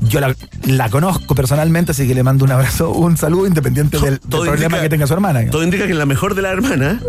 yo 0.00 0.20
la, 0.20 0.32
la 0.64 0.88
conozco 0.90 1.34
personalmente, 1.34 1.90
así 1.90 2.06
que 2.06 2.14
le 2.14 2.22
mando 2.22 2.44
un 2.44 2.52
abrazo, 2.52 2.90
un 2.92 3.16
saludo 3.16 3.48
independiente 3.48 3.98
del, 3.98 4.20
del 4.20 4.20
problema 4.28 4.64
indica- 4.76 4.82
que 4.82 4.88
tenga 4.90 5.06
su 5.08 5.12
hermana. 5.14 5.50
Todo 5.50 5.64
indica 5.64 5.88
que 5.88 5.94
la 5.94 6.06
mejor 6.06 6.36
de 6.36 6.42
la 6.42 6.50
hermana 6.52 7.00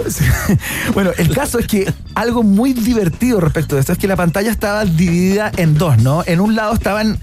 Bueno, 0.95 1.11
el 1.17 1.30
caso 1.30 1.59
es 1.59 1.67
que 1.67 1.91
algo 2.15 2.41
muy 2.41 2.73
divertido 2.73 3.39
respecto 3.39 3.75
de 3.75 3.82
esto 3.82 3.93
es 3.93 3.99
que 3.99 4.07
la 4.07 4.15
pantalla 4.15 4.49
estaba 4.49 4.86
dividida 4.86 5.51
en 5.57 5.75
dos, 5.77 5.99
¿no? 5.99 6.23
En 6.25 6.39
un 6.39 6.55
lado 6.55 6.73
estaban 6.73 7.19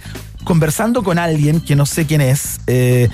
conversando 0.47 1.03
con 1.03 1.19
alguien 1.19 1.61
que 1.61 1.77
no 1.77 1.85
sé 1.85 2.07
quién 2.07 2.23
es. 2.23 2.61
eh, 2.67 3.11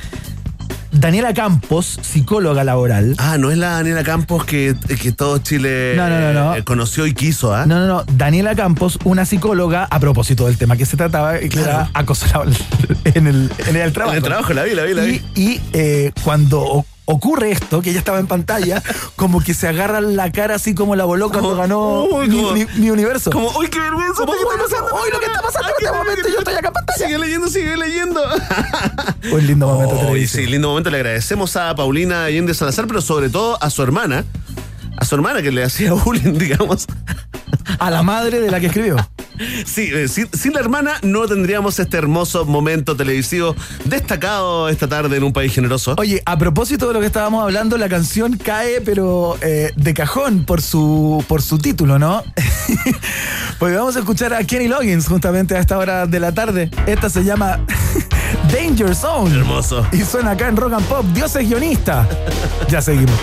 Daniela 0.94 1.32
Campos, 1.32 1.98
psicóloga 2.02 2.64
laboral. 2.64 3.14
Ah, 3.16 3.38
no 3.38 3.50
es 3.50 3.56
la 3.56 3.70
Daniela 3.70 4.04
Campos 4.04 4.44
que, 4.44 4.76
que 5.00 5.10
todo 5.10 5.38
Chile 5.38 5.94
No, 5.96 6.06
no, 6.10 6.20
no, 6.20 6.32
no. 6.34 6.54
eh, 6.54 6.64
conoció 6.64 7.06
y 7.06 7.14
quiso, 7.14 7.54
¿ah? 7.54 7.64
No, 7.64 7.78
no, 7.80 7.86
no. 7.86 8.04
Daniela 8.12 8.54
Campos, 8.54 8.98
una 9.04 9.24
psicóloga, 9.24 9.84
a 9.90 9.98
propósito 10.00 10.46
del 10.46 10.58
tema 10.58 10.76
que 10.76 10.84
se 10.84 10.98
trataba, 10.98 11.38
que 11.38 11.58
era 11.58 11.88
acoso 11.94 12.26
en 13.04 13.26
el, 13.26 13.50
en 13.66 13.76
el 13.76 13.92
trabajo. 13.94 14.12
En 14.12 14.22
el 14.22 14.22
trabajo, 14.28 14.52
la 14.52 14.64
vi, 14.64 14.74
la 14.74 14.82
vi, 14.84 14.92
la 14.94 15.02
vi. 15.04 15.22
Y, 15.34 15.40
y, 15.42 15.60
eh, 15.72 16.12
cuando 16.22 16.84
ocurre 17.04 17.50
esto, 17.52 17.82
que 17.82 17.90
ella 17.90 17.98
estaba 17.98 18.18
en 18.20 18.26
pantalla, 18.26 18.82
como 19.16 19.40
que 19.40 19.54
se 19.54 19.68
agarra 19.68 20.00
la 20.00 20.30
cara 20.32 20.54
así 20.54 20.74
como 20.74 20.96
la 20.96 21.04
voló 21.04 21.30
cuando 21.30 21.56
ganó 21.56 22.04
uy, 22.04 22.28
mi, 22.28 22.36
como- 22.36 22.52
mi- 22.52 22.66
mi 22.76 22.90
universo. 22.90 23.30
Como, 23.30 23.50
uy, 23.58 23.68
qué 23.68 23.78
vergüenza. 23.80 24.14
Como, 24.24 24.32
¿qué 24.32 24.38
está 24.38 24.54
uy, 24.54 24.60
pasando? 24.62 24.94
uy, 24.94 25.10
lo 25.12 25.18
que 25.20 25.26
está 25.26 25.42
pasando 25.42 25.68
en 25.68 25.74
este 25.86 25.96
momento, 25.98 26.28
yo 26.28 26.38
estoy 26.38 26.54
acá 26.54 26.68
en 26.68 26.74
pantalla. 26.74 27.06
Sigue 27.06 27.18
leyendo, 27.18 27.48
sigue 27.48 27.76
leyendo. 27.76 28.22
Un 29.32 29.46
lindo 29.46 29.66
momento 29.66 29.94
Oh, 29.96 29.98
televisivo. 30.06 30.44
sí, 30.44 30.50
lindo 30.50 30.68
momento. 30.68 30.90
Le 30.90 30.96
agradecemos 30.98 31.56
a 31.56 31.74
Paulina 31.74 32.24
Allende 32.24 32.54
Salazar, 32.54 32.86
pero 32.86 33.00
sobre 33.00 33.28
todo 33.30 33.58
a 33.62 33.70
su 33.70 33.82
hermana. 33.82 34.24
A 34.98 35.04
su 35.04 35.14
hermana 35.14 35.42
que 35.42 35.50
le 35.50 35.64
hacía 35.64 35.92
bullying, 36.04 36.34
digamos. 36.38 36.86
A 37.78 37.90
la 37.90 38.02
madre 38.02 38.40
de 38.40 38.50
la 38.50 38.60
que 38.60 38.66
escribió. 38.66 38.96
Sí, 39.64 39.90
eh, 39.92 40.08
sin, 40.08 40.28
sin 40.32 40.52
la 40.52 40.60
hermana 40.60 40.98
no 41.02 41.26
tendríamos 41.26 41.78
este 41.78 41.96
hermoso 41.96 42.44
momento 42.44 42.96
televisivo 42.96 43.54
destacado 43.84 44.68
esta 44.68 44.88
tarde 44.88 45.16
en 45.16 45.24
un 45.24 45.32
país 45.32 45.54
generoso. 45.54 45.94
Oye, 45.98 46.22
a 46.24 46.38
propósito 46.38 46.88
de 46.88 46.94
lo 46.94 47.00
que 47.00 47.06
estábamos 47.06 47.42
hablando, 47.42 47.76
la 47.78 47.88
canción 47.88 48.36
cae, 48.36 48.80
pero 48.80 49.36
eh, 49.40 49.72
de 49.76 49.94
cajón 49.94 50.44
por 50.44 50.62
su, 50.62 51.24
por 51.28 51.42
su 51.42 51.58
título, 51.58 51.98
¿no? 51.98 52.22
Porque 53.58 53.76
vamos 53.76 53.96
a 53.96 54.00
escuchar 54.00 54.34
a 54.34 54.44
Kenny 54.44 54.68
Loggins 54.68 55.06
justamente 55.06 55.56
a 55.56 55.60
esta 55.60 55.78
hora 55.78 56.06
de 56.06 56.20
la 56.20 56.32
tarde. 56.32 56.70
Esta 56.86 57.08
se 57.08 57.24
llama 57.24 57.60
Danger 58.52 58.94
Zone. 58.94 59.34
Hermoso. 59.34 59.86
Y 59.92 60.00
suena 60.00 60.32
acá 60.32 60.48
en 60.48 60.56
Rock 60.56 60.74
and 60.74 60.86
Pop. 60.86 61.04
Dios 61.14 61.34
es 61.36 61.48
guionista. 61.48 62.08
Ya 62.68 62.80
seguimos. 62.80 63.14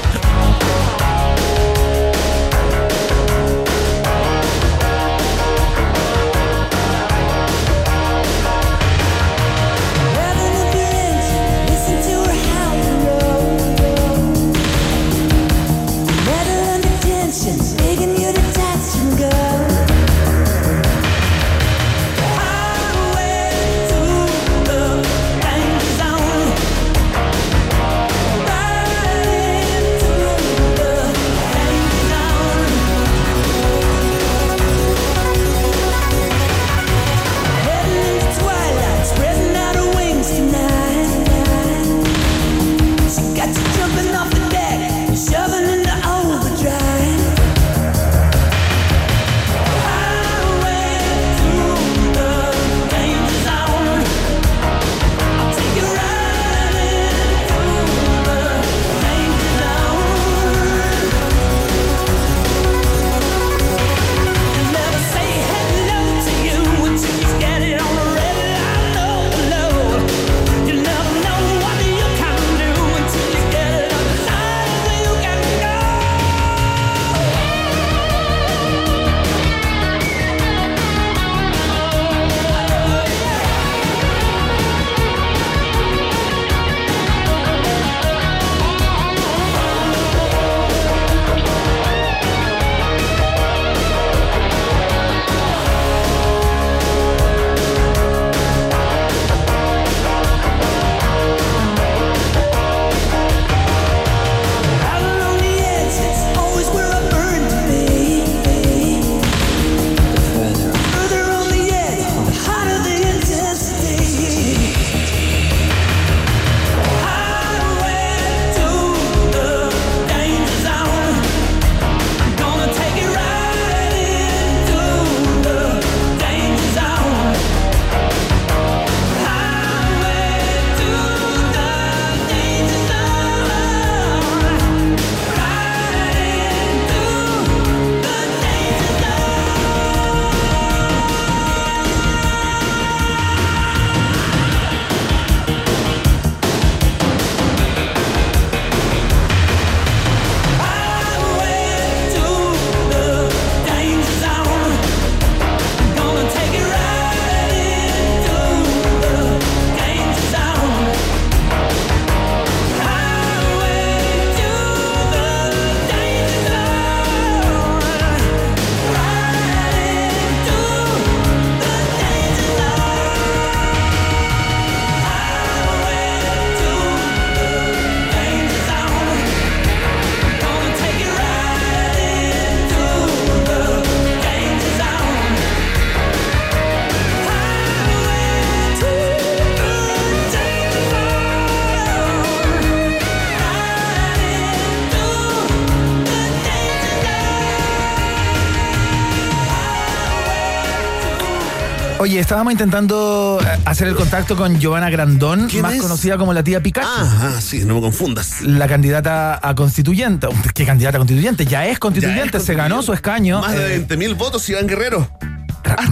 Estábamos 202.20 202.52
intentando 202.54 203.40
eh, 203.42 203.60
hacer 203.66 203.88
el 203.88 203.96
contacto 203.96 204.36
con 204.36 204.60
Giovanna 204.60 204.90
Grandón, 204.90 205.48
¿Quién 205.50 205.62
más 205.64 205.74
es? 205.76 205.82
conocida 205.82 206.18
como 206.18 206.34
la 206.34 206.44
tía 206.44 206.62
Pikachu. 206.62 206.88
Ah, 206.90 207.34
ah, 207.38 207.42
sí, 207.42 207.64
no 207.66 207.76
me 207.76 207.82
confundas. 207.82 208.42
La 208.42 208.68
candidata 208.68 209.40
a 209.42 209.56
constituyente. 209.56 210.28
¿Qué 210.54 210.66
candidata 210.66 210.98
a 210.98 211.00
constituyente? 211.00 211.46
Ya 211.46 211.66
es 211.68 211.80
constituyente, 211.80 212.32
Ya 212.34 212.38
es 212.40 212.44
se 212.46 212.54
ganó 212.56 212.82
su 212.82 212.94
escaño. 212.94 213.42
Más 213.42 213.54
de 213.54 213.76
Eh, 213.76 213.88
20.000 213.88 214.16
votos, 214.18 214.48
Iván 214.50 214.68
Guerrero. 214.68 215.10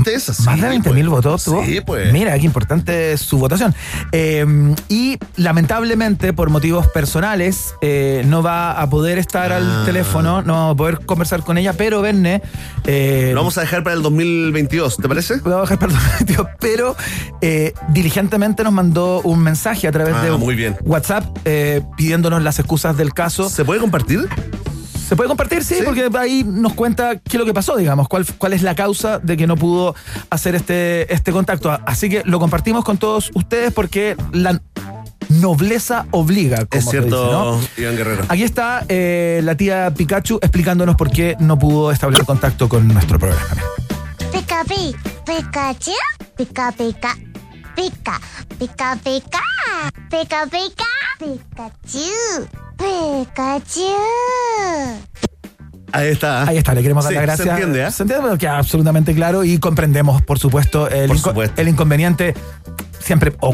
Esas. 0.06 0.40
Más 0.42 0.56
sí, 0.56 0.62
de 0.62 0.70
20 0.70 0.90
pues. 0.90 0.96
mil 0.96 1.10
votos 1.10 1.44
tuvo. 1.44 1.64
Sí, 1.66 1.82
pues. 1.82 2.12
Mira, 2.14 2.38
qué 2.40 2.46
importante 2.46 3.12
es 3.14 3.22
su 3.22 3.38
votación. 3.38 3.76
Eh, 4.12 4.46
y 4.90 5.18
lamentablemente, 5.36 6.34
por 6.34 6.50
motivos 6.50 6.88
personales, 6.88 7.76
eh, 7.82 8.24
no 8.28 8.42
va 8.42 8.72
a 8.80 8.90
poder 8.90 9.18
estar 9.18 9.52
Ah. 9.52 9.58
al 9.58 9.86
teléfono, 9.86 10.42
no 10.42 10.54
vamos 10.54 10.74
a 10.74 10.78
poder 10.78 11.06
conversar 11.06 11.42
con 11.44 11.58
ella, 11.58 11.74
pero 11.74 12.02
Verne. 12.02 12.42
Eh, 12.86 13.32
Lo 13.34 13.42
vamos 13.42 13.58
a 13.58 13.62
dejar 13.62 13.84
para 13.84 13.96
el 13.96 14.02
2022, 14.02 14.98
¿te 14.98 15.08
parece? 15.08 15.38
lo 15.38 15.52
vamos 15.52 15.70
a 15.72 15.74
dejar 15.76 15.80
para 15.80 15.92
el 15.94 15.98
2022, 16.00 16.48
pero 16.60 16.96
eh, 17.42 17.74
diligentemente 17.90 18.64
nos 18.64 18.74
mandó 18.74 19.22
un 19.22 19.40
mensaje 19.40 19.88
a 19.88 19.92
través 19.92 20.16
Ah, 20.16 20.24
de 20.24 20.32
muy 20.32 20.56
bien. 20.56 20.76
WhatsApp 20.84 21.26
eh, 21.46 21.82
pidiéndonos 21.98 22.42
las 22.44 22.60
excusas 22.60 22.96
del 22.98 23.14
caso. 23.14 23.50
¿Se 23.50 23.66
puede 23.66 23.80
compartir? 23.80 24.28
¿Se 25.08 25.16
puede 25.16 25.30
compartir? 25.30 25.64
Sí, 25.64 25.78
porque 25.86 26.10
ahí 26.20 26.44
nos 26.44 26.74
cuenta 26.74 27.16
qué 27.16 27.38
es 27.38 27.40
lo 27.40 27.46
que 27.46 27.54
pasó, 27.54 27.78
digamos, 27.78 28.10
cuál, 28.10 28.26
cuál 28.38 28.52
es 28.52 28.62
la 28.62 28.76
causa 28.76 29.20
de 29.20 29.38
que 29.38 29.48
no 29.48 29.56
pudo 29.56 29.96
hacer 30.30 30.54
este, 30.56 31.14
este 31.14 31.32
contacto. 31.32 31.72
Así 31.86 32.10
que 32.10 32.24
lo 32.26 32.40
compartimos 32.40 32.84
con 32.84 32.98
todos 32.98 33.32
ustedes 33.34 33.72
porque 33.72 34.18
la 34.34 34.62
nobleza 35.30 36.08
obliga, 36.12 36.66
como 36.66 36.82
Es 36.82 36.90
cierto, 36.90 37.24
dice, 37.24 37.32
¿no? 37.32 37.84
Iván 37.84 37.96
Guerrero. 37.96 38.26
Aquí 38.28 38.44
está 38.44 38.86
eh, 38.90 39.40
la 39.44 39.56
tía 39.56 39.94
Pikachu 39.96 40.40
explicándonos 40.42 40.98
por 40.98 41.10
qué 41.10 41.38
no 41.40 41.58
pudo 41.58 41.92
establecer 41.92 42.26
contacto 42.26 42.68
con 42.68 42.86
nuestro 42.90 43.18
programa. 43.18 43.46
Pica 44.34 44.64
pi, 44.66 44.94
Pikachu, 45.26 45.92
pica 46.36 46.74
pica, 46.74 47.18
pica, 47.78 48.20
pica 48.58 48.98
pica, 49.04 49.42
pica 50.10 50.46
pica, 50.48 50.86
Pikachu, 51.20 52.48
Pikachu. 52.78 53.94
Ahí 55.92 56.08
está. 56.10 56.48
Ahí 56.48 56.58
está, 56.58 56.74
le 56.74 56.82
queremos 56.82 57.04
dar 57.06 57.12
Sí, 57.12 57.16
las 57.16 57.24
gracias. 57.24 57.46
Se 57.48 57.52
entiende, 57.54 57.84
¿eh? 57.88 57.92
Se 57.92 58.04
entiende, 58.04 58.26
pero 58.26 58.38
queda 58.38 58.58
absolutamente 58.58 59.14
claro 59.16 59.44
y 59.44 59.58
comprendemos, 59.60 60.22
por 60.22 60.40
supuesto, 60.40 60.90
el, 60.90 61.08
Por 61.08 61.18
inco- 61.18 61.30
supuesto. 61.30 61.62
el 61.62 61.68
inconveniente. 61.70 62.34
Siempre, 63.00 63.34
o, 63.40 63.52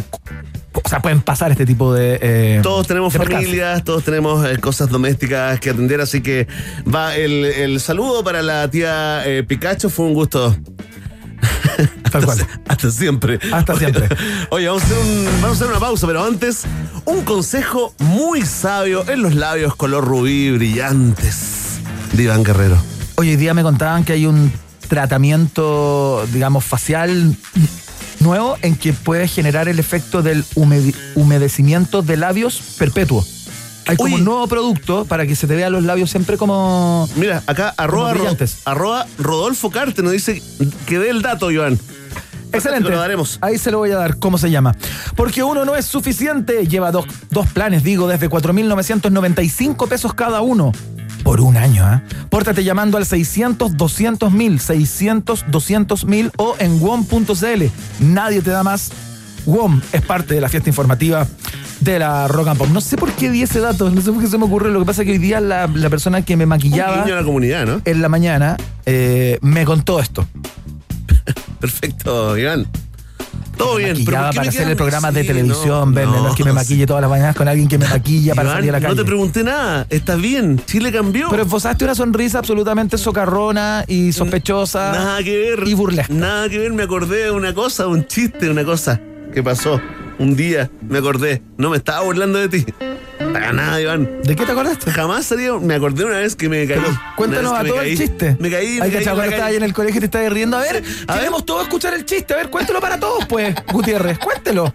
o 0.74 0.90
sea, 0.90 1.00
pueden 1.02 1.22
pasar 1.22 1.52
este 1.52 1.66
tipo 1.66 1.94
de. 1.94 2.18
eh, 2.22 2.60
Todos 2.64 2.88
tenemos 2.88 3.14
de 3.14 3.20
familias, 3.20 3.84
todos 3.84 4.04
tenemos 4.04 4.46
eh, 4.50 4.58
cosas 4.58 4.90
domésticas 4.90 5.60
que 5.60 5.70
atender, 5.70 6.02
así 6.02 6.22
que 6.22 6.48
va 6.92 7.16
el, 7.16 7.46
el 7.46 7.80
saludo 7.80 8.24
para 8.24 8.42
la 8.42 8.68
tía 8.70 9.22
eh, 9.26 9.44
Pikachu, 9.44 9.90
fue 9.90 10.06
un 10.06 10.14
gusto. 10.16 10.56
Tal 12.12 12.26
cual. 12.26 12.46
Hasta 12.68 12.92
siempre. 12.92 13.40
Hasta 13.52 13.78
siempre. 13.78 14.08
Oye, 14.50 14.68
vamos 14.68 14.84
a, 14.84 14.86
hacer 14.86 14.98
un- 15.00 15.26
vamos 15.42 15.50
a 15.50 15.52
hacer 15.52 15.68
una 15.68 15.80
pausa, 15.80 16.08
pero 16.08 16.24
antes, 16.26 16.64
un 17.06 17.24
consejo 17.24 17.94
muy 18.00 18.44
sabio 18.44 19.08
en 19.10 19.22
los 19.22 19.36
labios 19.36 19.76
color 19.76 20.06
rubí 20.06 20.52
brillantes 20.52 21.80
de 22.14 22.24
Iván 22.24 22.44
Guerrero. 22.44 22.78
Hoy 23.16 23.32
en 23.32 23.40
día 23.40 23.54
me 23.54 23.64
contaban 23.64 24.04
que 24.04 24.14
hay 24.14 24.26
un 24.26 24.52
tratamiento, 24.88 26.26
digamos, 26.32 26.64
facial 26.66 27.36
nuevo 28.20 28.58
en 28.62 28.76
que 28.76 28.94
puede 28.94 29.28
generar 29.28 29.68
el 29.68 29.80
efecto 29.80 30.22
del 30.22 30.46
humedecimiento 31.16 32.02
de 32.02 32.18
labios 32.18 32.62
perpetuo. 32.78 33.26
Hay 33.88 33.98
como 33.98 34.16
un 34.16 34.24
nuevo 34.24 34.48
producto 34.48 35.06
para 35.06 35.26
que 35.28 35.36
se 35.36 35.46
te 35.48 35.56
vean 35.56 35.72
los 35.74 35.84
labios 35.84 36.10
siempre 36.10 36.38
como. 36.38 37.08
Mira, 37.16 37.44
acá 37.48 37.74
arroba, 37.78 38.04
como 38.10 38.14
Ro- 38.14 38.20
brillantes. 38.20 38.58
arroba 38.66 39.06
Rodolfo 39.18 39.70
Carte 39.72 40.02
nos 40.04 40.12
dice 40.14 40.42
que 40.86 41.00
dé 41.00 41.10
el 41.10 41.22
dato, 41.22 41.52
Iván. 41.52 41.78
Excelente. 42.54 42.90
Lo 42.90 43.00
daremos. 43.00 43.40
Ahí 43.42 43.58
se 43.58 43.72
lo 43.72 43.80
voy 43.80 43.90
a 43.92 43.96
dar. 43.98 44.18
¿Cómo 44.20 44.38
se 44.38 44.52
llama? 44.52 44.76
Porque 45.16 45.42
uno 45.44 45.66
no 45.66 45.76
es 45.76 45.86
suficiente. 45.86 46.68
Lleva 46.68 46.92
dos, 46.92 47.06
dos 47.32 47.48
planes, 47.48 47.84
digo, 47.84 48.08
desde 48.08 48.30
4.995 48.30 49.88
pesos 49.88 50.14
cada 50.14 50.42
uno. 50.42 50.72
Por 51.24 51.40
un 51.42 51.56
año, 51.58 51.92
¿eh? 51.92 52.02
Pórtate 52.30 52.64
llamando 52.64 52.98
al 52.98 53.06
600 53.06 53.78
200 53.78 54.32
mil, 54.32 54.60
600 54.60 55.46
200 55.48 56.06
mil 56.06 56.32
o 56.38 56.56
en 56.60 56.80
WOM.cl. 56.82 57.64
Nadie 58.02 58.42
te 58.42 58.52
da 58.52 58.62
más. 58.62 58.92
WOM 59.46 59.82
es 59.92 60.02
parte 60.02 60.34
de 60.36 60.42
la 60.42 60.50
fiesta 60.50 60.70
informativa 60.70 61.28
de 61.82 62.00
la 62.00 62.28
Rock 62.28 62.48
and 62.50 62.58
Pop. 62.58 62.68
No 62.70 62.80
sé 62.82 62.96
por 62.98 63.12
qué 63.14 63.30
di 63.30 63.42
ese 63.44 63.60
dato, 63.60 63.90
no 63.90 64.02
sé 64.02 64.12
por 64.12 64.22
qué 64.22 64.28
se 64.30 64.38
me 64.38 64.46
ocurrió. 64.46 64.72
Lo 64.72 64.80
que 64.80 64.86
pasa 64.86 65.02
es 65.02 65.06
que 65.06 65.12
hoy 65.14 65.18
día 65.18 65.40
la, 65.42 65.68
la 65.68 65.90
persona 65.90 66.22
que 66.24 66.38
me 66.38 66.46
maquillaba 66.46 67.06
la 67.06 67.24
comunidad, 67.24 67.66
¿no? 67.66 67.82
en 67.84 68.02
la 68.02 68.10
mañana 68.10 68.58
eh, 68.86 69.38
me 69.42 69.66
contó 69.66 70.00
esto. 70.00 70.26
Perfecto, 71.60 72.38
Iván. 72.38 72.68
Todo 73.58 73.76
bien, 73.76 73.94
pero 74.04 74.06
¿por 74.06 74.06
qué 74.06 74.12
para 74.12 74.32
me 74.42 74.48
hacerle 74.48 74.66
quedan- 74.74 74.78
programas 74.78 75.14
de 75.14 75.24
televisión, 75.26 75.90
no, 75.90 75.96
Verne, 75.96 76.12
no, 76.14 76.24
no, 76.24 76.30
es 76.30 76.36
que 76.36 76.44
me 76.44 76.54
maquille 76.54 76.88
todas 76.88 77.02
las 77.02 77.10
mañanas 77.10 77.36
con 77.36 77.48
alguien 77.48 77.68
que 77.68 77.78
me 77.78 77.88
maquilla 77.88 78.34
para 78.34 78.48
Iván, 78.50 78.58
salir 78.58 78.70
a 78.72 78.74
la 78.74 78.80
calle. 78.82 78.96
no 78.96 79.02
te 79.02 79.06
pregunté 79.06 79.44
nada. 79.44 79.86
¿Estás 79.92 80.20
bien? 80.20 80.60
Chile 80.66 80.92
cambió. 80.92 81.28
Pero 81.30 81.44
esbozaste 81.44 81.84
una 81.86 81.94
sonrisa 81.94 82.40
absolutamente 82.40 82.98
socarrona 82.98 83.86
y 83.88 84.12
sospechosa. 84.12 84.92
Nada 84.92 85.24
que 85.24 85.38
ver. 85.38 85.68
Y 85.68 85.74
burlesca. 85.76 86.12
Nada 86.12 86.50
que 86.50 86.58
ver, 86.58 86.74
me 86.74 86.84
acordé 86.84 87.26
de 87.26 87.32
una 87.32 87.54
cosa, 87.54 87.86
un 87.88 88.08
chiste, 88.08 88.50
una 88.50 88.66
cosa 88.66 89.00
que 89.34 89.44
pasó. 89.44 89.82
Un 90.20 90.36
día 90.36 90.70
me 90.88 91.00
acordé. 91.00 91.42
No 91.58 91.70
me 91.72 91.78
estaba 91.78 92.02
burlando 92.02 92.40
de 92.40 92.50
ti. 92.50 92.66
Para 93.32 93.52
nada, 93.52 93.82
Iván. 93.82 94.22
¿De 94.24 94.36
qué 94.36 94.46
te 94.46 94.52
acordaste? 94.52 94.92
Jamás 94.92 95.26
sería. 95.26 95.54
Me 95.54 95.74
acordé 95.76 96.06
una 96.06 96.18
vez 96.18 96.36
que 96.36 96.50
me 96.50 96.68
caí. 96.68 96.80
Cuéntanos 97.16 97.54
a 97.54 97.64
todo 97.64 97.82
el 97.82 97.88
caí. 97.88 97.98
chiste. 97.98 98.38
Me 98.40 98.52
caí. 98.52 98.78
me 98.78 98.84
Hay 98.86 98.92
caí 98.92 99.00
que 99.00 99.06
la 99.06 99.12
cuando 99.14 99.24
estabas 99.32 99.50
ahí 99.50 99.56
en 99.56 99.64
el 99.64 99.74
colegio 99.74 99.98
y 99.98 100.00
te 100.02 100.06
estabas 100.06 100.32
riendo. 100.32 100.58
A 100.58 100.62
ver, 100.62 100.84
A 101.08 101.14
ver. 101.14 101.20
queremos 101.22 101.46
todos 101.46 101.64
escuchar 101.64 101.94
el 101.96 102.06
chiste. 102.06 102.34
A 102.34 102.38
ver, 102.38 102.50
cuéntelo 102.50 102.80
para 102.80 103.00
todos, 103.00 103.26
pues, 103.26 103.56
Gutiérrez. 103.72 104.20
Cuéntelo. 104.20 104.74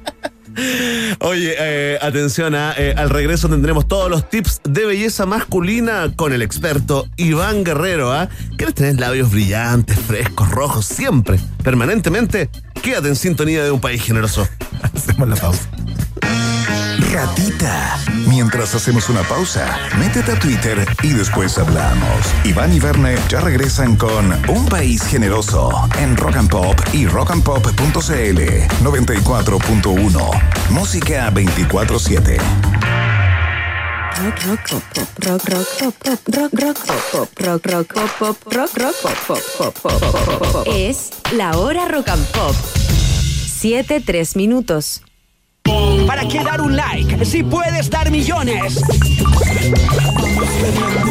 Oye, 1.20 1.54
eh, 1.58 1.98
atención, 2.00 2.54
ah, 2.54 2.74
eh, 2.76 2.94
al 2.96 3.10
regreso 3.10 3.48
tendremos 3.48 3.86
todos 3.86 4.10
los 4.10 4.28
tips 4.28 4.60
de 4.64 4.86
belleza 4.86 5.26
masculina 5.26 6.12
con 6.16 6.32
el 6.32 6.42
experto 6.42 7.08
Iván 7.16 7.64
Guerrero. 7.64 8.12
¿ah? 8.12 8.28
¿Quieres 8.56 8.74
tener 8.74 8.98
labios 8.98 9.30
brillantes, 9.30 9.98
frescos, 9.98 10.50
rojos, 10.50 10.86
siempre, 10.86 11.38
permanentemente? 11.62 12.50
Quédate 12.82 13.08
en 13.08 13.16
sintonía 13.16 13.64
de 13.64 13.70
un 13.70 13.80
país 13.80 14.02
generoso. 14.02 14.48
Hacemos 14.82 15.28
la 15.28 15.36
pausa. 15.36 15.68
Ratita. 17.10 17.98
Mientras 18.26 18.74
hacemos 18.74 19.08
una 19.08 19.22
pausa, 19.22 19.78
métete 19.98 20.32
a 20.32 20.38
Twitter 20.38 20.86
y 21.02 21.10
después 21.10 21.56
hablamos. 21.58 22.26
Iván 22.44 22.72
y 22.72 22.80
Verne 22.80 23.16
ya 23.28 23.40
regresan 23.40 23.96
con 23.96 24.32
Un 24.48 24.66
País 24.66 25.02
Generoso 25.04 25.70
en 25.98 26.16
Rock 26.16 26.36
and 26.36 26.50
Pop 26.50 26.78
y 26.92 27.06
rockandpop.cl 27.06 28.40
94.1. 28.82 30.70
Música 30.70 31.30
24-7. 31.32 32.38
Rock, 34.18 34.34
rock, 34.46 34.60
pop, 34.68 34.82
rock, 35.24 35.48
rock, 35.48 35.66
pop, 35.78 35.94
rock, 36.26 36.52
rock, 36.60 36.76
pop, 37.12 37.28
rock, 37.38 37.66
rock, 37.66 37.86
pop, 38.18 38.36
rock, 38.52 38.76
rock, 38.76 38.96
pop, 39.02 39.16
pop, 39.56 39.74
pop, 39.80 40.02
pop. 40.52 40.66
Es 40.66 41.10
la 41.32 41.56
hora 41.56 41.86
rock 41.86 42.08
and 42.08 42.26
pop. 42.32 42.54
Siete, 43.46 44.00
tres 44.04 44.34
minutos. 44.34 45.02
¿Para 46.06 46.26
qué 46.26 46.42
dar 46.42 46.60
un 46.60 46.76
like 46.76 47.24
si 47.24 47.42
puedes 47.42 47.90
dar 47.90 48.10
millones? 48.10 48.80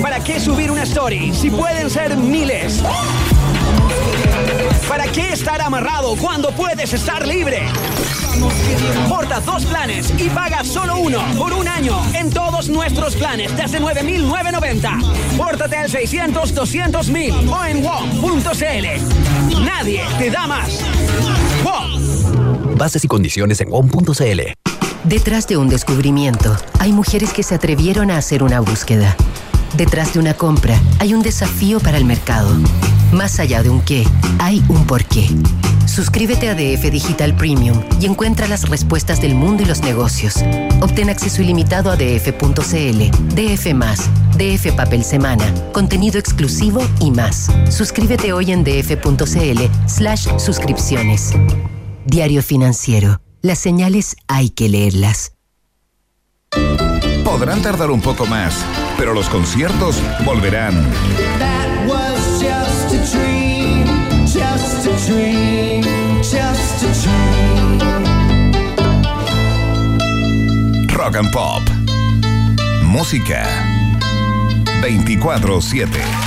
¿Para 0.01 0.19
qué 0.19 0.39
subir 0.39 0.71
una 0.71 0.83
story 0.83 1.33
si 1.33 1.49
pueden 1.49 1.89
ser 1.89 2.15
miles? 2.17 2.83
¿Para 4.87 5.05
qué 5.07 5.33
estar 5.33 5.61
amarrado 5.61 6.15
cuando 6.15 6.51
puedes 6.51 6.93
estar 6.93 7.27
libre? 7.27 7.63
Porta 9.09 9.39
dos 9.39 9.65
planes 9.65 10.13
y 10.17 10.29
paga 10.29 10.63
solo 10.63 10.97
uno 10.97 11.19
por 11.37 11.53
un 11.53 11.67
año 11.67 11.99
en 12.13 12.29
todos 12.29 12.69
nuestros 12.69 13.15
planes 13.15 13.55
desde 13.57 13.79
9.990. 13.79 15.37
Pórtate 15.37 15.77
al 15.77 15.89
600 15.89 16.53
200 16.53 17.09
mil 17.09 17.33
o 17.49 17.65
en 17.65 17.83
WOM.cl. 17.83 19.63
Nadie 19.63 20.01
te 20.19 20.29
da 20.29 20.47
más. 20.47 20.83
Bases 22.77 23.03
y 23.03 23.07
condiciones 23.07 23.59
en 23.61 23.69
WOM.cl. 23.69 24.41
Detrás 25.03 25.47
de 25.47 25.57
un 25.57 25.69
descubrimiento, 25.69 26.55
hay 26.79 26.91
mujeres 26.91 27.33
que 27.33 27.43
se 27.43 27.55
atrevieron 27.55 28.11
a 28.11 28.17
hacer 28.17 28.43
una 28.43 28.59
búsqueda. 28.59 29.15
Detrás 29.75 30.13
de 30.13 30.19
una 30.19 30.33
compra, 30.33 30.79
hay 30.99 31.13
un 31.13 31.21
desafío 31.21 31.79
para 31.79 31.97
el 31.97 32.05
mercado. 32.05 32.49
Más 33.11 33.39
allá 33.39 33.63
de 33.63 33.69
un 33.69 33.81
qué, 33.81 34.05
hay 34.39 34.63
un 34.67 34.85
por 34.85 35.05
qué. 35.05 35.27
Suscríbete 35.85 36.49
a 36.49 36.55
DF 36.55 36.91
Digital 36.91 37.35
Premium 37.35 37.81
y 37.99 38.05
encuentra 38.05 38.47
las 38.47 38.69
respuestas 38.69 39.21
del 39.21 39.33
mundo 39.33 39.63
y 39.63 39.65
los 39.65 39.81
negocios. 39.81 40.35
Obtén 40.81 41.09
acceso 41.09 41.41
ilimitado 41.41 41.89
a 41.89 41.95
df.cl, 41.95 43.11
DF 43.33 43.73
DF 44.37 44.75
Papel 44.75 45.03
Semana, 45.03 45.51
contenido 45.71 46.19
exclusivo 46.19 46.81
y 46.99 47.11
más. 47.11 47.47
Suscríbete 47.69 48.33
hoy 48.33 48.51
en 48.51 48.63
df.cl 48.63 49.61
slash 49.87 50.27
suscripciones. 50.37 51.31
Diario 52.07 52.41
Financiero. 52.41 53.21
Las 53.41 53.59
señales 53.59 54.15
hay 54.27 54.49
que 54.49 54.69
leerlas. 54.69 55.33
Podrán 57.23 57.61
tardar 57.61 57.91
un 57.91 58.01
poco 58.01 58.25
más, 58.25 58.65
pero 58.97 59.13
los 59.13 59.27
conciertos 59.29 59.97
volverán. 60.25 60.73
That 61.37 61.87
was 61.87 62.19
just 62.39 62.93
a 62.93 62.97
dream, 63.11 63.85
just 64.25 64.87
a 64.87 64.95
dream, 65.05 65.83
just 66.21 66.83
a 66.83 66.91
dream. 67.03 67.77
Rock 70.87 71.17
and 71.17 71.31
Pop. 71.31 71.63
Música 72.83 73.45
24-7. 74.81 76.26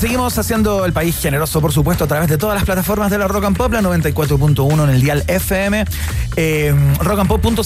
Seguimos 0.00 0.38
haciendo 0.38 0.86
el 0.86 0.94
país 0.94 1.18
generoso, 1.18 1.60
por 1.60 1.72
supuesto, 1.72 2.04
a 2.04 2.06
través 2.06 2.30
de 2.30 2.38
todas 2.38 2.54
las 2.54 2.64
plataformas 2.64 3.10
de 3.10 3.18
la 3.18 3.28
Rock 3.28 3.44
and 3.44 3.56
Pop, 3.56 3.70
la 3.70 3.82
94.1 3.82 4.84
en 4.84 4.88
el 4.88 5.00
dial 5.02 5.22
FM, 5.26 5.84
eh, 6.36 6.74
rockandpop.cl, 7.00 7.60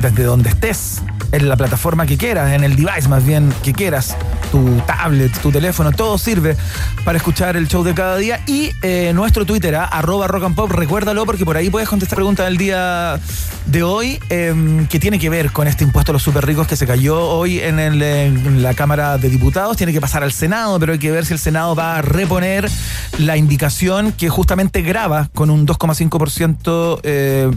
desde 0.00 0.22
donde 0.22 0.50
estés. 0.50 1.02
En 1.32 1.48
la 1.48 1.56
plataforma 1.56 2.06
que 2.06 2.16
quieras, 2.16 2.52
en 2.52 2.62
el 2.62 2.76
device 2.76 3.08
más 3.08 3.24
bien 3.24 3.52
que 3.62 3.72
quieras, 3.72 4.16
tu 4.50 4.80
tablet, 4.86 5.32
tu 5.40 5.50
teléfono, 5.50 5.90
todo 5.90 6.18
sirve 6.18 6.56
para 7.04 7.16
escuchar 7.16 7.56
el 7.56 7.66
show 7.68 7.82
de 7.82 7.94
cada 7.94 8.16
día. 8.18 8.40
Y 8.46 8.70
eh, 8.82 9.12
nuestro 9.14 9.46
Twitter, 9.46 9.74
¿ah? 9.74 9.84
arroba 9.84 10.28
rock 10.28 10.44
and 10.44 10.54
pop, 10.54 10.70
recuérdalo 10.70 11.24
porque 11.24 11.44
por 11.44 11.56
ahí 11.56 11.70
puedes 11.70 11.88
contestar 11.88 12.16
preguntas 12.16 12.46
del 12.46 12.58
día 12.58 13.18
de 13.66 13.82
hoy 13.82 14.20
eh, 14.28 14.86
que 14.90 15.00
tiene 15.00 15.18
que 15.18 15.30
ver 15.30 15.52
con 15.52 15.66
este 15.66 15.84
impuesto 15.84 16.12
a 16.12 16.14
los 16.14 16.22
super 16.22 16.44
ricos 16.44 16.66
que 16.66 16.76
se 16.76 16.86
cayó 16.86 17.18
hoy 17.20 17.60
en, 17.60 18.62
la 18.62 18.74
Cámara 18.74 19.16
de 19.16 19.30
Diputados. 19.30 19.76
Tiene 19.76 19.92
que 19.92 20.00
pasar 20.00 20.22
al 20.22 20.32
Senado, 20.32 20.78
pero 20.78 20.92
hay 20.92 20.98
que 20.98 21.10
ver 21.10 21.24
si 21.24 21.32
el 21.32 21.38
Senado 21.38 21.74
va 21.74 21.96
a 21.96 22.02
reponer 22.02 22.70
la 23.18 23.38
indicación 23.38 24.12
que 24.12 24.28
justamente 24.28 24.82
graba 24.82 25.30
con 25.32 25.48
un 25.48 25.66
2,5% 25.66 27.00
eh, 27.02 27.50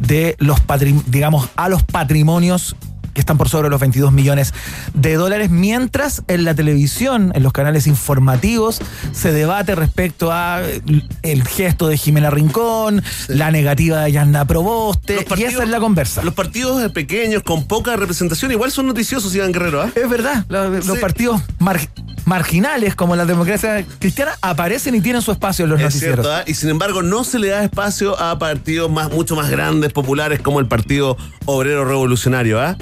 de 0.00 0.34
los 0.38 0.58
digamos 1.06 1.48
a 1.56 1.68
los 1.68 1.82
patrimonios 1.82 2.74
que 3.14 3.20
están 3.20 3.38
por 3.38 3.48
sobre 3.48 3.70
los 3.70 3.80
22 3.80 4.12
millones 4.12 4.52
de 4.92 5.14
dólares, 5.14 5.48
mientras 5.50 6.22
en 6.28 6.44
la 6.44 6.54
televisión, 6.54 7.32
en 7.34 7.42
los 7.42 7.52
canales 7.52 7.86
informativos, 7.86 8.80
se 9.12 9.32
debate 9.32 9.74
respecto 9.74 10.32
a 10.32 10.60
eh, 10.62 10.82
el 11.22 11.44
gesto 11.46 11.88
de 11.88 11.96
Jimena 11.96 12.30
Rincón, 12.30 13.02
la 13.28 13.50
negativa 13.50 14.00
de 14.02 14.12
Yanna 14.12 14.44
Proboste, 14.46 15.24
y 15.36 15.42
esa 15.44 15.62
es 15.62 15.68
la 15.68 15.80
conversa. 15.80 16.22
Los 16.22 16.34
partidos 16.34 16.90
pequeños, 16.92 17.42
con 17.42 17.64
poca 17.66 17.96
representación, 17.96 18.50
igual 18.52 18.70
son 18.72 18.86
noticiosos, 18.86 19.34
Iván 19.34 19.52
Guerrero, 19.52 19.80
¿ah? 19.82 19.90
Es 19.94 20.08
verdad, 20.08 20.44
los, 20.48 20.98
partidos 20.98 21.40
mar- 21.58 21.80
marginales 22.24 22.94
como 22.94 23.16
la 23.16 23.24
democracia 23.26 23.84
cristiana 23.98 24.32
aparecen 24.42 24.94
y 24.94 25.00
tienen 25.00 25.22
su 25.22 25.30
espacio 25.32 25.64
en 25.64 25.70
los 25.70 25.78
Es 25.80 25.84
noticieros. 25.86 26.24
cierto, 26.26 26.32
¿ah? 26.34 26.42
y 26.46 26.54
sin 26.54 26.70
embargo 26.70 27.02
no 27.02 27.24
se 27.24 27.38
le 27.38 27.48
da 27.48 27.62
espacio 27.62 28.18
a 28.18 28.38
partidos 28.38 28.90
más, 28.90 29.10
mucho 29.12 29.36
más 29.36 29.50
grandes, 29.50 29.92
populares 29.92 30.40
como 30.40 30.60
el 30.60 30.66
Partido 30.66 31.16
Obrero 31.44 31.84
Revolucionario. 31.84 32.60
¿ah? 32.60 32.76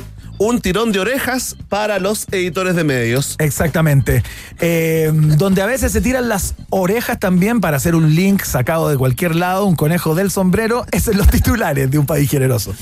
Un 0.45 0.61
tirón 0.61 0.90
de 0.90 0.99
orejas 0.99 1.55
para 1.68 2.01
los 2.01 2.26
editores 2.32 2.74
de 2.74 2.82
medios. 2.82 3.36
Exactamente. 3.38 4.24
Eh, 4.59 5.09
donde 5.14 5.62
a 5.62 5.66
veces 5.66 5.93
se 5.93 6.01
tiran 6.01 6.28
las 6.28 6.57
orejas 6.68 7.20
también 7.20 7.61
para 7.61 7.76
hacer 7.76 7.95
un 7.95 8.16
link 8.16 8.43
sacado 8.43 8.88
de 8.88 8.97
cualquier 8.97 9.36
lado, 9.36 9.64
un 9.66 9.76
conejo 9.76 10.16
del 10.16 10.32
sombrero, 10.32 10.84
es 10.90 11.07
en 11.07 11.16
los 11.16 11.28
titulares 11.28 11.88
de 11.93 11.97
un 11.97 12.07
país 12.07 12.28
generoso. 12.28 12.74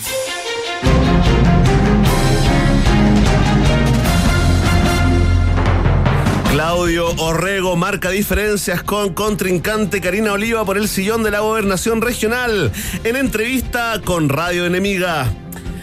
Claudio 6.50 7.08
Orrego 7.18 7.76
marca 7.76 8.08
diferencias 8.08 8.82
con 8.82 9.12
contrincante 9.12 10.00
Karina 10.00 10.32
Oliva 10.32 10.64
por 10.64 10.78
el 10.78 10.88
sillón 10.88 11.22
de 11.22 11.30
la 11.30 11.40
gobernación 11.40 12.00
regional. 12.00 12.72
En 13.04 13.16
entrevista 13.16 14.00
con 14.02 14.30
Radio 14.30 14.64
Enemiga. 14.64 15.30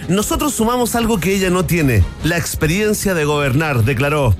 Nosotros 0.08 0.54
sumamos 0.54 0.96
algo 0.96 1.20
que 1.20 1.36
ella 1.36 1.50
no 1.50 1.66
tiene, 1.66 2.04
la 2.24 2.38
experiencia 2.38 3.14
de 3.14 3.26
gobernar, 3.26 3.84
declaró. 3.84 4.34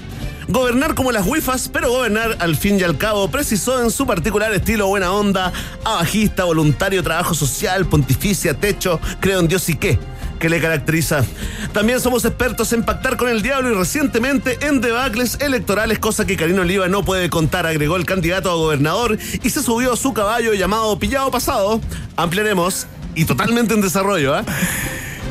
Gobernar 0.48 0.96
como 0.96 1.12
las 1.12 1.28
wifas, 1.28 1.68
pero 1.68 1.90
gobernar 1.90 2.38
al 2.40 2.56
fin 2.56 2.80
y 2.80 2.84
al 2.84 2.98
cabo, 2.98 3.30
precisó 3.30 3.84
en 3.84 3.92
su 3.92 4.08
particular 4.08 4.54
estilo 4.54 4.88
buena 4.88 5.12
onda, 5.12 5.52
abajista, 5.84 6.46
voluntario, 6.46 7.04
trabajo 7.04 7.34
social, 7.34 7.86
pontificia, 7.86 8.54
techo, 8.54 9.02
creo 9.20 9.42
en 9.42 9.50
Dios 9.50 9.68
y 9.68 9.76
qué 9.76 10.00
que 10.40 10.50
le 10.50 10.62
caracteriza. 10.62 11.26
También 11.74 12.00
somos 12.00 12.24
expertos 12.24 12.72
en 12.72 12.84
pactar 12.84 13.18
con 13.18 13.28
el 13.28 13.42
diablo 13.42 13.72
y 13.72 13.74
recientemente 13.74 14.58
en 14.62 14.82
debacles 14.82 15.38
electorales, 15.42 16.00
cosa 16.00 16.26
que 16.26 16.38
Karina 16.38 16.62
Oliva 16.62 16.88
no 16.88 17.04
puede 17.04 17.30
contar, 17.30 17.66
agregó 17.66 17.96
el 17.96 18.06
candidato 18.06 18.52
a 18.52 18.56
gobernador 18.56 19.18
y 19.44 19.50
se 19.50 19.64
subió 19.64 19.94
a 19.94 19.98
su 19.98 20.14
caballo 20.14 20.54
llamado 20.54 20.98
Pillado 21.00 21.32
Pasado. 21.32 21.82
Ampliaremos 22.16 22.88
y 23.16 23.26
totalmente 23.26 23.74
en 23.74 23.82
desarrollo, 23.82 24.36
¿ah? 24.36 24.46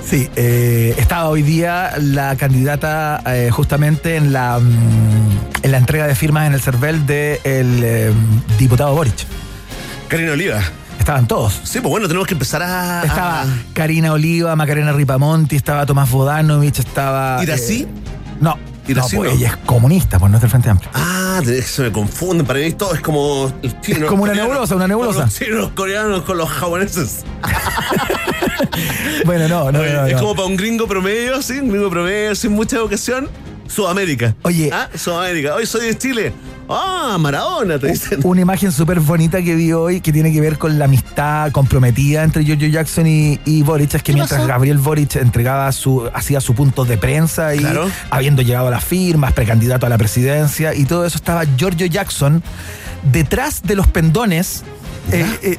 Sí, 0.09 0.31
eh, 0.37 0.95
estaba 0.99 1.29
hoy 1.29 1.43
día 1.43 1.93
la 1.99 2.37
candidata 2.37 3.21
eh, 3.27 3.51
justamente 3.51 4.17
en 4.17 4.33
la, 4.33 4.59
mm, 4.61 5.65
en 5.65 5.73
la 5.73 5.79
entrega 5.79 6.07
de 6.07 6.15
firmas 6.15 6.47
en 6.47 6.55
el 6.55 6.61
CERVEL 6.61 7.07
del 7.07 8.15
diputado 8.59 8.95
Boric. 8.95 9.27
Karina 10.09 10.33
Oliva. 10.33 10.61
Estaban 10.99 11.27
todos. 11.29 11.61
Sí, 11.65 11.81
pues 11.81 11.91
bueno, 11.91 12.09
tenemos 12.09 12.27
que 12.27 12.35
empezar 12.35 12.63
a. 12.63 13.03
Estaba 13.05 13.45
Karina 13.73 14.13
Oliva, 14.13 14.57
Macarena 14.57 14.93
Ripamonti, 14.93 15.57
estaba 15.57 15.87
Tomás 15.87 16.11
Bodanovich, 16.11 16.81
estaba. 16.81 17.43
¿Irací? 17.43 17.83
eh, 17.83 17.89
no. 18.41 18.57
¿Irací 18.89 19.17
no, 19.17 19.23
pues 19.23 19.35
ella 19.35 19.49
es 19.49 19.57
comunista, 19.59 20.19
pues 20.19 20.31
no 20.31 20.37
es 20.37 20.41
del 20.43 20.51
Frente 20.51 20.71
Amplio. 20.71 20.91
Ah, 20.95 21.41
se 21.45 21.83
me 21.83 21.93
confunden. 21.93 22.47
Para 22.47 22.61
mí 22.61 22.73
todo 22.73 22.95
es 22.95 23.01
como. 23.01 23.53
Es 23.63 23.99
como 24.07 24.25
una 24.25 24.35
nebulosa, 24.35 24.77
una 24.77 24.89
nebulosa. 24.89 25.25
Los 25.25 25.35
chinos 25.35 25.71
coreanos 25.75 26.23
con 26.23 26.39
los 26.39 26.49
japoneses. 26.49 27.25
Bueno, 29.25 29.49
no, 29.49 29.73
no, 29.73 29.81
Oye, 29.81 29.93
no, 29.93 30.07
es 30.07 30.17
como 30.17 30.35
para 30.35 30.47
un 30.47 30.57
gringo 30.57 30.87
promedio, 30.87 31.41
sí, 31.43 31.59
un 31.59 31.71
gringo 31.71 31.91
promedio, 31.91 32.35
sin 32.35 32.53
mucha 32.53 32.81
vocación. 32.81 33.29
Sudamérica. 33.69 34.35
Oye. 34.43 34.71
Ah, 34.73 34.89
Sudamérica. 34.95 35.55
Hoy 35.55 35.67
soy 35.67 35.87
de 35.89 35.99
Chile. 35.99 36.33
Ah, 36.69 37.17
Maradona, 37.21 37.79
te 37.79 37.89
dicen. 37.93 38.21
Una 38.25 38.41
imagen 38.41 38.73
súper 38.73 38.99
bonita 38.99 39.41
que 39.43 39.55
vi 39.55 39.73
hoy 39.73 40.01
que 40.01 40.13
tiene 40.13 40.33
que 40.33 40.41
ver 40.41 40.59
con 40.59 40.79
la 40.79 40.87
amistad 40.87 41.53
comprometida 41.53 42.25
entre 42.25 42.45
Giorgio 42.45 42.69
Jackson 42.69 43.07
y, 43.07 43.39
y 43.45 43.63
Boric. 43.63 43.95
Es 43.95 44.03
que 44.03 44.13
mientras 44.13 44.41
pasó? 44.41 44.49
Gabriel 44.49 44.79
Boric 44.79 45.15
entregaba 45.17 45.71
su, 45.73 46.09
hacía 46.13 46.41
su 46.41 46.55
punto 46.55 46.85
de 46.85 46.99
prensa 46.99 47.55
y 47.55 47.59
Claro. 47.59 47.89
habiendo 48.11 48.43
llegado 48.43 48.67
a 48.69 48.71
las 48.71 48.85
firmas, 48.85 49.33
precandidato 49.33 49.87
a 49.87 49.89
la 49.89 49.99
presidencia 49.99 50.75
y 50.75 50.85
todo 50.87 51.05
eso, 51.07 51.17
estaba 51.17 51.45
Giorgio 51.57 51.87
Jackson 51.87 52.43
detrás 53.13 53.63
de 53.63 53.77
los 53.77 53.87
pendones. 53.87 54.65
eh, 55.13 55.25
eh, 55.43 55.59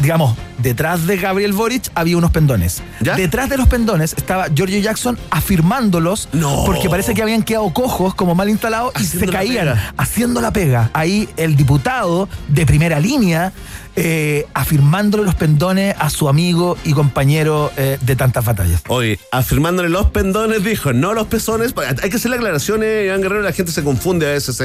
digamos, 0.00 0.36
detrás 0.58 1.06
de 1.06 1.16
Gabriel 1.16 1.52
Boric 1.52 1.90
había 1.94 2.16
unos 2.16 2.30
pendones. 2.30 2.82
Detrás 3.00 3.48
de 3.48 3.56
los 3.56 3.68
pendones 3.68 4.14
estaba 4.16 4.48
Giorgio 4.48 4.80
Jackson 4.80 5.18
afirmándolos 5.30 6.28
No. 6.32 6.64
porque 6.66 6.88
parece 6.88 7.14
que 7.14 7.22
habían 7.22 7.42
quedado 7.42 7.72
cojos, 7.72 8.14
como 8.14 8.34
mal 8.34 8.48
instalados, 8.48 8.92
y 8.96 9.02
Haciendo 9.04 9.26
se 9.26 9.32
caían 9.32 9.92
haciendo 9.96 10.40
la 10.40 10.52
pega. 10.52 10.90
Ahí 10.92 11.28
el 11.36 11.56
diputado 11.56 12.28
de 12.48 12.66
primera 12.66 13.00
línea 13.00 13.52
eh, 13.96 14.46
afirmándole 14.54 15.24
los 15.24 15.34
pendones 15.34 15.94
a 15.98 16.08
su 16.08 16.28
amigo 16.28 16.76
y 16.84 16.92
compañero 16.92 17.72
eh, 17.76 17.98
de 18.00 18.14
tantas 18.14 18.44
batallas. 18.44 18.82
Oye, 18.86 19.18
afirmándole 19.32 19.88
los 19.88 20.06
pendones, 20.10 20.62
dijo, 20.62 20.92
no 20.92 21.14
los 21.14 21.26
pezones. 21.26 21.74
Hay 22.02 22.08
que 22.08 22.16
hacer 22.16 22.30
la 22.30 22.36
aclaración, 22.36 22.82
eh, 22.84 23.06
Iván 23.06 23.22
Guerrero, 23.22 23.42
la 23.42 23.52
gente 23.52 23.72
se 23.72 23.82
confunde 23.82 24.26
a 24.26 24.30
veces. 24.30 24.62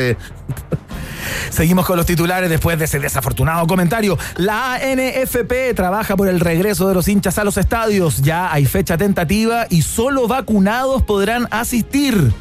Seguimos 1.49 1.85
con 1.85 1.97
los 1.97 2.05
titulares 2.05 2.49
después 2.49 2.77
de 2.79 2.85
ese 2.85 2.99
desafortunado 2.99 3.65
comentario. 3.67 4.17
La 4.37 4.75
ANFP 4.75 5.73
trabaja 5.75 6.15
por 6.15 6.27
el 6.27 6.39
regreso 6.39 6.87
de 6.87 6.93
los 6.93 7.07
hinchas 7.07 7.37
a 7.37 7.43
los 7.43 7.57
estadios. 7.57 8.21
Ya 8.21 8.51
hay 8.51 8.65
fecha 8.65 8.97
tentativa 8.97 9.67
y 9.69 9.81
solo 9.81 10.27
vacunados 10.27 11.03
podrán 11.03 11.47
asistir. 11.51 12.33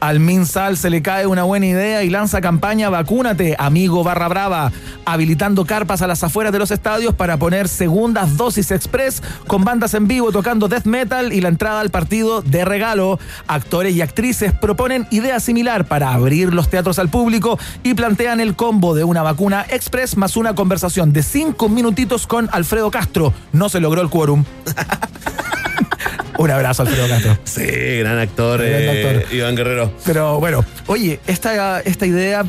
Al 0.00 0.20
Minsal 0.20 0.76
se 0.76 0.90
le 0.90 1.02
cae 1.02 1.26
una 1.26 1.42
buena 1.42 1.66
idea 1.66 2.04
y 2.04 2.10
lanza 2.10 2.40
campaña 2.40 2.88
Vacúnate, 2.88 3.56
amigo 3.58 4.04
barra 4.04 4.28
brava, 4.28 4.72
habilitando 5.04 5.64
carpas 5.64 6.02
a 6.02 6.06
las 6.06 6.22
afueras 6.22 6.52
de 6.52 6.60
los 6.60 6.70
estadios 6.70 7.14
para 7.14 7.36
poner 7.36 7.66
segundas 7.68 8.36
dosis 8.36 8.70
express 8.70 9.22
con 9.46 9.64
bandas 9.64 9.94
en 9.94 10.06
vivo 10.06 10.30
tocando 10.30 10.68
death 10.68 10.84
metal 10.84 11.32
y 11.32 11.40
la 11.40 11.48
entrada 11.48 11.80
al 11.80 11.90
partido 11.90 12.42
de 12.42 12.64
regalo. 12.64 13.18
Actores 13.48 13.94
y 13.94 14.00
actrices 14.00 14.52
proponen 14.52 15.06
idea 15.10 15.40
similar 15.40 15.86
para 15.86 16.12
abrir 16.12 16.54
los 16.54 16.68
teatros 16.68 16.98
al 16.98 17.08
público 17.08 17.58
y 17.82 17.94
plantean 17.94 18.40
el 18.40 18.54
combo 18.54 18.94
de 18.94 19.04
una 19.04 19.22
vacuna 19.22 19.66
express 19.68 20.16
más 20.16 20.36
una 20.36 20.54
conversación 20.54 21.12
de 21.12 21.22
cinco 21.24 21.68
minutitos 21.68 22.26
con 22.26 22.48
Alfredo 22.52 22.90
Castro. 22.90 23.34
No 23.52 23.68
se 23.68 23.80
logró 23.80 24.00
el 24.00 24.10
quórum. 24.10 24.44
Un 26.38 26.50
abrazo, 26.50 26.82
Alfredo 26.82 27.08
Castro. 27.08 27.38
Sí, 27.44 27.64
gran 27.98 28.18
actor, 28.18 28.60
eh, 28.62 29.04
actor. 29.04 29.34
Iván 29.34 29.56
Guerrero. 29.56 29.92
Pero 30.04 30.38
bueno, 30.38 30.64
oye, 30.86 31.20
esta, 31.26 31.80
esta 31.80 32.06
idea, 32.06 32.44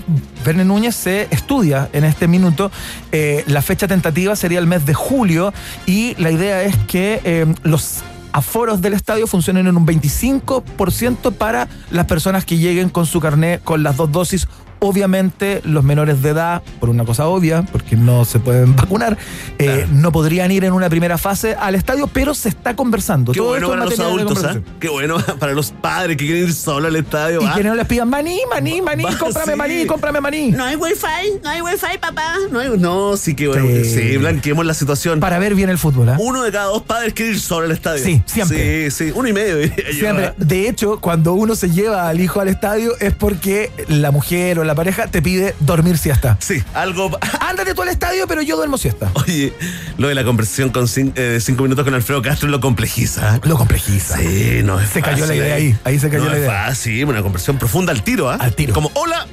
Verne 0.46 0.64
Núñez 0.66 0.96
se 0.96 1.28
estudia 1.32 1.90
en 1.94 2.04
este 2.04 2.28
minuto. 2.28 2.72
Eh, 3.12 3.44
la 3.48 3.62
fecha 3.62 3.88
tentativa 3.88 4.36
sería 4.36 4.60
el 4.60 4.68
mes 4.68 4.86
de 4.86 4.94
julio 4.94 5.54
y 5.86 6.16
la 6.22 6.32
idea 6.32 6.62
es 6.64 6.76
que 6.88 7.22
eh, 7.24 7.46
los 7.64 8.04
aforos 8.32 8.82
del 8.82 8.94
estadio 8.94 9.28
funcionen 9.28 9.68
en 9.68 9.76
un 9.76 9.88
25% 9.88 11.34
para 11.34 11.68
las 11.90 12.06
personas 12.06 12.46
que 12.46 12.58
lleguen 12.58 12.90
con 12.90 13.06
su 13.06 13.20
carnet 13.20 13.64
con 13.64 13.82
las 13.84 13.98
dos 13.98 14.12
dosis. 14.12 14.48
Obviamente 14.80 15.62
los 15.66 15.84
menores 15.84 16.22
de 16.22 16.30
edad, 16.30 16.62
por 16.80 16.90
una 16.90 17.04
cosa 17.06 17.28
obvia, 17.28 17.64
porque 17.72 17.96
no 17.96 18.26
se 18.26 18.40
pueden 18.40 18.76
vacunar, 18.78 19.18
eh, 19.58 19.86
no 19.92 20.12
podrían 20.12 20.52
ir 20.52 20.64
en 20.64 20.74
una 20.74 20.90
primera 20.90 21.18
fase 21.18 21.56
al 21.56 21.76
estadio, 21.76 22.08
pero 22.08 22.34
se 22.34 22.50
está 22.50 22.76
conversando. 22.76 23.32
Qué 23.34 23.40
Todo 23.40 23.50
bueno 23.50 23.70
para 23.70 23.86
los 23.86 24.00
adultos, 24.00 24.44
¿ah? 24.44 24.60
Qué 24.80 24.90
bueno 24.90 25.18
para 25.40 25.54
los 25.54 25.72
padres 25.72 26.18
que 26.18 26.26
quieren 26.26 26.44
ir 26.46 26.54
solo 26.54 26.88
al 26.88 26.96
estadio. 26.96 27.42
Y 27.42 27.46
¿ah? 27.46 27.54
que 27.56 27.64
no 27.64 27.76
les 27.76 27.86
pidan 27.88 28.10
maní, 28.10 28.40
maní, 28.50 28.82
maní, 28.82 29.04
Va, 29.04 29.18
cómprame 29.18 29.52
sí. 29.54 29.58
maní, 29.58 29.86
cómprame 29.86 30.22
maní. 30.22 30.52
No 30.52 30.64
hay 30.64 30.76
wifi, 30.76 31.40
no 31.44 31.50
hay 31.50 31.62
wifi, 31.62 31.98
papá. 32.00 32.36
No, 32.52 32.60
hay- 32.60 32.70
no 32.78 33.18
sí, 33.18 33.36
que 33.36 33.48
bueno. 33.48 33.66
Sí. 33.68 33.86
Sí, 33.86 34.18
blanqueemos 34.18 34.66
la 34.66 34.74
situación. 34.74 35.20
Para 35.20 35.40
ver 35.40 35.56
bien 35.56 35.70
el 35.70 35.78
fútbol, 35.78 36.10
¿ah? 36.10 36.18
Uno 36.20 36.44
de 36.44 36.52
cada 36.52 36.66
dos 36.66 36.84
padres 36.84 37.14
quiere 37.14 37.32
ir 37.34 37.40
solo 37.40 37.66
al 37.66 37.72
estadio. 37.72 38.04
Sí, 38.04 38.22
siempre. 38.26 38.90
Sí, 38.92 39.06
sí, 39.08 39.12
uno 39.14 39.28
y 39.28 39.34
medio. 39.34 39.60
yo, 39.60 39.74
Siempre. 39.92 40.26
¿ah? 40.28 40.34
De 40.38 40.70
hecho, 40.70 41.00
cuando 41.00 41.34
uno 41.34 41.56
se 41.56 41.70
lleva 41.70 42.08
al 42.08 42.20
hijo 42.22 42.40
al 42.40 42.48
estadio 42.48 42.94
es 43.00 43.14
porque 43.14 43.72
la 43.90 44.12
mujer 44.12 44.60
o 44.60 44.64
la 44.64 44.69
pareja, 44.76 45.08
te 45.08 45.22
pide 45.22 45.56
dormir 45.60 45.98
siesta. 45.98 46.38
Sí, 46.40 46.64
algo. 46.74 47.12
Ándate 47.40 47.74
tú 47.74 47.82
al 47.82 47.90
estadio, 47.90 48.28
pero 48.28 48.42
yo 48.42 48.56
duermo 48.56 48.78
siesta. 48.78 49.10
Oye, 49.16 49.54
lo 49.98 50.08
de 50.08 50.16
la 50.16 50.24
conversación 50.24 50.70
con 50.70 50.86
cin- 50.88 51.14
eh, 51.16 51.22
de 51.22 51.42
cinco 51.42 51.64
minutos 51.64 51.84
con 51.86 51.94
Alfredo 51.94 52.22
Castro 52.22 52.50
lo 52.50 52.60
complejiza. 52.60 53.40
Lo 53.44 53.58
complejiza. 53.58 54.18
Sí, 54.18 54.62
no 54.64 54.80
es 54.80 54.90
Se 54.90 55.02
cayó 55.02 55.26
la 55.26 55.36
idea 55.36 55.56
ahí, 55.56 55.78
ahí 55.84 56.00
se 56.00 56.10
cayó 56.10 56.24
no 56.26 56.30
la 56.32 56.36
es 56.38 56.44
idea. 56.44 56.66
fácil, 56.66 57.06
una 57.06 57.22
conversación 57.22 57.58
profunda 57.58 57.92
al 57.92 58.04
tiro, 58.04 58.30
¿ah? 58.30 58.38
Al 58.40 58.54
tiro. 58.56 58.74
Como, 58.74 58.92
hola, 58.96 59.26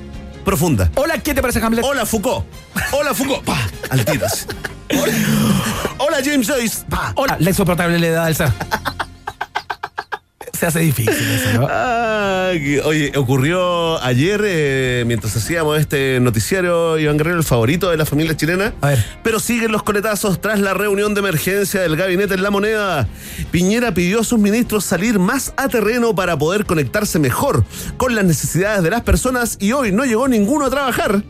profunda. 0.44 0.90
Hola, 0.94 1.18
¿qué 1.18 1.34
te 1.34 1.40
parece, 1.42 1.60
Hamlet? 1.60 1.84
Hola, 1.84 2.06
Foucault. 2.06 2.44
Hola, 2.92 3.14
Foucault. 3.14 3.44
Pa, 3.44 3.58
al 3.90 4.04
tiro. 4.04 4.26
Hola, 4.90 5.12
Hola, 5.98 6.16
James 6.24 6.46
Joyce. 6.46 6.84
Pa. 6.88 7.12
Hola, 7.16 7.36
la 7.40 7.50
insoportable 7.50 7.98
le 7.98 8.10
da 8.10 8.26
al 8.26 8.36
ser. 8.36 8.52
Se 10.56 10.66
hace 10.66 10.80
difícil 10.80 11.12
eso, 11.12 11.60
¿no? 11.60 11.68
Ah, 11.70 12.50
oye, 12.84 13.12
ocurrió 13.16 14.02
ayer 14.02 14.40
eh, 14.44 15.04
mientras 15.06 15.36
hacíamos 15.36 15.78
este 15.78 16.18
noticiario 16.20 16.98
Iván 16.98 17.18
Guerrero, 17.18 17.36
el 17.36 17.44
favorito 17.44 17.90
de 17.90 17.96
la 17.98 18.06
familia 18.06 18.36
chilena. 18.36 18.72
A 18.80 18.88
ver. 18.88 19.04
Pero 19.22 19.38
siguen 19.38 19.72
los 19.72 19.82
coletazos 19.82 20.40
tras 20.40 20.58
la 20.60 20.72
reunión 20.72 21.12
de 21.12 21.20
emergencia 21.20 21.82
del 21.82 21.96
gabinete 21.96 22.34
en 22.34 22.42
la 22.42 22.50
moneda. 22.50 23.06
Piñera 23.50 23.92
pidió 23.92 24.20
a 24.20 24.24
sus 24.24 24.38
ministros 24.38 24.84
salir 24.84 25.18
más 25.18 25.52
a 25.56 25.68
terreno 25.68 26.14
para 26.14 26.38
poder 26.38 26.64
conectarse 26.64 27.18
mejor 27.18 27.64
con 27.98 28.14
las 28.14 28.24
necesidades 28.24 28.82
de 28.82 28.90
las 28.90 29.02
personas 29.02 29.58
y 29.60 29.72
hoy 29.72 29.92
no 29.92 30.04
llegó 30.04 30.26
ninguno 30.26 30.66
a 30.66 30.70
trabajar. 30.70 31.22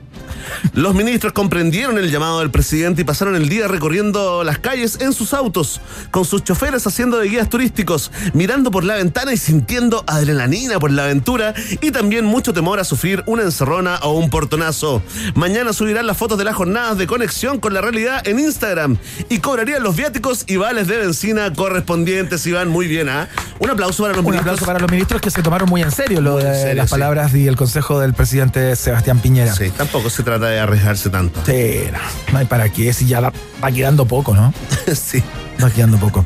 Los 0.74 0.94
ministros 0.94 1.32
comprendieron 1.32 1.98
el 1.98 2.10
llamado 2.10 2.40
del 2.40 2.50
presidente 2.50 3.02
y 3.02 3.04
pasaron 3.04 3.36
el 3.36 3.48
día 3.48 3.68
recorriendo 3.68 4.44
las 4.44 4.58
calles 4.58 4.98
en 5.00 5.12
sus 5.12 5.34
autos, 5.34 5.80
con 6.10 6.24
sus 6.24 6.44
choferes 6.44 6.86
haciendo 6.86 7.18
de 7.18 7.28
guías 7.28 7.48
turísticos, 7.48 8.10
mirando 8.34 8.70
por 8.70 8.84
la 8.84 8.94
ventana 8.94 9.32
y 9.32 9.36
sintiendo 9.36 10.04
adrenalina 10.06 10.78
por 10.78 10.90
la 10.90 11.04
aventura 11.04 11.54
y 11.80 11.90
también 11.90 12.24
mucho 12.24 12.52
temor 12.52 12.80
a 12.80 12.84
sufrir 12.84 13.22
una 13.26 13.42
encerrona 13.42 13.96
o 14.02 14.12
un 14.12 14.30
portonazo. 14.30 15.02
Mañana 15.34 15.72
subirán 15.72 16.06
las 16.06 16.16
fotos 16.16 16.38
de 16.38 16.44
las 16.44 16.54
jornadas 16.56 16.98
de 16.98 17.06
conexión 17.06 17.58
con 17.60 17.74
la 17.74 17.80
realidad 17.80 18.26
en 18.26 18.38
Instagram 18.38 18.96
y 19.28 19.38
cobrarían 19.38 19.82
los 19.82 19.96
viáticos 19.96 20.44
y 20.46 20.56
vales 20.56 20.86
de 20.86 20.98
benzina 20.98 21.52
correspondientes. 21.52 22.46
Iván, 22.46 22.68
muy 22.68 22.86
bien, 22.86 23.08
¿ah? 23.08 23.28
Un 23.58 23.70
aplauso 23.70 24.02
para 24.02 24.14
los 24.14 24.24
Un 24.24 24.30
ministros. 24.30 24.52
aplauso 24.54 24.66
para 24.66 24.78
los 24.78 24.90
ministros 24.90 25.20
que 25.20 25.30
se 25.30 25.42
tomaron 25.42 25.68
muy 25.68 25.82
en 25.82 25.90
serio 25.90 26.20
lo 26.20 26.36
de 26.36 26.48
en 26.48 26.54
serio, 26.54 26.74
las 26.74 26.88
sí. 26.88 26.90
palabras 26.92 27.34
y 27.34 27.46
el 27.46 27.56
consejo 27.56 28.00
del 28.00 28.14
presidente 28.14 28.76
Sebastián 28.76 29.20
Piñera. 29.20 29.54
Sí, 29.54 29.70
tampoco 29.70 30.10
se 30.10 30.22
trata 30.22 30.35
de 30.38 30.58
arriesgarse 30.60 31.10
tanto. 31.10 31.40
Sí, 31.46 31.80
no, 31.92 31.98
no 32.32 32.38
hay 32.38 32.46
para 32.46 32.68
qué, 32.68 32.92
si 32.92 33.06
ya 33.06 33.20
va, 33.20 33.32
va 33.62 33.70
quedando 33.72 34.06
poco, 34.06 34.34
¿no? 34.34 34.52
sí. 34.94 35.22
Va 35.62 35.70
quedando 35.70 35.96
poco. 35.96 36.22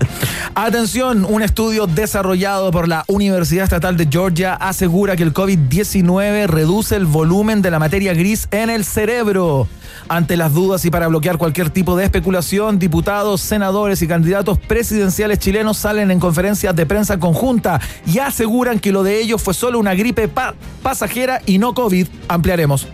Atención, 0.57 1.24
un 1.24 1.43
estudio 1.43 1.87
desarrollado 1.87 2.73
por 2.73 2.89
la 2.89 3.05
Universidad 3.07 3.62
Estatal 3.62 3.97
de 3.97 4.09
Georgia 4.11 4.55
asegura 4.55 5.15
que 5.15 5.23
el 5.23 5.32
COVID-19 5.32 6.47
reduce 6.49 6.97
el 6.97 7.07
volumen 7.07 7.62
de 7.62 7.70
la 7.70 7.78
materia 7.78 8.12
gris 8.12 8.49
en 8.51 8.70
el 8.70 8.85
cerebro. 8.85 9.69
Ante 10.09 10.37
las 10.37 10.53
dudas 10.53 10.85
y 10.85 10.91
para 10.91 11.07
bloquear 11.07 11.39
cualquier 11.39 11.70
tipo 11.70 11.97
de 11.97 12.05
especulación, 12.07 12.81
diputados, 12.81 13.41
senadores 13.41 14.03
y 14.03 14.09
candidatos 14.09 14.59
presidenciales 14.59 15.39
chilenos 15.39 15.77
salen 15.77 16.11
en 16.11 16.19
conferencias 16.19 16.74
de 16.74 16.85
prensa 16.85 17.19
conjunta 17.20 17.81
y 18.07 18.19
aseguran 18.19 18.81
que 18.81 18.91
lo 18.91 19.05
de 19.05 19.20
ellos 19.20 19.41
fue 19.41 19.55
solo 19.55 19.78
una 19.78 19.95
gripe 19.95 20.27
pa- 20.27 20.55
pasajera 20.82 21.41
y 21.47 21.59
no 21.59 21.73
COVID. 21.74 22.09
Ampliaremos. 22.27 22.89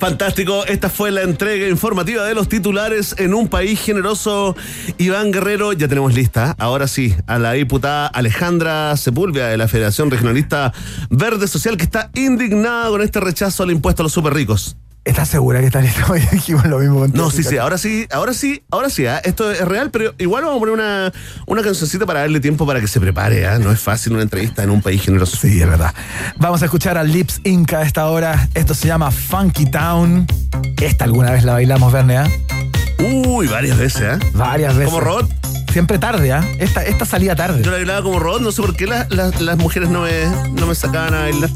Fantástico, 0.00 0.64
esta 0.64 0.88
fue 0.88 1.10
la 1.10 1.20
entrega 1.20 1.68
informativa 1.68 2.24
de 2.24 2.34
los 2.34 2.48
titulares 2.48 3.14
en 3.18 3.34
un 3.34 3.48
país 3.48 3.78
generoso. 3.78 4.56
Iván 4.96 5.30
Guerrero, 5.30 5.74
ya 5.74 5.88
tenemos 5.88 6.14
lista, 6.14 6.56
ahora 6.58 6.88
sí, 6.88 7.14
a 7.26 7.38
la 7.38 7.52
diputada 7.52 8.06
Alejandra 8.06 8.96
Sepúlveda 8.96 9.48
de 9.48 9.58
la 9.58 9.68
Federación 9.68 10.10
Regionalista 10.10 10.72
Verde 11.10 11.46
Social 11.46 11.76
que 11.76 11.84
está 11.84 12.10
indignada 12.14 12.88
con 12.88 13.02
este 13.02 13.20
rechazo 13.20 13.62
al 13.62 13.72
impuesto 13.72 14.00
a 14.02 14.04
los 14.04 14.12
super 14.12 14.32
ricos. 14.32 14.74
¿Estás 15.10 15.28
segura 15.28 15.58
que 15.58 15.66
está 15.66 15.80
lista? 15.80 16.06
Hoy 16.08 16.20
dijimos 16.30 16.64
lo 16.66 16.78
mismo. 16.78 17.00
contigo, 17.00 17.24
No, 17.24 17.30
sí, 17.32 17.42
sí, 17.42 17.58
ahora 17.58 17.78
sí, 17.78 18.06
ahora 18.12 18.32
sí, 18.32 18.62
ahora 18.70 18.88
sí, 18.90 19.06
¿ah? 19.06 19.18
esto 19.24 19.50
es 19.50 19.60
real, 19.66 19.90
pero 19.90 20.14
igual 20.18 20.44
vamos 20.44 20.58
a 20.58 20.60
poner 20.60 20.74
una, 20.74 21.12
una 21.46 21.62
cancioncita 21.62 22.06
para 22.06 22.20
darle 22.20 22.38
tiempo 22.38 22.64
para 22.64 22.80
que 22.80 22.86
se 22.86 23.00
prepare, 23.00 23.44
¿ah? 23.44 23.58
no 23.58 23.72
es 23.72 23.80
fácil 23.80 24.12
una 24.12 24.22
entrevista 24.22 24.62
en 24.62 24.70
un 24.70 24.80
país 24.80 25.02
generoso. 25.02 25.36
Sí, 25.36 25.60
es 25.60 25.68
verdad. 25.68 25.92
Vamos 26.36 26.62
a 26.62 26.66
escuchar 26.66 26.96
a 26.96 27.02
Lips 27.02 27.40
Inca 27.42 27.78
a 27.80 27.82
esta 27.82 28.06
hora. 28.06 28.48
Esto 28.54 28.72
se 28.74 28.86
llama 28.86 29.10
Funky 29.10 29.66
Town. 29.66 30.26
Esta 30.80 31.04
alguna 31.06 31.32
vez 31.32 31.42
la 31.42 31.54
bailamos, 31.54 31.92
Verne, 31.92 32.16
¿ah? 32.18 32.28
Uy, 33.26 33.48
varias 33.48 33.78
veces, 33.78 34.02
¿ah? 34.02 34.18
Varias 34.34 34.74
veces. 34.76 34.92
Como 34.92 35.00
robot. 35.00 35.28
Siempre 35.72 35.98
tarde, 35.98 36.32
¿ah? 36.32 36.44
Esta, 36.60 36.84
esta 36.84 37.04
salía 37.04 37.34
tarde. 37.34 37.62
Yo 37.62 37.72
la 37.72 37.78
bailaba 37.78 38.02
como 38.02 38.20
robot, 38.20 38.42
no 38.42 38.52
sé 38.52 38.62
por 38.62 38.76
qué 38.76 38.86
la- 38.86 39.06
la- 39.10 39.30
las 39.40 39.58
mujeres 39.58 39.88
no 39.88 40.02
me, 40.02 40.26
no 40.52 40.66
me 40.68 40.74
sacaban 40.76 41.14
a 41.14 41.20
bailar. 41.22 41.50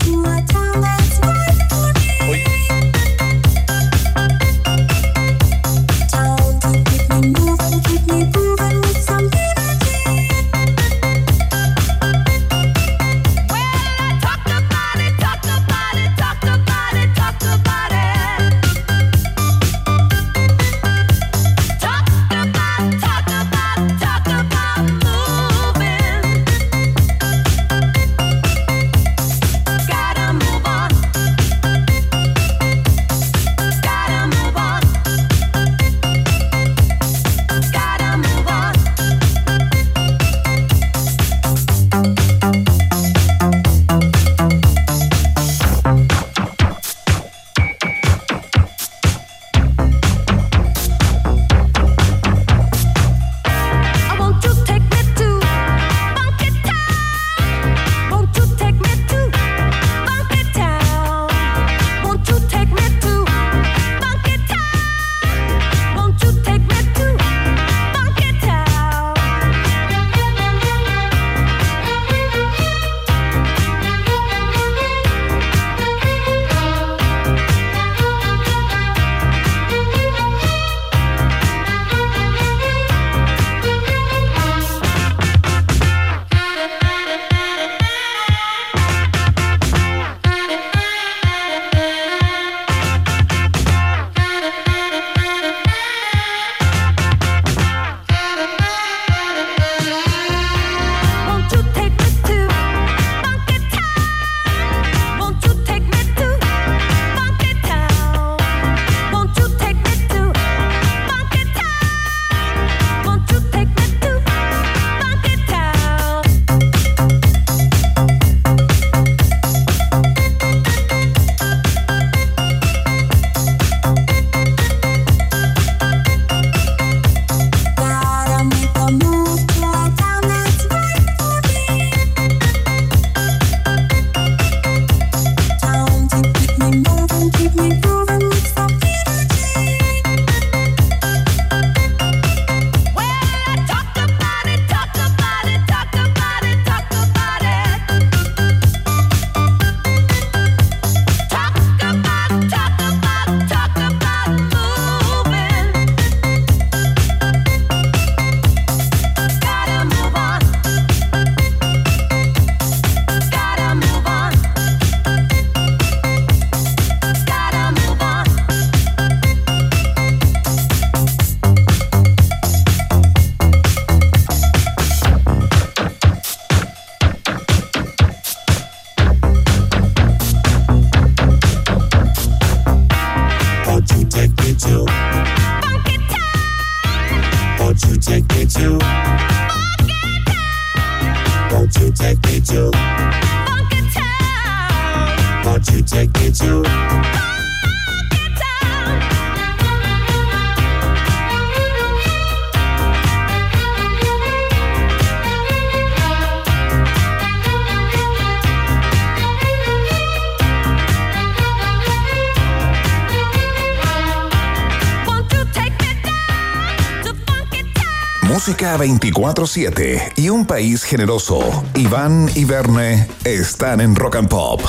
Música 218.79 219.11
24-7 219.13 220.13
y 220.17 220.31
un 220.31 220.47
país 220.47 220.83
generoso. 220.83 221.65
Iván 221.77 222.29
y 222.35 222.45
Verne 222.45 223.07
están 223.25 223.81
en 223.81 223.95
Rock 223.95 224.17
and 224.17 224.29
Pop. 224.29 224.61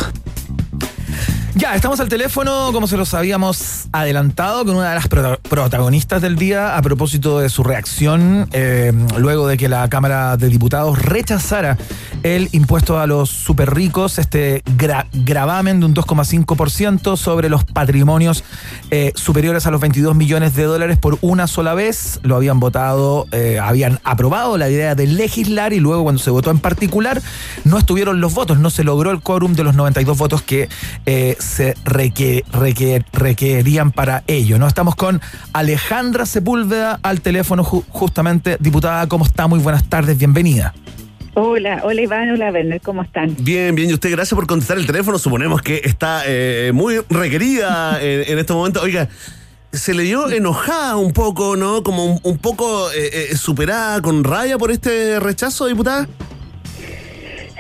Ya, 1.56 1.74
estamos 1.74 2.02
al 2.02 2.10
teléfono, 2.10 2.72
como 2.74 2.86
se 2.86 2.98
los 2.98 3.14
habíamos 3.14 3.86
adelantado, 3.94 4.66
con 4.66 4.76
una 4.76 4.90
de 4.90 4.96
las 4.96 5.08
prota- 5.08 5.38
protagonistas 5.38 6.22
del 6.22 6.36
día 6.36 6.76
a 6.78 6.82
propósito 6.82 7.40
de 7.40 7.48
su 7.48 7.64
reacción 7.64 8.50
eh, 8.52 8.92
luego 9.18 9.48
de 9.48 9.56
que 9.56 9.70
la 9.70 9.88
Cámara 9.90 10.36
de 10.36 10.50
Diputados 10.50 11.02
rechazara 11.02 11.78
el 12.24 12.50
impuesto 12.52 13.00
a 13.00 13.08
los 13.08 13.30
super 13.30 13.74
ricos, 13.74 14.20
este 14.20 14.64
gra- 14.78 15.06
gravamen 15.14 15.80
de 15.80 15.86
un 15.86 15.96
2,5% 15.96 17.16
sobre 17.16 17.48
los 17.48 17.64
patrimonios 17.64 18.44
eh, 18.98 19.12
superiores 19.16 19.66
a 19.66 19.72
los 19.72 19.82
22 19.82 20.16
millones 20.16 20.56
de 20.56 20.64
dólares 20.64 20.98
por 20.98 21.18
una 21.20 21.48
sola 21.48 21.74
vez. 21.74 22.22
Lo 22.24 22.38
habían 22.38 22.62
votado, 22.62 23.28
eh, 23.34 23.60
habían 23.62 24.00
aprobado 24.06 24.58
la 24.58 24.70
idea 24.70 24.96
de 24.96 25.06
legislar 25.06 25.74
y 25.74 25.82
luego 25.82 26.04
cuando 26.04 26.22
se 26.22 26.30
votó 26.30 26.50
en 26.50 26.60
particular 26.60 27.22
no 27.66 27.78
estuvieron 27.78 28.22
los 28.22 28.34
votos, 28.34 28.58
no 28.58 28.70
se 28.70 28.86
logró 28.86 29.12
el 29.12 29.20
quórum 29.20 29.52
de 29.54 29.66
los 29.66 29.76
92 29.76 30.18
votos 30.18 30.42
que 30.42 30.70
eh, 31.06 31.36
se 31.40 31.74
reque- 31.84 32.46
reque- 32.54 33.04
requerían 33.12 33.92
para 33.92 34.24
ello. 34.28 34.58
¿no? 34.60 34.66
Estamos 34.68 34.96
con 34.96 35.20
Alejandra 35.52 36.26
Sepúlveda 36.26 36.98
al 37.04 37.20
teléfono 37.20 37.66
ju- 37.66 37.84
justamente. 37.90 38.56
Diputada, 38.62 39.08
¿cómo 39.08 39.26
está? 39.26 39.48
Muy 39.48 39.60
buenas 39.60 39.84
tardes, 39.84 40.18
bienvenida. 40.18 40.74
Hola, 41.38 41.82
hola 41.84 42.02
Iván, 42.02 42.32
hola 42.32 42.50
Werner, 42.50 42.80
¿cómo 42.80 43.02
están? 43.04 43.36
Bien, 43.40 43.76
bien, 43.76 43.90
y 43.90 43.94
usted 43.94 44.10
gracias 44.10 44.36
por 44.38 44.48
contestar 44.48 44.78
el 44.78 44.88
teléfono. 44.88 45.20
Suponemos 45.20 45.62
que 45.62 45.82
está 45.84 46.24
eh, 46.26 46.72
muy 46.74 47.00
requerida 47.10 48.00
en, 48.02 48.32
en 48.32 48.40
este 48.40 48.54
momento. 48.54 48.82
Oiga, 48.82 49.10
se 49.74 49.94
le 49.94 50.04
dio 50.04 50.30
enojada 50.32 50.96
un 50.96 51.12
poco, 51.12 51.58
¿no? 51.58 51.84
Como 51.84 52.06
un, 52.06 52.20
un 52.24 52.38
poco 52.38 52.90
eh, 52.94 53.32
eh, 53.32 53.36
superada, 53.36 54.02
con 54.02 54.24
raya 54.24 54.58
por 54.58 54.72
este 54.72 55.20
rechazo, 55.20 55.68
diputada. 55.68 56.08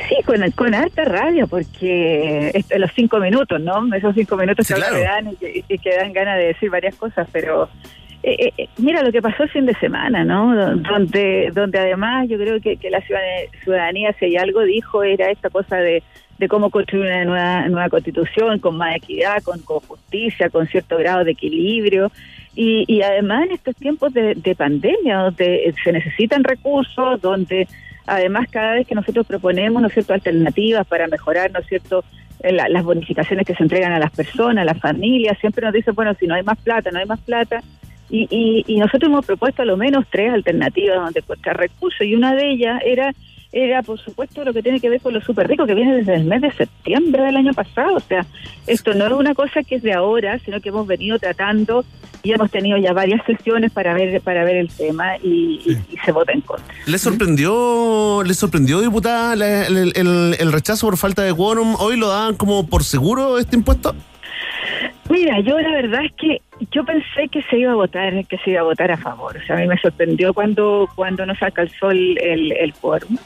Sí, 0.08 0.16
con, 0.26 0.50
con 0.52 0.74
harta 0.74 1.04
rabia, 1.04 1.46
porque 1.46 2.52
esto, 2.54 2.78
los 2.78 2.92
cinco 2.96 3.18
minutos, 3.20 3.60
¿no? 3.60 3.94
Esos 3.94 4.16
cinco 4.16 4.38
minutos 4.38 4.66
Sí, 4.68 4.74
que 4.74 4.80
claro. 4.80 5.00
dan 5.00 5.28
y 5.42 5.66
y 5.68 5.78
que 5.80 5.98
dan 5.98 6.14
ganas 6.14 6.38
de 6.38 6.46
decir 6.46 6.70
varias 6.70 6.96
cosas, 6.96 7.28
pero 7.34 7.70
eh, 8.28 8.54
eh, 8.58 8.70
mira 8.78 9.04
lo 9.04 9.12
que 9.12 9.22
pasó 9.22 9.44
el 9.44 9.50
fin 9.50 9.66
de 9.66 9.74
semana, 9.76 10.24
¿no? 10.24 10.56
Donde, 10.78 11.52
donde 11.54 11.80
además 11.80 12.28
yo 12.28 12.38
creo 12.38 12.60
que, 12.60 12.78
que 12.78 12.90
la 12.90 13.02
ciudad- 13.02 13.22
ciudadanía, 13.64 14.14
si 14.20 14.26
hay 14.26 14.38
algo 14.38 14.62
dijo, 14.64 15.04
era 15.04 15.30
esta 15.30 15.50
cosa 15.50 15.78
de, 15.78 16.02
de 16.40 16.48
cómo 16.48 16.70
construir 16.70 17.06
una 17.06 17.24
nueva, 17.26 17.68
nueva 17.70 17.90
constitución 17.90 18.60
con 18.60 18.78
más 18.78 18.96
equidad, 18.96 19.44
con, 19.44 19.60
con 19.62 19.80
justicia, 19.82 20.50
con 20.50 20.68
cierto 20.68 20.98
grado 20.98 21.24
de 21.24 21.32
equilibrio. 21.32 22.12
Y, 22.56 22.86
y 22.88 23.02
además 23.02 23.46
en 23.48 23.52
estos 23.52 23.76
tiempos 23.76 24.14
de, 24.14 24.34
de 24.36 24.56
pandemia, 24.56 25.18
donde 25.18 25.74
se 25.84 25.92
necesitan 25.92 26.44
recursos, 26.44 27.22
donde 27.22 27.68
además 28.08 28.48
cada 28.50 28.74
vez 28.76 28.88
que 28.88 28.96
nosotros 28.96 29.26
proponemos, 29.28 29.82
¿no 29.82 29.88
es 29.88 29.94
cierto?, 29.94 30.14
alternativas 30.14 30.88
para 30.88 31.08
mejorar, 31.08 31.52
¿no 31.52 31.60
es 31.60 31.68
cierto?, 31.68 32.04
eh, 32.42 32.52
la- 32.54 32.70
las 32.70 32.84
bonificaciones 32.84 33.46
que 33.46 33.56
se 33.56 33.64
entregan 33.64 33.92
a 33.94 34.00
las 34.00 34.12
personas, 34.12 34.62
a 34.62 34.66
las 34.66 34.80
familias, 34.80 35.38
siempre 35.40 35.64
nos 35.66 35.74
dicen, 35.74 35.96
bueno, 35.96 36.14
si 36.20 36.28
no 36.28 36.36
hay 36.36 36.44
más 36.44 36.58
plata, 36.60 36.92
no 36.92 37.00
hay 37.00 37.06
más 37.06 37.20
plata. 37.22 37.62
Y, 38.10 38.28
y, 38.30 38.64
y 38.68 38.78
nosotros 38.78 39.10
hemos 39.10 39.26
propuesto 39.26 39.64
a 39.64 39.66
lo 39.66 39.78
menos 39.78 40.06
tres 40.12 40.32
alternativas 40.32 40.98
donde 40.98 41.22
encontrar 41.22 41.58
recursos 41.58 42.06
y 42.06 42.14
una 42.16 42.36
de 42.36 42.52
ellas 42.52 42.82
era 42.86 43.14
era 43.52 43.82
por 43.84 43.98
supuesto 44.00 44.44
lo 44.44 44.52
que 44.54 44.62
tiene 44.62 44.82
que 44.82 44.90
ver 44.90 45.00
con 45.00 45.14
los 45.14 45.24
super 45.24 45.48
ricos 45.48 45.66
que 45.66 45.74
viene 45.76 45.96
desde 45.96 46.16
el 46.16 46.26
mes 46.26 46.42
de 46.42 46.52
septiembre 46.52 47.24
del 47.24 47.38
año 47.38 47.54
pasado 47.54 47.96
o 47.96 48.00
sea 48.02 48.26
esto 48.68 48.94
no 48.94 49.06
es 49.06 49.14
una 49.14 49.34
cosa 49.34 49.64
que 49.64 49.76
es 49.76 49.82
de 49.82 49.94
ahora 49.94 50.38
sino 50.40 50.60
que 50.60 50.70
hemos 50.70 50.86
venido 50.86 51.18
tratando 51.20 51.86
y 52.22 52.34
hemos 52.34 52.52
tenido 52.52 52.78
ya 52.78 52.92
varias 52.92 53.26
sesiones 53.26 53.72
para 53.72 53.94
ver 53.94 54.20
para 54.22 54.44
ver 54.44 54.58
el 54.58 54.68
tema 54.68 55.16
y, 55.24 55.62
y- 55.66 55.78
y 55.94 55.98
se 56.04 56.12
vota 56.12 56.34
en 56.34 56.42
contra 56.42 56.66
¿Le 56.86 56.98
sorprendió, 56.98 58.24
le 58.26 58.34
sorprendió, 58.34 58.82
diputada, 58.82 59.36
la- 59.38 59.66
el, 59.68 59.94
el- 59.96 60.36
el 60.38 60.52
rechazo 60.52 60.88
por 60.88 60.98
falta 60.98 61.22
de 61.24 61.34
quórum? 61.34 61.76
¿Hoy 61.80 61.98
lo 61.98 62.10
daban 62.10 62.36
como 62.36 62.68
por 62.68 62.84
seguro 62.84 63.38
este 63.40 63.56
impuesto? 63.56 63.96
Mira, 65.16 65.40
yo 65.40 65.58
la 65.62 65.72
verdad 65.72 66.04
es 66.04 66.12
que 66.12 66.42
yo 66.72 66.84
pensé 66.84 67.30
que 67.32 67.42
se 67.44 67.58
iba 67.58 67.72
a 67.72 67.76
votar, 67.76 68.26
que 68.26 68.38
se 68.40 68.52
iba 68.52 68.60
a 68.60 68.64
votar 68.64 68.92
a 68.92 68.98
favor. 68.98 69.38
O 69.38 69.46
sea, 69.46 69.56
a 69.56 69.60
mí 69.60 69.66
me 69.66 69.78
sorprendió 69.78 70.34
cuando 70.34 70.90
cuando 70.94 71.26
nos 71.26 71.42
alcanzó 71.42 71.90
el, 71.90 72.18
el, 72.22 72.52
el 72.52 72.74
quórum 72.74 73.18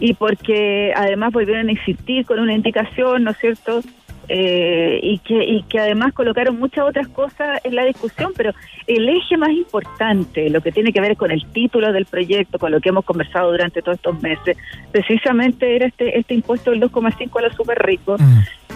y 0.00 0.14
porque 0.14 0.92
además 0.96 1.32
volvieron 1.32 1.68
a 1.68 1.70
insistir 1.70 2.26
con 2.26 2.40
una 2.40 2.52
indicación, 2.52 3.22
¿no 3.22 3.30
es 3.30 3.38
cierto? 3.38 3.80
Eh, 4.28 4.98
y 5.00 5.18
que 5.20 5.44
y 5.44 5.62
que 5.62 5.78
además 5.78 6.12
colocaron 6.12 6.58
muchas 6.58 6.84
otras 6.84 7.06
cosas 7.06 7.60
en 7.62 7.76
la 7.76 7.84
discusión, 7.84 8.32
pero 8.36 8.52
el 8.88 9.08
eje 9.08 9.36
más 9.36 9.50
importante, 9.50 10.50
lo 10.50 10.60
que 10.60 10.72
tiene 10.72 10.92
que 10.92 11.00
ver 11.00 11.16
con 11.16 11.30
el 11.30 11.46
título 11.52 11.92
del 11.92 12.06
proyecto, 12.06 12.58
con 12.58 12.72
lo 12.72 12.80
que 12.80 12.88
hemos 12.88 13.04
conversado 13.04 13.52
durante 13.52 13.82
todos 13.82 13.98
estos 13.98 14.20
meses, 14.20 14.56
precisamente 14.90 15.76
era 15.76 15.86
este 15.86 16.18
este 16.18 16.34
impuesto 16.34 16.72
del 16.72 16.80
2,5 16.80 17.38
a 17.38 17.42
los 17.42 17.54
super 17.54 17.78
ricos 17.78 18.20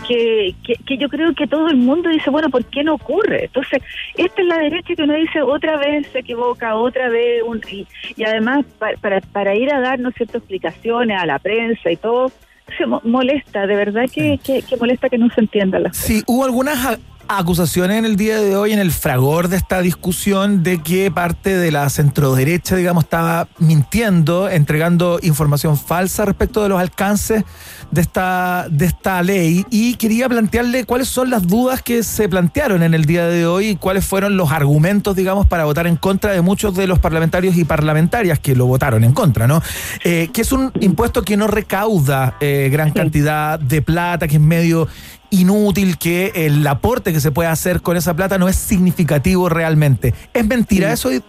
que, 0.07 0.55
que, 0.65 0.75
que 0.87 0.97
yo 0.99 1.09
creo 1.09 1.35
que 1.35 1.47
todo 1.47 1.69
el 1.69 1.77
mundo 1.77 2.09
dice, 2.11 2.31
bueno, 2.31 2.51
¿por 2.51 2.65
qué 2.67 2.83
no 2.85 2.95
ocurre? 2.95 3.45
Entonces, 3.45 3.83
esta 4.17 4.43
es 4.43 4.49
la 4.49 4.59
derecha 4.59 4.95
que 4.95 5.03
uno 5.03 5.15
dice 5.15 5.43
otra 5.43 5.77
vez 5.79 6.07
se 6.13 6.21
equivoca, 6.21 6.75
otra 6.77 7.09
vez, 7.09 7.43
un- 7.47 7.61
y, 7.71 7.87
y 8.17 8.25
además 8.25 8.65
pa- 8.79 8.93
para, 9.01 9.21
para 9.21 9.55
ir 9.55 9.73
a 9.73 9.81
darnos 9.81 10.15
ciertas 10.15 10.37
explicaciones 10.37 11.21
a 11.21 11.27
la 11.27 11.39
prensa 11.39 11.91
y 11.91 11.97
todo, 11.97 12.31
se 12.79 12.87
mo- 12.87 13.01
molesta, 13.05 13.67
de 13.67 13.77
verdad 13.77 14.05
que, 14.13 14.39
que, 14.45 14.63
que 14.63 14.77
molesta 14.77 15.09
que 15.09 15.19
no 15.19 15.29
se 15.31 15.41
entienda 15.41 15.79
las 15.79 15.97
Sí, 15.97 16.23
hubo 16.27 16.45
algunas 16.45 16.99
acusaciones 17.39 17.99
en 17.99 18.05
el 18.05 18.17
día 18.17 18.41
de 18.41 18.57
hoy, 18.57 18.73
en 18.73 18.81
el 18.81 18.91
fragor 18.91 19.49
de 19.49 19.57
esta 19.57 19.81
discusión, 19.83 20.63
de 20.63 20.83
que 20.83 21.11
parte 21.11 21.57
de 21.57 21.71
la 21.71 21.89
centroderecha, 21.89 22.75
digamos, 22.75 23.05
estaba 23.05 23.47
mintiendo, 23.59 24.49
entregando 24.49 25.21
información 25.23 25.79
falsa 25.79 26.25
respecto 26.25 26.63
de 26.63 26.69
los 26.69 26.81
alcances 26.81 27.45
de 27.91 28.01
esta, 28.01 28.67
de 28.69 28.87
esta 28.87 29.23
ley. 29.23 29.65
Y 29.71 29.95
quería 29.95 30.29
plantearle 30.29 30.85
cuáles 30.85 31.09
son 31.09 31.31
las 31.31 31.47
dudas 31.47 31.83
que 31.83 32.03
se 32.03 32.29
plantearon 32.29 32.83
en 32.83 32.95
el 32.95 33.05
día 33.05 33.27
de 33.27 33.47
hoy 33.47 33.69
y 33.69 33.77
cuáles 33.77 34.05
fueron 34.05 34.37
los 34.37 34.51
argumentos, 34.51 35.15
digamos, 35.15 35.47
para 35.47 35.65
votar 35.65 35.87
en 35.87 35.97
contra 35.97 36.33
de 36.33 36.41
muchos 36.41 36.75
de 36.75 36.89
los 36.89 36.99
parlamentarios 36.99 37.57
y 37.57 37.65
parlamentarias 37.65 38.41
que 38.41 38.57
lo 38.57 38.67
votaron 38.67 39.05
en 39.05 39.13
contra, 39.13 39.47
¿no? 39.47 39.63
Eh, 40.05 40.31
que 40.33 40.41
es 40.41 40.51
un 40.51 40.73
impuesto 40.81 41.23
que 41.23 41.37
no 41.37 41.47
recauda 41.47 42.37
eh, 42.41 42.69
gran 42.73 42.91
cantidad 42.91 43.59
de 43.59 43.83
plata, 43.83 44.27
que 44.27 44.37
es 44.37 44.43
medio 44.43 44.89
inútil, 45.31 45.99
que 45.99 46.33
el 46.35 46.67
aporte 46.67 47.13
que 47.13 47.21
se 47.21 47.31
puede 47.31 47.49
hacer 47.49 47.81
con 47.81 47.97
esa 47.97 48.15
plata 48.15 48.39
no 48.39 48.49
es 48.49 48.57
significativo 48.57 49.49
realmente. 49.49 50.15
¿Es 50.35 50.47
mentira 50.47 50.93
eso? 50.93 51.11
Eh, 51.11 51.23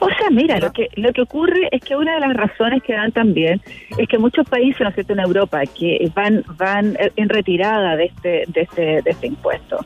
O 0.00 0.08
sea, 0.08 0.28
mira, 0.30 0.58
lo 0.58 0.72
que 0.72 0.88
lo 0.96 1.12
que 1.12 1.22
ocurre 1.22 1.68
es 1.70 1.80
que 1.82 1.96
una 1.96 2.14
de 2.14 2.20
las 2.20 2.34
razones 2.34 2.82
que 2.82 2.92
dan 2.92 3.12
también 3.12 3.62
es 3.96 4.06
que 4.08 4.18
muchos 4.18 4.46
países, 4.48 4.80
¿no 4.80 4.88
es 4.88 4.94
cierto?, 4.94 5.12
en 5.14 5.20
Europa 5.20 5.62
que 5.66 6.10
van 6.14 6.44
van 6.58 6.96
en 7.16 7.28
retirada 7.28 7.96
de 7.96 8.06
este 8.06 8.44
de 8.48 8.60
este 8.62 9.02
de 9.02 9.10
este 9.10 9.26
impuesto. 9.28 9.84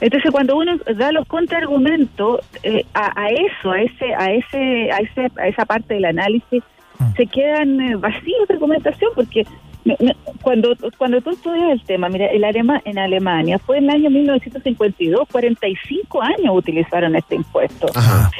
Entonces, 0.00 0.30
cuando 0.32 0.56
uno 0.56 0.76
da 0.96 1.12
los 1.12 1.26
contraargumentos 1.26 2.40
eh, 2.62 2.84
a, 2.94 3.12
a 3.18 3.28
eso, 3.28 3.70
a 3.70 3.80
ese 3.80 4.14
a 4.14 4.32
ese 4.32 4.90
a 4.92 4.98
ese 4.98 5.30
a 5.40 5.48
esa 5.48 5.64
parte 5.64 5.94
del 5.94 6.04
análisis 6.04 6.62
se 7.16 7.26
quedan 7.26 7.80
eh, 7.80 7.96
vacíos 7.96 8.46
de 8.48 8.54
argumentación 8.54 9.10
porque 9.14 9.46
cuando 10.42 10.74
cuando 10.96 11.20
tú 11.20 11.30
estudias 11.30 11.72
el 11.72 11.82
tema, 11.82 12.08
mira, 12.08 12.26
el 12.26 12.44
alema, 12.44 12.80
en 12.84 12.98
Alemania 12.98 13.58
fue 13.58 13.78
en 13.78 13.84
el 13.84 13.90
año 13.90 14.10
1952, 14.10 15.28
45 15.30 16.22
años 16.22 16.52
utilizaron 16.52 17.16
este 17.16 17.36
impuesto. 17.36 17.86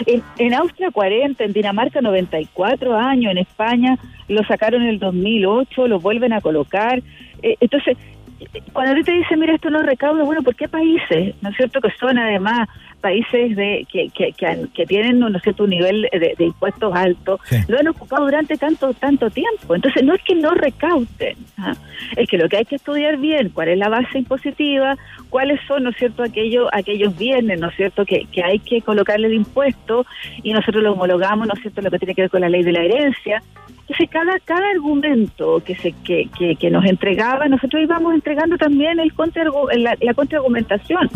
En, 0.06 0.22
en 0.38 0.54
Austria 0.54 0.90
40, 0.90 1.44
en 1.44 1.52
Dinamarca 1.52 2.00
94 2.00 2.96
años, 2.96 3.32
en 3.32 3.38
España 3.38 3.98
lo 4.28 4.42
sacaron 4.44 4.82
en 4.82 4.88
el 4.88 4.98
2008, 4.98 5.88
lo 5.88 6.00
vuelven 6.00 6.32
a 6.32 6.40
colocar. 6.40 7.02
Eh, 7.42 7.56
entonces, 7.60 7.96
eh, 8.40 8.62
cuando 8.72 9.02
te 9.02 9.12
dicen, 9.12 9.38
mira, 9.38 9.54
esto 9.54 9.70
no 9.70 9.82
recauda, 9.82 10.24
bueno, 10.24 10.42
¿por 10.42 10.54
qué 10.54 10.68
países, 10.68 11.34
no 11.42 11.50
es 11.50 11.56
cierto, 11.56 11.80
que 11.80 11.90
son 12.00 12.18
además 12.18 12.68
países 13.08 13.54
de 13.60 13.86
que, 13.92 14.02
que, 14.16 14.26
que, 14.38 14.46
han- 14.50 14.68
que 14.76 14.84
tienen 14.86 15.18
¿no 15.18 15.28
es 15.28 15.42
cierto? 15.42 15.64
un 15.64 15.70
nivel 15.70 16.08
de, 16.22 16.34
de 16.38 16.44
impuestos 16.52 16.90
alto 16.94 17.32
lo 17.68 17.78
han 17.78 17.88
ocupado 17.94 18.24
durante 18.24 18.56
tanto 18.56 18.92
tanto 18.94 19.28
tiempo. 19.42 19.74
Entonces 19.78 20.02
no 20.02 20.12
es 20.14 20.22
que 20.26 20.34
no 20.44 20.50
recauten, 20.66 21.36
¿ah? 21.58 21.74
es 22.16 22.26
que 22.28 22.38
lo 22.38 22.48
que 22.48 22.56
hay 22.58 22.64
que 22.64 22.76
estudiar 22.76 23.14
bien 23.18 23.50
cuál 23.56 23.68
es 23.68 23.78
la 23.78 23.90
base 23.96 24.18
impositiva, 24.18 24.96
cuáles 25.30 25.58
son, 25.68 25.82
¿no 25.84 25.90
es 25.90 25.96
cierto?, 25.96 26.22
aquellos 26.22 26.66
aquellos 26.72 27.12
bienes, 27.18 27.56
¿no 27.60 27.68
es 27.68 27.76
cierto?, 27.76 28.04
que, 28.10 28.18
que 28.32 28.42
hay 28.42 28.58
que 28.68 28.80
colocarle 28.80 29.26
el 29.28 29.34
impuesto 29.34 30.06
y 30.42 30.52
nosotros 30.52 30.82
lo 30.82 30.92
homologamos, 30.94 31.46
¿no 31.46 31.54
es 31.54 31.60
cierto?, 31.60 31.82
lo 31.82 31.90
que 31.90 31.98
tiene 31.98 32.14
que 32.14 32.22
ver 32.22 32.30
con 32.30 32.40
la 32.40 32.48
ley 32.48 32.62
de 32.62 32.72
la 32.72 32.82
herencia. 32.84 33.42
Entonces, 33.86 34.08
cada, 34.10 34.38
cada 34.52 34.66
argumento 34.70 35.60
que, 35.66 35.74
se, 35.76 35.92
que, 36.06 36.28
que, 36.38 36.56
que 36.56 36.70
nos 36.70 36.84
entregaba, 36.86 37.46
nosotros 37.48 37.82
íbamos 37.82 38.14
entregando 38.14 38.56
también 38.56 38.98
el 38.98 39.12
contra, 39.12 39.44
la, 39.76 39.92
la 40.00 40.14
contraargumentación. 40.14 41.06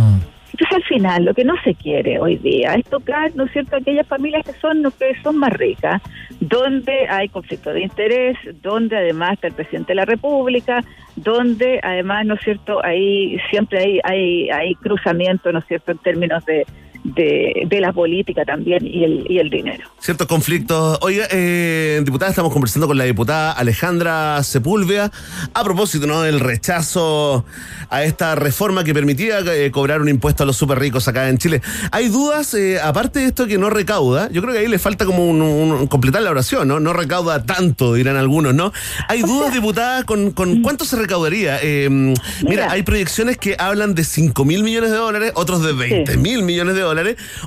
Entonces, 0.61 0.77
al 0.77 0.97
final, 0.97 1.25
lo 1.25 1.35
que 1.35 1.45
no 1.45 1.55
se 1.63 1.73
quiere 1.75 2.19
hoy 2.19 2.37
día 2.37 2.75
es 2.75 2.85
tocar, 2.87 3.31
¿no 3.37 3.45
es 3.45 3.53
cierto?, 3.53 3.77
aquellas 3.77 4.09
familias 4.09 4.45
que 4.45 4.53
son, 4.55 4.83
que 4.99 5.15
son 5.23 5.37
más 5.39 5.53
ricas, 5.53 6.03
donde 6.41 7.07
hay 7.09 7.29
conflicto 7.29 7.73
de 7.73 7.83
interés, 7.83 8.37
donde 8.61 8.97
además 8.97 9.35
está 9.35 9.47
el 9.47 9.55
presidente 9.55 9.93
de 9.93 9.97
la 9.97 10.05
República, 10.05 10.83
donde 11.15 11.79
además, 11.81 12.27
¿no 12.27 12.35
es 12.35 12.41
cierto?, 12.41 12.85
ahí 12.85 13.39
siempre 13.51 13.79
hay, 13.79 14.01
hay, 14.03 14.51
hay 14.51 14.75
cruzamiento, 14.75 15.53
¿no 15.53 15.61
es 15.61 15.67
cierto?, 15.67 15.93
en 15.93 15.99
términos 15.99 16.45
de, 16.45 16.67
de, 17.15 17.65
de 17.67 17.81
la 17.81 17.93
política 17.93 18.45
también 18.45 18.87
y 18.87 19.05
el, 19.05 19.27
y 19.29 19.39
el 19.39 19.51
dinero. 19.51 19.89
Ciertos 20.01 20.27
conflictos. 20.27 20.99
Oiga, 21.03 21.27
eh, 21.31 22.01
diputada, 22.05 22.31
estamos 22.31 22.53
conversando 22.53 22.87
con 22.87 22.97
la 22.99 23.05
diputada 23.05 23.53
Alejandra 23.53 24.43
Sepúlveda 24.43 25.11
a 25.55 25.65
propósito 25.65 26.07
¿no? 26.07 26.23
del 26.23 26.41
rechazo 26.41 27.45
a 27.91 28.05
esta 28.05 28.35
reforma 28.35 28.85
que 28.85 28.93
permitía 28.95 29.41
eh, 29.41 29.71
cobrar 29.71 30.01
un 30.01 30.09
impuesto 30.09 30.43
a 30.43 30.47
los 30.47 30.57
súper 30.57 30.79
ricos 30.79 31.09
acá 31.09 31.29
en 31.29 31.39
Chile. 31.39 31.63
Hay 31.91 32.09
dudas, 32.09 32.53
eh, 32.55 32.79
aparte 32.81 33.21
de 33.21 33.27
esto 33.27 33.47
que 33.47 33.59
no 33.59 33.71
recauda, 33.71 34.31
yo 34.31 34.43
creo 34.43 34.53
que 34.55 34.61
ahí 34.61 34.69
le 34.69 34.79
falta 34.79 35.05
como 35.07 35.25
un, 35.27 35.41
un- 35.43 35.87
completar 35.89 36.23
la 36.23 36.31
oración, 36.31 36.69
¿no? 36.69 36.81
No 36.81 36.93
recauda 36.93 37.45
tanto, 37.45 37.95
dirán 37.95 38.17
algunos, 38.17 38.55
¿no? 38.55 38.73
Hay 39.09 39.23
dudas, 39.23 39.53
diputada, 39.53 40.05
con, 40.05 40.31
con 40.33 40.63
cuánto 40.63 40.85
se 40.85 40.97
recaudaría. 40.97 41.59
Eh, 41.63 41.89
mira, 42.47 42.71
hay 42.71 42.83
proyecciones 42.83 43.37
que 43.39 43.57
hablan 43.59 43.95
de 43.95 44.05
5 44.05 44.45
mil 44.45 44.63
millones 44.63 44.91
de 44.91 44.97
dólares, 44.97 45.33
otros 45.35 45.63
de 45.65 45.73
20 45.73 46.17
mil 46.19 46.43
millones 46.43 46.75
de 46.75 46.81
dólares, 46.83 46.98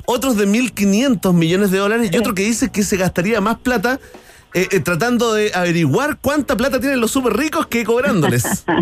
otros 0.06 0.36
de 0.36 0.46
1.500 0.46 1.32
millones 1.32 1.70
de 1.70 1.78
dólares 1.78 2.10
y 2.12 2.16
otro 2.16 2.34
que 2.34 2.42
dice 2.42 2.70
que 2.70 2.82
se 2.82 2.96
gastaría 2.96 3.40
más 3.40 3.58
plata 3.58 3.98
eh, 4.54 4.68
eh, 4.70 4.80
tratando 4.80 5.32
de 5.32 5.50
averiguar 5.54 6.18
cuánta 6.20 6.56
plata 6.58 6.78
tienen 6.78 7.00
los 7.00 7.10
súper 7.10 7.32
ricos 7.34 7.66
que 7.68 7.84
cobrándoles. 7.84 8.64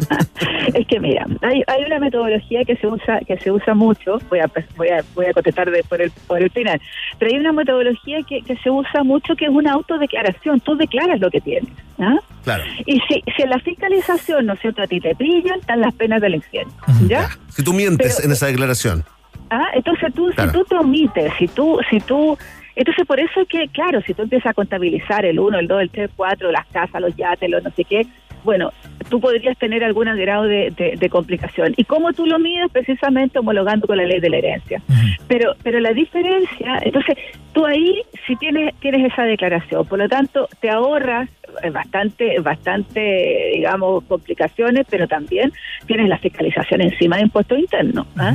Es 0.75 0.87
que 0.87 1.01
mira, 1.01 1.27
hay, 1.43 1.63
hay 1.67 1.85
una 1.85 1.99
metodología 1.99 2.65
que 2.65 2.77
se 2.77 2.87
usa 2.87 3.19
que 3.27 3.37
se 3.39 3.51
usa 3.51 3.75
mucho, 3.75 4.19
voy 4.29 4.39
a 4.39 4.49
voy 4.77 4.89
a, 4.89 5.03
voy 5.17 5.27
a 5.27 5.33
contestar 5.33 5.69
de- 5.71 5.83
por 5.85 6.01
el 6.01 6.11
por 6.29 6.41
el 6.41 6.49
final, 6.51 6.81
pero 7.19 7.33
hay 7.33 7.39
una 7.41 7.53
metodología 7.53 8.19
que, 8.29 8.41
que 8.43 8.57
se 8.59 8.71
usa 8.71 9.03
mucho 9.03 9.35
que 9.35 9.47
es 9.47 9.51
una 9.51 9.73
autodeclaración, 9.73 10.61
tú 10.61 10.77
declaras 10.77 11.19
lo 11.19 11.29
que 11.31 11.41
tienes, 11.41 11.73
¿ah? 11.99 12.19
Claro. 12.45 12.63
Y 12.87 13.01
si, 13.09 13.23
si 13.37 13.43
en 13.43 13.51
la 13.51 13.59
fiscalización, 13.59 14.47
¿no 14.47 14.53
es 14.53 14.61
cierto?, 14.61 14.83
a 14.83 14.87
ti 14.87 15.01
te 15.01 15.15
pillan, 15.17 15.59
están 15.59 15.81
las 15.81 15.93
penas 15.95 16.21
del 16.21 16.37
infierno, 16.37 16.73
¿ya? 17.09 17.29
Si 17.49 17.65
tú 17.65 17.73
mientes 17.73 18.15
Pero- 18.17 18.27
en 18.27 18.33
esa 18.33 18.47
declaración. 18.47 19.05
Ah, 19.51 19.69
entonces 19.75 20.15
tú, 20.15 20.31
Claro. 20.31 20.51
si 20.51 20.59
tú 20.59 20.65
te 20.65 20.77
omites, 20.77 21.33
si 21.39 21.49
tú, 21.49 21.79
si 21.91 21.99
tú, 22.01 22.39
entonces 22.77 23.07
por 23.07 23.19
eso 23.19 23.41
es 23.41 23.49
que, 23.49 23.69
claro, 23.69 24.01
si 24.03 24.15
tú 24.15 24.23
empiezas 24.23 24.51
a 24.51 24.55
contabilizar 24.55 25.25
el 25.25 25.39
1, 25.41 25.59
el 25.59 25.67
2, 25.69 25.83
el 25.83 25.91
3, 25.91 26.11
el 26.11 26.17
4, 26.17 26.53
las 26.53 26.67
casas, 26.69 27.01
los 27.01 27.17
yates, 27.17 27.51
los 27.51 27.63
no 27.63 27.71
sé 27.73 27.85
qué, 27.85 28.07
bueno, 28.45 28.73
tú 29.11 29.21
podrías 29.21 29.59
tener 29.59 29.85
algún 29.85 30.07
grado 30.17 30.45
de, 30.45 30.71
de- 30.77 30.95
de 30.97 31.09
complicación. 31.11 31.75
¿Y 31.77 31.85
cómo 31.85 32.13
tú 32.15 32.25
lo 32.27 32.39
mides? 32.39 32.71
Precisamente 32.73 33.39
homologando 33.39 33.87
con 33.87 33.97
la 33.99 34.05
ley 34.05 34.21
de 34.21 34.31
la 34.31 34.39
herencia. 34.39 34.81
Pero, 35.29 35.55
pero 35.63 35.81
la 35.81 35.93
diferencia, 35.93 36.79
entonces, 36.83 37.17
tú 37.53 37.67
ahí 37.67 38.03
si 38.27 38.37
tienes, 38.37 38.75
tienes 38.81 39.13
esa 39.13 39.25
declaración, 39.25 39.85
por 39.87 39.99
lo 39.99 40.09
tanto, 40.09 40.49
te 40.61 40.71
ahorras 40.71 41.29
eh, 41.63 41.71
bastante, 41.71 42.39
bastante, 42.41 43.51
digamos, 43.55 44.05
complicaciones, 44.05 44.87
pero 44.89 45.07
también 45.09 45.53
tienes 45.87 46.09
la 46.09 46.19
fiscalización 46.19 46.81
encima 46.81 47.17
de 47.17 47.23
impuestos 47.25 47.59
internos. 47.59 48.07
¿ah? 48.17 48.35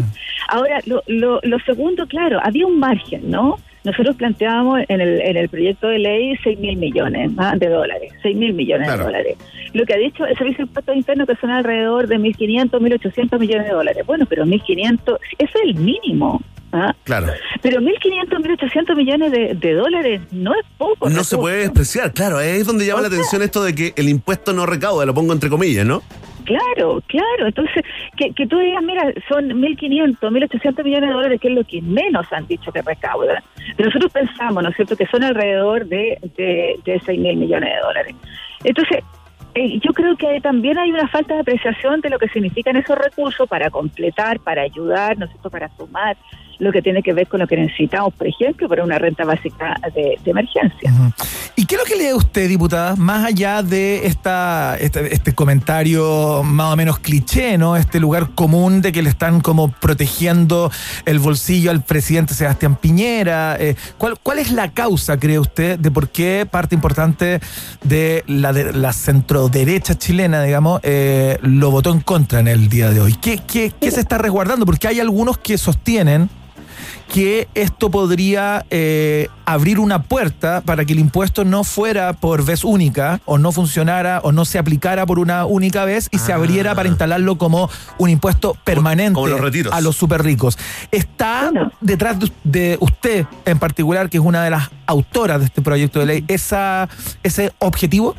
Ahora, 0.49 0.79
lo, 0.85 1.01
lo, 1.07 1.39
lo 1.43 1.59
segundo, 1.59 2.05
claro, 2.07 2.39
había 2.43 2.67
un 2.67 2.79
margen, 2.79 3.29
¿no? 3.31 3.57
Nosotros 3.85 4.15
planteábamos 4.15 4.81
en 4.89 4.99
el, 4.99 5.21
en 5.21 5.37
el 5.37 5.47
proyecto 5.47 5.87
de 5.87 5.99
ley 5.99 6.35
6 6.43 6.59
mil 6.59 6.75
millones 6.77 7.31
¿ah? 7.37 7.53
de 7.55 7.69
dólares, 7.69 8.11
6 8.23 8.35
mil 8.35 8.53
millones 8.53 8.87
Claro. 8.87 9.03
de 9.03 9.05
dólares. 9.05 9.37
Lo 9.73 9.85
que 9.85 9.93
ha 9.93 9.97
dicho 9.97 10.25
el 10.25 10.37
Servicio 10.37 10.65
de 10.65 10.69
Impuestos 10.69 10.95
Internos 10.95 11.27
que 11.27 11.35
son 11.35 11.51
alrededor 11.51 12.07
de 12.07 12.17
1.500, 12.17 12.71
1.800 12.71 13.39
millones 13.39 13.67
de 13.67 13.73
dólares. 13.73 14.05
Bueno, 14.05 14.25
pero 14.27 14.45
1.500, 14.45 14.99
eso 14.99 15.19
es 15.37 15.55
el 15.63 15.75
mínimo. 15.75 16.41
¿ah? 16.71 16.95
Claro. 17.03 17.27
Pero 17.61 17.79
1.500, 17.79 18.29
1.800 18.29 18.95
millones 18.95 19.31
de, 19.31 19.53
de 19.53 19.73
dólares 19.73 20.21
no 20.31 20.53
es 20.53 20.65
poco. 20.77 21.09
No 21.09 21.23
se 21.23 21.37
puede 21.37 21.57
despreciar, 21.59 22.11
claro. 22.13 22.37
Ahí 22.37 22.49
es 22.61 22.65
donde 22.65 22.85
llama 22.85 23.01
la 23.01 23.07
atención 23.07 23.41
esto 23.41 23.63
de 23.63 23.75
que 23.75 23.93
el 23.95 24.09
impuesto 24.09 24.53
no 24.53 24.65
recauda, 24.65 25.05
lo 25.05 25.13
pongo 25.13 25.33
entre 25.33 25.49
comillas, 25.49 25.85
¿no? 25.85 26.01
Claro, 26.45 27.01
claro. 27.07 27.47
Entonces, 27.47 27.83
que, 28.15 28.31
que 28.31 28.47
tú 28.47 28.57
digas, 28.59 28.83
mira, 28.83 29.11
son 29.27 29.49
1.500, 29.49 30.19
1.800 30.19 30.83
millones 30.83 31.09
de 31.09 31.13
dólares, 31.13 31.41
que 31.41 31.47
es 31.47 31.53
lo 31.55 31.63
que 31.63 31.81
menos 31.81 32.31
han 32.31 32.47
dicho 32.47 32.71
que 32.71 32.81
recaudan. 32.81 33.43
Pero 33.75 33.89
nosotros 33.89 34.11
pensamos, 34.13 34.63
¿no 34.63 34.69
es 34.69 34.75
cierto?, 34.75 34.95
que 34.95 35.07
son 35.07 35.23
alrededor 35.23 35.85
de, 35.87 36.19
de, 36.37 36.79
de 36.85 36.99
6.000 37.01 37.35
millones 37.35 37.73
de 37.73 37.79
dólares. 37.81 38.15
Entonces, 38.63 39.03
eh, 39.55 39.79
yo 39.79 39.93
creo 39.93 40.15
que 40.17 40.39
también 40.41 40.77
hay 40.77 40.91
una 40.91 41.07
falta 41.07 41.33
de 41.33 41.39
apreciación 41.39 42.01
de 42.01 42.09
lo 42.09 42.19
que 42.19 42.27
significan 42.29 42.75
esos 42.75 42.97
recursos 42.97 43.47
para 43.47 43.69
completar, 43.69 44.39
para 44.39 44.61
ayudar, 44.61 45.17
¿no 45.17 45.25
es 45.25 45.31
cierto?, 45.31 45.49
para 45.49 45.69
sumar 45.77 46.15
lo 46.59 46.71
que 46.71 46.81
tiene 46.81 47.01
que 47.03 47.13
ver 47.13 47.27
con 47.27 47.39
lo 47.39 47.47
que 47.47 47.57
necesitamos, 47.57 48.13
por 48.13 48.27
ejemplo, 48.27 48.67
para 48.67 48.83
una 48.83 48.97
renta 48.97 49.25
básica 49.25 49.79
de, 49.93 50.17
de 50.23 50.31
emergencia. 50.31 50.91
¿Y 51.55 51.65
qué 51.65 51.75
es 51.75 51.81
lo 51.81 51.85
que 51.85 51.95
lee 51.95 52.13
usted, 52.13 52.49
diputada, 52.49 52.95
más 52.95 53.25
allá 53.25 53.63
de 53.63 54.05
esta, 54.07 54.77
este, 54.79 55.13
este 55.13 55.33
comentario 55.33 56.43
más 56.43 56.73
o 56.73 56.75
menos 56.75 56.99
cliché, 56.99 57.57
¿no? 57.57 57.77
Este 57.77 57.99
lugar 57.99 58.31
común 58.35 58.81
de 58.81 58.91
que 58.91 59.01
le 59.01 59.09
están 59.09 59.41
como 59.41 59.71
protegiendo 59.71 60.71
el 61.05 61.19
bolsillo 61.19 61.71
al 61.71 61.83
presidente 61.83 62.33
Sebastián 62.33 62.75
Piñera. 62.75 63.57
eh, 63.59 63.75
¿cuál, 63.97 64.15
¿Cuál 64.21 64.39
es 64.39 64.51
la 64.51 64.71
causa, 64.71 65.17
cree 65.17 65.39
usted, 65.39 65.79
de 65.79 65.91
por 65.91 66.09
qué 66.09 66.47
parte 66.49 66.75
importante 66.75 67.39
de 67.83 68.23
la, 68.27 68.51
de 68.51 68.73
la 68.73 68.93
centroderecha 68.93 69.95
chilena, 69.95 70.43
digamos, 70.43 70.81
eh, 70.83 71.37
lo 71.41 71.71
votó 71.71 71.91
en 71.91 72.01
contra 72.01 72.39
en 72.39 72.47
el 72.47 72.69
día 72.69 72.89
de 72.89 72.99
hoy? 72.99 73.15
¿Qué, 73.21 73.39
qué, 73.47 73.71
qué 73.79 73.91
se 73.91 74.01
está 74.01 74.17
resguardando? 74.17 74.65
Porque 74.65 74.87
hay 74.87 74.99
algunos 74.99 75.37
que 75.37 75.57
sostienen 75.57 76.29
que 77.13 77.47
esto 77.55 77.89
podría 77.89 78.65
eh, 78.69 79.27
abrir 79.45 79.79
una 79.79 80.03
puerta 80.03 80.61
para 80.61 80.85
que 80.85 80.93
el 80.93 80.99
impuesto 80.99 81.45
no 81.45 81.63
fuera 81.63 82.13
por 82.13 82.45
vez 82.45 82.63
única 82.63 83.21
o 83.25 83.37
no 83.37 83.51
funcionara 83.51 84.19
o 84.23 84.31
no 84.31 84.45
se 84.45 84.59
aplicara 84.59 85.05
por 85.05 85.19
una 85.19 85.45
única 85.45 85.85
vez 85.85 86.09
y 86.11 86.17
se 86.17 86.33
abriera 86.33 86.75
para 86.75 86.89
instalarlo 86.89 87.37
como 87.37 87.69
un 87.97 88.09
impuesto 88.09 88.55
permanente 88.63 89.13
como 89.13 89.27
los 89.27 89.41
retiros. 89.41 89.73
a 89.73 89.81
los 89.81 89.95
super 89.95 90.23
ricos. 90.23 90.57
¿Está 90.91 91.51
detrás 91.81 92.19
de, 92.19 92.31
de 92.43 92.77
usted 92.79 93.25
en 93.45 93.59
particular, 93.59 94.09
que 94.09 94.17
es 94.17 94.23
una 94.23 94.43
de 94.43 94.49
las 94.49 94.69
autoras 94.85 95.39
de 95.39 95.45
este 95.45 95.61
proyecto 95.61 95.99
de 95.99 96.05
ley, 96.05 96.25
esa, 96.27 96.89
ese 97.23 97.51
objetivo? 97.59 98.15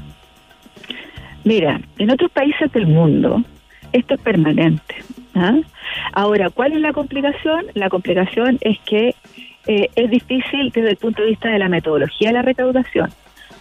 Mira, 1.44 1.81
en 1.98 2.11
otros 2.11 2.31
países 2.32 2.73
del 2.73 2.86
mundo 2.89 3.44
esto 3.97 4.14
es 4.14 4.20
permanente. 4.20 4.94
¿ah? 5.35 5.59
Ahora, 6.12 6.51
¿cuál 6.51 6.73
es 6.73 6.81
la 6.81 6.93
complicación? 6.93 7.66
La 7.74 7.89
complicación 7.89 8.59
es 8.60 8.78
que 8.81 9.14
eh, 9.66 9.89
es 9.94 10.10
difícil 10.10 10.70
desde 10.70 10.90
el 10.90 10.97
punto 10.97 11.23
de 11.23 11.28
vista 11.28 11.48
de 11.48 11.59
la 11.59 11.68
metodología 11.68 12.28
de 12.28 12.35
la 12.35 12.43
recaudación. 12.43 13.10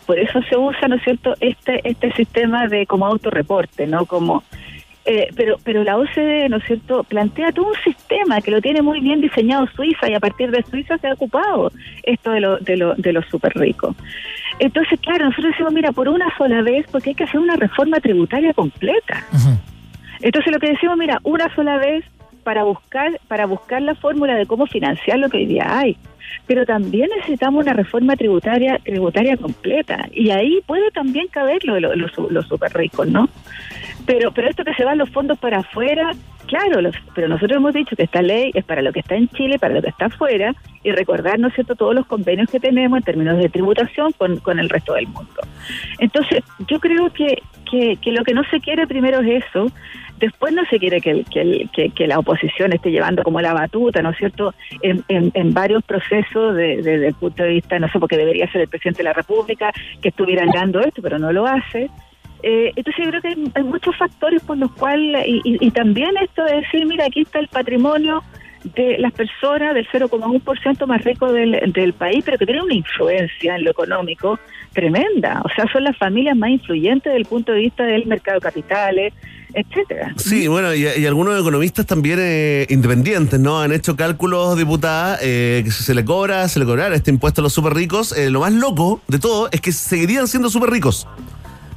Por 0.06 0.20
eso 0.20 0.40
se 0.44 0.56
usa, 0.56 0.88
¿no 0.88 0.96
es 0.96 1.04
cierto?, 1.04 1.36
este 1.40 1.82
este 1.84 2.12
sistema 2.14 2.68
de 2.68 2.86
como 2.86 3.08
autorreporte, 3.08 3.88
¿no? 3.88 4.06
Como 4.06 4.44
eh, 5.04 5.30
pero 5.36 5.58
pero 5.64 5.84
la 5.84 5.98
OCDE, 5.98 6.48
¿no 6.50 6.58
es 6.58 6.64
cierto?, 6.66 7.04
plantea 7.04 7.52
todo 7.52 7.70
un 7.70 7.84
sistema 7.84 8.40
que 8.42 8.52
lo 8.52 8.62
tiene 8.62 8.84
muy 8.84 9.00
bien 9.00 9.20
diseñado 9.20 9.68
Suiza 9.76 10.08
y 10.10 10.14
a 10.14 10.20
partir 10.20 10.52
de 10.52 10.64
Suiza 10.64 11.00
se 11.00 11.08
ha 11.08 11.14
ocupado 11.14 11.72
esto 12.04 12.32
de, 12.32 12.40
lo, 12.40 12.58
de, 12.58 12.78
lo, 12.78 12.94
de 12.96 13.14
los 13.14 13.26
súper 13.26 13.54
ricos. 13.56 13.96
Entonces, 14.60 15.00
claro, 15.02 15.26
nosotros 15.26 15.52
decimos, 15.52 15.74
mira, 15.74 15.92
por 15.92 16.08
una 16.08 16.36
sola 16.38 16.62
vez, 16.62 16.86
porque 16.92 17.10
hay 17.10 17.16
que 17.16 17.26
hacer 17.26 17.40
una 17.40 17.56
reforma 17.56 18.00
tributaria 18.00 18.54
completa. 18.54 19.26
Entonces 20.22 20.52
lo 20.54 20.60
que 20.60 20.70
decimos, 20.72 20.98
mira, 20.98 21.20
una 21.24 21.54
sola 21.56 21.78
vez 21.78 22.04
para 22.44 22.64
buscar 22.64 23.20
para 23.28 23.46
buscar 23.48 23.82
la 23.82 23.96
fórmula 23.96 24.36
de 24.36 24.46
cómo 24.46 24.68
financiar 24.68 25.18
lo 25.20 25.30
que 25.30 25.38
hoy 25.38 25.46
día 25.48 25.80
hay. 25.80 25.98
Pero 26.48 26.66
también 26.66 27.10
necesitamos 27.18 27.64
una 27.64 27.74
reforma 27.74 28.16
tributaria 28.16 28.80
tributaria 28.84 29.36
completa 29.38 30.08
y 30.12 30.30
ahí 30.32 30.60
puede 30.68 30.92
también 30.92 31.28
caber 31.28 31.64
lo 31.66 31.76
de 31.76 31.82
lo- 31.82 31.96
los, 31.96 32.12
los 32.30 32.48
super 32.48 32.72
ricos, 32.74 33.08
¿no? 33.08 33.30
Pero 34.06 34.32
pero 34.32 34.50
esto 34.50 34.64
que 34.64 34.74
se 34.76 34.84
van 34.86 34.98
los 35.00 35.10
fondos 35.10 35.38
para 35.40 35.60
afuera, 35.60 36.12
Claro, 36.48 36.80
los- 36.80 36.96
pero 37.16 37.28
nosotros 37.28 37.58
hemos 37.58 37.74
dicho 37.74 37.96
que 37.96 38.04
esta 38.04 38.22
ley 38.22 38.52
es 38.54 38.64
para 38.64 38.84
lo 38.84 38.94
que 38.94 39.00
está 39.00 39.16
en 39.16 39.28
Chile, 39.30 39.58
para 39.58 39.74
lo 39.74 39.82
que 39.82 39.90
está 39.90 40.06
afuera, 40.06 40.54
y 40.84 40.92
recordar, 40.92 41.40
¿no 41.40 41.48
es 41.48 41.56
cierto?, 41.56 41.74
todos 41.74 41.96
los 41.96 42.06
convenios 42.06 42.48
que 42.52 42.60
tenemos 42.60 43.00
en 43.00 43.04
términos 43.04 43.40
de 43.40 43.50
tributación 43.50 44.12
con, 44.12 44.38
con 44.38 44.60
el 44.60 44.70
resto 44.70 44.94
del 44.94 45.08
mundo. 45.08 45.42
Entonces, 45.98 46.44
yo 46.68 46.80
creo 46.80 47.10
que, 47.12 47.42
que, 47.68 47.98
que 47.98 48.12
lo 48.12 48.24
que 48.24 48.36
no 48.36 48.44
se 48.52 48.60
quiere 48.60 48.86
primero 48.86 49.22
es 49.22 49.44
eso, 49.44 49.72
después 50.20 50.54
no 50.54 50.64
se 50.66 50.80
quiere 50.80 51.02
que, 51.02 51.24
que, 51.32 51.68
que, 51.74 51.90
que 51.90 52.08
la 52.08 52.20
oposición 52.20 52.74
esté 52.74 52.92
llevando 52.92 53.24
como 53.24 53.42
la 53.42 53.54
batuta, 53.54 54.02
¿no 54.02 54.12
es 54.12 54.18
cierto?, 54.18 54.54
en, 54.82 55.04
en, 55.10 55.54
varios 55.54 55.84
procesos 55.84 56.56
de- 56.56 56.78
de- 56.78 56.82
desde 56.84 57.08
el 57.10 57.14
punto 57.16 57.44
de 57.44 57.50
vista, 57.50 57.78
no 57.80 57.88
sé, 57.90 58.00
porque 58.00 58.18
debería 58.18 58.50
ser 58.52 58.62
el 58.62 58.68
presidente 58.68 59.00
de 59.00 59.04
la 59.10 59.14
República 59.14 59.72
que 60.02 60.10
estuviera 60.10 60.46
dando 60.54 60.80
esto, 60.80 61.02
pero 61.02 61.20
no 61.20 61.32
lo 61.32 61.46
hace. 61.46 61.90
Eh, 62.44 62.72
entonces 62.76 63.04
yo 63.06 63.10
creo 63.12 63.22
que 63.22 63.28
hay, 63.56 63.64
muchos 63.64 63.96
factores 63.98 64.42
por 64.44 64.58
los 64.58 64.72
cuales, 64.74 65.26
y, 65.28 65.42
y- 65.44 65.58
y 65.68 65.72
también 65.72 66.12
esto 66.22 66.44
de 66.44 66.58
decir, 66.62 66.86
mira, 66.86 67.06
aquí 67.06 67.22
está 67.22 67.40
el 67.40 67.48
patrimonio 67.48 68.22
de 68.76 68.98
las 68.98 69.12
personas 69.14 69.76
del 69.76 69.88
0,1% 69.90 70.88
más 70.88 71.04
rico 71.04 71.32
del, 71.32 71.94
país, 71.94 72.24
pero 72.26 72.38
que 72.38 72.46
tiene 72.48 72.64
una 72.64 72.74
influencia 72.74 73.56
en 73.56 73.64
lo 73.64 73.72
económico 73.72 74.40
tremenda. 74.74 75.42
O 75.46 75.50
sea, 75.50 75.66
son 75.72 75.84
las 75.84 75.96
familias 75.98 76.36
más 76.36 76.50
influyentes 76.50 77.04
desde 77.12 77.18
el 77.20 77.26
punto 77.26 77.52
de 77.52 77.60
vista 77.60 77.84
del 77.84 78.06
mercado 78.08 78.40
de 78.40 78.42
capitales, 78.44 79.14
etcétera. 79.56 80.14
Sí, 80.18 80.48
bueno, 80.48 80.74
y, 80.76 80.86
y 80.86 81.06
algunos 81.06 81.40
economistas 81.40 81.86
también 81.86 82.20
eh, 82.22 82.68
independientes, 82.70 83.40
¿no? 83.40 83.62
Han 83.62 83.72
hecho 83.72 83.96
cálculos, 83.96 84.58
diputada, 84.58 85.18
eh, 85.22 85.62
que 85.64 85.72
si 85.72 85.84
se 85.84 85.94
le 85.96 86.04
cobra, 86.06 86.48
se 86.50 86.60
le 86.60 86.66
cobrará 86.66 86.94
este 86.96 87.10
impuesto 87.12 87.42
a 87.42 87.44
los 87.44 87.54
súper 87.54 87.74
ricos. 87.74 88.12
Eh, 88.12 88.30
lo 88.30 88.42
más 88.42 88.52
loco 88.54 89.02
de 89.08 89.18
todo 89.20 89.48
es 89.52 89.62
que 89.62 89.72
seguirían 89.72 90.28
siendo 90.28 90.50
súper 90.50 90.70
ricos. 90.70 91.08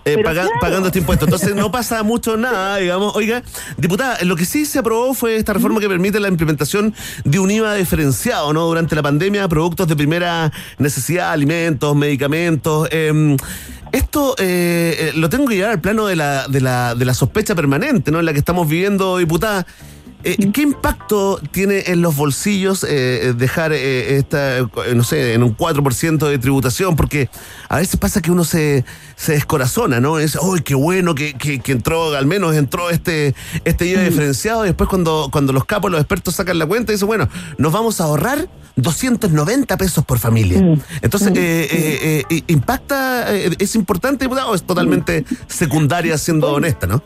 eh, 0.05 0.13
Pero 0.17 0.23
paga- 0.23 0.43
claro. 0.45 0.61
pagando 0.61 0.87
este 0.89 0.99
impuesto. 1.01 1.27
Entonces 1.27 1.55
no 1.55 1.71
pasa 1.71 2.03
mucho 2.03 2.37
nada, 2.39 2.79
digamos. 2.79 3.15
Oiga, 3.15 3.43
diputada, 3.77 4.17
lo 4.25 4.37
que 4.37 4.45
sí 4.47 4.65
se 4.65 4.79
aprobó 4.79 5.13
fue 5.13 5.37
esta 5.37 5.53
reforma 5.53 5.81
que 5.81 5.89
permite 5.89 6.19
la 6.19 6.29
implementación 6.29 6.95
de 7.25 7.39
un 7.39 7.51
IVA 7.51 7.75
diferenciado, 7.75 8.53
¿no? 8.55 8.65
Durante 8.67 8.97
la 8.97 9.03
pandemia, 9.03 9.47
productos 9.49 9.87
de 9.87 9.95
primera 9.97 10.51
necesidad, 10.79 11.31
alimentos, 11.33 11.95
medicamentos. 11.95 12.89
eh, 12.91 13.37
esto 13.93 14.35
eh, 14.39 14.97
eh, 14.99 15.13
lo 15.15 15.29
tengo 15.29 15.47
que 15.47 15.57
llevar 15.57 15.73
al 15.73 15.81
plano 15.81 16.07
de 16.07 16.17
la, 16.17 16.49
de, 16.49 16.61
la, 16.61 16.95
de 16.95 17.05
la 17.05 17.15
sospecha 17.15 17.55
permanente, 17.55 18.11
¿no? 18.11 18.21
En 18.21 18.27
la 18.27 18.33
que 18.33 18.39
estamos 18.39 18.69
viviendo, 18.69 19.19
diputada. 19.19 19.67
Eh, 20.25 20.51
¿Qué 20.53 20.63
impacto 20.63 21.41
tiene 21.53 21.85
en 21.87 22.03
los 22.03 22.17
bolsillos 22.17 22.85
eh, 22.89 23.35
dejar 23.37 23.73
eh, 23.73 24.17
esta, 24.17 24.59
eh, 24.59 24.67
no 24.97 25.05
sé, 25.05 25.35
en 25.35 25.45
un 25.45 25.57
4% 25.57 26.29
de 26.29 26.39
tributación? 26.39 26.97
Porque 26.97 27.31
a 27.69 27.77
veces 27.77 27.97
pasa 28.01 28.21
que 28.21 28.31
uno 28.33 28.43
se, 28.45 28.85
se 29.15 29.33
descorazona, 29.33 30.01
¿no? 30.01 30.19
Es, 30.19 30.37
¡ay, 30.37 30.61
qué 30.65 30.75
bueno 30.75 31.15
que, 31.15 31.35
que- 31.35 31.61
que 31.61 31.73
entró, 31.73 32.17
al 32.17 32.27
menos 32.27 32.57
entró 32.57 32.91
este, 32.91 33.35
este 33.65 33.87
IVA 33.87 34.03
diferenciado! 34.03 34.65
Y 34.65 34.69
después 34.69 34.89
cuando, 34.91 35.29
cuando 35.31 35.53
los 35.53 35.65
capos, 35.65 35.91
los 35.91 36.01
expertos 36.01 36.35
sacan 36.35 36.59
la 36.59 36.67
cuenta, 36.67 36.91
dicen, 36.93 37.07
bueno, 37.07 37.29
nos 37.57 37.73
vamos 37.73 38.01
a 38.01 38.05
ahorrar 38.05 38.49
290 38.75 39.77
pesos 39.77 40.05
por 40.05 40.19
familia. 40.19 40.59
Entonces, 41.01 41.29
eh, 41.37 41.69
eh, 41.71 42.25
eh, 42.29 42.43
¿impacta, 42.49 43.33
es 43.35 43.75
importante, 43.77 44.27
o 44.27 44.55
es 44.55 44.63
totalmente 44.65 45.25
secundaria, 45.47 46.19
siendo 46.19 46.53
honesta, 46.53 46.87
no? 46.89 47.03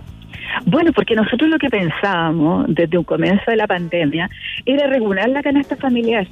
Bueno, 0.67 0.93
porque 0.93 1.15
nosotros 1.15 1.49
lo 1.49 1.59
que 1.59 1.69
pensábamos 1.69 2.67
desde 2.69 2.99
un 2.99 3.05
comienzo 3.05 3.51
de 3.51 3.57
la 3.57 3.67
pandemia 3.67 4.29
era 4.65 4.87
regular 4.87 5.29
la 5.29 5.43
canasta 5.43 5.77
familiar. 5.77 6.27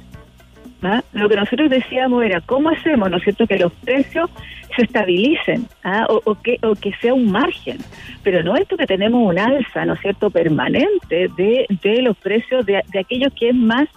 ¿ah? 0.83 1.01
Lo 1.13 1.29
que 1.29 1.35
nosotros 1.35 1.69
decíamos 1.69 2.23
era, 2.23 2.41
¿cómo 2.41 2.69
hacemos, 2.69 3.09
no 3.09 3.19
cierto, 3.19 3.47
que 3.47 3.57
los 3.57 3.73
precios 3.73 4.29
se 4.75 4.83
estabilicen 4.83 5.67
¿ah? 5.83 6.05
o, 6.09 6.21
o 6.23 6.35
que, 6.35 6.57
o 6.63 6.75
que 6.75 6.93
sea 7.01 7.13
un 7.13 7.31
margen? 7.31 7.77
Pero 8.23 8.43
no 8.43 8.55
esto 8.55 8.77
que 8.77 8.85
tenemos 8.85 9.27
un 9.27 9.37
alza, 9.37 9.85
¿no 9.85 9.93
es 9.93 10.01
cierto?, 10.01 10.29
permanente 10.29 11.29
de, 11.35 11.65
de 11.81 12.01
los 12.01 12.17
precios 12.17 12.65
de, 12.65 12.81
de 12.91 12.99
aquello 12.99 13.27
que 13.37 13.49
es 13.49 13.55
más, 13.55 13.87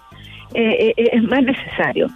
eh, 0.53 0.93
eh, 0.97 1.09
es 1.13 1.23
más 1.23 1.43
necesario. 1.43 2.09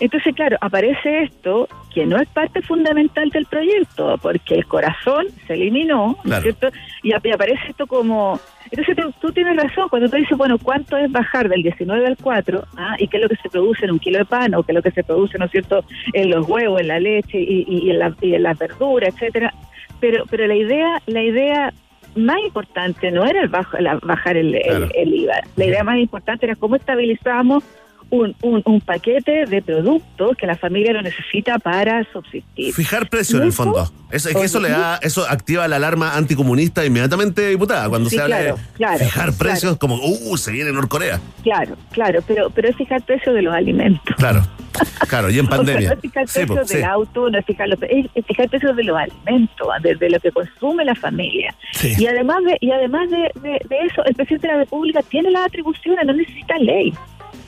Entonces, 0.00 0.34
claro, 0.34 0.56
aparece 0.60 1.22
esto 1.24 1.68
que 1.94 2.06
no 2.06 2.16
es 2.18 2.28
parte 2.28 2.62
fundamental 2.62 3.28
del 3.30 3.44
proyecto, 3.46 4.16
porque 4.22 4.54
el 4.54 4.66
corazón 4.66 5.26
se 5.46 5.54
eliminó, 5.54 6.06
¿no 6.06 6.12
es 6.16 6.22
Claro. 6.24 6.42
cierto? 6.42 6.68
Y, 7.02 7.12
ap- 7.12 7.26
y 7.26 7.32
aparece 7.32 7.60
esto 7.68 7.86
como... 7.86 8.40
Entonces 8.70 8.96
tú, 8.96 9.12
tú 9.20 9.32
tienes 9.32 9.56
razón, 9.56 9.88
cuando 9.88 10.08
tú 10.08 10.16
dices, 10.16 10.38
bueno, 10.38 10.56
¿cuánto 10.58 10.96
es 10.96 11.10
bajar 11.10 11.48
del 11.48 11.62
19 11.62 12.06
al 12.06 12.16
4? 12.16 12.62
¿ah? 12.76 12.94
¿Y 12.98 13.08
qué 13.08 13.16
es 13.16 13.22
lo 13.24 13.28
que 13.28 13.36
se 13.36 13.48
produce 13.50 13.84
en 13.84 13.90
un 13.92 13.98
kilo 13.98 14.18
de 14.18 14.24
pan? 14.24 14.54
¿O 14.54 14.62
qué 14.62 14.72
es 14.72 14.76
lo 14.76 14.82
que 14.82 14.92
se 14.92 15.02
produce, 15.04 15.36
¿no 15.38 15.44
es 15.46 15.50
cierto?, 15.50 15.84
en 16.12 16.30
los 16.30 16.48
huevos, 16.48 16.80
en 16.80 16.88
la 16.88 17.00
leche 17.00 17.38
y, 17.40 17.90
en, 17.90 17.98
la, 17.98 18.14
y 18.20 18.34
en 18.34 18.42
las 18.44 18.56
verduras, 18.58 19.12
etcétera. 19.14 19.52
Pero, 20.00 20.24
pero 20.30 20.46
la 20.46 20.54
idea, 20.54 21.02
la 21.06 21.22
idea 21.22 21.72
más 22.16 22.38
importante 22.44 23.10
no 23.10 23.24
era 23.24 23.42
el 23.42 23.48
bajo, 23.48 23.76
la- 23.78 23.98
bajar 24.02 24.36
el, 24.36 24.54
el 24.54 25.14
IVA. 25.14 25.40
La 25.56 25.64
idea 25.64 25.84
más 25.84 25.98
importante 25.98 26.46
era 26.46 26.54
cómo 26.56 26.76
estabilizamos 26.76 27.64
un, 28.10 28.34
un, 28.42 28.62
un 28.64 28.80
paquete 28.80 29.46
de 29.46 29.62
productos 29.62 30.36
que 30.36 30.46
la 30.46 30.56
familia 30.56 30.92
lo 30.92 31.02
necesita 31.02 31.58
para 31.58 32.04
subsistir. 32.12 32.74
Fijar 32.74 33.08
precio 33.08 33.38
en 33.38 33.44
el 33.44 33.52
fondo. 33.52 33.90
Eso, 34.10 34.28
es 34.28 34.34
que 34.36 34.44
eso 34.44 34.58
le 34.60 34.70
da, 34.70 34.98
eso 35.02 35.24
activa 35.28 35.68
la 35.68 35.76
alarma 35.76 36.16
anticomunista 36.16 36.84
inmediatamente, 36.84 37.48
diputada. 37.48 37.88
Cuando 37.88 38.10
Sí, 38.10 38.16
se 38.16 38.22
habla 38.22 38.38
claro, 38.38 38.56
de 38.56 38.62
claro, 38.74 38.98
fijar 38.98 39.12
claro. 39.26 39.38
precios, 39.38 39.76
como, 39.78 39.94
uh, 39.96 40.36
se 40.36 40.50
viene 40.50 40.72
Norcorea. 40.72 41.20
Claro, 41.44 41.76
claro, 41.92 42.20
pero, 42.26 42.50
pero 42.50 42.68
es 42.68 42.76
fijar 42.76 43.02
precio 43.02 43.32
de 43.32 43.42
los 43.42 43.54
alimentos. 43.54 44.16
Claro, 44.16 44.44
claro, 45.08 45.30
y 45.30 45.38
en 45.38 45.46
O 45.46 45.48
sea, 45.48 45.56
pandemia. 45.58 45.88
no 45.90 45.94
es 45.94 46.00
fijar 46.00 46.28
Sí, 46.28 46.40
precios 46.46 46.68
sí. 46.68 46.74
del 46.76 46.84
auto, 46.84 47.30
no 47.30 47.38
es 47.38 47.46
fijar, 47.46 47.68
los- 47.68 47.78
es, 47.82 48.06
fijar 48.26 48.48
precios 48.48 48.74
de 48.76 48.82
los 48.84 48.96
alimentos, 48.98 49.68
de, 49.82 49.94
de 49.94 50.10
lo 50.10 50.18
que 50.18 50.32
consume 50.32 50.84
la 50.84 50.96
familia. 50.96 51.54
Sí. 51.72 51.94
Y 51.96 52.06
además 52.06 52.38
de 52.44 52.56
y 52.60 52.72
además 52.72 53.08
de, 53.10 53.30
de- 53.40 53.60
de 53.68 53.78
eso, 53.86 54.04
el 54.04 54.14
presidente 54.16 54.48
de 54.48 54.52
la 54.54 54.58
República 54.60 55.00
tiene 55.02 55.30
las 55.30 55.46
atribuciones, 55.46 56.04
no 56.04 56.12
necesita 56.12 56.58
ley. 56.58 56.92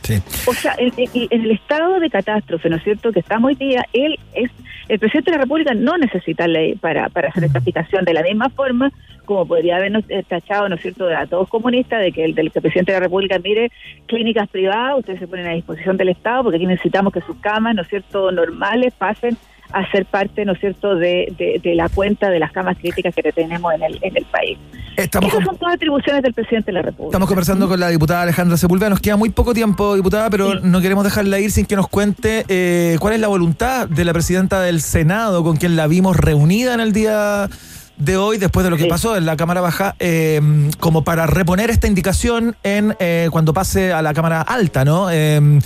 Sí. 0.02 0.20
O 0.46 0.52
sea, 0.54 0.74
en, 0.78 0.92
en- 0.96 1.28
en 1.30 1.42
el 1.42 1.50
estado 1.52 2.00
de 2.00 2.10
catástrofe, 2.10 2.68
¿no 2.68 2.76
es 2.76 2.82
cierto?, 2.84 3.12
que 3.12 3.20
estamos 3.20 3.48
hoy 3.50 3.54
día, 3.54 3.84
él 3.92 4.18
es, 4.34 4.50
el 4.88 4.98
presidente 4.98 5.30
de 5.30 5.36
la 5.36 5.42
República 5.44 5.74
no 5.74 5.96
necesita 5.96 6.46
ley 6.48 6.74
para, 6.74 7.08
para 7.08 7.28
hacer 7.28 7.44
esta 7.44 7.58
aplicación 7.60 8.04
de 8.04 8.12
la 8.14 8.22
misma 8.22 8.50
forma 8.50 8.90
como 9.24 9.46
podría 9.46 9.76
habernos 9.76 10.02
eh, 10.08 10.24
tachado, 10.28 10.68
¿no 10.68 10.74
es 10.74 10.82
cierto?, 10.82 11.06
a 11.08 11.26
todos 11.26 11.48
comunistas 11.48 12.00
de 12.00 12.10
que 12.10 12.24
el 12.24 12.34
del 12.34 12.50
que 12.50 12.58
el 12.58 12.62
presidente 12.62 12.90
de 12.92 12.98
la 12.98 13.04
República 13.04 13.38
mire 13.38 13.70
clínicas 14.06 14.48
privadas, 14.48 14.98
ustedes 14.98 15.20
se 15.20 15.28
ponen 15.28 15.46
a 15.46 15.52
disposición 15.52 15.96
del 15.96 16.08
Estado 16.08 16.42
porque 16.42 16.56
aquí 16.56 16.66
necesitamos 16.66 17.12
que 17.12 17.20
sus 17.20 17.36
camas, 17.36 17.76
¿no 17.76 17.82
es 17.82 17.88
cierto?, 17.88 18.32
normales 18.32 18.92
pasen 18.98 19.36
a 19.72 19.90
ser 19.90 20.06
parte, 20.06 20.44
¿no 20.44 20.52
es 20.52 20.60
cierto?, 20.60 20.94
de, 20.96 21.32
de, 21.38 21.60
de 21.62 21.74
la 21.74 21.88
cuenta 21.88 22.30
de 22.30 22.38
las 22.38 22.52
camas 22.52 22.76
críticas 22.78 23.14
que 23.14 23.32
tenemos 23.32 23.72
en 23.74 23.82
el, 23.82 23.98
en 24.02 24.16
el 24.16 24.24
país. 24.26 24.58
Estamos 24.96 25.32
Esas 25.32 25.44
son 25.44 25.56
todas 25.56 25.74
atribuciones 25.76 26.22
del 26.22 26.34
presidente 26.34 26.66
de 26.66 26.72
la 26.72 26.82
República. 26.82 27.08
Estamos 27.08 27.28
conversando 27.28 27.68
con 27.68 27.80
la 27.80 27.88
diputada 27.88 28.22
Alejandra 28.22 28.56
Sepúlveda. 28.56 28.90
Nos 28.90 29.00
queda 29.00 29.16
muy 29.16 29.30
poco 29.30 29.54
tiempo, 29.54 29.96
diputada, 29.96 30.28
pero 30.28 30.60
no 30.60 30.80
queremos 30.80 31.04
dejarla 31.04 31.38
ir 31.40 31.50
sin 31.50 31.64
que 31.66 31.76
nos 31.76 31.88
cuente 31.88 32.44
eh, 32.48 32.96
cuál 33.00 33.14
es 33.14 33.20
la 33.20 33.28
voluntad 33.28 33.88
de 33.88 34.04
la 34.04 34.12
presidenta 34.12 34.60
del 34.60 34.80
Senado, 34.80 35.42
con 35.42 35.56
quien 35.56 35.76
la 35.76 35.86
vimos 35.86 36.16
reunida 36.16 36.74
en 36.74 36.80
el 36.80 36.92
día 36.92 37.48
de 37.96 38.16
hoy, 38.16 38.36
después 38.36 38.64
de 38.64 38.70
lo 38.70 38.76
que 38.76 38.86
pasó 38.86 39.16
en 39.16 39.26
la 39.26 39.36
Cámara 39.36 39.60
Baja, 39.60 39.94
eh, 39.98 40.40
como 40.80 41.04
para 41.04 41.26
reponer 41.26 41.70
esta 41.70 41.86
indicación 41.86 42.56
en 42.62 42.96
eh, 42.98 43.28
cuando 43.30 43.54
pase 43.54 43.92
a 43.92 44.02
la 44.02 44.12
Cámara 44.12 44.42
Alta, 44.42 44.84
¿no? 44.84 45.08
Eh, 45.10 45.60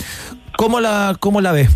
¿cómo, 0.55 0.79
la, 0.79 1.15
¿Cómo 1.19 1.41
la 1.41 1.51
ve? 1.51 1.67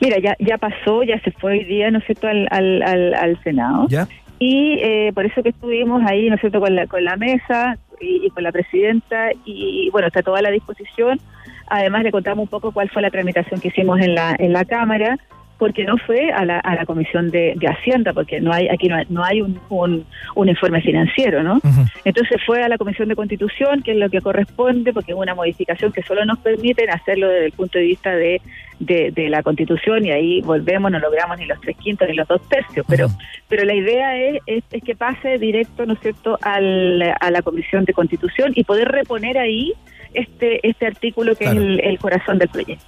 Mira, 0.00 0.18
ya, 0.18 0.36
ya 0.38 0.56
pasó, 0.58 1.02
ya 1.02 1.20
se 1.20 1.30
fue 1.32 1.52
hoy 1.52 1.64
día, 1.64 1.90
¿no 1.90 1.98
es 1.98 2.04
cierto?, 2.04 2.26
al, 2.26 2.48
al, 2.50 2.82
al, 2.82 3.14
al 3.14 3.42
Senado. 3.42 3.86
¿Ya? 3.88 4.08
Y 4.38 4.78
eh, 4.82 5.12
por 5.14 5.26
eso 5.26 5.42
que 5.42 5.50
estuvimos 5.50 6.02
ahí, 6.06 6.28
¿no 6.28 6.36
es 6.36 6.40
cierto?, 6.40 6.60
con 6.60 6.74
la, 6.74 6.86
con 6.86 7.04
la 7.04 7.16
mesa 7.16 7.76
y, 8.00 8.26
y 8.26 8.30
con 8.30 8.42
la 8.42 8.52
presidenta, 8.52 9.30
y 9.44 9.90
bueno, 9.92 10.08
está 10.08 10.22
toda 10.22 10.40
la 10.40 10.50
disposición. 10.50 11.20
Además, 11.66 12.02
le 12.02 12.10
contamos 12.10 12.44
un 12.44 12.48
poco 12.48 12.72
cuál 12.72 12.88
fue 12.90 13.02
la 13.02 13.10
tramitación 13.10 13.60
que 13.60 13.68
hicimos 13.68 14.00
en 14.00 14.14
la, 14.14 14.34
en 14.38 14.52
la 14.52 14.64
Cámara, 14.64 15.18
porque 15.60 15.84
no 15.84 15.96
fue 15.98 16.32
a 16.32 16.44
la, 16.44 16.58
a 16.58 16.74
la 16.74 16.86
Comisión 16.86 17.30
de, 17.30 17.52
de 17.54 17.68
Hacienda, 17.68 18.12
porque 18.12 18.40
no 18.40 18.50
hay 18.52 18.66
aquí 18.68 18.88
no 18.88 18.96
hay, 18.96 19.06
no 19.10 19.22
hay 19.22 19.42
un, 19.42 19.60
un, 19.68 20.06
un 20.34 20.48
informe 20.48 20.80
financiero, 20.80 21.42
¿no? 21.44 21.60
Entonces 22.04 22.40
fue 22.46 22.62
a 22.62 22.68
la 22.68 22.78
Comisión 22.78 23.08
de 23.08 23.14
Constitución, 23.14 23.82
que 23.82 23.92
es 23.92 23.98
lo 23.98 24.08
que 24.08 24.20
corresponde, 24.22 24.92
porque 24.92 25.12
es 25.12 25.18
una 25.18 25.34
modificación 25.34 25.92
que 25.92 26.02
solo 26.02 26.24
nos 26.24 26.38
permiten 26.38 26.88
hacerlo 26.90 27.28
desde 27.28 27.46
el 27.46 27.52
punto 27.52 27.78
de 27.78 27.84
vista 27.84 28.16
de, 28.16 28.40
de, 28.78 29.12
de 29.12 29.28
la 29.28 29.42
Constitución, 29.42 30.06
y 30.06 30.10
ahí 30.10 30.40
volvemos, 30.40 30.90
no 30.90 30.98
logramos 30.98 31.38
ni 31.38 31.44
los 31.44 31.60
tres 31.60 31.76
quintos 31.76 32.08
ni 32.08 32.14
los 32.14 32.26
dos 32.26 32.40
tercios, 32.48 32.86
pero 32.88 33.08
pero 33.46 33.64
la 33.64 33.74
idea 33.74 34.16
es, 34.16 34.40
es, 34.46 34.64
es 34.72 34.82
que 34.82 34.94
pase 34.96 35.36
directo, 35.36 35.84
¿no 35.84 35.92
es 35.92 36.00
cierto?, 36.00 36.38
al, 36.40 37.02
a 37.20 37.30
la 37.30 37.42
Comisión 37.42 37.84
de 37.84 37.92
Constitución 37.92 38.52
y 38.54 38.64
poder 38.64 38.88
reponer 38.88 39.36
ahí 39.36 39.74
este 40.14 40.66
este 40.68 40.86
artículo 40.86 41.34
que 41.36 41.44
Claro. 41.44 41.60
es 41.60 41.66
el, 41.66 41.80
el 41.80 41.98
corazón 41.98 42.38
del 42.38 42.48
proyecto. 42.48 42.84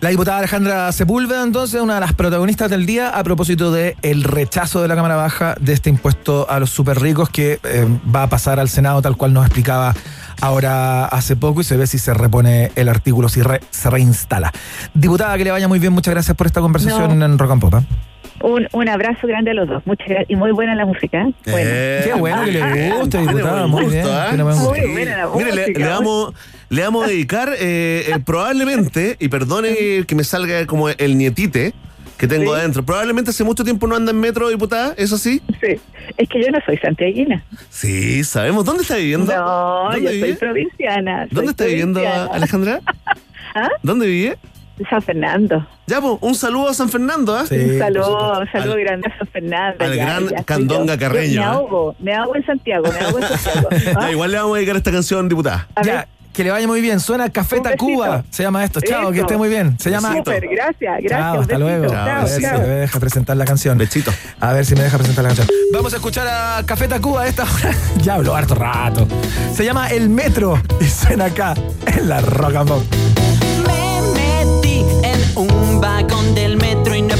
La 0.00 0.10
diputada 0.10 0.38
Alejandra 0.38 0.92
Sepúlveda, 0.92 1.42
entonces, 1.42 1.80
una 1.80 1.94
de 1.96 2.00
las 2.00 2.12
protagonistas 2.12 2.70
del 2.70 2.86
día 2.86 3.08
a 3.10 3.24
propósito 3.24 3.72
de 3.72 3.96
el 4.02 4.22
rechazo 4.22 4.80
de 4.80 4.86
la 4.86 4.94
Cámara 4.94 5.16
Baja 5.16 5.56
de 5.60 5.72
este 5.72 5.90
impuesto 5.90 6.48
a 6.48 6.60
los 6.60 6.70
super 6.70 7.00
ricos 7.00 7.30
que 7.30 7.58
eh, 7.64 7.86
va 8.14 8.22
a 8.22 8.28
pasar 8.28 8.60
al 8.60 8.68
Senado, 8.68 9.02
tal 9.02 9.16
cual 9.16 9.32
nos 9.32 9.44
explicaba 9.44 9.94
ahora 10.40 11.06
hace 11.06 11.34
poco, 11.34 11.62
y 11.62 11.64
se 11.64 11.76
ve 11.76 11.88
si 11.88 11.98
se 11.98 12.14
repone 12.14 12.70
el 12.76 12.88
artículo, 12.88 13.28
si 13.28 13.42
re- 13.42 13.60
se 13.70 13.90
reinstala. 13.90 14.52
Diputada, 14.94 15.36
que 15.36 15.42
le 15.42 15.50
vaya 15.50 15.66
muy 15.66 15.80
bien, 15.80 15.92
muchas 15.92 16.14
gracias 16.14 16.36
por 16.36 16.46
esta 16.46 16.60
conversación 16.60 17.18
No. 17.18 17.24
en 17.26 17.36
Rock 17.36 17.50
and 17.50 17.60
Pop. 17.60 17.74
¿eh? 17.74 17.84
Un, 18.40 18.68
un 18.72 18.88
abrazo 18.88 19.26
grande 19.26 19.50
a 19.50 19.54
los 19.54 19.68
dos. 19.68 19.82
Muchas 19.86 20.06
gracias. 20.08 20.30
Y 20.30 20.36
muy 20.36 20.52
buena 20.52 20.74
la 20.74 20.86
música. 20.86 21.22
¿eh? 21.22 21.32
Buena. 21.50 21.70
Eh, 21.72 22.00
Qué 22.04 22.12
bueno 22.14 22.44
que 22.44 22.52
le 22.52 22.90
guste, 22.92 23.08
tiene 23.18 23.26
diputada. 23.32 23.66
buen 23.66 23.84
Muy 23.84 23.92
bien. 23.92 24.06
¿ah? 24.06 24.30
Muy 24.36 24.80
buena 24.92 25.16
la 25.16 25.26
Mire, 25.34 25.52
le, 25.54 25.60
música. 25.62 25.78
le 25.80 25.86
vamos, 25.86 26.34
le 26.68 26.82
vamos 26.82 27.04
a 27.04 27.08
dedicar 27.08 27.48
eh, 27.58 28.04
eh, 28.08 28.18
probablemente, 28.24 29.16
y 29.18 29.28
perdone 29.28 30.04
que 30.06 30.14
me 30.14 30.24
salga 30.24 30.66
como 30.66 30.88
el 30.88 31.18
nietite 31.18 31.72
que 32.16 32.26
tengo 32.26 32.52
Sí. 32.52 32.60
adentro, 32.60 32.82
probablemente 32.84 33.30
hace 33.30 33.44
mucho 33.44 33.62
tiempo 33.62 33.86
no 33.86 33.94
anda 33.94 34.10
en 34.10 34.18
metro, 34.18 34.48
diputada, 34.48 34.92
¿es 34.96 35.12
así? 35.12 35.40
Sí. 35.60 35.76
Es 36.16 36.28
que 36.28 36.42
yo 36.42 36.50
no 36.50 36.58
soy 36.66 36.76
santiaguina. 36.78 37.44
Sí, 37.70 38.24
sabemos. 38.24 38.64
¿Dónde 38.64 38.82
está 38.82 38.96
viviendo? 38.96 39.32
No, 39.32 39.84
¿Dónde 39.92 40.02
yo 40.02 40.10
vive? 40.10 40.26
soy 40.30 40.36
provinciana. 40.36 41.26
soy 41.28 41.34
¿Dónde 41.36 41.50
está 41.52 41.64
viviendo. 41.66 42.00
Alejandra? 42.32 42.80
¿Ah? 43.54 43.68
¿Dónde 43.84 44.06
vive? 44.08 44.36
San 44.88 45.02
Fernando. 45.02 45.66
Ya, 45.86 46.00
pues, 46.00 46.18
un 46.20 46.34
saludo 46.34 46.68
a 46.68 46.74
San 46.74 46.88
Fernando, 46.88 47.34
¿ah? 47.36 47.44
un 47.50 47.78
saludo, 47.78 48.40
un 48.40 48.50
saludo 48.52 48.76
grande 48.76 49.08
a 49.08 49.18
San 49.18 49.26
Fernando. 49.28 49.84
al 49.84 49.94
ya, 49.94 50.04
gran 50.04 50.28
ya 50.28 50.44
Candonga 50.44 50.94
yo. 50.94 51.00
Carreño, 51.00 51.40
Me 51.40 51.46
¿eh? 51.46 51.48
ahogo, 51.48 51.96
me 51.98 52.14
ahogo 52.14 52.36
en 52.36 52.46
Santiago, 52.46 52.92
me 52.92 52.98
ahogo 53.00 53.18
en 53.18 53.24
Santiago. 53.28 53.68
¿Ah? 53.96 54.00
Ya, 54.02 54.10
igual 54.12 54.30
le 54.30 54.36
vamos 54.38 54.52
a 54.52 54.56
dedicar 54.56 54.76
esta 54.76 54.92
canción, 54.92 55.28
diputada. 55.28 55.66
Ya, 55.84 56.06
que 56.38 56.44
le 56.44 56.52
vaya 56.52 56.68
muy 56.68 56.80
bien. 56.80 57.00
Suena 57.00 57.28
Tacuba. 57.30 58.18
besito. 58.18 58.24
Se 58.30 58.44
llama 58.44 58.62
esto. 58.62 58.80
Chao, 58.80 59.02
Eso. 59.02 59.12
que 59.12 59.20
esté 59.20 59.36
muy 59.36 59.48
bien. 59.48 59.76
Se 59.76 59.90
llama. 59.90 60.16
Súper, 60.16 60.46
gracias, 60.46 60.98
gracias. 61.02 61.10
Chao, 61.10 61.40
hasta 61.40 61.58
besito. 61.58 61.58
luego. 61.58 61.92
Chao, 61.92 62.06
a 62.06 62.20
ver 62.20 62.28
si 62.28 62.42
me 62.42 62.68
deja 62.68 63.00
presentar 63.00 63.36
la 63.36 63.44
canción. 63.44 63.76
Bechito. 63.76 64.12
A 64.38 64.52
ver 64.52 64.64
si 64.64 64.76
me 64.76 64.82
deja 64.82 64.98
presentar 64.98 65.24
la 65.24 65.30
canción. 65.30 65.48
Vamos 65.72 65.92
a 65.92 65.96
escuchar 65.96 66.28
a 66.28 66.62
Café 66.64 66.86
Tacuba 66.86 67.22
a 67.22 67.26
esta 67.26 67.42
hora. 67.42 67.74
ya 68.02 68.14
habló 68.14 68.36
harto 68.36 68.54
rato. 68.54 69.08
Se 69.52 69.64
llama 69.64 69.88
El 69.90 70.10
Metro 70.10 70.62
y 70.80 70.84
suena 70.84 71.24
acá 71.24 71.54
en 71.86 72.08
la 72.08 72.20
Rock 72.20 72.54
and 72.54 72.68
Pop. 72.68 72.82
Un 75.38 75.80
vagón 75.80 76.34
del 76.34 76.56
metro 76.56 76.96
y 76.96 77.02
no 77.02 77.14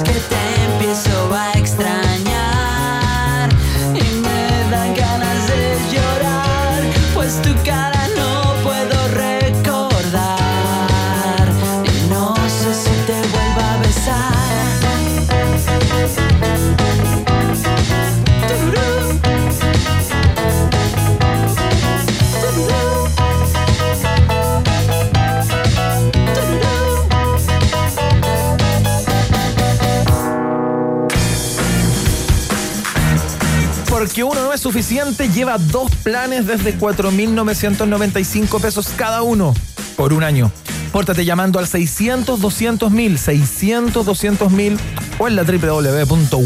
hay 0.00 0.02
veces 0.02 0.28
que 0.28 0.63
Porque 33.94 34.24
uno 34.24 34.42
no 34.42 34.52
es 34.52 34.60
suficiente, 34.60 35.28
lleva 35.28 35.56
dos 35.56 35.88
planes 36.02 36.48
desde 36.48 36.76
4.995 36.76 38.60
pesos 38.60 38.88
cada 38.96 39.22
uno 39.22 39.54
por 39.96 40.12
un 40.12 40.24
año. 40.24 40.50
Pórtate 40.90 41.24
llamando 41.24 41.60
al 41.60 41.68
600 41.68 42.40
200 42.40 42.90
mil, 42.90 43.20
600 43.20 44.04
200 44.04 44.50
mil 44.50 44.80
o 45.16 45.28
en 45.28 45.36
la 45.36 45.44
www.wom.cl. 45.44 46.38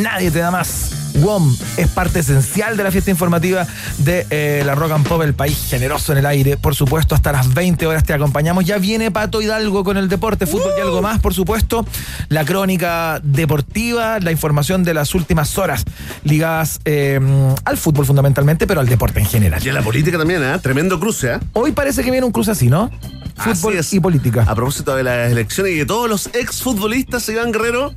Nadie 0.00 0.30
te 0.30 0.38
da 0.38 0.50
más. 0.50 0.95
WOM 1.16 1.56
es 1.76 1.88
parte 1.88 2.20
esencial 2.20 2.76
de 2.76 2.84
la 2.84 2.90
fiesta 2.90 3.10
informativa 3.10 3.66
de 3.98 4.26
eh, 4.30 4.62
la 4.64 4.74
Rock 4.74 4.92
and 4.92 5.06
Pop, 5.06 5.22
el 5.22 5.34
país 5.34 5.66
generoso 5.68 6.12
en 6.12 6.18
el 6.18 6.26
aire. 6.26 6.56
Por 6.56 6.74
supuesto, 6.74 7.14
hasta 7.14 7.32
las 7.32 7.54
20 7.54 7.86
horas 7.86 8.04
te 8.04 8.12
acompañamos. 8.12 8.64
Ya 8.64 8.78
viene 8.78 9.10
Pato 9.10 9.40
Hidalgo 9.40 9.84
con 9.84 9.96
el 9.96 10.08
deporte, 10.08 10.46
fútbol 10.46 10.72
y 10.76 10.80
algo 10.80 11.02
más, 11.02 11.20
por 11.20 11.34
supuesto. 11.34 11.86
La 12.28 12.44
crónica 12.44 13.20
deportiva, 13.22 14.18
la 14.20 14.32
información 14.32 14.84
de 14.84 14.94
las 14.94 15.14
últimas 15.14 15.56
horas 15.58 15.84
ligadas 16.24 16.80
eh, 16.84 17.20
al 17.64 17.76
fútbol 17.76 18.06
fundamentalmente, 18.06 18.66
pero 18.66 18.80
al 18.80 18.88
deporte 18.88 19.20
en 19.20 19.26
general. 19.26 19.64
Y 19.64 19.68
a 19.68 19.72
la 19.72 19.82
política 19.82 20.18
también, 20.18 20.42
¿eh? 20.42 20.58
Tremendo 20.60 21.00
cruce, 21.00 21.34
¿eh? 21.34 21.38
Hoy 21.52 21.72
parece 21.72 22.02
que 22.02 22.10
viene 22.10 22.26
un 22.26 22.32
cruce 22.32 22.50
así, 22.50 22.68
¿no? 22.68 22.90
Fútbol 23.36 23.78
y 23.90 24.00
política. 24.00 24.44
A 24.46 24.54
propósito 24.54 24.96
de 24.96 25.02
las 25.02 25.30
elecciones 25.30 25.72
y 25.72 25.76
de 25.76 25.86
todos 25.86 26.08
los 26.08 26.26
exfutbolistas, 26.34 27.28
Iván 27.28 27.52
Guerrero, 27.52 27.94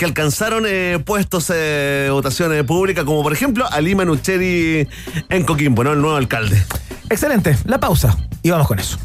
que 0.00 0.06
alcanzaron 0.06 0.64
eh, 0.66 0.98
puestos 1.04 1.48
de 1.48 2.08
votaciones 2.10 2.64
públicas, 2.64 3.04
como 3.04 3.22
por 3.22 3.34
ejemplo 3.34 3.66
Alima 3.70 4.06
Nucheri 4.06 4.88
en 5.28 5.44
Coquimbo, 5.44 5.84
¿no? 5.84 5.92
El 5.92 6.00
nuevo 6.00 6.16
alcalde. 6.16 6.64
Excelente. 7.10 7.58
La 7.66 7.78
pausa. 7.78 8.16
Y 8.42 8.48
vamos 8.48 8.66
con 8.66 8.78
eso. 8.78 8.96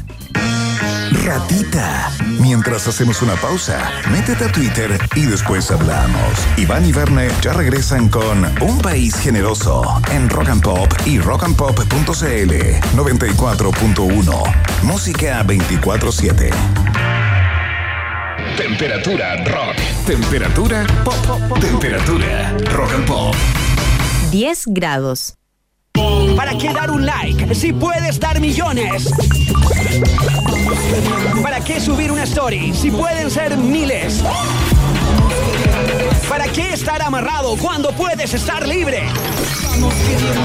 Ratita. 1.22 2.10
Mientras 2.40 2.88
hacemos 2.88 3.20
una 3.20 3.34
pausa, 3.34 3.90
métete 4.10 4.46
a 4.46 4.52
Twitter 4.52 4.98
y 5.14 5.26
después 5.26 5.70
hablamos. 5.70 6.32
Iván 6.56 6.86
y 6.86 6.92
Verne 6.92 7.28
ya 7.42 7.52
regresan 7.52 8.08
con 8.08 8.46
Un 8.62 8.78
País 8.78 9.16
Generoso 9.16 10.00
en 10.10 10.30
Rock 10.30 10.48
and 10.48 10.62
Pop 10.62 10.90
y 11.04 11.18
rockandpop.cl 11.18 12.54
94.1. 12.96 14.54
Música 14.82 15.44
24-7. 15.44 17.15
Temperatura 18.56 19.36
rock. 19.44 19.76
Temperatura 20.06 20.86
pop. 21.04 21.58
Temperatura 21.60 22.56
rock 22.72 22.92
and 22.94 23.06
pop. 23.06 23.34
10 24.30 24.64
grados. 24.68 25.34
¿Para 26.36 26.56
qué 26.56 26.72
dar 26.72 26.90
un 26.90 27.04
like 27.04 27.54
si 27.54 27.74
puedes 27.74 28.18
dar 28.18 28.40
millones? 28.40 29.10
¿Para 31.42 31.60
qué 31.60 31.80
subir 31.80 32.10
una 32.10 32.22
story 32.24 32.72
si 32.74 32.90
pueden 32.90 33.30
ser 33.30 33.56
miles? 33.58 34.22
¿Para 36.28 36.48
qué 36.48 36.72
estar 36.72 37.00
amarrado 37.02 37.56
cuando 37.56 37.92
puedes 37.92 38.34
estar 38.34 38.66
libre? 38.66 39.02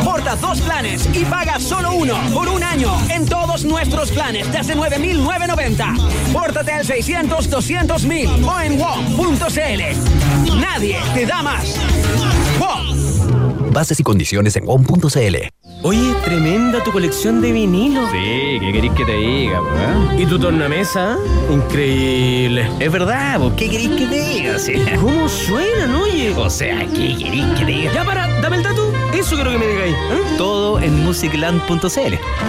Porta 0.03 0.36
dos 0.36 0.62
planes 0.62 1.08
y 1.14 1.26
paga 1.26 1.60
solo 1.60 1.94
uno 1.94 2.16
por 2.34 2.48
un 2.48 2.64
año 2.64 2.91
en 3.10 3.26
todos 3.26 3.64
nuestros 3.66 4.12
planes 4.12 4.52
desde 4.52 4.76
9.990. 4.76 6.34
Pórtate 6.34 6.72
al 6.72 6.86
600 6.86 7.49
200 7.49 8.03
mil 8.06 8.30
o 8.44 8.60
en 8.62 8.78
WOM.cl. 8.80 10.60
Nadie 10.60 10.98
te 11.14 11.26
da 11.26 11.41
más. 11.41 11.76
WOM. 12.60 13.72
Bases 13.72 13.99
y 13.99 14.03
condiciones 14.03 14.56
en 14.58 14.66
WOM.cl. 14.66 15.60
Oye, 15.84 16.14
tremenda 16.24 16.84
tu 16.84 16.91
colección 16.91 17.41
de 17.41 17.52
vinilos. 17.52 18.08
Sí, 18.12 18.60
¿qué 18.60 18.72
queréis 18.72 18.94
que 18.94 19.03
te 19.03 19.16
diga, 19.16 19.62
weón? 19.62 20.20
¿Y 20.20 20.28
tu 20.28 20.38
tornamesa? 20.38 21.18
Increíble. 21.52 22.70
Es 22.80 22.91
verdad, 22.91 23.40
po, 23.40 23.52
¿qué 23.56 23.68
queréis 23.68 23.90
que 23.90 24.06
te 24.06 24.22
diga? 24.24 24.60
Sea, 24.60 24.95
¿Cómo 24.98 25.28
suenan, 25.28 25.95
oye? 25.95 26.36
o 26.38 26.49
sea, 26.52 26.82
¿qué 26.82 27.16
queréis 27.18 27.45
que 27.58 27.66
te 27.66 27.72
diga? 27.72 27.94
Ya 27.94 28.06
para, 28.06 28.28
dame 28.41 28.58
el 28.58 28.64
dato. 28.64 28.91
Eso 29.12 29.36
quiero 29.36 29.52
que 29.52 29.58
me 29.58 29.68
digáis. 29.68 29.94
¿eh? 29.94 30.22
Todo 30.38 30.80
en 30.80 31.03
musicland.cl. 31.03 31.76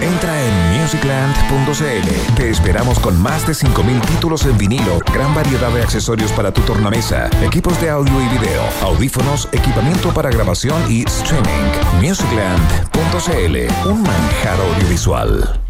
Entra 0.01 0.43
en 0.43 0.81
musicland.cl. 0.81 2.35
Te 2.35 2.49
esperamos 2.49 2.99
con 2.99 3.19
más 3.21 3.45
de 3.47 3.53
5.000 3.53 3.99
títulos 4.05 4.45
en 4.45 4.57
vinilo, 4.57 4.99
gran 5.13 5.33
variedad 5.35 5.71
de 5.71 5.81
accesorios 5.81 6.31
para 6.31 6.51
tu 6.51 6.61
tornamesa, 6.61 7.29
equipos 7.43 7.79
de 7.81 7.89
audio 7.89 8.13
y 8.21 8.27
video, 8.37 8.63
audífonos, 8.81 9.49
equipamiento 9.51 10.13
para 10.13 10.29
grabación 10.29 10.81
y 10.89 11.03
streaming. 11.05 11.71
Musicland.cl, 12.01 13.22
un 13.25 14.03
manjar 14.03 14.59
audiovisual. 14.59 15.61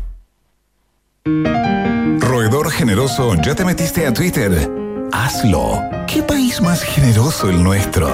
Roedor 2.19 2.71
generoso, 2.71 3.35
¿ya 3.35 3.53
te 3.53 3.63
metiste 3.63 4.07
a 4.07 4.13
Twitter? 4.13 4.71
Hazlo. 5.11 5.79
¿Qué 6.07 6.23
país 6.23 6.59
más 6.61 6.81
generoso 6.81 7.51
el 7.51 7.63
nuestro? 7.63 8.09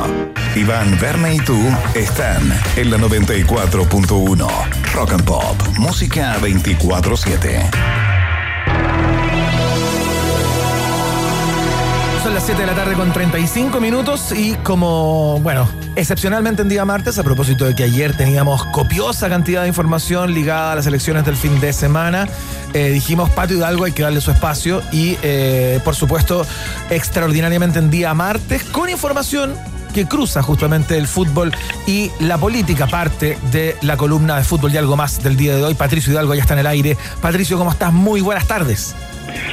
Iván, 0.55 0.99
Verne 0.99 1.35
y 1.35 1.39
tú 1.39 1.57
están 1.95 2.41
en 2.75 2.91
la 2.91 2.97
94.1. 2.97 4.47
Rock 4.93 5.13
and 5.13 5.23
Pop, 5.23 5.55
música 5.77 6.37
24-7. 6.41 8.18
Son 12.23 12.33
las 12.33 12.43
7 12.43 12.59
de 12.59 12.67
la 12.67 12.75
tarde 12.75 12.95
con 12.95 13.13
35 13.13 13.79
minutos 13.79 14.33
y 14.33 14.53
como, 14.55 15.39
bueno, 15.39 15.69
excepcionalmente 15.95 16.61
en 16.61 16.67
día 16.67 16.83
martes, 16.83 17.17
a 17.17 17.23
propósito 17.23 17.63
de 17.63 17.75
que 17.75 17.83
ayer 17.83 18.15
teníamos 18.15 18.65
copiosa 18.65 19.29
cantidad 19.29 19.61
de 19.61 19.69
información 19.69 20.33
ligada 20.33 20.73
a 20.73 20.75
las 20.75 20.85
elecciones 20.85 21.23
del 21.23 21.37
fin 21.37 21.61
de 21.61 21.71
semana, 21.71 22.27
eh, 22.73 22.89
dijimos 22.89 23.29
Pato 23.29 23.53
Hidalgo 23.53 23.85
hay 23.85 23.93
que 23.93 24.03
darle 24.03 24.19
su 24.19 24.31
espacio 24.31 24.81
y, 24.91 25.17
eh, 25.21 25.79
por 25.85 25.95
supuesto, 25.95 26.45
extraordinariamente 26.89 27.79
en 27.79 27.89
día 27.89 28.13
martes, 28.13 28.65
con 28.65 28.89
información 28.89 29.55
que 29.93 30.05
cruza 30.05 30.43
justamente 30.43 30.97
el 30.97 31.07
fútbol 31.07 31.55
y 31.87 32.11
la 32.19 32.37
política, 32.37 32.85
parte 32.87 33.37
de 33.51 33.77
la 33.81 33.95
columna 33.95 34.35
de 34.35 34.43
fútbol 34.43 34.73
y 34.73 34.77
algo 34.77 34.97
más 34.97 35.23
del 35.23 35.37
día 35.37 35.55
de 35.55 35.63
hoy. 35.63 35.73
Patricio 35.73 36.11
Hidalgo 36.11 36.35
ya 36.35 36.41
está 36.41 36.53
en 36.53 36.59
el 36.59 36.67
aire. 36.67 36.97
Patricio, 37.21 37.57
¿cómo 37.57 37.71
estás? 37.71 37.93
Muy 37.93 38.19
buenas 38.19 38.45
tardes. 38.45 38.93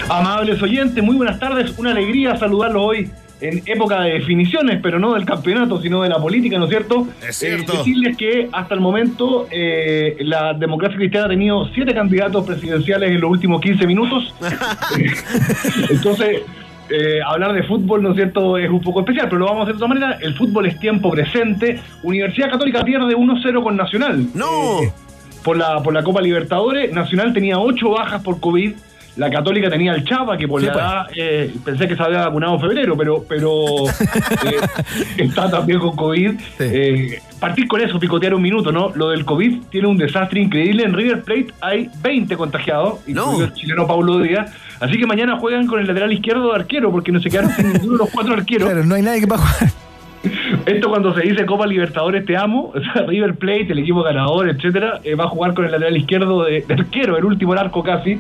Amables 0.09 0.63
oyentes, 0.63 1.03
muy 1.03 1.17
buenas 1.17 1.39
tardes. 1.39 1.79
Una 1.79 1.91
alegría 1.91 2.37
saludarlo 2.37 2.85
hoy 2.85 3.11
en 3.41 3.63
época 3.67 4.01
de 4.01 4.15
definiciones, 4.15 4.81
pero 4.83 4.99
no 4.99 5.15
del 5.15 5.25
campeonato, 5.25 5.81
sino 5.81 6.03
de 6.03 6.09
la 6.09 6.19
política, 6.19 6.59
¿no 6.59 6.65
es 6.65 6.71
cierto? 6.71 7.07
Es 7.27 7.37
cierto. 7.37 7.75
Eh, 7.75 7.77
decirles 7.79 8.17
que 8.17 8.49
hasta 8.51 8.75
el 8.75 8.81
momento 8.81 9.47
eh, 9.51 10.17
la 10.21 10.55
democracia 10.55 10.97
cristiana 10.97 11.27
ha 11.27 11.31
tenido 11.31 11.69
siete 11.75 11.95
candidatos 11.95 12.47
presidenciales 12.47 13.11
en 13.11 13.21
los 13.21 13.31
últimos 13.31 13.61
15 13.61 13.87
minutos. 13.87 14.35
Entonces, 15.91 16.43
eh, 16.89 17.19
hablar 17.25 17.53
de 17.53 17.65
fútbol, 17.65 18.03
¿no 18.03 18.11
es 18.11 18.17
cierto?, 18.17 18.57
es 18.59 18.71
un 18.71 18.81
poco 18.81 19.01
especial, 19.01 19.27
pero 19.29 19.41
lo 19.41 19.47
vamos 19.47 19.61
a 19.61 19.63
hacer 19.65 19.75
de 19.75 19.85
otra 19.85 19.89
manera. 19.89 20.19
El 20.21 20.35
fútbol 20.35 20.67
es 20.67 20.79
tiempo 20.79 21.11
presente. 21.11 21.81
Universidad 22.03 22.51
Católica 22.51 22.85
pierde 22.85 23.15
1-0 23.17 23.63
con 23.63 23.77
Nacional. 23.77 24.29
¡No! 24.35 24.83
Eh, 24.83 24.93
por, 25.43 25.57
la, 25.57 25.83
por 25.83 25.93
la 25.93 26.03
Copa 26.03 26.21
Libertadores, 26.21 26.93
Nacional 26.93 27.33
tenía 27.33 27.59
8 27.59 27.91
bajas 27.91 28.23
por 28.23 28.41
COVID. 28.41 28.75
La 29.17 29.31
Católica 29.31 29.71
tenía 29.71 29.95
el 29.95 30.05
Chapa, 30.05 30.37
que 30.37 30.47
por 30.47 30.61
Sí, 30.61 30.67
la 30.67 30.73
pues. 30.73 30.85
edad 30.85 31.07
eh, 31.17 31.55
pensé 31.65 31.89
que 31.89 31.97
se 31.97 32.03
había 32.03 32.27
vacunado 32.27 32.55
en 32.55 32.61
febrero, 32.61 32.97
pero, 32.97 33.25
pero 33.27 33.87
eh, 33.89 34.61
está 35.17 35.51
también 35.51 35.79
con 35.79 35.97
COVID. 35.97 36.33
Eh, 36.61 37.19
partir 37.41 37.67
con 37.67 37.81
eso, 37.81 37.99
picotear 37.99 38.35
un 38.35 38.43
minuto, 38.43 38.73
¿no? 38.73 38.93
Lo 38.95 39.09
del 39.11 39.25
COVID 39.25 39.63
tiene 39.71 39.89
un 39.89 39.97
desastre 39.97 40.41
increíble. 40.41 40.85
En 40.85 40.93
River 40.93 41.23
Plate 41.23 41.49
hay 41.61 41.89
20 42.03 42.37
contagiados, 42.37 43.01
incluido 43.07 43.45
el 43.45 43.55
chileno 43.55 43.87
Paulo 43.87 44.19
Díaz. 44.19 44.53
Así 44.81 44.99
que 44.99 45.07
mañana 45.07 45.39
juegan 45.39 45.67
con 45.67 45.81
el 45.81 45.87
lateral 45.87 46.13
izquierdo 46.13 46.51
de 46.51 46.57
arquero, 46.57 46.91
porque 46.91 47.11
no 47.11 47.21
se 47.21 47.31
quedaron 47.31 47.51
sin 47.53 47.73
ninguno 47.73 47.93
de 47.93 47.99
los 47.99 48.11
cuatro 48.11 48.35
arqueros. 48.35 48.69
Claro, 48.69 48.85
no 48.85 48.95
hay 48.95 49.03
nadie 49.03 49.21
que 49.21 49.27
pueda 49.27 49.41
jugar. 49.41 49.71
Esto 50.67 50.89
cuando 50.89 51.15
se 51.15 51.23
dice 51.23 51.47
Copa 51.47 51.67
Libertadores 51.67 52.25
te 52.27 52.37
amo, 52.37 52.73
o 52.75 52.81
sea, 52.81 53.07
River 53.07 53.37
Plate, 53.37 53.69
el 53.71 53.79
equipo 53.79 54.03
ganador, 54.03 54.49
etcétera, 54.49 55.01
eh, 55.05 55.15
va 55.15 55.25
a 55.25 55.29
jugar 55.29 55.55
con 55.55 55.65
el 55.65 55.73
lateral 55.73 55.97
izquierdo 55.97 56.45
de, 56.45 56.65
de 56.67 56.75
arquero, 56.75 57.17
el 57.17 57.25
último 57.25 57.53
arco 57.55 57.83
casi. 57.83 58.19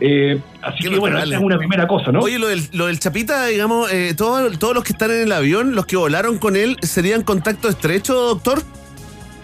Eh, 0.00 0.38
así 0.62 0.84
que 0.88 0.98
bueno, 0.98 1.18
esa 1.18 1.34
es 1.36 1.40
una 1.40 1.58
primera 1.58 1.86
cosa, 1.88 2.12
¿no? 2.12 2.20
Oye, 2.20 2.38
lo 2.38 2.46
del, 2.48 2.62
lo 2.72 2.86
del 2.86 2.98
Chapita, 3.00 3.46
digamos, 3.46 3.90
eh, 3.92 4.14
todo- 4.16 4.50
todos 4.58 4.74
los 4.74 4.84
que 4.84 4.92
están 4.92 5.10
en 5.10 5.22
el 5.22 5.32
avión, 5.32 5.74
los 5.74 5.86
que 5.86 5.96
volaron 5.96 6.38
con 6.38 6.56
él, 6.56 6.76
¿serían 6.82 7.22
contacto 7.22 7.68
estrecho, 7.68 8.14
doctor? 8.14 8.62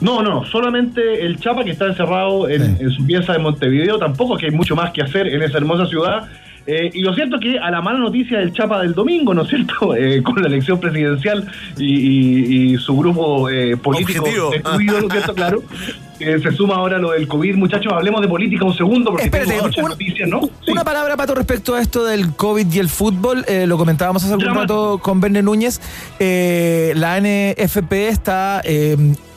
No, 0.00 0.22
no, 0.22 0.44
solamente 0.46 1.24
el 1.24 1.38
Chapa 1.38 1.64
que 1.64 1.70
está 1.70 1.86
encerrado 1.86 2.48
en, 2.48 2.76
en 2.80 2.90
su 2.90 3.06
pieza 3.06 3.32
de 3.32 3.38
Montevideo, 3.38 3.98
tampoco 3.98 4.36
que 4.36 4.46
hay 4.46 4.52
mucho 4.52 4.74
más 4.76 4.90
que 4.92 5.02
hacer 5.02 5.26
en 5.28 5.42
esa 5.42 5.58
hermosa 5.58 5.86
ciudad. 5.86 6.28
Eh, 6.66 6.90
y 6.94 7.02
lo 7.02 7.12
cierto 7.14 7.36
es 7.36 7.42
que 7.42 7.58
a 7.58 7.70
la 7.70 7.82
mala 7.82 7.98
noticia 7.98 8.38
del 8.38 8.52
Chapa 8.54 8.80
del 8.80 8.94
domingo, 8.94 9.34
¿no 9.34 9.42
es 9.42 9.48
cierto? 9.48 9.94
Eh, 9.96 10.22
con 10.22 10.40
la 10.40 10.48
elección 10.48 10.80
presidencial 10.80 11.46
y, 11.76 11.84
y- 11.94 12.72
y 12.74 12.76
su 12.78 12.96
grupo 12.96 13.48
eh, 13.50 13.76
político 13.76 14.22
Objetivo. 14.22 14.50
destruido, 14.50 15.00
¿no 15.00 15.06
es 15.08 15.12
cierto? 15.12 15.34
Claro. 15.34 15.62
Eh, 16.20 16.38
se 16.40 16.52
suma 16.52 16.76
ahora 16.76 16.96
lo 16.98 17.10
del 17.10 17.26
COVID. 17.26 17.56
Muchachos, 17.56 17.92
hablemos 17.92 18.20
de 18.22 18.28
política 18.28 18.64
un 18.64 18.72
segundo 18.76 19.10
porque 19.10 19.24
Espérate, 19.24 19.50
tengo 19.50 19.64
muchas 19.64 19.82
un- 19.82 19.90
noticias, 19.90 20.28
¿no? 20.28 20.48
Una 20.68 20.84
palabra, 20.84 21.16
Pato, 21.16 21.34
respecto 21.34 21.74
a 21.74 21.80
esto 21.82 22.04
del 22.04 22.34
COVID 22.36 22.72
y 22.72 22.78
el 22.78 22.88
fútbol. 22.88 23.44
Eh, 23.48 23.66
lo 23.66 23.76
comentábamos 23.76 24.22
hace 24.22 24.32
algún 24.32 24.54
rato 24.54 25.00
con 25.02 25.20
Verne 25.20 25.42
Núñez. 25.42 25.80
Eh, 26.20 26.92
la 26.94 27.18
NFP 27.20 27.92
está 28.08 28.62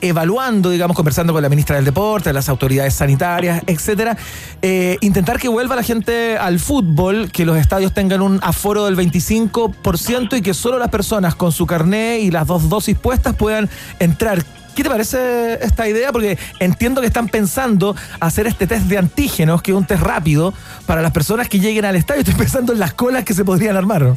evaluando, 0.01 0.69
digamos, 0.69 0.95
conversando 0.95 1.33
con 1.33 1.41
la 1.41 1.49
ministra 1.49 1.75
del 1.75 1.85
Deporte, 1.85 2.33
las 2.33 2.49
autoridades 2.49 2.93
sanitarias, 2.93 3.61
etcétera, 3.67 4.17
eh, 4.61 4.97
intentar 5.01 5.39
que 5.39 5.47
vuelva 5.47 5.75
la 5.75 5.83
gente 5.83 6.37
al 6.37 6.59
fútbol, 6.59 7.31
que 7.31 7.45
los 7.45 7.57
estadios 7.57 7.93
tengan 7.93 8.21
un 8.21 8.39
aforo 8.43 8.85
del 8.85 8.95
25% 8.95 10.37
y 10.37 10.41
que 10.41 10.53
solo 10.53 10.77
las 10.77 10.89
personas 10.89 11.35
con 11.35 11.51
su 11.51 11.65
carné 11.65 12.19
y 12.19 12.31
las 12.31 12.47
dos 12.47 12.69
dosis 12.69 12.97
puestas 12.97 13.35
puedan 13.35 13.69
entrar. 13.99 14.43
¿Qué 14.75 14.83
te 14.83 14.89
parece 14.89 15.53
esta 15.65 15.87
idea? 15.89 16.11
Porque 16.11 16.37
entiendo 16.59 17.01
que 17.01 17.07
están 17.07 17.27
pensando 17.29 17.95
hacer 18.19 18.45
este 18.45 18.67
test 18.67 18.85
de 18.85 18.99
antígenos, 18.99 19.63
que 19.63 19.71
es 19.71 19.77
un 19.77 19.87
test 19.87 20.03
rápido, 20.03 20.53
para 20.85 21.01
las 21.01 21.11
personas 21.11 21.49
que 21.49 21.59
lleguen 21.59 21.83
al 21.85 21.95
estadio. 21.95 22.21
Estoy 22.21 22.35
pensando 22.35 22.73
en 22.73 22.79
las 22.79 22.93
colas 22.93 23.23
que 23.23 23.33
se 23.33 23.43
podrían 23.43 23.75
armar. 23.75 24.15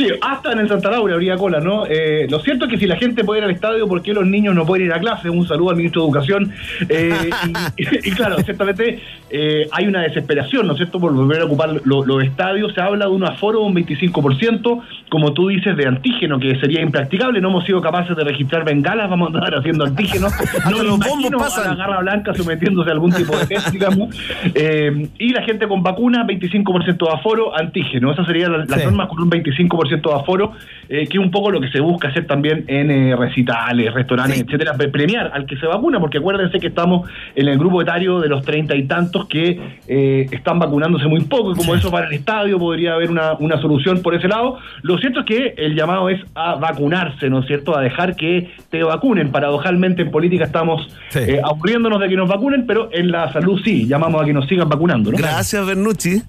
Sí, 0.00 0.08
hasta 0.22 0.52
en 0.52 0.60
el 0.60 0.68
Santa 0.68 0.90
Laura 0.90 1.14
habría 1.14 1.36
cola, 1.36 1.60
¿no? 1.60 1.84
Eh, 1.86 2.26
lo 2.30 2.38
cierto 2.40 2.64
es 2.64 2.70
que 2.70 2.78
si 2.78 2.86
la 2.86 2.96
gente 2.96 3.22
puede 3.24 3.40
ir 3.40 3.44
al 3.44 3.50
estadio, 3.50 3.86
¿por 3.86 4.00
qué 4.02 4.14
los 4.14 4.24
niños 4.26 4.54
no 4.54 4.64
pueden 4.64 4.86
ir 4.86 4.92
a 4.94 4.98
clase? 4.98 5.28
Un 5.28 5.46
saludo 5.46 5.70
al 5.70 5.76
ministro 5.76 6.02
de 6.02 6.06
Educación. 6.08 6.52
Eh, 6.88 7.30
y, 7.76 7.82
y 8.08 8.10
claro, 8.12 8.36
ciertamente 8.38 9.00
eh, 9.30 9.66
hay 9.72 9.86
una 9.86 10.00
desesperación, 10.02 10.66
¿no 10.66 10.72
es 10.72 10.78
cierto?, 10.78 10.98
por 10.98 11.12
volver 11.12 11.42
a 11.42 11.44
ocupar 11.44 11.68
lo- 11.84 12.04
los 12.04 12.24
estadios. 12.24 12.72
Se 12.74 12.80
habla 12.80 13.04
de 13.06 13.10
un 13.10 13.24
aforo 13.24 13.58
de 13.60 13.64
un 13.66 13.74
25%, 13.74 14.80
como 15.10 15.32
tú 15.34 15.48
dices, 15.48 15.76
de 15.76 15.86
antígeno, 15.86 16.38
que 16.38 16.58
sería 16.60 16.80
impracticable. 16.80 17.40
No 17.40 17.48
hemos 17.50 17.64
sido 17.64 17.80
capaces 17.80 18.16
de 18.16 18.24
registrar 18.24 18.64
bengalas, 18.64 19.10
vamos 19.10 19.34
a 19.34 19.36
andar 19.38 19.54
haciendo 19.56 19.84
antígenos. 19.84 20.32
No 20.70 20.82
los 20.82 20.98
bombos 20.98 21.08
imagino 21.20 21.38
pasan. 21.38 21.66
a 21.66 21.70
la 21.70 21.74
garra 21.76 22.00
blanca 22.00 22.34
sometiéndose 22.34 22.90
a 22.90 22.92
algún 22.92 23.12
tipo 23.12 23.36
de 23.36 23.46
test, 23.46 23.68
digamos. 23.70 24.14
Eh, 24.54 25.08
y 25.18 25.30
la 25.30 25.42
gente 25.42 25.66
con 25.66 25.82
vacuna, 25.82 26.24
25% 26.26 26.96
de 27.06 27.12
aforo, 27.12 27.56
antígeno. 27.56 28.12
Esa 28.12 28.24
sería 28.24 28.48
la, 28.48 28.58
la 28.58 28.76
Sí. 28.78 28.84
norma 28.84 29.08
con 29.08 29.20
un 29.20 29.30
25% 29.30 29.89
de 29.96 30.14
aforo, 30.14 30.52
eh, 30.88 31.06
que 31.06 31.18
es 31.18 31.24
un 31.24 31.30
poco 31.30 31.50
lo 31.50 31.60
que 31.60 31.68
se 31.68 31.80
busca 31.80 32.08
hacer 32.08 32.26
también 32.26 32.64
en 32.66 32.90
eh, 32.90 33.16
recitales, 33.16 33.92
restaurantes, 33.92 34.40
etcétera, 34.40 34.74
pre- 34.74 34.88
premiar 34.88 35.30
al 35.32 35.46
que 35.46 35.56
se 35.56 35.66
vacuna, 35.66 36.00
porque 36.00 36.18
acuérdense 36.18 36.58
que 36.58 36.68
estamos 36.68 37.08
en 37.34 37.48
el 37.48 37.58
grupo 37.58 37.80
etario 37.82 38.20
de 38.20 38.28
los 38.28 38.44
treinta 38.44 38.74
y 38.74 38.84
tantos 38.84 39.26
que 39.26 39.60
eh, 39.86 40.26
están 40.30 40.58
vacunándose 40.58 41.06
muy 41.06 41.20
poco, 41.20 41.52
y 41.52 41.54
como 41.54 41.74
eso 41.74 41.90
para 41.90 42.06
el 42.06 42.12
estadio 42.12 42.58
podría 42.58 42.94
haber 42.94 43.10
una, 43.10 43.34
una 43.34 43.60
solución 43.60 44.02
por 44.02 44.14
ese 44.14 44.28
lado. 44.28 44.58
Lo 44.82 44.98
cierto 44.98 45.20
es 45.20 45.26
que 45.26 45.54
el 45.56 45.74
llamado 45.74 46.08
es 46.08 46.20
a 46.34 46.56
vacunarse, 46.56 47.30
¿no 47.30 47.40
es 47.40 47.46
cierto? 47.46 47.76
A 47.76 47.80
dejar 47.80 48.16
que 48.16 48.50
te 48.70 48.82
vacunen. 48.82 49.30
Paradojalmente 49.30 50.02
en 50.02 50.10
política 50.10 50.44
estamos 50.44 50.88
eh, 51.14 51.40
aburriéndonos 51.44 52.00
de 52.00 52.08
que 52.08 52.16
nos 52.16 52.28
vacunen, 52.28 52.66
pero 52.66 52.88
en 52.92 53.10
la 53.10 53.32
salud 53.32 53.60
sí, 53.64 53.86
llamamos 53.86 54.22
a 54.22 54.24
que 54.24 54.32
nos 54.32 54.46
sigan 54.46 54.68
vacunando, 54.68 55.12
¿no? 55.12 55.18
Gracias, 55.18 55.64
Bernucci. 55.64 56.22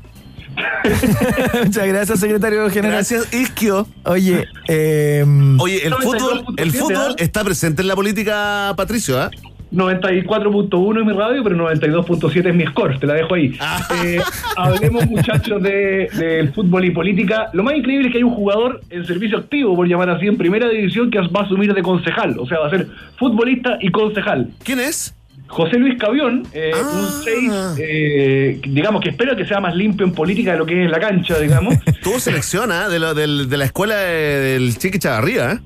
Muchas 1.66 1.88
gracias, 1.88 2.20
secretario 2.20 2.70
general. 2.70 2.98
Gracias, 2.98 3.34
Isquio. 3.34 3.88
Oye, 4.06 4.46
eh, 4.68 5.26
Oye, 5.60 5.86
el 5.86 5.94
fútbol, 5.94 6.44
el 6.58 6.72
fútbol 6.72 7.16
está 7.18 7.44
presente 7.44 7.82
en 7.82 7.88
la 7.88 7.96
política, 7.96 8.74
Patricio, 8.76 9.20
¿ah? 9.22 9.30
94.1 9.72 11.00
es 11.00 11.06
mi 11.06 11.14
radio, 11.14 11.44
pero 11.44 11.56
92.7 11.56 12.50
es 12.50 12.56
mi 12.56 12.66
score, 12.68 13.00
te 13.00 13.08
la 13.08 13.14
dejo 13.14 13.36
ahí. 13.36 13.58
Eh, 14.04 14.20
hablemos, 14.58 15.08
muchachos, 15.08 15.64
de- 15.64 16.52
fútbol 16.54 16.84
y 16.86 16.92
política. 16.92 17.50
Lo 17.54 17.64
más 17.64 17.76
increíble 17.76 18.08
es 18.08 18.12
que 18.12 18.18
hay 18.18 18.24
un 18.24 18.34
jugador 18.36 18.82
en 18.90 19.06
servicio 19.06 19.38
activo, 19.38 19.74
por 19.76 19.88
llamar 19.88 20.10
así, 20.10 20.28
en 20.28 20.38
primera 20.38 20.68
división, 20.68 21.10
que 21.10 21.20
va 21.20 21.42
a 21.42 21.44
asumir 21.44 21.74
de 21.74 21.82
concejal. 21.82 22.38
O 22.38 22.46
sea, 22.46 22.60
va 22.60 22.68
a 22.68 22.70
ser 22.70 22.88
futbolista 23.18 23.78
y 23.80 23.90
concejal. 23.90 24.50
¿Quién 24.64 24.82
es? 24.82 25.16
José 25.52 25.78
Luis 25.78 25.98
Cavión, 26.00 26.44
eh, 26.54 26.72
un 26.74 27.08
6, 27.24 28.62
digamos 28.74 29.02
que 29.02 29.10
espero 29.10 29.36
que 29.36 29.46
sea 29.46 29.60
más 29.60 29.76
limpio 29.76 30.06
en 30.06 30.14
política 30.14 30.54
de 30.54 30.58
lo 30.58 30.66
que 30.66 30.80
es 30.80 30.86
en 30.86 30.92
la 30.92 31.00
cancha, 31.00 31.38
digamos. 31.40 31.76
Tuvo 32.04 32.20
selección 32.20 32.72
¿ah? 32.72 32.88
de, 32.90 33.00
la, 33.00 33.14
del- 33.14 33.50
de 33.50 33.58
la 33.58 33.66
escuela 33.66 33.96
de- 33.98 34.40
del 34.40 34.78
Chiqui 34.78 34.98
Chavarría. 35.00 35.52
¿eh? 35.54 35.60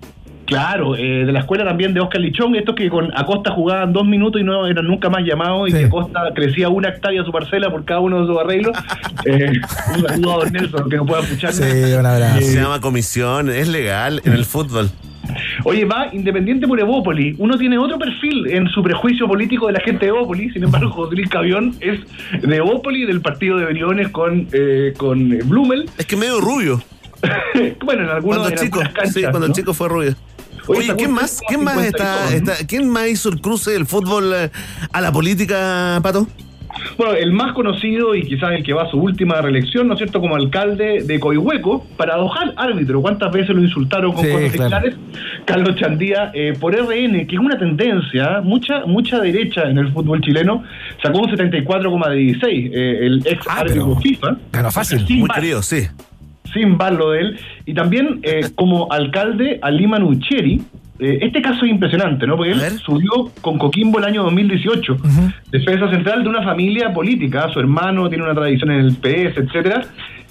Claro, 0.46 0.96
eh, 0.96 1.26
de 1.26 1.32
la 1.32 1.40
escuela 1.40 1.64
también 1.66 1.94
de 1.96 2.00
Oscar 2.02 2.22
Lichón, 2.22 2.56
estos 2.56 2.76
que 2.76 2.88
con 2.90 3.12
Acosta 3.18 3.50
jugaban 3.52 3.94
dos 3.94 4.06
minutos 4.06 4.40
y 4.40 4.44
no 4.44 4.68
eran 4.68 4.86
nunca 4.86 5.10
más 5.10 5.24
llamados, 5.24 5.70
y 5.70 5.72
que 5.72 5.86
Acosta 5.86 6.20
crecía 6.36 6.70
una 6.70 6.90
hectárea 6.90 7.24
su 7.24 7.32
parcela 7.32 7.72
por 7.72 7.84
cada 7.86 8.00
uno 8.00 8.22
de 8.22 8.28
sus 8.28 8.40
arreglos. 8.40 8.78
Eh, 9.28 9.54
un 9.96 10.08
saludo 10.08 10.34
a 10.42 10.44
Don 10.46 10.54
Nelson, 10.54 10.88
que 10.88 10.98
no 10.98 11.06
pueda 11.08 11.24
escuchar. 11.24 11.50
Eh, 11.60 11.98
Se 12.42 12.56
llama 12.56 12.80
comisión, 12.80 13.50
es 13.50 13.68
legal 13.68 14.22
en 14.24 14.34
el 14.34 14.46
fútbol. 14.46 14.92
Oye, 15.64 15.86
va 15.86 16.08
Independiente 16.14 16.68
por 16.68 16.80
Evópoli. 16.80 17.36
Uno 17.38 17.58
tiene 17.58 17.78
otro 17.78 17.98
perfil 17.98 18.48
en 18.48 18.68
su 18.70 18.82
prejuicio 18.84 19.28
político 19.28 19.68
de 19.68 19.74
la 19.74 19.80
gente 19.80 20.06
de 20.06 20.10
Evópoli. 20.10 20.50
Sin 20.52 20.64
embargo, 20.64 20.90
José 20.92 21.16
Luis 21.16 21.30
Cavión 21.30 21.76
es 21.80 22.00
de 22.42 22.56
Evópoli, 22.58 23.06
del 23.06 23.22
partido 23.22 23.58
de 23.58 23.66
Briones 23.66 24.10
con, 24.10 24.48
eh, 24.52 24.94
con 24.98 25.30
Blumel. 25.46 25.90
Es 25.98 26.06
que 26.06 26.16
medio 26.16 26.40
rubio. 26.40 26.82
bueno, 27.84 28.04
en 28.04 28.10
algunos 28.10 28.40
Cuando 28.40 28.64
chico, 28.64 28.80
canchas, 28.80 29.14
sí, 29.14 29.22
cuando 29.24 29.48
¿no? 29.48 29.54
chico 29.54 29.74
fue 29.74 29.90
rubio. 29.90 30.16
Oye, 30.68 30.80
Oye, 30.80 30.96
¿quién 30.96 31.12
más? 31.12 31.42
¿Quién 31.48 31.64
más 31.64 31.76
52, 31.76 32.34
está, 32.34 32.36
está- 32.54 32.68
¿Quién 32.68 32.90
más 32.90 33.08
hizo 33.08 33.30
el 33.30 33.40
cruce 33.40 33.72
del 33.72 33.86
fútbol 33.86 34.32
eh, 34.36 34.50
a 34.92 35.02
la 35.02 35.12
política, 35.12 36.00
Pato? 36.02 36.28
Bueno, 36.98 37.14
el 37.14 37.32
más 37.32 37.54
conocido 37.54 38.16
y 38.16 38.24
quizás 38.24 38.52
el 38.54 38.64
que 38.64 38.74
va 38.74 38.84
a 38.84 38.90
su 38.90 38.98
última 38.98 39.42
reelección, 39.42 39.88
¿no 39.88 39.94
es 39.94 40.00
cierto?, 40.00 40.20
como 40.20 40.36
alcalde 40.36 41.04
de 41.04 41.20
Coihueco, 41.20 41.86
paradojal 41.98 42.54
árbitro. 42.58 43.02
¿Cuántas 43.02 43.32
veces 43.32 43.56
lo 43.56 43.62
insultaron 43.62 44.14
con 44.14 44.26
Sí, 44.26 44.32
cosas 44.32 44.52
claro. 44.52 44.88
similares? 44.88 44.96
Carlos 45.46 45.76
Chandía, 45.76 46.32
eh, 46.34 46.54
por 46.60 46.74
RN, 46.76 47.26
que 47.28 47.36
es 47.36 47.40
una 47.40 47.58
tendencia, 47.58 48.42
mucha 48.42 48.86
mucha 48.86 49.20
derecha 49.20 49.64
en 49.70 49.78
el 49.78 49.92
fútbol 49.92 50.22
chileno, 50.22 50.64
sacó 51.02 51.20
un 51.20 51.30
74,16, 51.30 52.72
eh, 52.74 53.06
el 53.06 53.22
ex 53.26 53.48
árbitro 53.48 53.96
FIFA. 53.98 54.38
Ganó 54.52 54.72
fácil. 54.72 55.06
Sin 55.06 55.20
Muy 55.20 55.30
querido, 55.30 55.62
sí. 55.62 55.88
Sin 56.54 56.78
lo 56.78 57.12
de 57.12 57.20
él. 57.20 57.40
Y 57.66 57.74
también 57.74 58.20
eh, 58.24 58.50
como 58.56 58.92
alcalde 58.92 59.60
a 59.62 59.72
Lima 59.72 60.00
Nucheri. 60.00 60.62
Eh, 61.00 61.20
este 61.22 61.42
caso 61.42 61.66
es 61.66 61.72
impresionante, 61.72 62.26
¿no? 62.26 62.38
Porque 62.38 62.54
él 62.54 62.62
subió 62.80 63.30
con 63.42 63.58
Coquimbo 63.58 64.00
el 64.00 64.06
año 64.06 64.24
2018 64.24 64.98
defensa 65.52 65.90
central 65.90 66.24
de 66.24 66.30
una 66.30 66.42
familia 66.44 66.94
política. 66.94 67.50
Su 67.52 67.60
hermano 67.60 68.08
tiene 68.10 68.24
una 68.24 68.34
tradición 68.34 68.72
en 68.72 68.80
el 68.80 68.96
PS, 68.96 69.38
etcétera. 69.38 69.82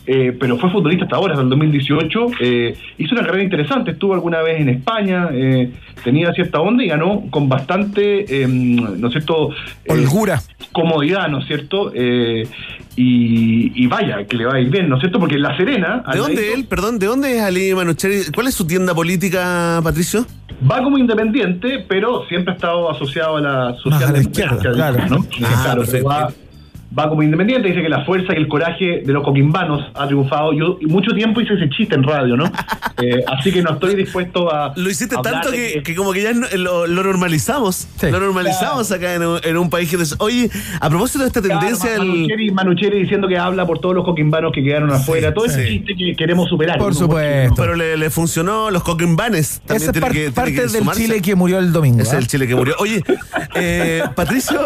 eh, 0.06 0.36
pero 0.38 0.58
fue 0.58 0.70
futbolista 0.70 1.04
hasta 1.04 1.16
ahora, 1.16 1.32
hasta 1.32 1.42
el 1.44 1.48
2018. 1.50 2.26
eh, 2.40 2.74
hizo 2.98 3.14
una 3.14 3.24
carrera 3.24 3.44
interesante. 3.44 3.92
Estuvo 3.92 4.12
alguna 4.14 4.42
vez 4.42 4.60
en 4.60 4.68
España, 4.68 5.28
eh, 5.32 5.70
tenía 6.02 6.32
cierta 6.32 6.60
onda 6.60 6.84
y 6.84 6.88
ganó 6.88 7.24
con 7.30 7.48
bastante, 7.48 8.42
eh, 8.42 8.46
¿no 8.46 9.06
es 9.08 9.12
cierto? 9.12 9.50
Holgura. 9.88 10.40
Comodidad, 10.72 11.28
¿no 11.28 11.38
es 11.38 11.46
cierto? 11.46 11.92
Y, 12.96 13.72
y 13.74 13.86
vaya, 13.86 14.24
que 14.24 14.36
le 14.36 14.46
va 14.46 14.54
a 14.54 14.60
ir 14.60 14.70
bien, 14.70 14.88
¿no 14.88 14.96
es 14.96 15.00
cierto? 15.00 15.18
Porque 15.18 15.34
en 15.34 15.42
La 15.42 15.56
Serena. 15.56 16.04
¿De 16.12 16.18
dónde 16.18 16.36
ladito, 16.36 16.54
él? 16.54 16.64
Perdón, 16.66 16.98
¿de 16.98 17.06
dónde 17.06 17.36
es 17.36 17.42
Ali 17.42 17.74
Manucheri? 17.74 18.30
¿Cuál 18.32 18.46
es 18.46 18.54
su 18.54 18.66
tienda 18.66 18.94
política, 18.94 19.80
Patricio? 19.82 20.26
Va 20.70 20.82
como 20.82 20.96
independiente, 20.98 21.84
pero 21.88 22.24
siempre 22.28 22.52
ha 22.52 22.54
estado 22.54 22.90
asociado 22.90 23.36
a 23.36 23.40
la 23.40 23.68
a 23.68 23.74
social 23.74 24.12
la 24.12 24.20
izquierda, 24.20 24.72
claro. 24.72 24.98
¿no? 25.08 25.26
Ah, 25.44 25.60
claro, 25.64 25.82
pero 25.90 26.04
va, 26.04 26.30
va 26.96 27.08
como 27.08 27.22
independiente, 27.22 27.68
dice 27.68 27.82
que 27.82 27.88
la 27.88 28.04
fuerza 28.04 28.32
y 28.32 28.36
el 28.36 28.48
coraje 28.48 29.02
de 29.04 29.12
los 29.12 29.22
coquimbanos 29.24 29.90
ha 29.94 30.06
triunfado. 30.06 30.52
Yo 30.52 30.78
y 30.80 30.86
mucho 30.86 31.12
tiempo 31.14 31.40
hice 31.40 31.54
ese 31.54 31.68
chiste 31.70 31.94
en 31.94 32.02
radio, 32.02 32.36
¿no? 32.36 32.50
Eh, 33.02 33.24
así 33.26 33.50
que 33.50 33.60
no 33.60 33.72
estoy 33.72 33.96
dispuesto 33.96 34.54
a. 34.54 34.72
Lo 34.76 34.88
hiciste 34.88 35.16
tanto 35.20 35.50
que, 35.50 35.82
que 35.82 35.96
como 35.96 36.12
que 36.12 36.22
ya 36.22 36.30
lo, 36.56 36.86
lo 36.86 37.02
normalizamos. 37.02 37.88
Lo 38.02 38.20
normalizamos 38.20 38.92
acá 38.92 39.14
en 39.14 39.24
un, 39.26 39.40
en 39.42 39.56
un 39.56 39.68
país 39.68 39.90
que... 39.90 39.96
des- 39.96 40.14
Oye, 40.20 40.48
a 40.80 40.88
propósito 40.88 41.18
de 41.24 41.26
esta 41.26 41.42
tendencia... 41.42 41.96
Claro, 41.96 42.04
del- 42.04 42.12
Manucheri, 42.12 42.50
Manucheri 42.52 42.98
diciendo 43.00 43.26
que 43.26 43.36
habla 43.36 43.66
por 43.66 43.80
todos 43.80 43.96
los 43.96 44.04
coquimbanos 44.04 44.52
que 44.52 44.62
quedaron 44.62 44.92
afuera. 44.92 45.34
Todo 45.34 45.46
ese 45.46 45.66
chiste 45.66 45.96
que 45.96 46.14
queremos 46.14 46.48
superar. 46.48 46.78
Por 46.78 46.92
¿no? 46.92 46.98
supuesto. 47.00 47.54
Pero 47.56 47.74
le, 47.74 47.96
le 47.96 48.10
funcionó 48.10 48.70
los 48.70 48.84
coquimbanes. 48.84 49.60
También 49.66 49.76
Esa 49.82 49.86
es 49.86 49.92
tiene 49.92 50.00
par- 50.06 50.12
que- 50.12 50.18
tiene 50.20 50.32
parte 50.32 50.54
que 50.54 50.60
del 50.60 50.70
sumarse. 50.70 51.02
Chile 51.02 51.20
que 51.20 51.34
murió 51.34 51.58
el 51.58 51.72
domingo. 51.72 51.98
Ese 52.00 52.10
es 52.10 52.14
¿ah? 52.14 52.18
el 52.18 52.26
Chile 52.28 52.46
que 52.46 52.54
murió. 52.54 52.76
Oye, 52.78 53.02
eh, 53.56 54.04
Patricio. 54.14 54.60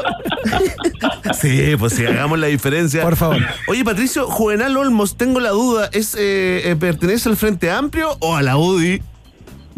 sí, 1.41 1.75
pues 1.79 1.95
sí, 1.95 2.05
hagamos 2.19 2.39
la 2.39 2.47
diferencia. 2.49 3.03
Por 3.03 3.17
favor. 3.17 3.39
Oye, 3.69 3.85
Patricio, 3.85 4.27
Juvenal 4.27 4.77
Olmos, 4.77 5.17
tengo 5.17 5.41
la 5.41 5.51
duda, 5.51 5.89
¿es 5.93 6.15
eh, 6.15 6.71
eh, 6.71 6.77
¿pertenece 6.79 7.29
al 7.29 7.37
Frente 7.37 7.71
Amplio 7.71 8.11
o 8.21 8.37
a 8.37 8.43
la 8.43 8.57
UDI? 8.57 9.01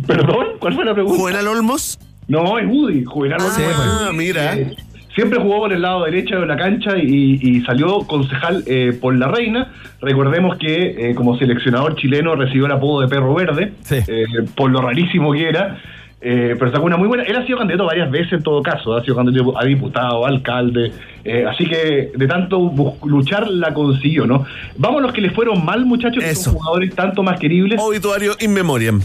¿Perdón? 0.07 0.47
¿Cuál 0.59 0.75
fue 0.75 0.85
la 0.85 0.95
pregunta? 0.95 1.19
¿Juvenal 1.19 1.47
Olmos? 1.49 1.99
No, 2.29 2.59
es 2.59 2.67
Woody. 2.67 3.05
Juvenal 3.05 3.41
Olmos 3.41 3.59
Ah, 3.59 4.03
Woody. 4.07 4.17
mira. 4.17 4.57
Eh, 4.57 4.75
siempre 5.15 5.39
jugó 5.41 5.59
por 5.59 5.73
el 5.73 5.83
lado 5.83 6.05
derecho 6.05 6.41
de 6.41 6.47
la 6.47 6.57
cancha 6.57 6.97
y, 6.97 7.39
y 7.43 7.61
salió 7.63 7.99
concejal 8.07 8.63
eh, 8.67 8.97
por 8.99 9.17
la 9.19 9.29
Reina. 9.29 9.73
Recordemos 10.01 10.57
que 10.59 11.11
eh, 11.11 11.15
como 11.15 11.37
seleccionador 11.37 11.97
chileno 11.97 12.35
recibió 12.37 12.67
el 12.67 12.73
apodo 12.73 13.03
de 13.03 13.09
perro 13.09 13.35
verde, 13.35 13.73
eh, 13.91 14.25
por 14.57 14.71
lo 14.71 14.81
rarísimo 14.81 15.33
que 15.33 15.49
era. 15.49 15.79
Eh, 16.21 16.55
pero 16.59 16.71
sacó 16.71 16.85
una 16.85 16.97
muy 16.97 17.09
buena. 17.09 17.25
Él 17.25 17.37
ha 17.37 17.47
sido 17.47 17.59
candidato 17.59 17.87
varias 17.87 18.11
veces 18.11 18.35
en 18.35 18.43
todo 18.43 18.63
caso. 18.63 18.95
Ha 18.95 19.03
sido 19.03 19.17
candidato 19.17 19.59
a 19.59 19.65
diputado, 19.65 20.27
a 20.27 20.29
alcalde. 20.29 20.93
eh, 21.25 21.47
así 21.49 21.67
que 21.67 22.13
de 22.15 22.27
tanto 22.27 22.73
luchar 23.05 23.49
la 23.49 23.73
consiguió, 23.73 24.27
¿no? 24.27 24.45
Vamos 24.77 24.99
a 24.99 25.03
los 25.03 25.13
que 25.13 25.21
le 25.21 25.31
fueron 25.31 25.65
mal, 25.65 25.85
muchachos, 25.87 26.23
que 26.23 26.35
son 26.35 26.55
jugadores 26.55 26.95
tanto 26.95 27.23
más 27.23 27.39
queribles. 27.39 27.81
Obituario 27.81 28.37
in 28.41 28.53
memoriam. 28.53 29.01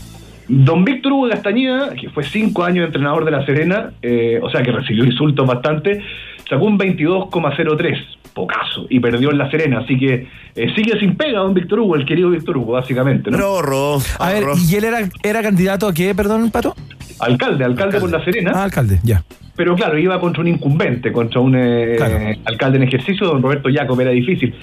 Don 0.47 0.85
Víctor 0.85 1.13
Hugo 1.13 1.29
Castañeda, 1.29 1.89
que 1.95 2.09
fue 2.09 2.23
cinco 2.23 2.63
años 2.63 2.85
entrenador 2.85 3.25
de 3.25 3.31
La 3.31 3.45
Serena, 3.45 3.91
eh, 4.01 4.39
o 4.41 4.49
sea 4.49 4.61
que 4.61 4.71
recibió 4.71 5.03
insultos 5.03 5.47
bastante, 5.47 6.01
sacó 6.49 6.65
un 6.65 6.77
22,03, 6.77 7.97
pocaso, 8.33 8.85
y 8.89 8.99
perdió 8.99 9.31
en 9.31 9.37
La 9.39 9.49
Serena. 9.49 9.79
Así 9.79 9.97
que 9.97 10.27
eh, 10.55 10.73
sigue 10.75 10.99
sin 10.99 11.15
pega 11.15 11.39
Don 11.39 11.53
Víctor 11.53 11.79
Hugo, 11.79 11.95
el 11.95 12.05
querido 12.05 12.29
Víctor 12.29 12.57
Hugo, 12.57 12.73
básicamente. 12.73 13.31
¿no? 13.31 13.37
Rorro. 13.37 13.97
A 14.19 14.29
ver, 14.31 14.43
¿y 14.69 14.75
él 14.75 14.83
era, 14.83 14.99
era 15.23 15.41
candidato 15.41 15.87
a 15.87 15.93
qué, 15.93 16.13
perdón, 16.13 16.51
Pato? 16.51 16.75
Alcalde, 17.19 17.63
alcalde, 17.63 17.99
por 17.99 18.11
La 18.11 18.23
Serena. 18.23 18.51
Ah, 18.53 18.63
alcalde, 18.65 18.99
ya. 19.03 19.23
Pero 19.55 19.73
claro, 19.75 19.97
iba 19.97 20.19
contra 20.19 20.41
un 20.41 20.49
incumbente, 20.49 21.13
contra 21.13 21.39
un 21.39 21.55
eh, 21.55 21.93
Claro. 21.97 22.17
alcalde 22.43 22.77
en 22.77 22.83
ejercicio, 22.83 23.25
don 23.25 23.41
Roberto 23.41 23.69
Jacob, 23.73 23.99
era 24.01 24.11
difícil. 24.11 24.53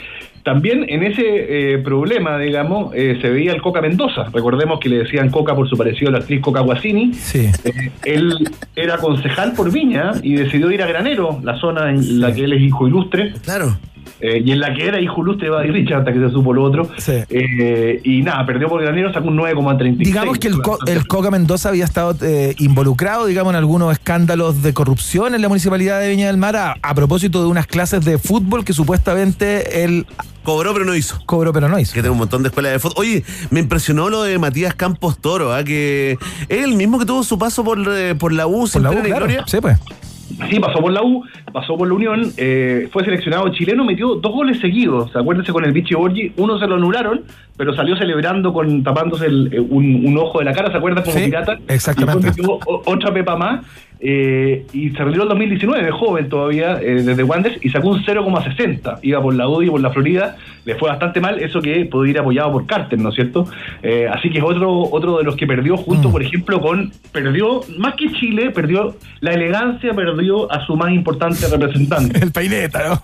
También 0.43 0.85
en 0.89 1.05
ese 1.05 1.23
eh, 1.25 1.79
problema, 1.79 2.37
digamos, 2.39 2.93
eh, 2.95 3.19
se 3.21 3.31
veía 3.31 3.53
el 3.53 3.63
Coca 3.63 3.81
Mendoza. 3.81 4.25
Recordemos 4.33 4.81
que 4.81 4.89
le 4.89 4.99
decían 4.99 5.31
Coca 5.31 5.55
por 5.55 5.69
su 5.69 5.77
parecido 5.77 6.09
a 6.09 6.13
la 6.13 6.19
actriz 6.19 6.41
Coca 6.41 6.61
Guasini. 6.61 7.15
Sí. 7.15 7.49
Eh, 7.65 7.91
él 8.05 8.49
era 8.75 8.99
concejal 8.99 9.53
por 9.53 9.71
Viña 9.71 10.13
y 10.23 10.35
decidió 10.35 10.71
ir 10.73 10.83
a 10.83 10.87
Granero, 10.87 11.41
la 11.45 11.59
zona 11.59 11.91
en 11.91 12.21
la 12.21 12.35
que 12.35 12.45
él 12.45 12.53
es 12.55 12.63
hijo 12.63 12.89
ilustre. 12.89 13.35
Claro. 13.45 13.77
Eh, 14.21 14.41
y 14.45 14.53
en 14.53 14.61
la 14.61 14.73
que 14.73 14.87
era 14.87 15.01
hijo 15.01 15.21
ilustre 15.23 15.49
de 15.51 15.57
Buddy 15.57 15.69
Richard 15.73 15.99
hasta 16.01 16.13
que 16.13 16.21
se 16.21 16.31
supo 16.31 16.53
lo 16.53 16.63
otro. 16.63 16.89
Eh, 17.29 18.01
y 18.05 18.23
nada, 18.23 18.47
perdió 18.47 18.69
por 18.69 18.81
Granero, 18.81 19.13
sacó 19.13 19.29
un 19.29 19.37
9,36. 19.39 19.97
Digamos 19.97 20.39
que 20.39 20.49
el, 20.49 20.63
Co- 20.63 20.79
el 20.87 21.07
Coca 21.09 21.31
Mendoza 21.31 21.71
había 21.71 21.85
estado 21.85 22.15
eh, 22.23 22.55
involucrado, 22.59 23.27
digamos, 23.27 23.53
en 23.53 23.57
algunos 23.57 23.93
escándalos 23.93 24.63
de 24.63 24.73
corrupción 24.73 25.35
en 25.35 25.43
la 25.43 25.49
municipalidad 25.49 26.01
de 26.01 26.09
Viña 26.11 26.29
del 26.29 26.37
Mar 26.37 26.55
a, 26.57 26.77
a 26.83 26.95
propósito 26.95 27.43
de 27.43 27.49
unas 27.49 27.67
clases 27.67 28.05
de 28.05 28.19
fútbol 28.19 28.65
que 28.65 28.73
supuestamente 28.73 29.85
él 29.85 30.07
Cobró 30.45 30.73
pero 30.73 30.85
no 30.85 30.97
hizo. 30.97 31.21
cobró 31.25 31.53
pero 31.53 31.69
no 31.69 31.79
hizo. 31.79 31.95
Que 31.95 32.03
tengo 32.03 32.15
un 32.15 32.19
montón 32.19 32.43
de 32.43 32.49
escuelas 32.49 32.73
de 32.73 32.79
fútbol. 32.81 32.95
Oye, 32.99 33.23
me 33.51 33.61
impresionó 33.61 34.11
lo 34.11 34.25
de 34.25 34.41
Matías 34.41 34.75
Campos 34.75 35.19
Toro, 35.19 35.55
¿ah? 35.55 35.63
que 35.63 36.19
es 36.49 36.65
el 36.65 36.75
mismo 36.75 36.99
que 36.99 37.07
tuvo 37.07 37.23
su 37.23 37.39
paso 37.39 37.63
por, 37.63 37.79
eh, 37.89 38.17
por 38.17 38.33
la 38.33 38.49
U, 38.49 38.67
sin 38.67 38.83
Por 38.83 38.93
la 38.95 38.99
U, 39.01 39.03
claro. 39.05 39.17
gloria. 39.27 39.45
Sí, 39.47 39.59
pues. 39.61 39.79
Sí, 40.51 40.59
pasó 40.61 40.81
por 40.81 40.93
la 40.93 41.03
U, 41.03 41.25
pasó 41.53 41.77
por 41.77 41.89
la 41.89 41.95
Unión, 41.95 42.23
eh, 42.37 42.89
fue 42.93 43.05
seleccionado 43.05 43.49
chileno, 43.51 43.85
metió 43.85 44.15
dos 44.17 44.33
goles 44.33 44.59
seguidos. 44.61 45.15
Acuérdense 45.15 45.53
con 45.53 45.65
el 45.65 45.73
Vichy 45.73 45.95
Borgi, 45.95 46.33
uno 46.37 46.59
se 46.59 46.67
lo 46.67 46.75
anularon, 46.77 47.23
pero 47.57 47.75
salió 47.75 47.97
celebrando 47.97 48.53
con 48.53 48.83
tapándose 48.83 49.27
el- 49.27 49.51
eh, 49.53 49.61
un, 49.61 50.07
un 50.07 50.19
ojo 50.19 50.39
de 50.41 50.45
la 50.47 50.53
cara, 50.53 50.71
¿se 50.71 50.77
acuerdan? 50.77 51.05
Como 51.05 51.17
Sí, 51.17 51.25
pirata. 51.27 51.59
exactamente. 51.69 52.29
Y 52.29 52.31
metió 52.31 52.59
otra 52.67 53.13
pepa 53.13 53.37
más. 53.37 53.65
eh, 54.05 54.67
y 54.73 54.91
se 54.91 55.05
retiró 55.05 55.23
en 55.23 55.29
2019, 55.29 55.91
joven 55.93 56.29
todavía, 56.29 56.81
eh, 56.83 57.03
desde 57.05 57.23
Wanderers, 57.23 57.65
y 57.65 57.69
sacó 57.71 57.91
un 57.91 58.03
0,60. 58.05 58.99
Iba 59.03 59.23
por 59.23 59.33
la 59.33 59.47
UDI, 59.49 59.71
por 59.71 59.81
la 59.81 59.91
Florida, 59.91 60.37
le 60.65 60.77
fue 60.77 60.89
bastante 60.89 61.21
mal, 61.21 61.41
eso 61.41 61.61
que 61.61 61.85
pudo 61.87 62.07
ir 62.07 62.19
apoyado 62.19 62.53
por 62.53 62.67
Carter, 62.67 62.99
¿no 62.99 63.09
es 63.09 63.15
cierto? 63.15 63.47
Eh, 63.83 64.09
así 64.13 64.31
que 64.31 64.39
es 64.39 64.45
otro, 64.45 64.83
otro 64.91 65.19
de 65.19 65.25
los 65.25 65.37
que 65.37 65.47
perdió, 65.47 65.77
junto, 65.77 66.11
por 66.11 66.23
ejemplo, 66.23 66.61
con. 66.61 66.93
Perdió, 67.11 67.63
más 67.79 67.95
que 67.95 68.11
Chile, 68.13 68.51
perdió 68.51 68.97
la 69.21 69.33
elegancia, 69.35 69.93
perdió 69.95 70.51
a 70.51 70.65
su 70.67 70.77
más 70.77 70.93
importante 70.93 71.47
representante. 71.49 72.19
El 72.23 72.33
peineta, 72.33 72.89
¿no? 72.89 73.03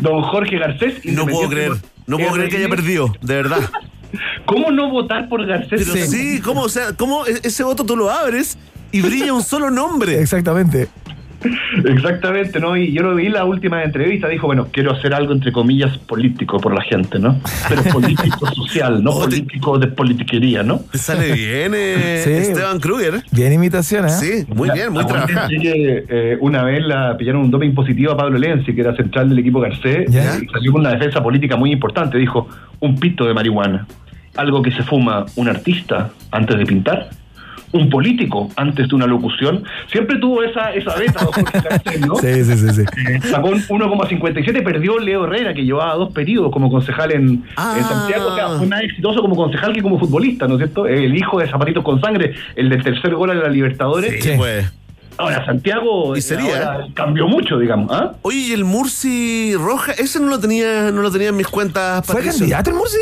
Don 0.00 0.22
Jorge 0.22 0.58
Garcés. 0.58 1.04
No 1.04 1.26
puedo 1.26 1.48
creer, 1.48 1.72
no 2.06 2.18
puedo 2.18 2.32
creer 2.32 2.50
que 2.50 2.56
haya 2.58 2.68
perdido, 2.68 3.12
de 3.20 3.34
verdad. 3.34 3.60
¿Cómo 4.46 4.70
no 4.70 4.90
votar 4.90 5.28
por 5.28 5.44
Garcés? 5.44 5.90
Pero 5.92 6.06
sí, 6.06 6.40
¿cómo, 6.40 6.62
o 6.62 6.68
sea, 6.68 6.92
cómo 6.96 7.26
e- 7.26 7.40
ese 7.42 7.64
voto 7.64 7.84
tú 7.84 7.96
lo 7.96 8.10
abres 8.10 8.56
y 8.92 9.00
brilla 9.00 9.32
un 9.32 9.42
solo 9.42 9.70
nombre? 9.70 10.20
Exactamente. 10.20 10.88
Exactamente, 11.84 12.60
¿no? 12.60 12.76
Y 12.76 12.92
yo 12.92 13.02
lo 13.02 13.14
vi 13.14 13.26
en 13.26 13.34
la 13.34 13.44
última 13.44 13.82
entrevista, 13.82 14.28
dijo, 14.28 14.46
bueno, 14.46 14.68
quiero 14.72 14.92
hacer 14.92 15.14
algo 15.14 15.32
entre 15.32 15.52
comillas 15.52 15.96
político 15.98 16.58
por 16.58 16.74
la 16.74 16.82
gente, 16.82 17.18
¿no? 17.18 17.38
Pero 17.68 17.82
político 17.92 18.46
social, 18.54 19.02
no 19.02 19.12
político 19.12 19.78
de 19.78 19.88
politiquería, 19.88 20.62
¿no? 20.62 20.80
Te 20.90 20.98
sale 20.98 21.32
bien, 21.32 21.72
eh, 21.74 22.20
Sí. 22.24 22.30
Esteban 22.30 22.80
Kruger. 22.80 23.22
Bien 23.30 23.52
imitación, 23.52 24.06
¿eh? 24.06 24.10
Sí, 24.10 24.46
muy 24.54 24.70
bien, 24.70 24.92
muy 24.92 25.04
que, 25.04 26.04
eh, 26.08 26.38
una 26.40 26.62
vez 26.64 26.84
la 26.84 27.16
pillaron 27.16 27.42
un 27.42 27.50
doping 27.50 27.74
positivo 27.74 28.12
a 28.12 28.16
Pablo 28.16 28.38
Lenzi, 28.38 28.74
que 28.74 28.80
era 28.80 28.94
central 28.96 29.28
del 29.28 29.38
equipo 29.38 29.60
Garcés, 29.60 30.10
Ya. 30.10 30.36
y 30.40 30.46
salió 30.46 30.72
con 30.72 30.80
una 30.80 30.90
defensa 30.90 31.22
política 31.22 31.56
muy 31.56 31.72
importante. 31.72 32.18
Dijo, 32.18 32.48
un 32.80 32.98
pito 32.98 33.24
de 33.24 33.34
marihuana. 33.34 33.86
Algo 34.36 34.62
que 34.62 34.72
se 34.72 34.82
fuma 34.82 35.26
un 35.36 35.48
artista 35.48 36.10
antes 36.30 36.58
de 36.58 36.66
pintar. 36.66 37.08
Un 37.74 37.90
político 37.90 38.48
antes 38.56 38.88
de 38.88 38.94
una 38.94 39.06
locución. 39.06 39.64
Siempre 39.90 40.16
tuvo 40.18 40.42
esa, 40.44 40.72
esa 40.72 40.94
beta, 40.94 41.26
¿no? 42.06 42.14
Sí, 42.16 42.44
sí, 42.44 42.56
sí, 42.56 42.68
sí. 42.70 42.82
Eh, 43.08 43.20
Sacó 43.28 43.48
un 43.48 43.60
1,57, 43.60 44.62
perdió 44.62 44.98
Leo 45.00 45.24
Herrera, 45.24 45.52
que 45.52 45.64
llevaba 45.64 45.94
dos 45.94 46.12
periodos 46.12 46.52
como 46.52 46.70
concejal 46.70 47.10
en, 47.12 47.24
en 47.76 47.84
Santiago. 47.84 48.28
O 48.28 48.34
sea, 48.36 48.48
fue 48.58 48.66
más 48.68 48.80
exitoso 48.82 49.20
como 49.20 49.34
concejal 49.34 49.72
que 49.72 49.82
como 49.82 49.98
futbolista, 49.98 50.46
¿no 50.46 50.54
es 50.54 50.58
cierto? 50.58 50.86
El 50.86 51.16
hijo 51.16 51.40
de 51.40 51.48
Zapatitos 51.50 51.82
con 51.82 52.00
Sangre, 52.00 52.34
el 52.54 52.68
del 52.68 52.82
tercer 52.82 53.14
gol 53.14 53.30
a 53.30 53.34
la 53.34 53.48
Libertadores. 53.48 54.22
Sí, 54.22 54.30
pues. 54.36 54.72
Ahora, 55.16 55.44
Santiago 55.46 56.16
Y 56.16 56.20
sería. 56.22 56.56
ahora 56.72 56.86
cambió 56.94 57.26
mucho, 57.28 57.58
digamos. 57.58 57.90
¿ah? 57.92 58.14
Oye, 58.22 58.36
¿y 58.38 58.52
el 58.52 58.64
Murci 58.64 59.54
Roja? 59.56 59.92
Ese 59.92 60.18
no 60.20 60.28
lo 60.28 60.40
tenía, 60.40 60.90
no 60.90 61.02
lo 61.02 61.10
tenía 61.10 61.28
en 61.28 61.36
mis 61.36 61.46
cuentas. 61.48 62.04
¿Fue 62.06 62.16
Patricio. 62.16 62.40
candidato 62.40 62.70
el 62.70 62.76
Murci? 62.76 62.98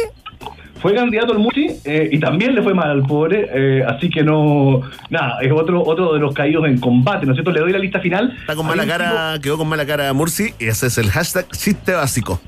Fue 0.82 0.94
candidato 0.94 1.32
al 1.32 1.38
Musi 1.38 1.68
eh, 1.84 2.09
y 2.12 2.18
también 2.18 2.54
le 2.54 2.62
fue 2.62 2.74
mal 2.74 2.90
al 2.90 3.02
pobre, 3.02 3.48
eh, 3.54 3.84
así 3.86 4.10
que 4.10 4.22
no. 4.22 4.82
Nada, 5.10 5.38
es 5.40 5.50
otro 5.52 5.82
otro 5.82 6.12
de 6.12 6.18
los 6.20 6.34
caídos 6.34 6.66
en 6.66 6.78
combate, 6.78 7.24
¿no 7.24 7.32
es 7.32 7.36
cierto? 7.36 7.52
Le 7.52 7.60
doy 7.60 7.72
la 7.72 7.78
lista 7.78 8.00
final. 8.00 8.36
Está 8.40 8.56
con 8.56 8.66
mala 8.66 8.84
cara, 8.86 9.38
quedó 9.40 9.56
con 9.56 9.68
mala 9.68 9.86
cara 9.86 10.12
Murci 10.12 10.52
y 10.59 10.66
ese 10.66 10.88
es 10.88 10.98
el 10.98 11.09
hashtag 11.10 11.46
chiste 11.52 11.92
básico. 11.92 12.40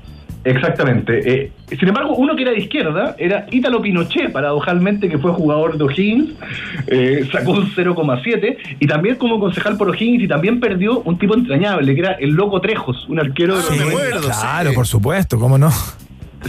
Exactamente. 0.47 1.21
Eh, 1.25 1.53
sin 1.79 1.89
embargo, 1.89 2.17
uno 2.17 2.37
que 2.37 2.43
era 2.43 2.51
de 2.51 2.59
izquierda 2.59 3.15
era 3.19 3.47
Ítalo 3.51 3.81
Pinochet, 3.81 4.31
paradojalmente, 4.31 5.09
que 5.09 5.17
fue 5.17 5.33
jugador 5.33 5.79
de 5.79 5.85
O'Higgins, 5.85 6.33
eh, 6.87 7.27
sacó 7.33 7.53
un 7.53 7.71
0,7 7.75 8.59
y 8.79 8.87
también 8.87 9.17
como 9.17 9.41
concejal 9.41 9.79
por 9.79 9.89
O'Higgins 9.89 10.25
y 10.25 10.29
también 10.29 10.61
perdió 10.61 11.01
un 11.01 11.19
tipo 11.19 11.35
entrañable, 11.35 11.95
que 11.95 12.01
era 12.01 12.13
el 12.13 12.31
Loco 12.33 12.61
Trejos, 12.61 13.07
un 13.09 13.21
arquero 13.21 13.55
de 13.57 13.61
los 13.63 13.69
Sí, 13.71 13.79
90. 13.79 14.21
claro, 14.21 14.75
por 14.75 14.87
supuesto, 14.87 15.39
¿cómo 15.39 15.57
no? 15.57 15.71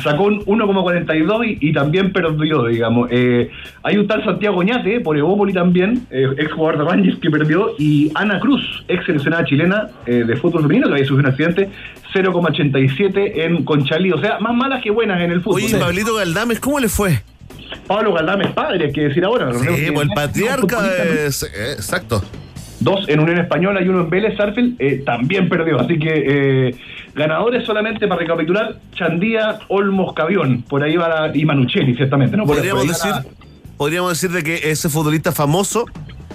Sacó 0.03 0.23
un 0.25 0.39
1,42 0.45 1.57
y, 1.59 1.69
y 1.69 1.73
también 1.73 2.11
perdió, 2.13 2.65
digamos. 2.65 3.09
Eh, 3.11 3.49
hay 3.83 3.97
un 3.97 4.07
tal 4.07 4.23
Santiago 4.23 4.57
Oñate, 4.57 4.99
por 5.01 5.17
Evópoli 5.17 5.53
también, 5.53 6.05
eh, 6.11 6.27
ex 6.37 6.51
jugador 6.51 6.83
de 6.85 6.91
Rangers 6.91 7.17
que 7.19 7.29
perdió, 7.29 7.71
y 7.77 8.11
Ana 8.15 8.39
Cruz, 8.39 8.83
ex 8.87 9.05
seleccionada 9.05 9.45
chilena 9.45 9.87
eh, 10.05 10.23
de 10.25 10.35
fútbol 10.37 10.61
femenino, 10.63 10.87
que 10.87 10.93
había 10.93 11.05
sufrido 11.05 11.27
un 11.29 11.33
accidente, 11.33 11.69
0,87 12.13 13.31
en 13.35 13.63
Conchalí. 13.63 14.11
O 14.11 14.19
sea, 14.19 14.39
más 14.39 14.55
malas 14.55 14.81
que 14.81 14.91
buenas 14.91 15.21
en 15.21 15.31
el 15.31 15.41
fútbol. 15.41 15.61
Oye, 15.63 15.75
Pablito 15.77 16.15
Galdames, 16.15 16.59
¿cómo 16.59 16.79
le 16.79 16.89
fue? 16.89 17.21
Pablo 17.87 18.13
Galdames 18.13 18.51
padre, 18.51 18.85
hay 18.85 18.91
que 18.91 19.01
decir 19.01 19.23
ahora. 19.25 19.51
Sí, 19.53 19.65
que- 19.67 19.91
pues 19.91 20.07
el 20.07 20.13
patriarca 20.13 20.87
es... 21.25 21.43
eh, 21.43 21.73
Exacto. 21.73 22.23
Dos 22.85 23.09
en 23.09 23.19
Unión 23.19 23.39
Española 23.39 23.81
y 23.81 23.87
uno 23.89 24.01
en 24.01 24.09
Vélez 24.09 24.37
Sarfield, 24.37 24.75
eh, 24.79 25.01
también 25.05 25.49
perdió. 25.49 25.79
Así 25.79 25.97
que 25.97 26.11
eh, 26.69 26.75
ganadores 27.15 27.65
solamente 27.65 28.07
para 28.07 28.21
recapitular, 28.21 28.75
Chandía, 28.93 29.59
Olmos, 29.69 30.13
Cavión. 30.13 30.61
Por 30.61 30.83
ahí 30.83 30.95
va 30.95 31.09
la, 31.09 31.35
y 31.35 31.43
Manuccelli, 31.45 31.95
ciertamente. 31.95 32.37
¿no? 32.37 32.45
Por- 32.45 32.55
Podríamos 32.57 32.85
por 32.85 32.93
decir, 32.93 33.11
la- 33.11 33.25
podríamos 33.77 34.11
decir 34.11 34.29
de 34.31 34.43
que 34.43 34.69
ese 34.71 34.87
futbolista 34.89 35.31
famoso 35.31 35.85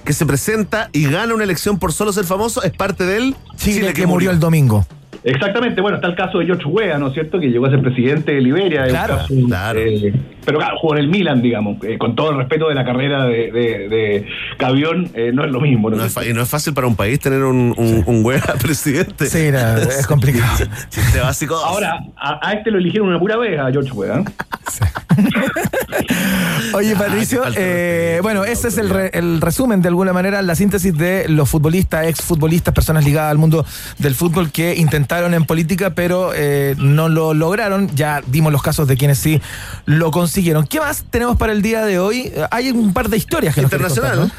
que 0.05 0.12
se 0.12 0.27
presenta 0.27 0.90
y 0.93 1.09
gana 1.09 1.35
una 1.35 1.44
elección 1.44 1.78
por 1.78 1.93
solo 1.93 2.12
ser 2.12 2.24
famoso 2.24 2.62
es 2.64 2.72
parte 2.72 3.05
del 3.05 3.36
Chile, 3.56 3.93
que 3.93 4.06
murió 4.06 4.31
el 4.31 4.40
domingo. 4.40 4.86
Exactamente, 5.23 5.81
bueno, 5.83 5.97
está 5.97 6.09
el 6.09 6.15
caso 6.15 6.39
de 6.39 6.47
George 6.47 6.65
Weah, 6.67 6.99
¿no 6.99 7.09
es 7.09 7.15
cierto? 7.15 7.39
Que 7.39 7.49
llegó 7.49 7.67
a 7.67 7.71
ser 7.71 7.83
presidente 7.83 8.33
de 8.33 8.41
Liberia. 8.41 8.87
Claro, 8.87 9.19
caso, 9.19 9.35
eh, 9.77 10.15
pero 10.47 10.59
claro, 10.59 10.79
jugó 10.79 10.95
en 10.97 11.01
el 11.03 11.09
Milan, 11.09 11.43
digamos. 11.43 11.77
eh, 11.85 11.99
con 11.99 12.17
todo 12.17 12.31
el 12.31 12.39
respeto 12.39 12.69
de 12.69 12.75
la 12.75 12.85
carrera 12.87 13.27
de, 13.27 13.53
de, 13.53 13.89
de 13.89 14.27
Cavión, 14.57 15.11
eh, 15.15 15.31
no 15.35 15.45
es 15.45 15.51
lo 15.51 15.61
mismo. 15.61 15.91
¿no? 15.91 15.99
No 15.99 16.05
es 16.07 16.13
fa- 16.13 16.25
y 16.25 16.33
no 16.33 16.41
es 16.41 16.49
fácil 16.49 16.73
para 16.73 16.87
un 16.87 16.97
país 16.97 17.21
tener 17.21 17.43
un, 17.43 17.75
un, 17.77 18.03
un 18.07 18.25
wea 18.25 18.41
presidente. 18.63 19.27
Sí, 19.27 19.51
no, 19.53 19.59
es 19.77 20.07
complicado. 20.07 20.65
Chiste 20.89 21.21
básico. 21.21 21.55
Ahora, 21.57 22.01
a, 22.17 22.41
a 22.49 22.53
este 22.55 22.71
lo 22.71 22.79
eligieron 22.79 23.09
una 23.09 23.19
pura 23.19 23.37
vez, 23.37 23.61
a 23.61 23.71
George 23.71 23.93
Weah. 23.93 24.21
¿eh? 24.21 24.25
Oye, 26.75 26.95
Patricio, 26.97 27.43
eh, 27.57 28.21
bueno, 28.23 28.45
ese 28.45 28.69
es 28.69 28.79
el, 28.79 28.89
re- 28.89 29.11
el 29.13 29.41
resumen, 29.41 29.83
de 29.83 29.89
alguna 29.89 30.13
manera, 30.13 30.41
la 30.41 30.55
síntesis 30.55 30.97
de 30.97 31.29
los 31.29 31.49
futbolistas, 31.49 32.07
exfutbolistas, 32.07 32.73
personas 32.73 33.05
ligadas 33.05 33.33
al 33.33 33.39
mundo 33.39 33.67
del 33.99 34.15
fútbol 34.15 34.51
que 34.51 34.75
intentaron 34.77 35.10
en 35.19 35.45
política, 35.45 35.91
pero 35.95 36.32
eh, 36.35 36.74
no 36.78 37.09
lo 37.09 37.35
lograron. 37.35 37.95
Ya 37.95 38.23
dimos 38.27 38.53
los 38.53 38.62
casos 38.62 38.87
de 38.87 38.97
quienes 38.97 39.19
sí 39.19 39.41
lo 39.85 40.11
consiguieron. 40.11 40.66
¿Qué 40.66 40.81
más 40.81 41.05
tenemos 41.11 41.37
para 41.37 41.53
el 41.53 41.62
día 41.62 41.85
de 41.85 41.99
hoy? 41.99 42.32
Eh, 42.35 42.47
Hay 42.51 42.70
un 42.70 42.93
par 42.93 43.09
de 43.09 43.16
historias 43.16 43.55
que 43.55 43.62
nos 43.62 43.70
querés 43.70 43.93
contar, 43.93 44.16
¿no? 44.16 44.31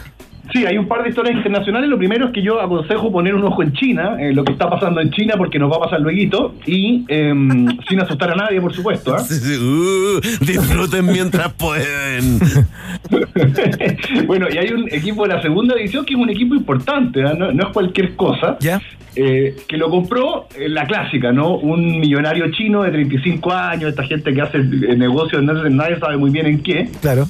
Sí, 0.53 0.65
hay 0.65 0.77
un 0.77 0.87
par 0.87 1.03
de 1.03 1.09
historias 1.09 1.35
internacionales. 1.35 1.89
Lo 1.89 1.97
primero 1.97 2.27
es 2.27 2.31
que 2.31 2.41
yo 2.41 2.61
aconsejo 2.61 3.11
poner 3.11 3.35
un 3.35 3.43
ojo 3.43 3.63
en 3.63 3.73
China, 3.73 4.17
eh, 4.19 4.33
lo 4.33 4.43
que 4.43 4.53
está 4.53 4.69
pasando 4.69 5.01
en 5.01 5.11
China, 5.11 5.35
porque 5.37 5.59
nos 5.59 5.71
va 5.71 5.77
a 5.77 5.79
pasar 5.81 6.01
luego, 6.01 6.53
y 6.65 7.05
em, 7.07 7.67
sin 7.89 8.01
asustar 8.01 8.31
a 8.31 8.35
nadie, 8.35 8.61
por 8.61 8.73
supuesto. 8.73 9.13
¿ah? 9.13 9.19
Sí, 9.19 9.35
sí, 9.35 9.57
uh, 9.57 10.19
disfruten 10.45 11.05
mientras 11.05 11.53
pueden. 11.53 12.39
bueno, 14.27 14.47
y 14.51 14.57
hay 14.57 14.71
un 14.71 14.87
equipo 14.91 15.23
de 15.27 15.35
la 15.35 15.41
segunda 15.41 15.75
división 15.75 16.05
que 16.05 16.13
es 16.13 16.19
un 16.19 16.29
equipo 16.29 16.55
importante, 16.55 17.23
¿ah? 17.23 17.33
no, 17.37 17.51
no 17.51 17.67
es 17.67 17.73
cualquier 17.73 18.15
cosa. 18.15 18.57
¿Ya? 18.59 18.81
eh, 19.15 19.57
que 19.67 19.77
lo 19.77 19.89
compró 19.89 20.47
eh, 20.55 20.69
la 20.69 20.85
clásica, 20.85 21.31
¿no? 21.31 21.57
Un 21.57 21.99
millonario 21.99 22.49
chino 22.51 22.83
de 22.83 22.91
35 22.91 23.51
años, 23.51 23.89
esta 23.89 24.03
gente 24.03 24.33
que 24.33 24.41
hace 24.41 24.57
eh, 24.57 24.95
negocios, 24.95 25.43
no 25.43 25.53
nadie 25.69 25.99
sabe 25.99 26.17
muy 26.17 26.31
bien 26.31 26.45
en 26.45 26.63
qué. 26.63 26.89
Claro. 27.01 27.27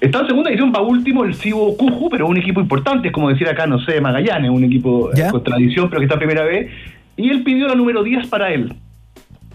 Está 0.00 0.20
en 0.20 0.26
segunda 0.26 0.50
división, 0.50 0.72
para 0.72 0.84
último, 0.84 1.24
el 1.24 1.34
Cibo 1.34 1.76
Cuju, 1.76 2.10
pero 2.10 2.26
un 2.26 2.36
equipo 2.36 2.60
importante, 2.60 3.08
es 3.08 3.14
como 3.14 3.30
decir 3.30 3.48
acá, 3.48 3.66
no 3.66 3.78
sé, 3.80 4.00
Magallanes, 4.00 4.50
un 4.50 4.64
equipo 4.64 5.10
eh, 5.10 5.14
¿Ya? 5.16 5.30
con 5.30 5.42
tradición, 5.42 5.88
pero 5.88 6.00
que 6.00 6.04
está 6.04 6.14
en 6.16 6.20
primera 6.20 6.44
vez. 6.44 6.70
Y 7.16 7.30
él 7.30 7.42
pidió 7.42 7.66
la 7.66 7.74
número 7.74 8.02
10 8.02 8.26
para 8.26 8.52
él. 8.52 8.74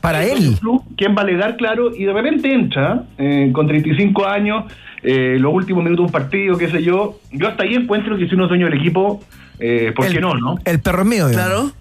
Para 0.02 0.26
él. 0.26 0.56
¿Quién 0.98 1.16
va 1.16 1.20
a 1.22 1.24
alegar, 1.26 1.58
claro? 1.58 1.96
Y 1.96 2.06
de 2.06 2.14
repente 2.14 2.52
entra, 2.52 3.04
eh, 3.20 3.52
con 3.54 3.68
35 3.68 4.26
años, 4.26 4.66
eh, 5.04 5.38
los 5.40 5.54
últimos 5.54 5.84
minutos 5.84 6.06
de 6.06 6.08
un 6.08 6.12
partido, 6.12 6.58
qué 6.58 6.70
sé 6.70 6.82
yo. 6.82 7.20
Yo 7.32 7.48
hasta 7.48 7.62
ahí 7.64 7.76
encuentro 7.76 8.18
que 8.18 8.28
si 8.28 8.34
uno 8.34 8.46
es 8.46 8.50
dueño 8.50 8.66
del 8.66 8.80
equipo, 8.80 9.24
eh, 9.60 9.92
¿por 9.96 10.08
El- 10.08 10.14
qué 10.14 10.22
no, 10.22 10.34
no? 10.34 10.56
El 10.66 10.80
perro 10.80 11.04
es 11.04 11.08
mío, 11.08 11.28
digamos. 11.28 11.76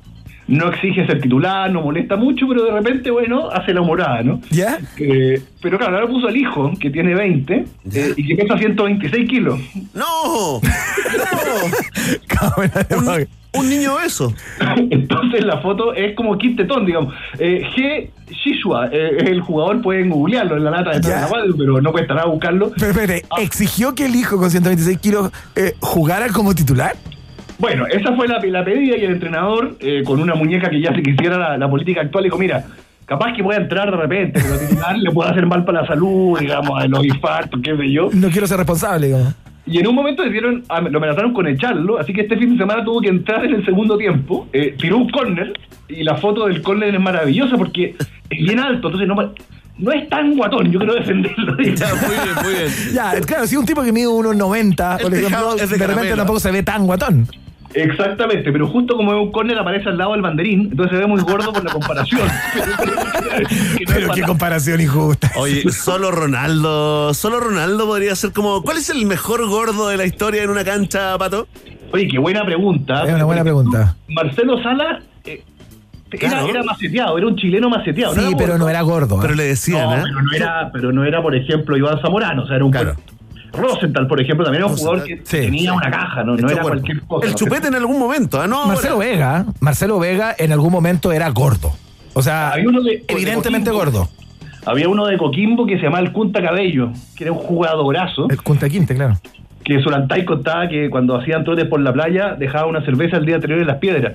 No 0.50 0.68
exige 0.72 1.06
ser 1.06 1.20
titular, 1.20 1.70
no 1.70 1.80
molesta 1.82 2.16
mucho, 2.16 2.46
pero 2.48 2.64
de 2.64 2.72
repente, 2.72 3.10
bueno, 3.10 3.48
hace 3.50 3.72
la 3.72 3.80
humorada, 3.80 4.22
¿no? 4.22 4.40
¿Ya? 4.50 4.78
Eh, 4.98 5.40
pero 5.62 5.78
claro, 5.78 5.94
ahora 5.94 6.08
puso 6.08 6.26
al 6.26 6.36
hijo, 6.36 6.72
que 6.78 6.90
tiene 6.90 7.14
20, 7.14 7.64
eh, 7.92 8.14
y 8.16 8.26
que 8.26 8.34
pesa 8.34 8.58
126 8.58 9.28
kilos. 9.28 9.60
¡No! 9.94 10.56
un, 12.98 13.28
un 13.52 13.68
niño 13.68 14.00
eso. 14.00 14.32
Entonces 14.90 15.44
la 15.44 15.58
foto 15.58 15.94
es 15.94 16.14
como 16.14 16.36
Kit 16.38 16.56
Tetón, 16.56 16.86
digamos. 16.86 17.14
Eh, 17.38 17.62
G. 17.76 18.10
Shishua, 18.30 18.88
eh, 18.92 19.24
el 19.26 19.40
jugador, 19.40 19.82
pueden 19.82 20.08
googlearlo 20.08 20.56
en 20.56 20.64
la 20.64 20.70
lata 20.70 20.90
de 20.98 21.08
la 21.08 21.28
pero 21.58 21.80
no 21.80 21.90
cuesta 21.90 22.14
nada 22.14 22.26
buscarlo. 22.28 22.70
Pero 22.76 22.92
espérate, 22.92 23.24
¿exigió 23.38 23.94
que 23.94 24.06
el 24.06 24.14
hijo 24.14 24.38
con 24.38 24.50
126 24.50 24.98
kilos 24.98 25.32
eh, 25.56 25.74
jugara 25.80 26.28
como 26.28 26.54
titular? 26.54 26.94
Bueno, 27.60 27.86
esa 27.86 28.16
fue 28.16 28.26
la, 28.26 28.40
la 28.42 28.64
pedida 28.64 28.96
y 28.96 29.04
el 29.04 29.12
entrenador, 29.12 29.76
eh, 29.80 30.02
con 30.04 30.20
una 30.20 30.34
muñeca 30.34 30.70
que 30.70 30.80
ya 30.80 30.94
se 30.94 31.02
quisiera 31.02 31.38
la, 31.38 31.58
la 31.58 31.68
política 31.68 32.00
actual, 32.00 32.24
dijo, 32.24 32.38
mira, 32.38 32.64
capaz 33.04 33.34
que 33.34 33.42
voy 33.42 33.54
a 33.54 33.58
entrar 33.58 33.90
de 33.90 33.96
repente, 33.98 34.40
pero 34.42 34.58
titular 34.58 34.96
le 34.96 35.10
puede 35.10 35.30
hacer 35.30 35.44
mal 35.44 35.64
para 35.64 35.82
la 35.82 35.86
salud, 35.86 36.38
digamos, 36.38 36.82
a 36.82 36.86
los 36.86 37.04
infartos, 37.04 37.60
qué 37.62 37.76
sé 37.76 37.90
yo. 37.92 38.08
No 38.14 38.30
quiero 38.30 38.46
ser 38.46 38.56
responsable, 38.56 39.08
digamos. 39.08 39.34
Y 39.66 39.78
en 39.78 39.86
un 39.86 39.94
momento 39.94 40.22
decidieron, 40.22 40.64
ah, 40.68 40.80
lo 40.80 40.98
amenazaron 40.98 41.34
con 41.34 41.46
echarlo, 41.46 41.98
así 41.98 42.12
que 42.14 42.22
este 42.22 42.36
fin 42.38 42.52
de 42.52 42.58
semana 42.58 42.82
tuvo 42.82 43.00
que 43.00 43.08
entrar 43.08 43.44
en 43.44 43.54
el 43.54 43.64
segundo 43.64 43.98
tiempo, 43.98 44.48
eh, 44.52 44.74
tiró 44.78 44.96
un 44.96 45.10
córner, 45.10 45.52
y 45.86 46.02
la 46.02 46.16
foto 46.16 46.46
del 46.46 46.62
córner 46.62 46.94
es 46.94 47.00
maravillosa 47.00 47.56
porque 47.56 47.94
es 48.30 48.38
bien 48.38 48.58
alto, 48.58 48.88
entonces 48.88 49.06
no, 49.06 49.32
no 49.78 49.92
es 49.92 50.08
tan 50.08 50.36
guatón, 50.36 50.70
yo 50.70 50.78
quiero 50.78 50.94
defenderlo. 50.94 51.54
muy 51.56 51.64
bien, 51.64 51.74
muy 52.42 52.54
bien. 52.54 52.94
Ya, 52.94 53.12
claro, 53.20 53.46
si 53.46 53.56
un 53.56 53.66
tipo 53.66 53.82
que 53.82 53.92
mide 53.92 54.06
unos 54.06 54.36
90, 54.36 54.98
por 54.98 55.14
ejemplo, 55.14 55.56
de, 55.56 55.86
repente 55.86 56.16
tampoco 56.16 56.40
se 56.40 56.50
ve 56.50 56.62
tan 56.62 56.86
guatón. 56.86 57.26
Exactamente, 57.74 58.50
pero 58.50 58.66
justo 58.66 58.96
como 58.96 59.12
es 59.12 59.18
un 59.18 59.30
córner 59.30 59.58
aparece 59.58 59.88
al 59.88 59.98
lado 59.98 60.12
del 60.12 60.22
banderín, 60.22 60.68
entonces 60.70 60.90
se 60.96 60.98
ve 60.98 61.06
muy 61.06 61.20
gordo 61.22 61.52
por 61.52 61.62
la 61.64 61.70
comparación. 61.72 62.22
Pero 63.86 64.10
qué 64.12 64.22
comparación 64.22 64.80
injusta. 64.80 65.30
Oye, 65.36 65.62
solo 65.72 66.10
Ronaldo, 66.10 67.14
solo 67.14 67.40
Ronaldo 67.40 67.86
podría 67.86 68.14
ser 68.16 68.32
como. 68.32 68.62
¿Cuál 68.62 68.78
es 68.78 68.90
el 68.90 69.06
mejor 69.06 69.46
gordo 69.48 69.88
de 69.88 69.96
la 69.96 70.04
historia 70.04 70.42
en 70.42 70.50
una 70.50 70.64
cancha, 70.64 71.16
Pato? 71.18 71.46
Oye, 71.92 72.08
qué 72.08 72.18
buena 72.18 72.44
pregunta. 72.44 73.04
Es 73.04 73.14
una 73.14 73.24
buena 73.24 73.42
pregunta. 73.42 73.96
Marcelo 74.08 74.62
Sala 74.62 75.00
eh, 75.24 75.42
era, 76.12 76.28
Claro. 76.28 76.48
era 76.48 76.62
maceteado, 76.62 77.18
era 77.18 77.26
un 77.26 77.36
chileno 77.36 77.68
maceteado. 77.68 78.14
Sí, 78.14 78.34
pero 78.36 78.58
no 78.58 78.68
era 78.68 78.80
gordo. 78.82 79.16
¿eh? 79.16 79.18
Pero 79.22 79.34
le 79.34 79.44
decían, 79.44 79.84
no, 79.84 79.96
¿eh? 79.96 80.02
pero 80.04 80.22
no 80.22 80.32
era, 80.32 80.70
pero 80.72 80.92
no 80.92 81.04
era, 81.04 81.22
por 81.22 81.34
ejemplo, 81.34 81.76
Iván 81.76 82.00
Zamorano, 82.00 82.42
o 82.42 82.46
sea, 82.46 82.56
era 82.56 82.64
un 82.64 82.70
Claro. 82.72 82.96
Rosenthal, 83.52 84.06
por 84.06 84.20
ejemplo, 84.20 84.44
también 84.44 84.62
era 84.64 84.70
un 84.72 84.76
jugador 84.78 85.04
que 85.04 85.16
Sí, 85.24 85.36
tenía 85.40 85.70
sí. 85.72 85.76
una 85.76 85.90
caja, 85.90 86.22
no, 86.24 86.36
no 86.36 86.48
era 86.48 86.62
cualquier 86.62 87.00
cosa. 87.02 87.26
El 87.26 87.32
¿no? 87.32 87.36
chupete 87.38 87.68
en 87.68 87.74
algún 87.74 87.98
momento, 87.98 88.40
¿ah? 88.40 88.46
No, 88.46 88.66
Marcelo 88.66 88.94
ahora. 88.94 89.06
Vega, 89.08 89.44
Marcelo 89.60 89.98
Vega 89.98 90.34
en 90.38 90.52
algún 90.52 90.72
momento 90.72 91.12
era 91.12 91.28
gordo. 91.30 91.72
O 92.14 92.22
sea, 92.22 92.50
Había 92.52 92.68
uno 92.68 92.82
de- 92.82 93.04
evidentemente 93.08 93.70
de 93.70 93.76
gordo. 93.76 94.08
Había 94.66 94.88
uno 94.88 95.06
de 95.06 95.16
Coquimbo 95.16 95.66
que 95.66 95.76
se 95.76 95.84
llamaba 95.84 96.02
el 96.04 96.12
Cunta 96.12 96.42
Cabello, 96.42 96.90
que 97.16 97.24
era 97.24 97.32
un 97.32 97.38
jugadorazo. 97.38 98.28
El 98.28 98.42
Kunta 98.42 98.68
Quinte, 98.68 98.94
claro. 98.94 99.16
que 99.64 99.80
Solantay 99.82 100.24
contaba 100.24 100.68
que 100.68 100.90
cuando 100.90 101.16
hacían 101.16 101.44
trotes 101.44 101.66
por 101.66 101.80
la 101.80 101.92
playa 101.92 102.34
dejaba 102.38 102.66
una 102.66 102.84
cerveza 102.84 103.16
el 103.18 103.24
día 103.26 103.36
anterior 103.36 103.60
en 103.60 103.66
las 103.66 103.76
piedras. 103.78 104.14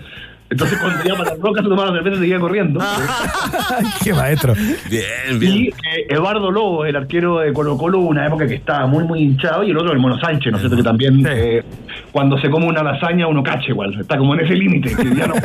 Entonces 0.49 0.77
cuando 0.79 0.99
iba 1.03 1.17
para 1.17 1.31
las 1.31 1.39
rocas 1.39 1.63
tomaba 1.63 1.87
la 1.87 1.97
cerveza 1.97 2.17
y 2.17 2.19
seguía 2.19 2.39
corriendo. 2.39 2.79
Qué 4.03 4.13
maestro. 4.13 4.53
Bien, 4.89 5.39
bien. 5.39 5.51
Y 5.51 5.67
eh, 5.69 6.05
Eduardo 6.09 6.51
Lobo, 6.51 6.85
el 6.85 6.95
arquero 6.95 7.39
de 7.39 7.51
Colo 7.51 7.77
Colo, 7.77 7.99
una 7.99 8.27
época 8.27 8.47
que 8.47 8.55
estaba 8.55 8.85
muy, 8.85 9.03
muy 9.03 9.21
hinchado, 9.21 9.63
y 9.63 9.71
el 9.71 9.77
otro, 9.77 9.91
el 9.91 9.99
Mono 9.99 10.19
Sánchez, 10.19 10.51
¿no 10.51 10.57
es 10.57 10.61
cierto? 10.61 10.77
Que 10.77 10.83
también, 10.83 11.25
eh, 11.27 11.63
cuando 12.11 12.37
se 12.39 12.49
come 12.49 12.65
una 12.67 12.83
lasaña, 12.83 13.27
uno 13.27 13.43
cacha 13.43 13.67
igual. 13.69 13.99
Está 13.99 14.17
como 14.17 14.33
en 14.35 14.41
ese 14.41 14.53
límite, 14.55 14.95
que 14.95 15.15
ya 15.15 15.27
no. 15.27 15.35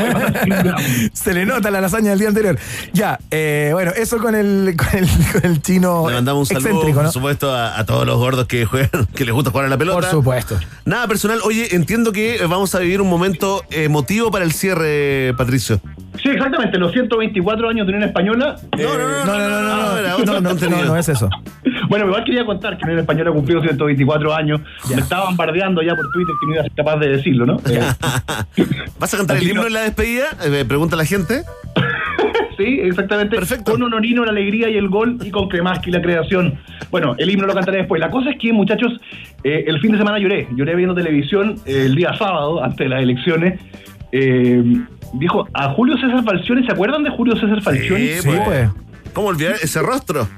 Se 1.12 1.34
le 1.34 1.44
nota 1.46 1.70
la 1.70 1.80
lasaña 1.80 2.10
del 2.10 2.18
día 2.18 2.28
anterior. 2.28 2.58
Ya, 2.92 3.18
eh, 3.30 3.70
bueno, 3.72 3.92
eso 3.96 4.18
con 4.18 4.34
el, 4.34 4.74
con 4.76 4.98
el, 4.98 5.08
con 5.32 5.50
el 5.50 5.62
chino 5.62 6.04
Le 6.08 6.14
mandamos 6.14 6.50
un 6.50 6.60
saludo, 6.62 6.88
¿no? 6.88 6.94
por 6.94 7.08
supuesto, 7.08 7.52
a, 7.54 7.78
a 7.78 7.84
todos 7.84 8.06
los 8.06 8.16
gordos 8.16 8.46
que 8.46 8.64
juegan, 8.64 9.06
que 9.14 9.24
les 9.24 9.34
gusta 9.34 9.50
jugar 9.50 9.66
a 9.66 9.68
la 9.68 9.78
pelota. 9.78 10.00
Por 10.00 10.10
supuesto. 10.10 10.58
Nada 10.84 11.06
personal. 11.08 11.40
Oye, 11.44 11.74
entiendo 11.74 12.12
que 12.12 12.38
vamos 12.48 12.74
a 12.74 12.78
vivir 12.80 13.00
un 13.00 13.08
momento 13.08 13.62
emotivo 13.70 14.30
para 14.30 14.44
el 14.44 14.52
cierre, 14.52 15.34
Patricio. 15.36 15.80
Sí, 16.22 16.28
exactamente, 16.28 16.76
los 16.76 16.92
124 16.92 17.68
años 17.68 17.86
de 17.86 17.92
Unión 17.94 18.06
Española. 18.08 18.56
eh, 18.76 18.84
No, 18.84 18.98
no, 18.98 19.48
no, 19.48 19.62
no, 19.62 20.02
no, 20.26 20.40
no, 20.40 20.40
no, 20.54 20.68
no, 20.68 20.84
no 20.84 20.96
es 20.96 21.08
eso. 21.08 21.30
Bueno, 21.88 22.06
igual 22.06 22.24
quería 22.24 22.44
contar 22.44 22.76
que 22.76 22.84
Unión 22.84 22.98
Española 23.00 23.30
cumplió 23.32 23.60
124 23.62 24.34
años. 24.34 24.60
Me 24.94 25.00
estaban 25.00 25.36
bardeando 25.36 25.80
ya 25.82 25.94
por 25.94 26.10
Twitter 26.12 26.34
que 26.40 26.46
no 26.46 26.52
iba 26.54 26.60
a 26.60 26.64
ser 26.64 26.72
capaz 26.72 26.96
de 26.96 27.08
decirlo, 27.08 27.46
¿no? 27.46 27.58
Eh, 27.68 27.80
¿Vas 28.98 29.14
a 29.14 29.16
cantar 29.16 29.36
el 29.36 29.48
himno 29.48 29.62
no- 29.62 29.66
en 29.68 29.74
la 29.74 29.80
despedida? 29.82 30.26
Eh, 30.44 30.64
pregunta 30.66 30.96
la 30.96 31.04
gente. 31.04 31.42
Sí, 32.56 32.78
exactamente. 32.82 33.36
Perfecto. 33.36 33.72
Con 33.72 33.82
Honorino 33.82 34.22
la 34.22 34.32
alegría 34.32 34.68
y 34.68 34.76
el 34.76 34.90
gol 34.90 35.16
y 35.24 35.30
con 35.30 35.48
Kremaski 35.48 35.90
la 35.90 36.02
creación. 36.02 36.58
Bueno, 36.90 37.14
el 37.16 37.30
himno 37.30 37.46
lo 37.46 37.54
cantaré 37.54 37.78
después. 37.78 37.98
La 37.98 38.10
cosa 38.10 38.28
es 38.32 38.36
que, 38.38 38.52
muchachos, 38.52 39.00
eh, 39.44 39.64
el 39.66 39.80
fin 39.80 39.92
de 39.92 39.96
semana 39.98 40.18
lloré. 40.18 40.46
Lloré 40.54 40.76
viendo 40.76 40.94
televisión 40.94 41.56
eh, 41.64 41.84
el 41.86 41.94
día 41.94 42.12
sábado, 42.18 42.62
antes 42.62 42.78
de 42.80 42.88
las 42.90 43.02
elecciones. 43.02 43.58
Eh, 44.12 44.62
dijo 45.14 45.48
a 45.54 45.70
Julio 45.70 45.96
César 45.96 46.22
Falcioni, 46.22 46.66
¿se 46.66 46.72
acuerdan 46.72 47.02
de 47.02 47.08
Julio 47.08 47.34
César 47.36 47.62
Falcioni? 47.62 48.08
Sí, 48.08 48.28
pues. 48.44 48.68
¿Cómo 49.14 49.28
olvidar 49.28 49.54
ese 49.62 49.80
rostro? 49.80 50.28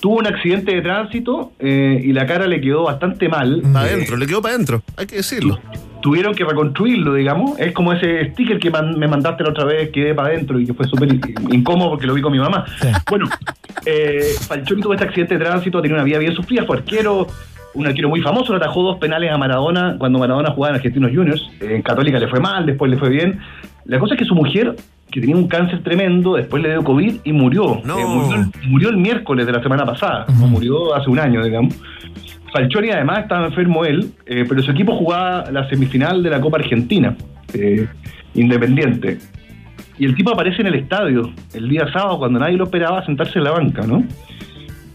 Tuvo 0.00 0.16
un 0.18 0.26
accidente 0.26 0.74
de 0.74 0.82
tránsito 0.82 1.52
eh, 1.58 2.00
y 2.04 2.12
la 2.12 2.24
cara 2.26 2.46
le 2.46 2.60
quedó 2.60 2.84
bastante 2.84 3.28
mal. 3.28 3.62
Para 3.72 3.86
Eh, 3.88 3.92
adentro, 3.94 4.16
le 4.16 4.26
quedó 4.26 4.40
para 4.40 4.54
adentro. 4.54 4.82
Hay 4.96 5.06
que 5.06 5.16
decirlo. 5.16 5.58
tuvieron 6.00 6.32
que 6.32 6.44
reconstruirlo, 6.44 7.14
digamos. 7.14 7.58
Es 7.58 7.72
como 7.72 7.92
ese 7.92 8.30
sticker 8.30 8.60
que 8.60 8.70
man- 8.70 8.96
me 8.96 9.08
mandaste 9.08 9.42
la 9.42 9.50
otra 9.50 9.64
vez, 9.64 9.90
que 9.90 10.14
para 10.14 10.28
adentro 10.28 10.60
y 10.60 10.64
que 10.66 10.72
fue 10.72 10.86
súper 10.86 11.12
in- 11.12 11.20
incómodo 11.50 11.90
porque 11.90 12.06
lo 12.06 12.14
vi 12.14 12.22
con 12.22 12.30
mi 12.30 12.38
mamá. 12.38 12.64
Bueno, 13.10 13.26
eh, 13.84 14.20
Falcioni 14.46 14.80
tuvo 14.80 14.92
este 14.94 15.04
accidente 15.06 15.36
de 15.36 15.44
tránsito, 15.44 15.82
tenía 15.82 15.96
una 15.96 16.04
vida 16.04 16.18
bien 16.18 16.34
sufrida, 16.36 16.64
fue 16.64 16.76
arquero, 16.76 17.26
un 17.74 17.86
arquero 17.88 18.08
muy 18.08 18.20
famoso, 18.22 18.52
le 18.52 18.58
atajó 18.58 18.82
dos 18.84 18.98
penales 18.98 19.32
a 19.32 19.38
Maradona 19.38 19.96
cuando 19.98 20.20
Maradona 20.20 20.50
jugaba 20.52 20.70
en 20.70 20.76
Argentinos 20.76 21.10
Juniors. 21.12 21.50
En 21.60 21.82
Católica 21.82 22.20
le 22.20 22.28
fue 22.28 22.38
mal, 22.38 22.64
después 22.64 22.88
le 22.92 22.96
fue 22.96 23.08
bien. 23.08 23.40
La 23.84 23.98
cosa 23.98 24.14
es 24.14 24.20
que 24.20 24.24
su 24.24 24.36
mujer, 24.36 24.76
que 25.10 25.20
tenía 25.20 25.36
un 25.36 25.48
cáncer 25.48 25.82
tremendo, 25.82 26.34
después 26.36 26.62
le 26.62 26.70
dio 26.70 26.84
COVID 26.84 27.16
y 27.24 27.32
murió. 27.32 27.80
No. 27.84 27.98
Eh, 27.98 28.04
murió, 28.06 28.34
el- 28.36 28.70
murió 28.70 28.88
el 28.90 28.96
miércoles 28.98 29.46
de 29.46 29.52
la 29.52 29.62
semana 29.62 29.84
pasada, 29.86 30.26
no 30.38 30.46
murió 30.46 30.94
hace 30.94 31.08
un 31.10 31.18
año, 31.18 31.42
digamos. 31.44 31.74
Falcioni 32.52 32.90
además 32.90 33.20
estaba 33.20 33.46
enfermo 33.46 33.84
él, 33.84 34.12
eh, 34.26 34.44
pero 34.48 34.62
su 34.62 34.70
equipo 34.70 34.96
jugaba 34.96 35.50
la 35.50 35.68
semifinal 35.68 36.22
de 36.22 36.30
la 36.30 36.40
Copa 36.40 36.58
Argentina, 36.58 37.14
eh, 37.54 37.86
Independiente. 38.34 39.18
Y 39.98 40.04
el 40.04 40.14
tipo 40.14 40.30
aparece 40.30 40.60
en 40.60 40.68
el 40.68 40.74
estadio 40.76 41.32
el 41.54 41.68
día 41.68 41.90
sábado 41.92 42.18
cuando 42.18 42.38
nadie 42.38 42.56
lo 42.56 42.64
esperaba 42.64 43.04
sentarse 43.04 43.38
en 43.38 43.44
la 43.44 43.50
banca, 43.50 43.82
¿no? 43.86 44.04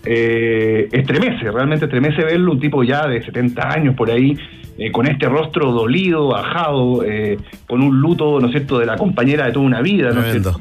Eh, 0.05 0.87
estremece, 0.91 1.49
realmente 1.51 1.85
estremece 1.85 2.23
verlo, 2.23 2.51
un 2.53 2.59
tipo 2.59 2.83
ya 2.83 3.07
de 3.07 3.21
70 3.23 3.69
años 3.69 3.95
por 3.95 4.09
ahí, 4.11 4.35
eh, 4.77 4.91
con 4.91 5.07
este 5.07 5.27
rostro 5.27 5.71
dolido, 5.71 6.27
bajado, 6.27 7.03
eh, 7.03 7.37
con 7.67 7.81
un 7.81 7.99
luto, 7.99 8.39
¿no 8.39 8.47
es 8.47 8.51
cierto?, 8.53 8.79
de 8.79 8.85
la 8.85 8.95
compañera 8.97 9.45
de 9.45 9.51
toda 9.51 9.65
una 9.65 9.81
vida, 9.81 10.11
¿no 10.11 10.21
es 10.21 10.31
cierto? 10.31 10.59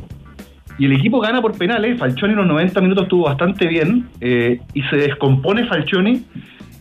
Y 0.79 0.87
el 0.87 0.93
equipo 0.93 1.21
gana 1.21 1.41
por 1.43 1.53
penales. 1.57 1.99
Falcioni 1.99 2.33
en 2.33 2.39
los 2.39 2.47
90 2.47 2.81
minutos 2.81 3.05
estuvo 3.05 3.25
bastante 3.25 3.67
bien 3.67 4.09
eh, 4.21 4.61
y 4.75 4.83
se 4.85 4.97
descompone 4.97 5.67
Falcioni. 5.67 6.25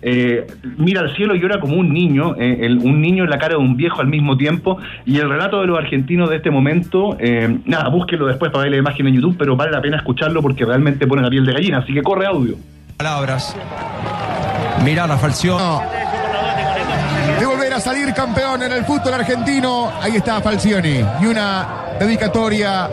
eh, 0.03 0.47
mira 0.77 1.01
al 1.01 1.15
cielo 1.15 1.35
y 1.35 1.39
llora 1.39 1.59
como 1.59 1.75
un 1.75 1.93
niño, 1.93 2.33
eh, 2.39 2.57
el- 2.61 2.79
un 2.79 2.99
niño 3.01 3.23
en 3.25 3.29
la 3.29 3.37
cara 3.37 3.49
de 3.49 3.57
un 3.57 3.77
viejo 3.77 4.01
al 4.01 4.07
mismo 4.07 4.35
tiempo. 4.35 4.77
Y 5.05 5.19
el 5.19 5.29
relato 5.29 5.61
de 5.61 5.67
los 5.67 5.77
argentinos 5.77 6.27
de 6.31 6.37
este 6.37 6.49
momento, 6.49 7.15
eh, 7.19 7.59
nada, 7.65 7.89
búsquenlo 7.89 8.25
después 8.25 8.49
para 8.51 8.63
ver 8.63 8.71
la 8.71 8.77
imagen 8.79 9.05
en 9.07 9.13
YouTube, 9.13 9.35
pero 9.37 9.55
vale 9.55 9.71
la 9.71 9.79
pena 9.79 9.97
escucharlo 9.97 10.41
porque 10.41 10.65
realmente 10.65 11.05
pone 11.05 11.21
la 11.21 11.29
piel 11.29 11.45
de 11.45 11.53
gallina. 11.53 11.77
Así 11.79 11.93
que 11.93 12.01
corre 12.01 12.25
audio. 12.25 12.55
Palabras. 12.97 13.55
Mirar 14.83 15.11
a 15.11 15.17
Falcioni. 15.17 15.61
Salir 17.81 18.13
campeón 18.13 18.63
en 18.63 18.71
el 18.71 18.85
fútbol 18.85 19.13
argentino. 19.13 19.91
Ahí 20.01 20.15
está 20.17 20.39
Falcioni 20.41 21.03
y 21.19 21.25
una 21.25 21.67
dedicatoria 21.99 22.89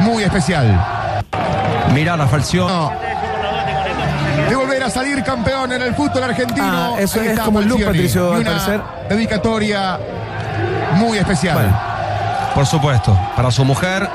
muy 0.00 0.22
especial. 0.22 0.66
Mirar 1.92 2.20
a 2.20 2.26
Falcioni. 2.26 2.72
De 4.48 4.54
volver 4.54 4.82
a 4.84 4.90
salir 4.90 5.22
campeón 5.24 5.72
en 5.72 5.82
el 5.82 5.94
fútbol 5.94 6.22
argentino. 6.22 6.94
Ah, 6.94 7.00
eso 7.00 7.20
Ahí 7.20 7.26
es 7.26 7.32
está 7.32 7.44
como 7.44 7.60
el 7.60 7.68
look, 7.68 7.82
Falcioni, 7.82 7.98
Patricio, 7.98 8.30
y 8.30 8.34
al 8.34 8.40
una 8.40 8.50
parecer. 8.50 8.80
dedicatoria 9.08 9.98
muy 10.94 11.18
especial. 11.18 11.58
Por 12.54 12.66
supuesto, 12.66 13.18
para 13.34 13.50
su 13.50 13.64
mujer, 13.64 14.08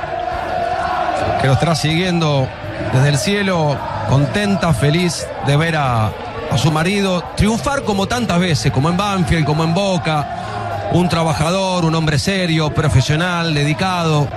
que 1.42 1.48
lo 1.48 1.54
estará 1.54 1.76
siguiendo 1.76 2.48
desde 2.94 3.10
el 3.10 3.18
cielo, 3.18 3.78
contenta, 4.10 4.74
feliz 4.74 5.28
de 5.46 5.58
ver 5.58 5.76
a, 5.78 6.12
a 6.52 6.58
su 6.58 6.72
marido 6.72 7.24
triunfar 7.36 7.84
como 7.84 8.08
tantas 8.08 8.40
veces, 8.40 8.72
como 8.72 8.90
en 8.90 8.98
Banfield, 8.98 9.46
como 9.46 9.64
en 9.64 9.74
Boca, 9.74 10.90
un 10.94 11.08
trabajador, 11.08 11.86
un 11.86 11.96
hombre 11.96 12.20
serio, 12.20 12.74
profesional, 12.74 13.54
dedicado, 13.54 14.28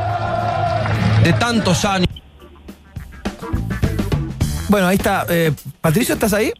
de 1.24 1.32
tantos 1.32 1.84
años. 1.84 2.08
Bueno, 4.68 4.86
ahí 4.86 4.96
está. 4.96 5.26
Eh, 5.28 5.52
Patricio, 5.80 6.14
¿estás 6.14 6.32
ahí? 6.32 6.52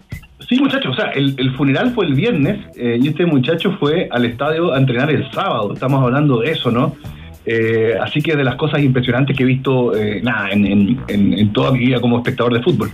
Sí, 0.48 0.58
muchachos, 0.60 0.92
o 0.92 0.94
sea, 0.94 1.10
el, 1.12 1.34
el 1.38 1.56
funeral 1.56 1.94
fue 1.94 2.06
el 2.06 2.14
viernes 2.14 2.58
eh, 2.76 2.98
y 3.00 3.08
este 3.08 3.24
muchacho 3.24 3.76
fue 3.78 4.08
al 4.10 4.24
estadio 4.24 4.74
a 4.74 4.78
entrenar 4.78 5.10
el 5.10 5.30
sábado. 5.32 5.72
Estamos 5.72 6.02
hablando 6.02 6.40
de 6.40 6.50
eso, 6.50 6.70
¿no? 6.70 6.96
Eh, 7.46 7.94
así 8.00 8.22
que 8.22 8.36
de 8.36 8.44
las 8.44 8.56
cosas 8.56 8.80
impresionantes 8.80 9.36
que 9.36 9.42
he 9.42 9.46
visto, 9.46 9.94
eh, 9.94 10.22
en, 10.50 11.52
toda 11.52 11.72
mi 11.72 11.80
vida 11.80 12.00
como 12.00 12.18
espectador 12.18 12.54
de 12.54 12.62
fútbol. 12.62 12.90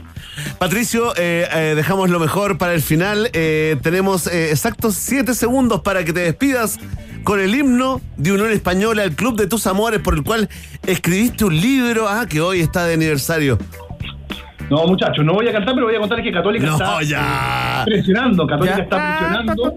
Patricio, 0.58 1.12
eh, 1.16 1.74
dejamos 1.76 2.10
lo 2.10 2.18
mejor 2.18 2.58
para 2.58 2.74
el 2.74 2.82
final. 2.82 3.30
Tenemos 3.32 4.26
exactos 4.26 4.94
siete 4.94 5.34
segundos 5.34 5.80
para 5.82 6.04
que 6.04 6.12
te 6.12 6.20
despidas 6.20 6.78
con 7.22 7.40
el 7.40 7.54
himno 7.54 8.00
de 8.16 8.32
Unión 8.32 8.50
Española, 8.50 9.04
el 9.04 9.14
club 9.14 9.36
de 9.36 9.46
tus 9.46 9.66
amores, 9.66 10.00
por 10.00 10.14
el 10.14 10.22
cual 10.22 10.48
escribiste 10.86 11.44
un 11.44 11.60
libro 11.60 12.08
ah, 12.08 12.26
que 12.28 12.40
hoy 12.40 12.60
está 12.60 12.86
de 12.86 12.94
aniversario. 12.94 13.58
No, 14.70 14.86
muchachos, 14.86 15.24
no 15.24 15.34
voy 15.34 15.48
a 15.48 15.52
cantar, 15.52 15.74
pero 15.74 15.86
voy 15.86 15.96
a 15.96 15.98
contar 15.98 16.22
que 16.22 16.30
Católica 16.30 16.66
No, 16.66 16.72
está 16.74 17.02
ya. 17.02 17.82
eh, 17.82 17.84
presionando. 17.86 18.46
Católica 18.46 18.78
está 18.78 19.18
presionando. 19.18 19.76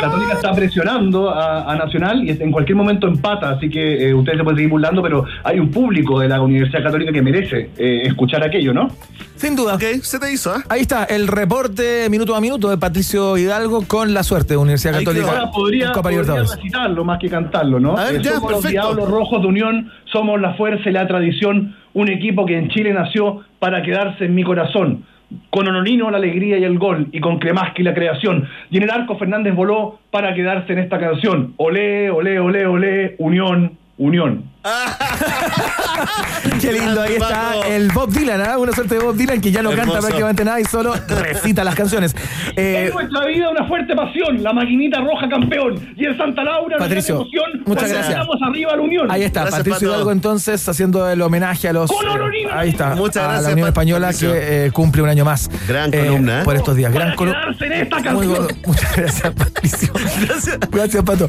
Católica 0.00 0.32
está 0.34 0.52
presionando 0.54 1.30
a, 1.30 1.70
a 1.70 1.76
Nacional 1.76 2.24
y 2.24 2.30
en 2.30 2.50
cualquier 2.50 2.76
momento 2.76 3.06
empata, 3.06 3.50
así 3.50 3.68
que 3.68 4.08
eh, 4.08 4.14
ustedes 4.14 4.38
se 4.38 4.44
pueden 4.44 4.56
seguir 4.56 4.70
burlando, 4.70 5.02
pero 5.02 5.24
hay 5.42 5.58
un 5.60 5.70
público 5.70 6.20
de 6.20 6.28
la 6.28 6.40
Universidad 6.40 6.82
Católica 6.82 7.12
que 7.12 7.22
merece 7.22 7.70
eh, 7.76 8.02
escuchar 8.04 8.42
aquello, 8.44 8.72
¿no? 8.72 8.88
Sin 9.36 9.56
duda. 9.56 9.74
Ok, 9.74 9.82
se 10.02 10.18
te 10.18 10.32
hizo, 10.32 10.52
¿ah? 10.52 10.62
Ahí 10.68 10.80
está 10.82 11.04
el 11.04 11.26
reporte 11.28 12.08
minuto 12.08 12.34
a 12.34 12.40
minuto 12.40 12.70
de 12.70 12.78
Patricio 12.78 13.36
Hidalgo 13.36 13.84
con 13.86 14.14
la 14.14 14.22
suerte 14.22 14.54
de 14.54 14.58
Universidad 14.58 14.94
Ahí 14.94 15.04
Católica 15.04 15.28
Ahora 15.30 15.50
podría, 15.50 15.92
podría 15.92 16.22
recitarlo 16.22 17.04
más 17.04 17.18
que 17.18 17.28
cantarlo, 17.28 17.78
¿no? 17.80 17.96
A 17.96 18.04
ver, 18.04 18.16
Eh, 18.16 18.22
ya, 18.22 18.34
somos 18.34 18.52
los 18.52 18.62
perfecto. 18.62 18.86
Diablos 18.86 19.08
Rojos 19.10 19.42
de 19.42 19.48
Unión, 19.48 19.90
somos 20.12 20.40
la 20.40 20.54
fuerza 20.54 20.88
y 20.88 20.92
la 20.92 21.06
tradición, 21.06 21.74
un 21.94 22.08
equipo 22.08 22.44
que 22.44 22.58
en 22.58 22.68
Chile 22.68 22.92
nació 22.92 23.42
para 23.58 23.82
quedarse 23.82 24.26
en 24.26 24.34
mi 24.34 24.44
corazón. 24.44 25.04
Con 25.50 25.66
Honorino 25.66 26.10
la 26.10 26.18
alegría 26.18 26.58
y 26.58 26.64
el 26.64 26.78
gol, 26.78 27.08
y 27.10 27.20
con 27.20 27.38
Kremaski 27.38 27.82
la 27.82 27.94
creación. 27.94 28.46
Y 28.70 28.76
en 28.76 28.84
el 28.84 28.90
arco 28.90 29.16
Fernández 29.16 29.54
voló 29.54 29.98
para 30.10 30.34
quedarse 30.34 30.72
en 30.74 30.80
esta 30.80 30.98
canción. 30.98 31.54
Olé, 31.56 32.10
olé, 32.10 32.38
olé, 32.38 32.66
olé, 32.66 33.14
Unión, 33.18 33.72
Unión. 33.96 34.53
Qué 36.60 36.72
lindo, 36.72 37.02
ahí 37.02 37.14
está. 37.14 37.54
El 37.68 37.90
Bob 37.92 38.10
Dylan, 38.10 38.40
¿ah? 38.40 38.58
una 38.58 38.72
suerte 38.72 38.94
de 38.94 39.00
Bob 39.02 39.14
Dylan 39.14 39.40
que 39.40 39.50
ya 39.52 39.62
no 39.62 39.70
Hermoso. 39.70 39.92
canta 39.92 40.00
prácticamente 40.06 40.44
nada 40.44 40.60
y 40.60 40.64
solo 40.64 40.94
recita 41.08 41.64
las 41.64 41.74
canciones. 41.74 42.14
Eh, 42.56 42.86
En 42.86 42.94
nuestra 42.94 43.26
vida 43.26 43.50
una 43.50 43.66
fuerte 43.66 43.96
pasión, 43.96 44.40
la 44.42 44.52
maquinita 44.52 45.00
roja 45.00 45.28
campeón. 45.28 45.74
Y 45.96 46.04
en 46.06 46.16
Santa 46.16 46.44
Laura, 46.44 46.76
una 46.76 46.78
Patricio, 46.78 47.16
gran 47.16 47.26
emoción, 47.26 47.62
muchas 47.66 47.88
gracias. 47.88 48.12
ganamos 48.12 48.36
arriba 48.42 48.72
a 48.72 48.76
la 48.76 48.82
Unión. 48.82 49.10
Ahí 49.10 49.22
está, 49.24 49.46
Patricio 49.46 49.88
Hidalgo 49.88 50.12
entonces 50.12 50.68
haciendo 50.68 51.08
el 51.10 51.20
homenaje 51.20 51.68
a 51.68 51.72
los. 51.72 51.90
Colorino. 51.90 52.50
ahí 52.52 52.68
está, 52.70 52.94
Muchas 52.94 53.16
a 53.24 53.26
gracias, 53.26 53.42
la 53.46 53.52
Unión 53.54 53.68
Española 53.68 54.06
Patricio. 54.08 54.32
que 54.32 54.66
eh, 54.66 54.70
cumple 54.70 55.02
un 55.02 55.08
año 55.08 55.24
más. 55.24 55.50
Gran 55.66 55.92
eh, 55.92 56.04
columna, 56.06 56.40
¿eh? 56.42 56.44
Por 56.44 56.54
estos 56.56 56.76
días. 56.76 56.92
Gran 56.92 57.16
columna. 57.16 57.40
Muchas 58.66 58.96
gracias, 58.96 59.34
Patricio. 59.34 59.92
Gracias. 60.28 60.58
Gracias, 60.70 61.02
Pato. 61.02 61.28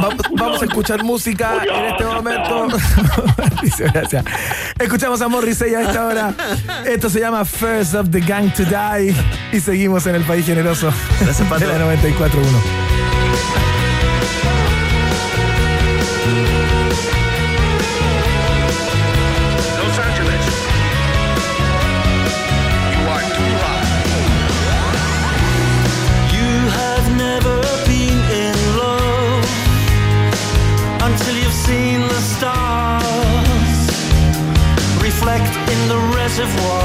Vamos, 0.00 0.22
vamos 0.36 0.62
a 0.62 0.64
escuchar 0.64 1.04
música 1.04 1.62
en 1.62 1.84
este 1.84 2.04
momento. 2.04 2.66
Gracias. 3.92 4.24
Escuchamos 4.78 5.20
a 5.20 5.28
Morrissey 5.28 5.74
a 5.74 5.82
esta 5.82 6.06
hora. 6.06 6.34
Esto 6.84 7.10
se 7.10 7.20
llama 7.20 7.44
First 7.44 7.94
of 7.94 8.10
the 8.10 8.20
Gang 8.20 8.52
to 8.54 8.64
Die. 8.64 9.14
Y 9.52 9.60
seguimos 9.60 10.06
en 10.06 10.16
el 10.16 10.22
país 10.22 10.46
generoso. 10.46 10.92
Gracias, 11.20 11.48
Pato. 11.48 11.66
De 11.66 11.78
la 11.78 11.94
94.1. 11.94 13.73
reservoir. 36.44 36.83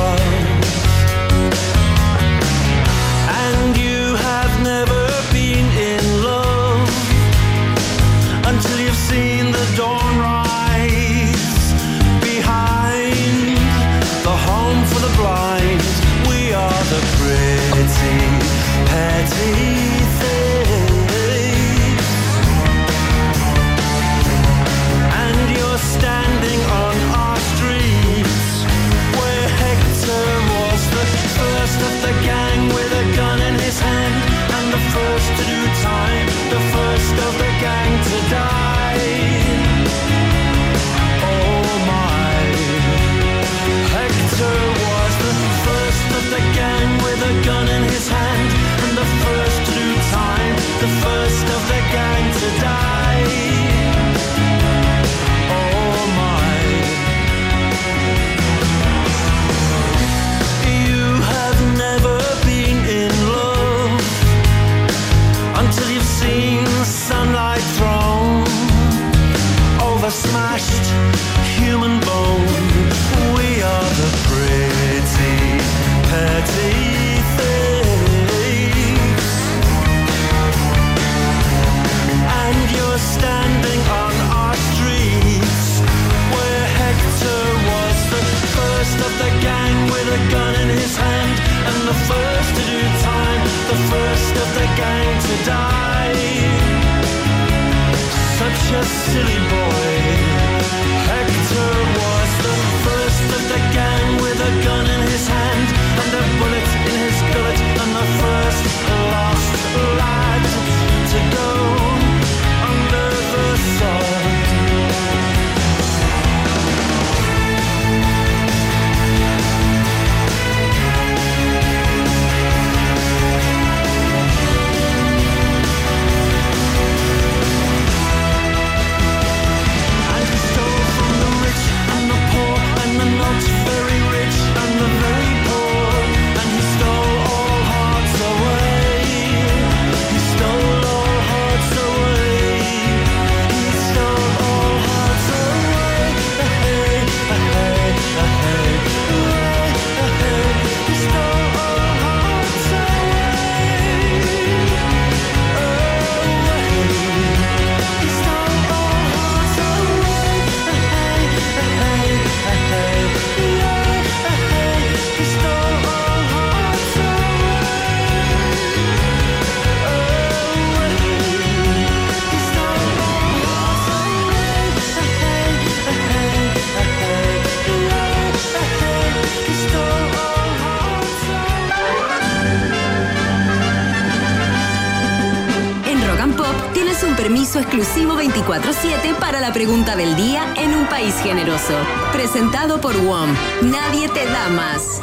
Pregunta 189.59 189.97
del 189.97 190.15
día 190.15 190.53
en 190.55 190.73
un 190.73 190.85
país 190.85 191.13
generoso. 191.21 191.73
Presentado 192.13 192.79
por 192.79 192.95
WOM. 192.95 193.29
Nadie 193.63 194.07
te 194.07 194.23
da 194.23 194.47
más. 194.47 195.01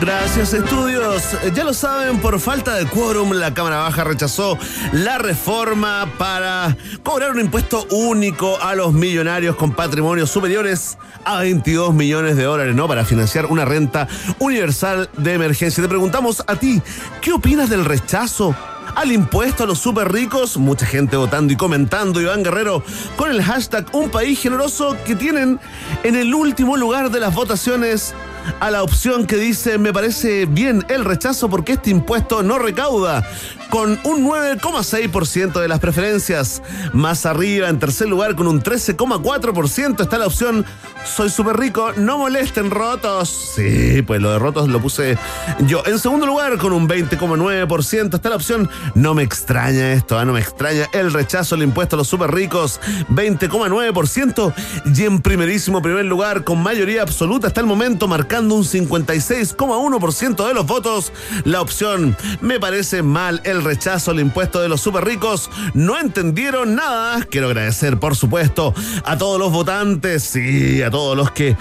Gracias, 0.00 0.52
estudios. 0.52 1.22
Ya 1.54 1.62
lo 1.62 1.74
saben, 1.74 2.18
por 2.18 2.40
falta 2.40 2.74
de 2.74 2.86
quórum, 2.86 3.34
la 3.34 3.54
Cámara 3.54 3.82
Baja 3.82 4.02
rechazó 4.02 4.58
la 4.90 5.18
reforma 5.18 6.12
para 6.18 6.76
cobrar 7.04 7.30
un 7.30 7.38
impuesto 7.38 7.86
único 7.90 8.60
a 8.60 8.74
los 8.74 8.92
millonarios 8.92 9.54
con 9.54 9.74
patrimonios 9.74 10.28
superiores 10.28 10.98
a 11.24 11.38
22 11.38 11.94
millones 11.94 12.36
de 12.36 12.42
dólares, 12.42 12.74
¿no? 12.74 12.88
Para 12.88 13.04
financiar 13.04 13.46
una 13.46 13.64
renta 13.64 14.08
universal 14.40 15.08
de 15.18 15.34
emergencia. 15.34 15.84
Te 15.84 15.88
preguntamos 15.88 16.42
a 16.44 16.56
ti, 16.56 16.82
¿qué 17.20 17.32
opinas 17.32 17.70
del 17.70 17.84
rechazo? 17.84 18.56
Al 18.94 19.10
impuesto 19.10 19.64
a 19.64 19.66
los 19.66 19.80
super 19.80 20.12
ricos, 20.12 20.56
mucha 20.56 20.86
gente 20.86 21.16
votando 21.16 21.52
y 21.52 21.56
comentando, 21.56 22.20
Iván 22.20 22.44
Guerrero, 22.44 22.82
con 23.16 23.30
el 23.30 23.42
hashtag 23.42 23.86
Un 23.92 24.08
País 24.08 24.38
Generoso 24.40 24.96
que 25.04 25.16
tienen 25.16 25.58
en 26.04 26.14
el 26.14 26.32
último 26.32 26.76
lugar 26.76 27.10
de 27.10 27.18
las 27.18 27.34
votaciones 27.34 28.14
a 28.60 28.70
la 28.70 28.82
opción 28.82 29.26
que 29.26 29.36
dice 29.36 29.78
me 29.78 29.92
parece 29.92 30.46
bien 30.46 30.84
el 30.88 31.04
rechazo 31.04 31.48
porque 31.48 31.72
este 31.72 31.90
impuesto 31.90 32.42
no 32.42 32.58
recauda 32.58 33.26
con 33.70 33.98
un 34.04 34.24
9,6% 34.24 35.60
de 35.60 35.66
las 35.66 35.80
preferencias. 35.80 36.62
Más 36.92 37.26
arriba, 37.26 37.68
en 37.68 37.80
tercer 37.80 38.08
lugar, 38.08 38.36
con 38.36 38.46
un 38.46 38.62
13,4% 38.62 40.00
está 40.00 40.18
la 40.18 40.26
opción 40.26 40.64
Soy 41.04 41.28
súper 41.28 41.58
rico, 41.58 41.92
no 41.96 42.18
molesten 42.18 42.70
rotos. 42.70 43.28
Sí, 43.28 44.02
pues 44.02 44.20
lo 44.20 44.32
de 44.32 44.38
rotos 44.38 44.68
lo 44.68 44.80
puse 44.80 45.18
yo. 45.66 45.82
En 45.86 45.98
segundo 45.98 46.26
lugar, 46.26 46.56
con 46.58 46.72
un 46.72 46.88
20,9% 46.88 48.14
está 48.14 48.30
la 48.30 48.36
opción 48.36 48.68
No 48.94 49.14
me 49.14 49.22
extraña 49.22 49.92
esto, 49.92 50.18
ah, 50.18 50.24
no 50.24 50.32
me 50.32 50.40
extraña 50.40 50.88
el 50.92 51.12
rechazo 51.12 51.54
al 51.54 51.62
impuesto 51.62 51.96
a 51.96 51.98
los 51.98 52.08
súper 52.08 52.32
ricos, 52.32 52.80
20,9%. 53.10 54.54
Y 54.96 55.04
en 55.04 55.20
primerísimo 55.20 55.82
primer 55.82 56.06
lugar, 56.06 56.42
con 56.42 56.62
mayoría 56.62 57.02
absoluta 57.02 57.48
hasta 57.48 57.60
el 57.60 57.66
momento, 57.66 58.08
marcando 58.08 58.54
un 58.54 58.64
56,1% 58.64 60.48
de 60.48 60.54
los 60.54 60.66
votos, 60.66 61.12
la 61.44 61.60
opción 61.60 62.16
Me 62.40 62.58
parece 62.58 63.02
mal 63.02 63.40
el 63.44 63.62
rechazo 63.62 64.10
al 64.10 64.20
impuesto 64.20 64.60
de 64.60 64.68
los 64.68 64.80
súper 64.80 65.04
ricos. 65.04 65.50
No 65.74 65.98
entendieron 65.98 66.74
nada. 66.74 67.24
Quiero 67.30 67.48
agradecer, 67.48 67.98
por 67.98 68.16
supuesto, 68.16 68.74
a 69.04 69.18
todos 69.18 69.38
los 69.38 69.52
votantes, 69.52 70.22
sí, 70.22 70.82
a 70.82 70.90
todos 70.94 71.16
los 71.16 71.32
que 71.32 71.48
eh, 71.48 71.56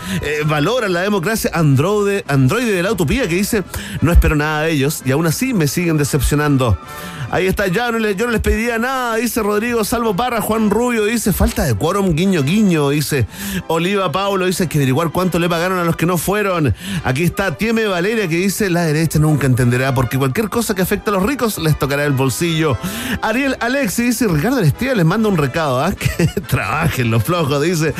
valoran 0.46 0.94
la 0.94 1.02
democracia. 1.02 1.50
Androide, 1.56 2.24
androide 2.28 2.72
de 2.72 2.84
la 2.84 2.92
utopía 2.92 3.28
que 3.28 3.34
dice, 3.34 3.64
no 4.02 4.12
espero 4.12 4.36
nada 4.36 4.62
de 4.62 4.74
ellos 4.74 5.02
y 5.08 5.12
aún 5.12 5.26
así 5.26 5.56
me 5.56 5.68
siguen 5.68 5.98
decepcionando. 5.98 6.78
Ahí 7.34 7.48
está, 7.48 7.66
ya 7.66 7.92
no 7.92 7.98
les, 7.98 8.16
yo 8.16 8.28
no 8.28 8.32
les 8.32 8.42
pediría 8.42 8.78
nada, 8.78 9.16
dice 9.16 9.42
Rodrigo 9.42 9.84
Salvo 9.84 10.16
Parra, 10.16 10.40
Juan 10.40 10.70
Rubio, 10.70 11.06
dice, 11.06 11.34
falta 11.34 11.64
de 11.64 11.74
quórum, 11.74 12.14
guiño, 12.14 12.44
guiño, 12.44 12.90
dice 12.90 13.26
Oliva 13.70 14.12
Paulo, 14.12 14.46
dice 14.46 14.68
que 14.68 14.78
averiguar 14.78 15.10
cuánto 15.10 15.40
le 15.40 15.50
pagaron 15.50 15.80
a 15.80 15.84
los 15.84 15.96
que 15.96 16.06
no 16.06 16.20
fueron. 16.20 16.76
Aquí 17.04 17.24
está 17.24 17.58
Tieme 17.58 17.88
Valeria 17.88 18.28
que 18.28 18.36
dice, 18.36 18.70
la 18.70 18.84
derecha 18.84 19.18
nunca 19.18 19.48
entenderá, 19.48 19.96
porque 19.96 20.20
cualquier 20.20 20.50
cosa 20.50 20.76
que 20.76 20.84
afecte 20.84 21.10
a 21.10 21.14
los 21.14 21.24
ricos 21.24 21.58
les 21.58 21.80
tocará 21.80 22.06
el 22.06 22.12
bolsillo. 22.12 22.78
Ariel 23.24 23.58
Alexi 23.62 24.04
dice, 24.04 24.28
Ricardo 24.28 24.58
Alestía 24.58 24.94
les 24.94 25.06
manda 25.06 25.28
un 25.28 25.38
recado, 25.38 25.84
¿ah? 25.84 25.92
Que 26.16 26.28
trabajen 26.42 27.10
los 27.10 27.24
flojos, 27.24 27.64
dice. 27.64 27.96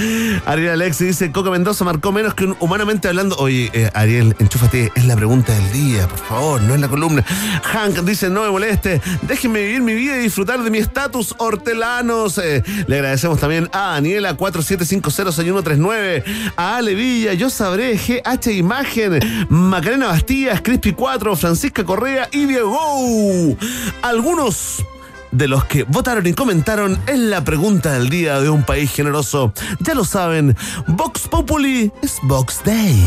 Ariel 0.46 0.74
Alexi 0.74 1.06
dice, 1.06 1.32
Coca 1.32 1.50
Mendoza 1.50 1.84
marcó 1.84 2.12
menos 2.12 2.36
que 2.36 2.46
un 2.46 2.56
humanamente 2.60 3.08
hablando. 3.08 3.36
Oye, 3.38 3.72
eh, 3.74 3.90
Ariel, 3.96 4.36
enchúfate, 4.38 4.92
es 4.94 5.06
la 5.06 5.16
pregunta 5.16 5.54
del 5.54 5.72
día, 5.72 6.08
por 6.08 6.20
favor, 6.20 6.62
no 6.62 6.76
es 6.76 6.82
la 6.82 6.88
columna. 6.88 7.26
Hank 7.64 8.02
dice, 8.02 8.30
no 8.30 8.44
me 8.44 8.52
moleste, 8.52 9.02
déjenme 9.28 9.62
vivir 9.62 9.82
mi 9.82 9.94
vida 9.94 10.18
y 10.18 10.24
disfrutar 10.24 10.62
de 10.64 10.70
mi 10.70 10.78
estatus 10.78 11.34
hortelanos. 11.38 12.38
Eh, 12.38 12.64
le 12.88 12.96
agradecemos 12.96 13.40
también 13.40 13.70
a 13.74 13.94
Daniela 13.94 14.38
47506139, 14.38 16.24
a 16.56 16.78
Ale 16.78 16.96
Villa, 16.96 17.34
yo 17.34 17.50
sabré, 17.50 17.98
GH 17.98 18.52
Imagen, 18.52 19.20
Macarena 19.50 20.08
Bastías, 20.08 20.62
Crispy 20.62 20.94
4, 20.94 21.36
Francisca 21.36 21.84
Correa 21.84 22.30
y 22.32 22.46
Diego. 22.46 23.58
Algunos 24.02 24.86
de 25.32 25.48
los 25.48 25.66
que 25.66 25.84
votaron 25.84 26.26
y 26.28 26.34
comentaron 26.34 27.00
en 27.08 27.30
la 27.30 27.44
pregunta 27.44 27.94
del 27.94 28.10
día 28.10 28.40
de 28.40 28.50
un 28.50 28.64
país 28.64 28.92
generoso. 28.92 29.54
Ya 29.80 29.96
lo 29.96 30.06
saben, 30.06 30.56
Vox 30.88 31.28
Populi 31.28 31.92
es 32.02 32.18
Vox 32.24 32.62
Day. 32.64 33.04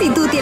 Si 0.00 0.08
tú 0.10 0.26
tienes 0.28 0.41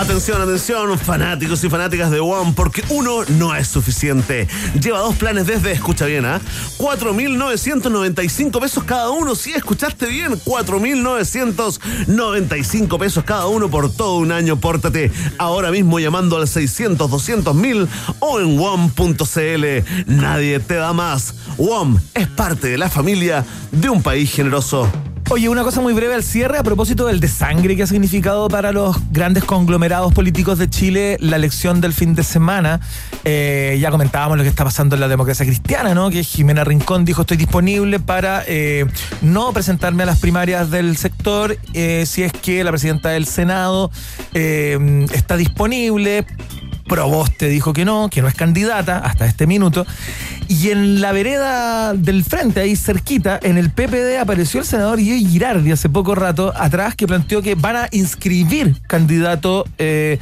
Atención, 0.00 0.40
atención, 0.40 0.98
fanáticos 0.98 1.62
y 1.62 1.68
fanáticas 1.68 2.10
de 2.10 2.20
One, 2.20 2.54
porque 2.56 2.82
uno 2.88 3.22
no 3.36 3.54
es 3.54 3.68
suficiente. 3.68 4.48
Lleva 4.80 5.00
dos 5.00 5.14
planes 5.16 5.46
desde, 5.46 5.72
escucha 5.72 6.06
bien, 6.06 6.24
¿ah? 6.24 6.40
4.995 6.78 8.60
pesos 8.60 8.82
cada 8.84 9.10
uno. 9.10 9.34
Si 9.34 9.52
escuchaste 9.52 10.06
bien, 10.06 10.40
4.995 10.40 12.98
pesos 12.98 13.24
cada 13.24 13.46
uno 13.46 13.68
por 13.68 13.92
todo 13.92 14.16
un 14.16 14.32
año. 14.32 14.56
Pórtate 14.56 15.12
ahora 15.36 15.70
mismo 15.70 16.00
llamando 16.00 16.38
al 16.38 16.48
600 16.48 17.10
200 17.10 17.54
mil 17.54 17.86
o 18.20 18.40
en 18.40 18.56
WOM.cl. 18.56 19.66
Nadie 20.06 20.60
te 20.60 20.76
da 20.76 20.94
más. 20.94 21.34
WOM 21.58 21.98
es 22.14 22.26
parte 22.26 22.68
de 22.68 22.78
la 22.78 22.88
familia 22.88 23.44
de 23.70 23.90
un 23.90 24.02
país 24.02 24.32
generoso. 24.32 24.90
Oye, 25.32 25.48
una 25.48 25.62
cosa 25.62 25.80
muy 25.80 25.92
breve 25.92 26.14
al 26.14 26.24
cierre 26.24 26.58
a 26.58 26.64
propósito 26.64 27.06
del 27.06 27.20
desangre 27.20 27.76
que 27.76 27.84
ha 27.84 27.86
significado 27.86 28.48
para 28.48 28.72
los 28.72 28.96
grandes 29.12 29.44
conglomerados 29.44 29.89
políticos 29.90 30.58
de 30.58 30.70
Chile 30.70 31.16
la 31.20 31.36
elección 31.36 31.80
del 31.80 31.92
fin 31.92 32.14
de 32.14 32.22
semana. 32.22 32.80
Eh, 33.24 33.76
ya 33.80 33.90
comentábamos 33.90 34.38
lo 34.38 34.44
que 34.44 34.48
está 34.48 34.62
pasando 34.62 34.94
en 34.94 35.00
la 35.00 35.08
democracia 35.08 35.44
cristiana, 35.44 35.94
¿no? 35.94 36.10
Que 36.10 36.22
Jimena 36.22 36.62
Rincón 36.62 37.04
dijo 37.04 37.22
estoy 37.22 37.36
disponible 37.36 37.98
para 37.98 38.44
eh, 38.46 38.86
no 39.20 39.52
presentarme 39.52 40.04
a 40.04 40.06
las 40.06 40.20
primarias 40.20 40.70
del 40.70 40.96
sector 40.96 41.58
eh, 41.74 42.04
si 42.06 42.22
es 42.22 42.32
que 42.32 42.62
la 42.62 42.70
presidenta 42.70 43.08
del 43.08 43.26
Senado 43.26 43.90
está 44.32 45.36
disponible. 45.36 46.24
Proboste 46.86 47.48
dijo 47.48 47.72
que 47.72 47.84
no, 47.84 48.08
que 48.10 48.22
no 48.22 48.28
es 48.28 48.34
candidata 48.34 48.98
hasta 48.98 49.26
este 49.26 49.46
minuto. 49.46 49.86
Y 50.48 50.70
en 50.70 51.00
la 51.00 51.12
vereda 51.12 51.94
del 51.94 52.24
frente, 52.24 52.60
ahí 52.60 52.76
cerquita, 52.76 53.38
en 53.42 53.56
el 53.58 53.70
PPD 53.70 54.18
apareció 54.20 54.60
el 54.60 54.66
senador 54.66 54.98
Guillermo 54.98 55.30
Girardi 55.30 55.72
hace 55.72 55.88
poco 55.88 56.14
rato 56.14 56.52
atrás 56.56 56.94
que 56.94 57.06
planteó 57.06 57.42
que 57.42 57.54
van 57.54 57.76
a 57.76 57.88
inscribir 57.92 58.80
candidato 58.86 59.64
eh, 59.78 60.18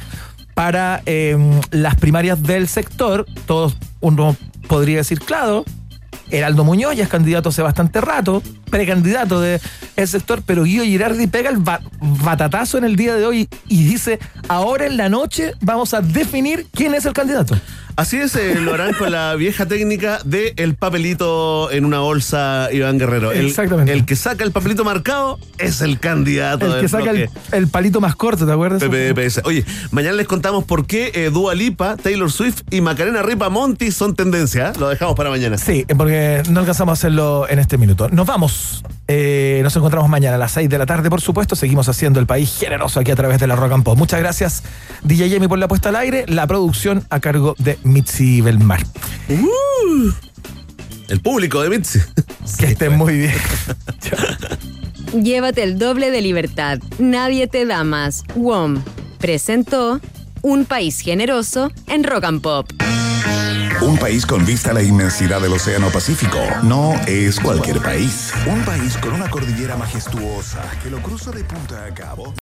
para 0.53 1.01
eh, 1.05 1.37
las 1.71 1.95
primarias 1.95 2.41
del 2.43 2.67
sector. 2.67 3.25
Todos 3.45 3.77
uno 4.01 4.35
podría 4.67 4.97
decir, 4.97 5.19
claro, 5.19 5.65
Heraldo 6.31 6.63
Muñoz 6.63 6.95
ya 6.95 7.03
es 7.03 7.09
candidato 7.09 7.49
hace 7.49 7.61
bastante 7.61 8.01
rato, 8.01 8.43
precandidato 8.69 9.41
del 9.41 9.59
sector, 10.05 10.41
pero 10.45 10.63
Guido 10.63 10.83
Girardi 10.83 11.27
pega 11.27 11.49
el 11.49 11.57
ba- 11.57 11.81
batatazo 11.99 12.77
en 12.77 12.83
el 12.85 12.95
día 12.95 13.15
de 13.15 13.25
hoy 13.25 13.47
y 13.67 13.83
dice, 13.83 14.19
ahora 14.47 14.85
en 14.85 14.97
la 14.97 15.09
noche 15.09 15.53
vamos 15.61 15.93
a 15.93 16.01
definir 16.01 16.67
quién 16.73 16.93
es 16.93 17.05
el 17.05 17.13
candidato. 17.13 17.55
Así 17.95 18.15
es, 18.15 18.33
eh, 18.37 18.55
lo 18.61 18.73
harán 18.73 18.93
con 18.93 19.11
la 19.11 19.35
vieja 19.35 19.65
técnica 19.65 20.19
de 20.23 20.53
el 20.55 20.75
papelito 20.75 21.69
en 21.69 21.83
una 21.83 21.99
bolsa, 21.99 22.69
Iván 22.71 22.97
Guerrero. 22.97 23.33
El, 23.33 23.47
Exactamente. 23.47 23.91
El 23.91 24.05
que 24.05 24.15
saca 24.15 24.45
el 24.45 24.51
papelito 24.53 24.85
marcado 24.85 25.37
es 25.57 25.81
el 25.81 25.99
candidato. 25.99 26.75
El 26.77 26.81
que 26.81 26.87
saca 26.87 27.11
el, 27.51 27.67
palito 27.67 27.99
más 27.99 28.15
corto, 28.15 28.45
¿te 28.45 28.53
acuerdas? 28.53 28.81
PPDPS. 28.81 29.41
Oye, 29.43 29.65
mañana 29.91 30.15
les 30.15 30.27
contamos 30.27 30.63
por 30.63 30.87
qué 30.87 31.11
eh, 31.13 31.29
Dua 31.29 31.55
Lipa, 31.55 31.97
Taylor 31.97 32.31
Swift 32.31 32.61
y 32.71 32.79
Macarena 32.79 33.21
Ripa 33.21 33.49
Monti 33.49 33.91
son 33.91 34.15
tendencia. 34.15 34.69
¿eh? 34.69 34.79
Lo 34.79 34.87
dejamos 34.87 35.15
para 35.15 35.29
mañana. 35.29 35.57
Sí, 35.57 35.85
porque 35.97 36.43
no 36.49 36.61
alcanzamos 36.61 36.91
a 36.91 36.93
hacerlo 36.93 37.47
en 37.49 37.59
este 37.59 37.77
minuto. 37.77 38.07
Nos 38.07 38.25
vamos. 38.25 38.58
Eh, 39.07 39.59
nos 39.63 39.75
encontramos 39.75 40.09
mañana 40.09 40.35
a 40.35 40.37
las 40.37 40.51
6 40.51 40.69
de 40.69 40.77
la 40.77 40.85
tarde, 40.85 41.09
por 41.09 41.21
supuesto. 41.21 41.55
Seguimos 41.55 41.89
haciendo 41.89 42.19
el 42.19 42.27
país 42.27 42.57
generoso 42.59 42.99
aquí 42.99 43.11
a 43.11 43.15
través 43.15 43.39
de 43.39 43.47
la 43.47 43.55
Rock 43.55 43.73
and 43.73 43.83
Pop. 43.83 43.97
Muchas 43.97 44.19
gracias, 44.19 44.63
DJ 45.03 45.31
Jamie, 45.31 45.49
por 45.49 45.57
la 45.57 45.67
puesta 45.67 45.89
al 45.89 45.95
aire. 45.95 46.25
La 46.27 46.45
producción 46.47 47.03
a 47.09 47.19
cargo 47.19 47.55
de 47.57 47.79
Mitzi 47.83 48.41
Belmar. 48.41 48.83
Uh, 49.29 50.11
el 51.07 51.21
público 51.21 51.61
de 51.61 51.69
Mitzi. 51.69 51.99
Que 52.57 52.67
estén 52.67 52.97
muy 52.97 53.17
bien. 53.17 53.35
Llévate 55.23 55.63
el 55.63 55.77
doble 55.77 56.11
de 56.11 56.21
libertad. 56.21 56.79
Nadie 56.97 57.47
te 57.47 57.65
da 57.65 57.83
más. 57.83 58.23
WOM 58.35 58.81
presentó 59.19 59.99
Un 60.41 60.65
País 60.65 61.01
Generoso 61.01 61.71
en 61.87 62.03
Rock 62.03 62.23
and 62.23 62.41
Pop. 62.41 62.71
Un 63.81 63.97
país 63.97 64.25
con 64.25 64.45
vista 64.45 64.71
a 64.71 64.73
la 64.73 64.83
inmensidad 64.83 65.39
del 65.39 65.53
Océano 65.53 65.89
Pacífico 65.89 66.37
no 66.63 66.93
es 67.07 67.39
cualquier 67.39 67.81
país. 67.81 68.33
Un 68.45 68.61
país 68.65 68.97
con 68.97 69.13
una 69.13 69.29
cordillera 69.29 69.77
majestuosa 69.77 70.69
que 70.83 70.89
lo 70.89 71.01
cruza 71.01 71.31
de 71.31 71.45
punta 71.45 71.85
a 71.85 71.93
cabo. 71.93 72.38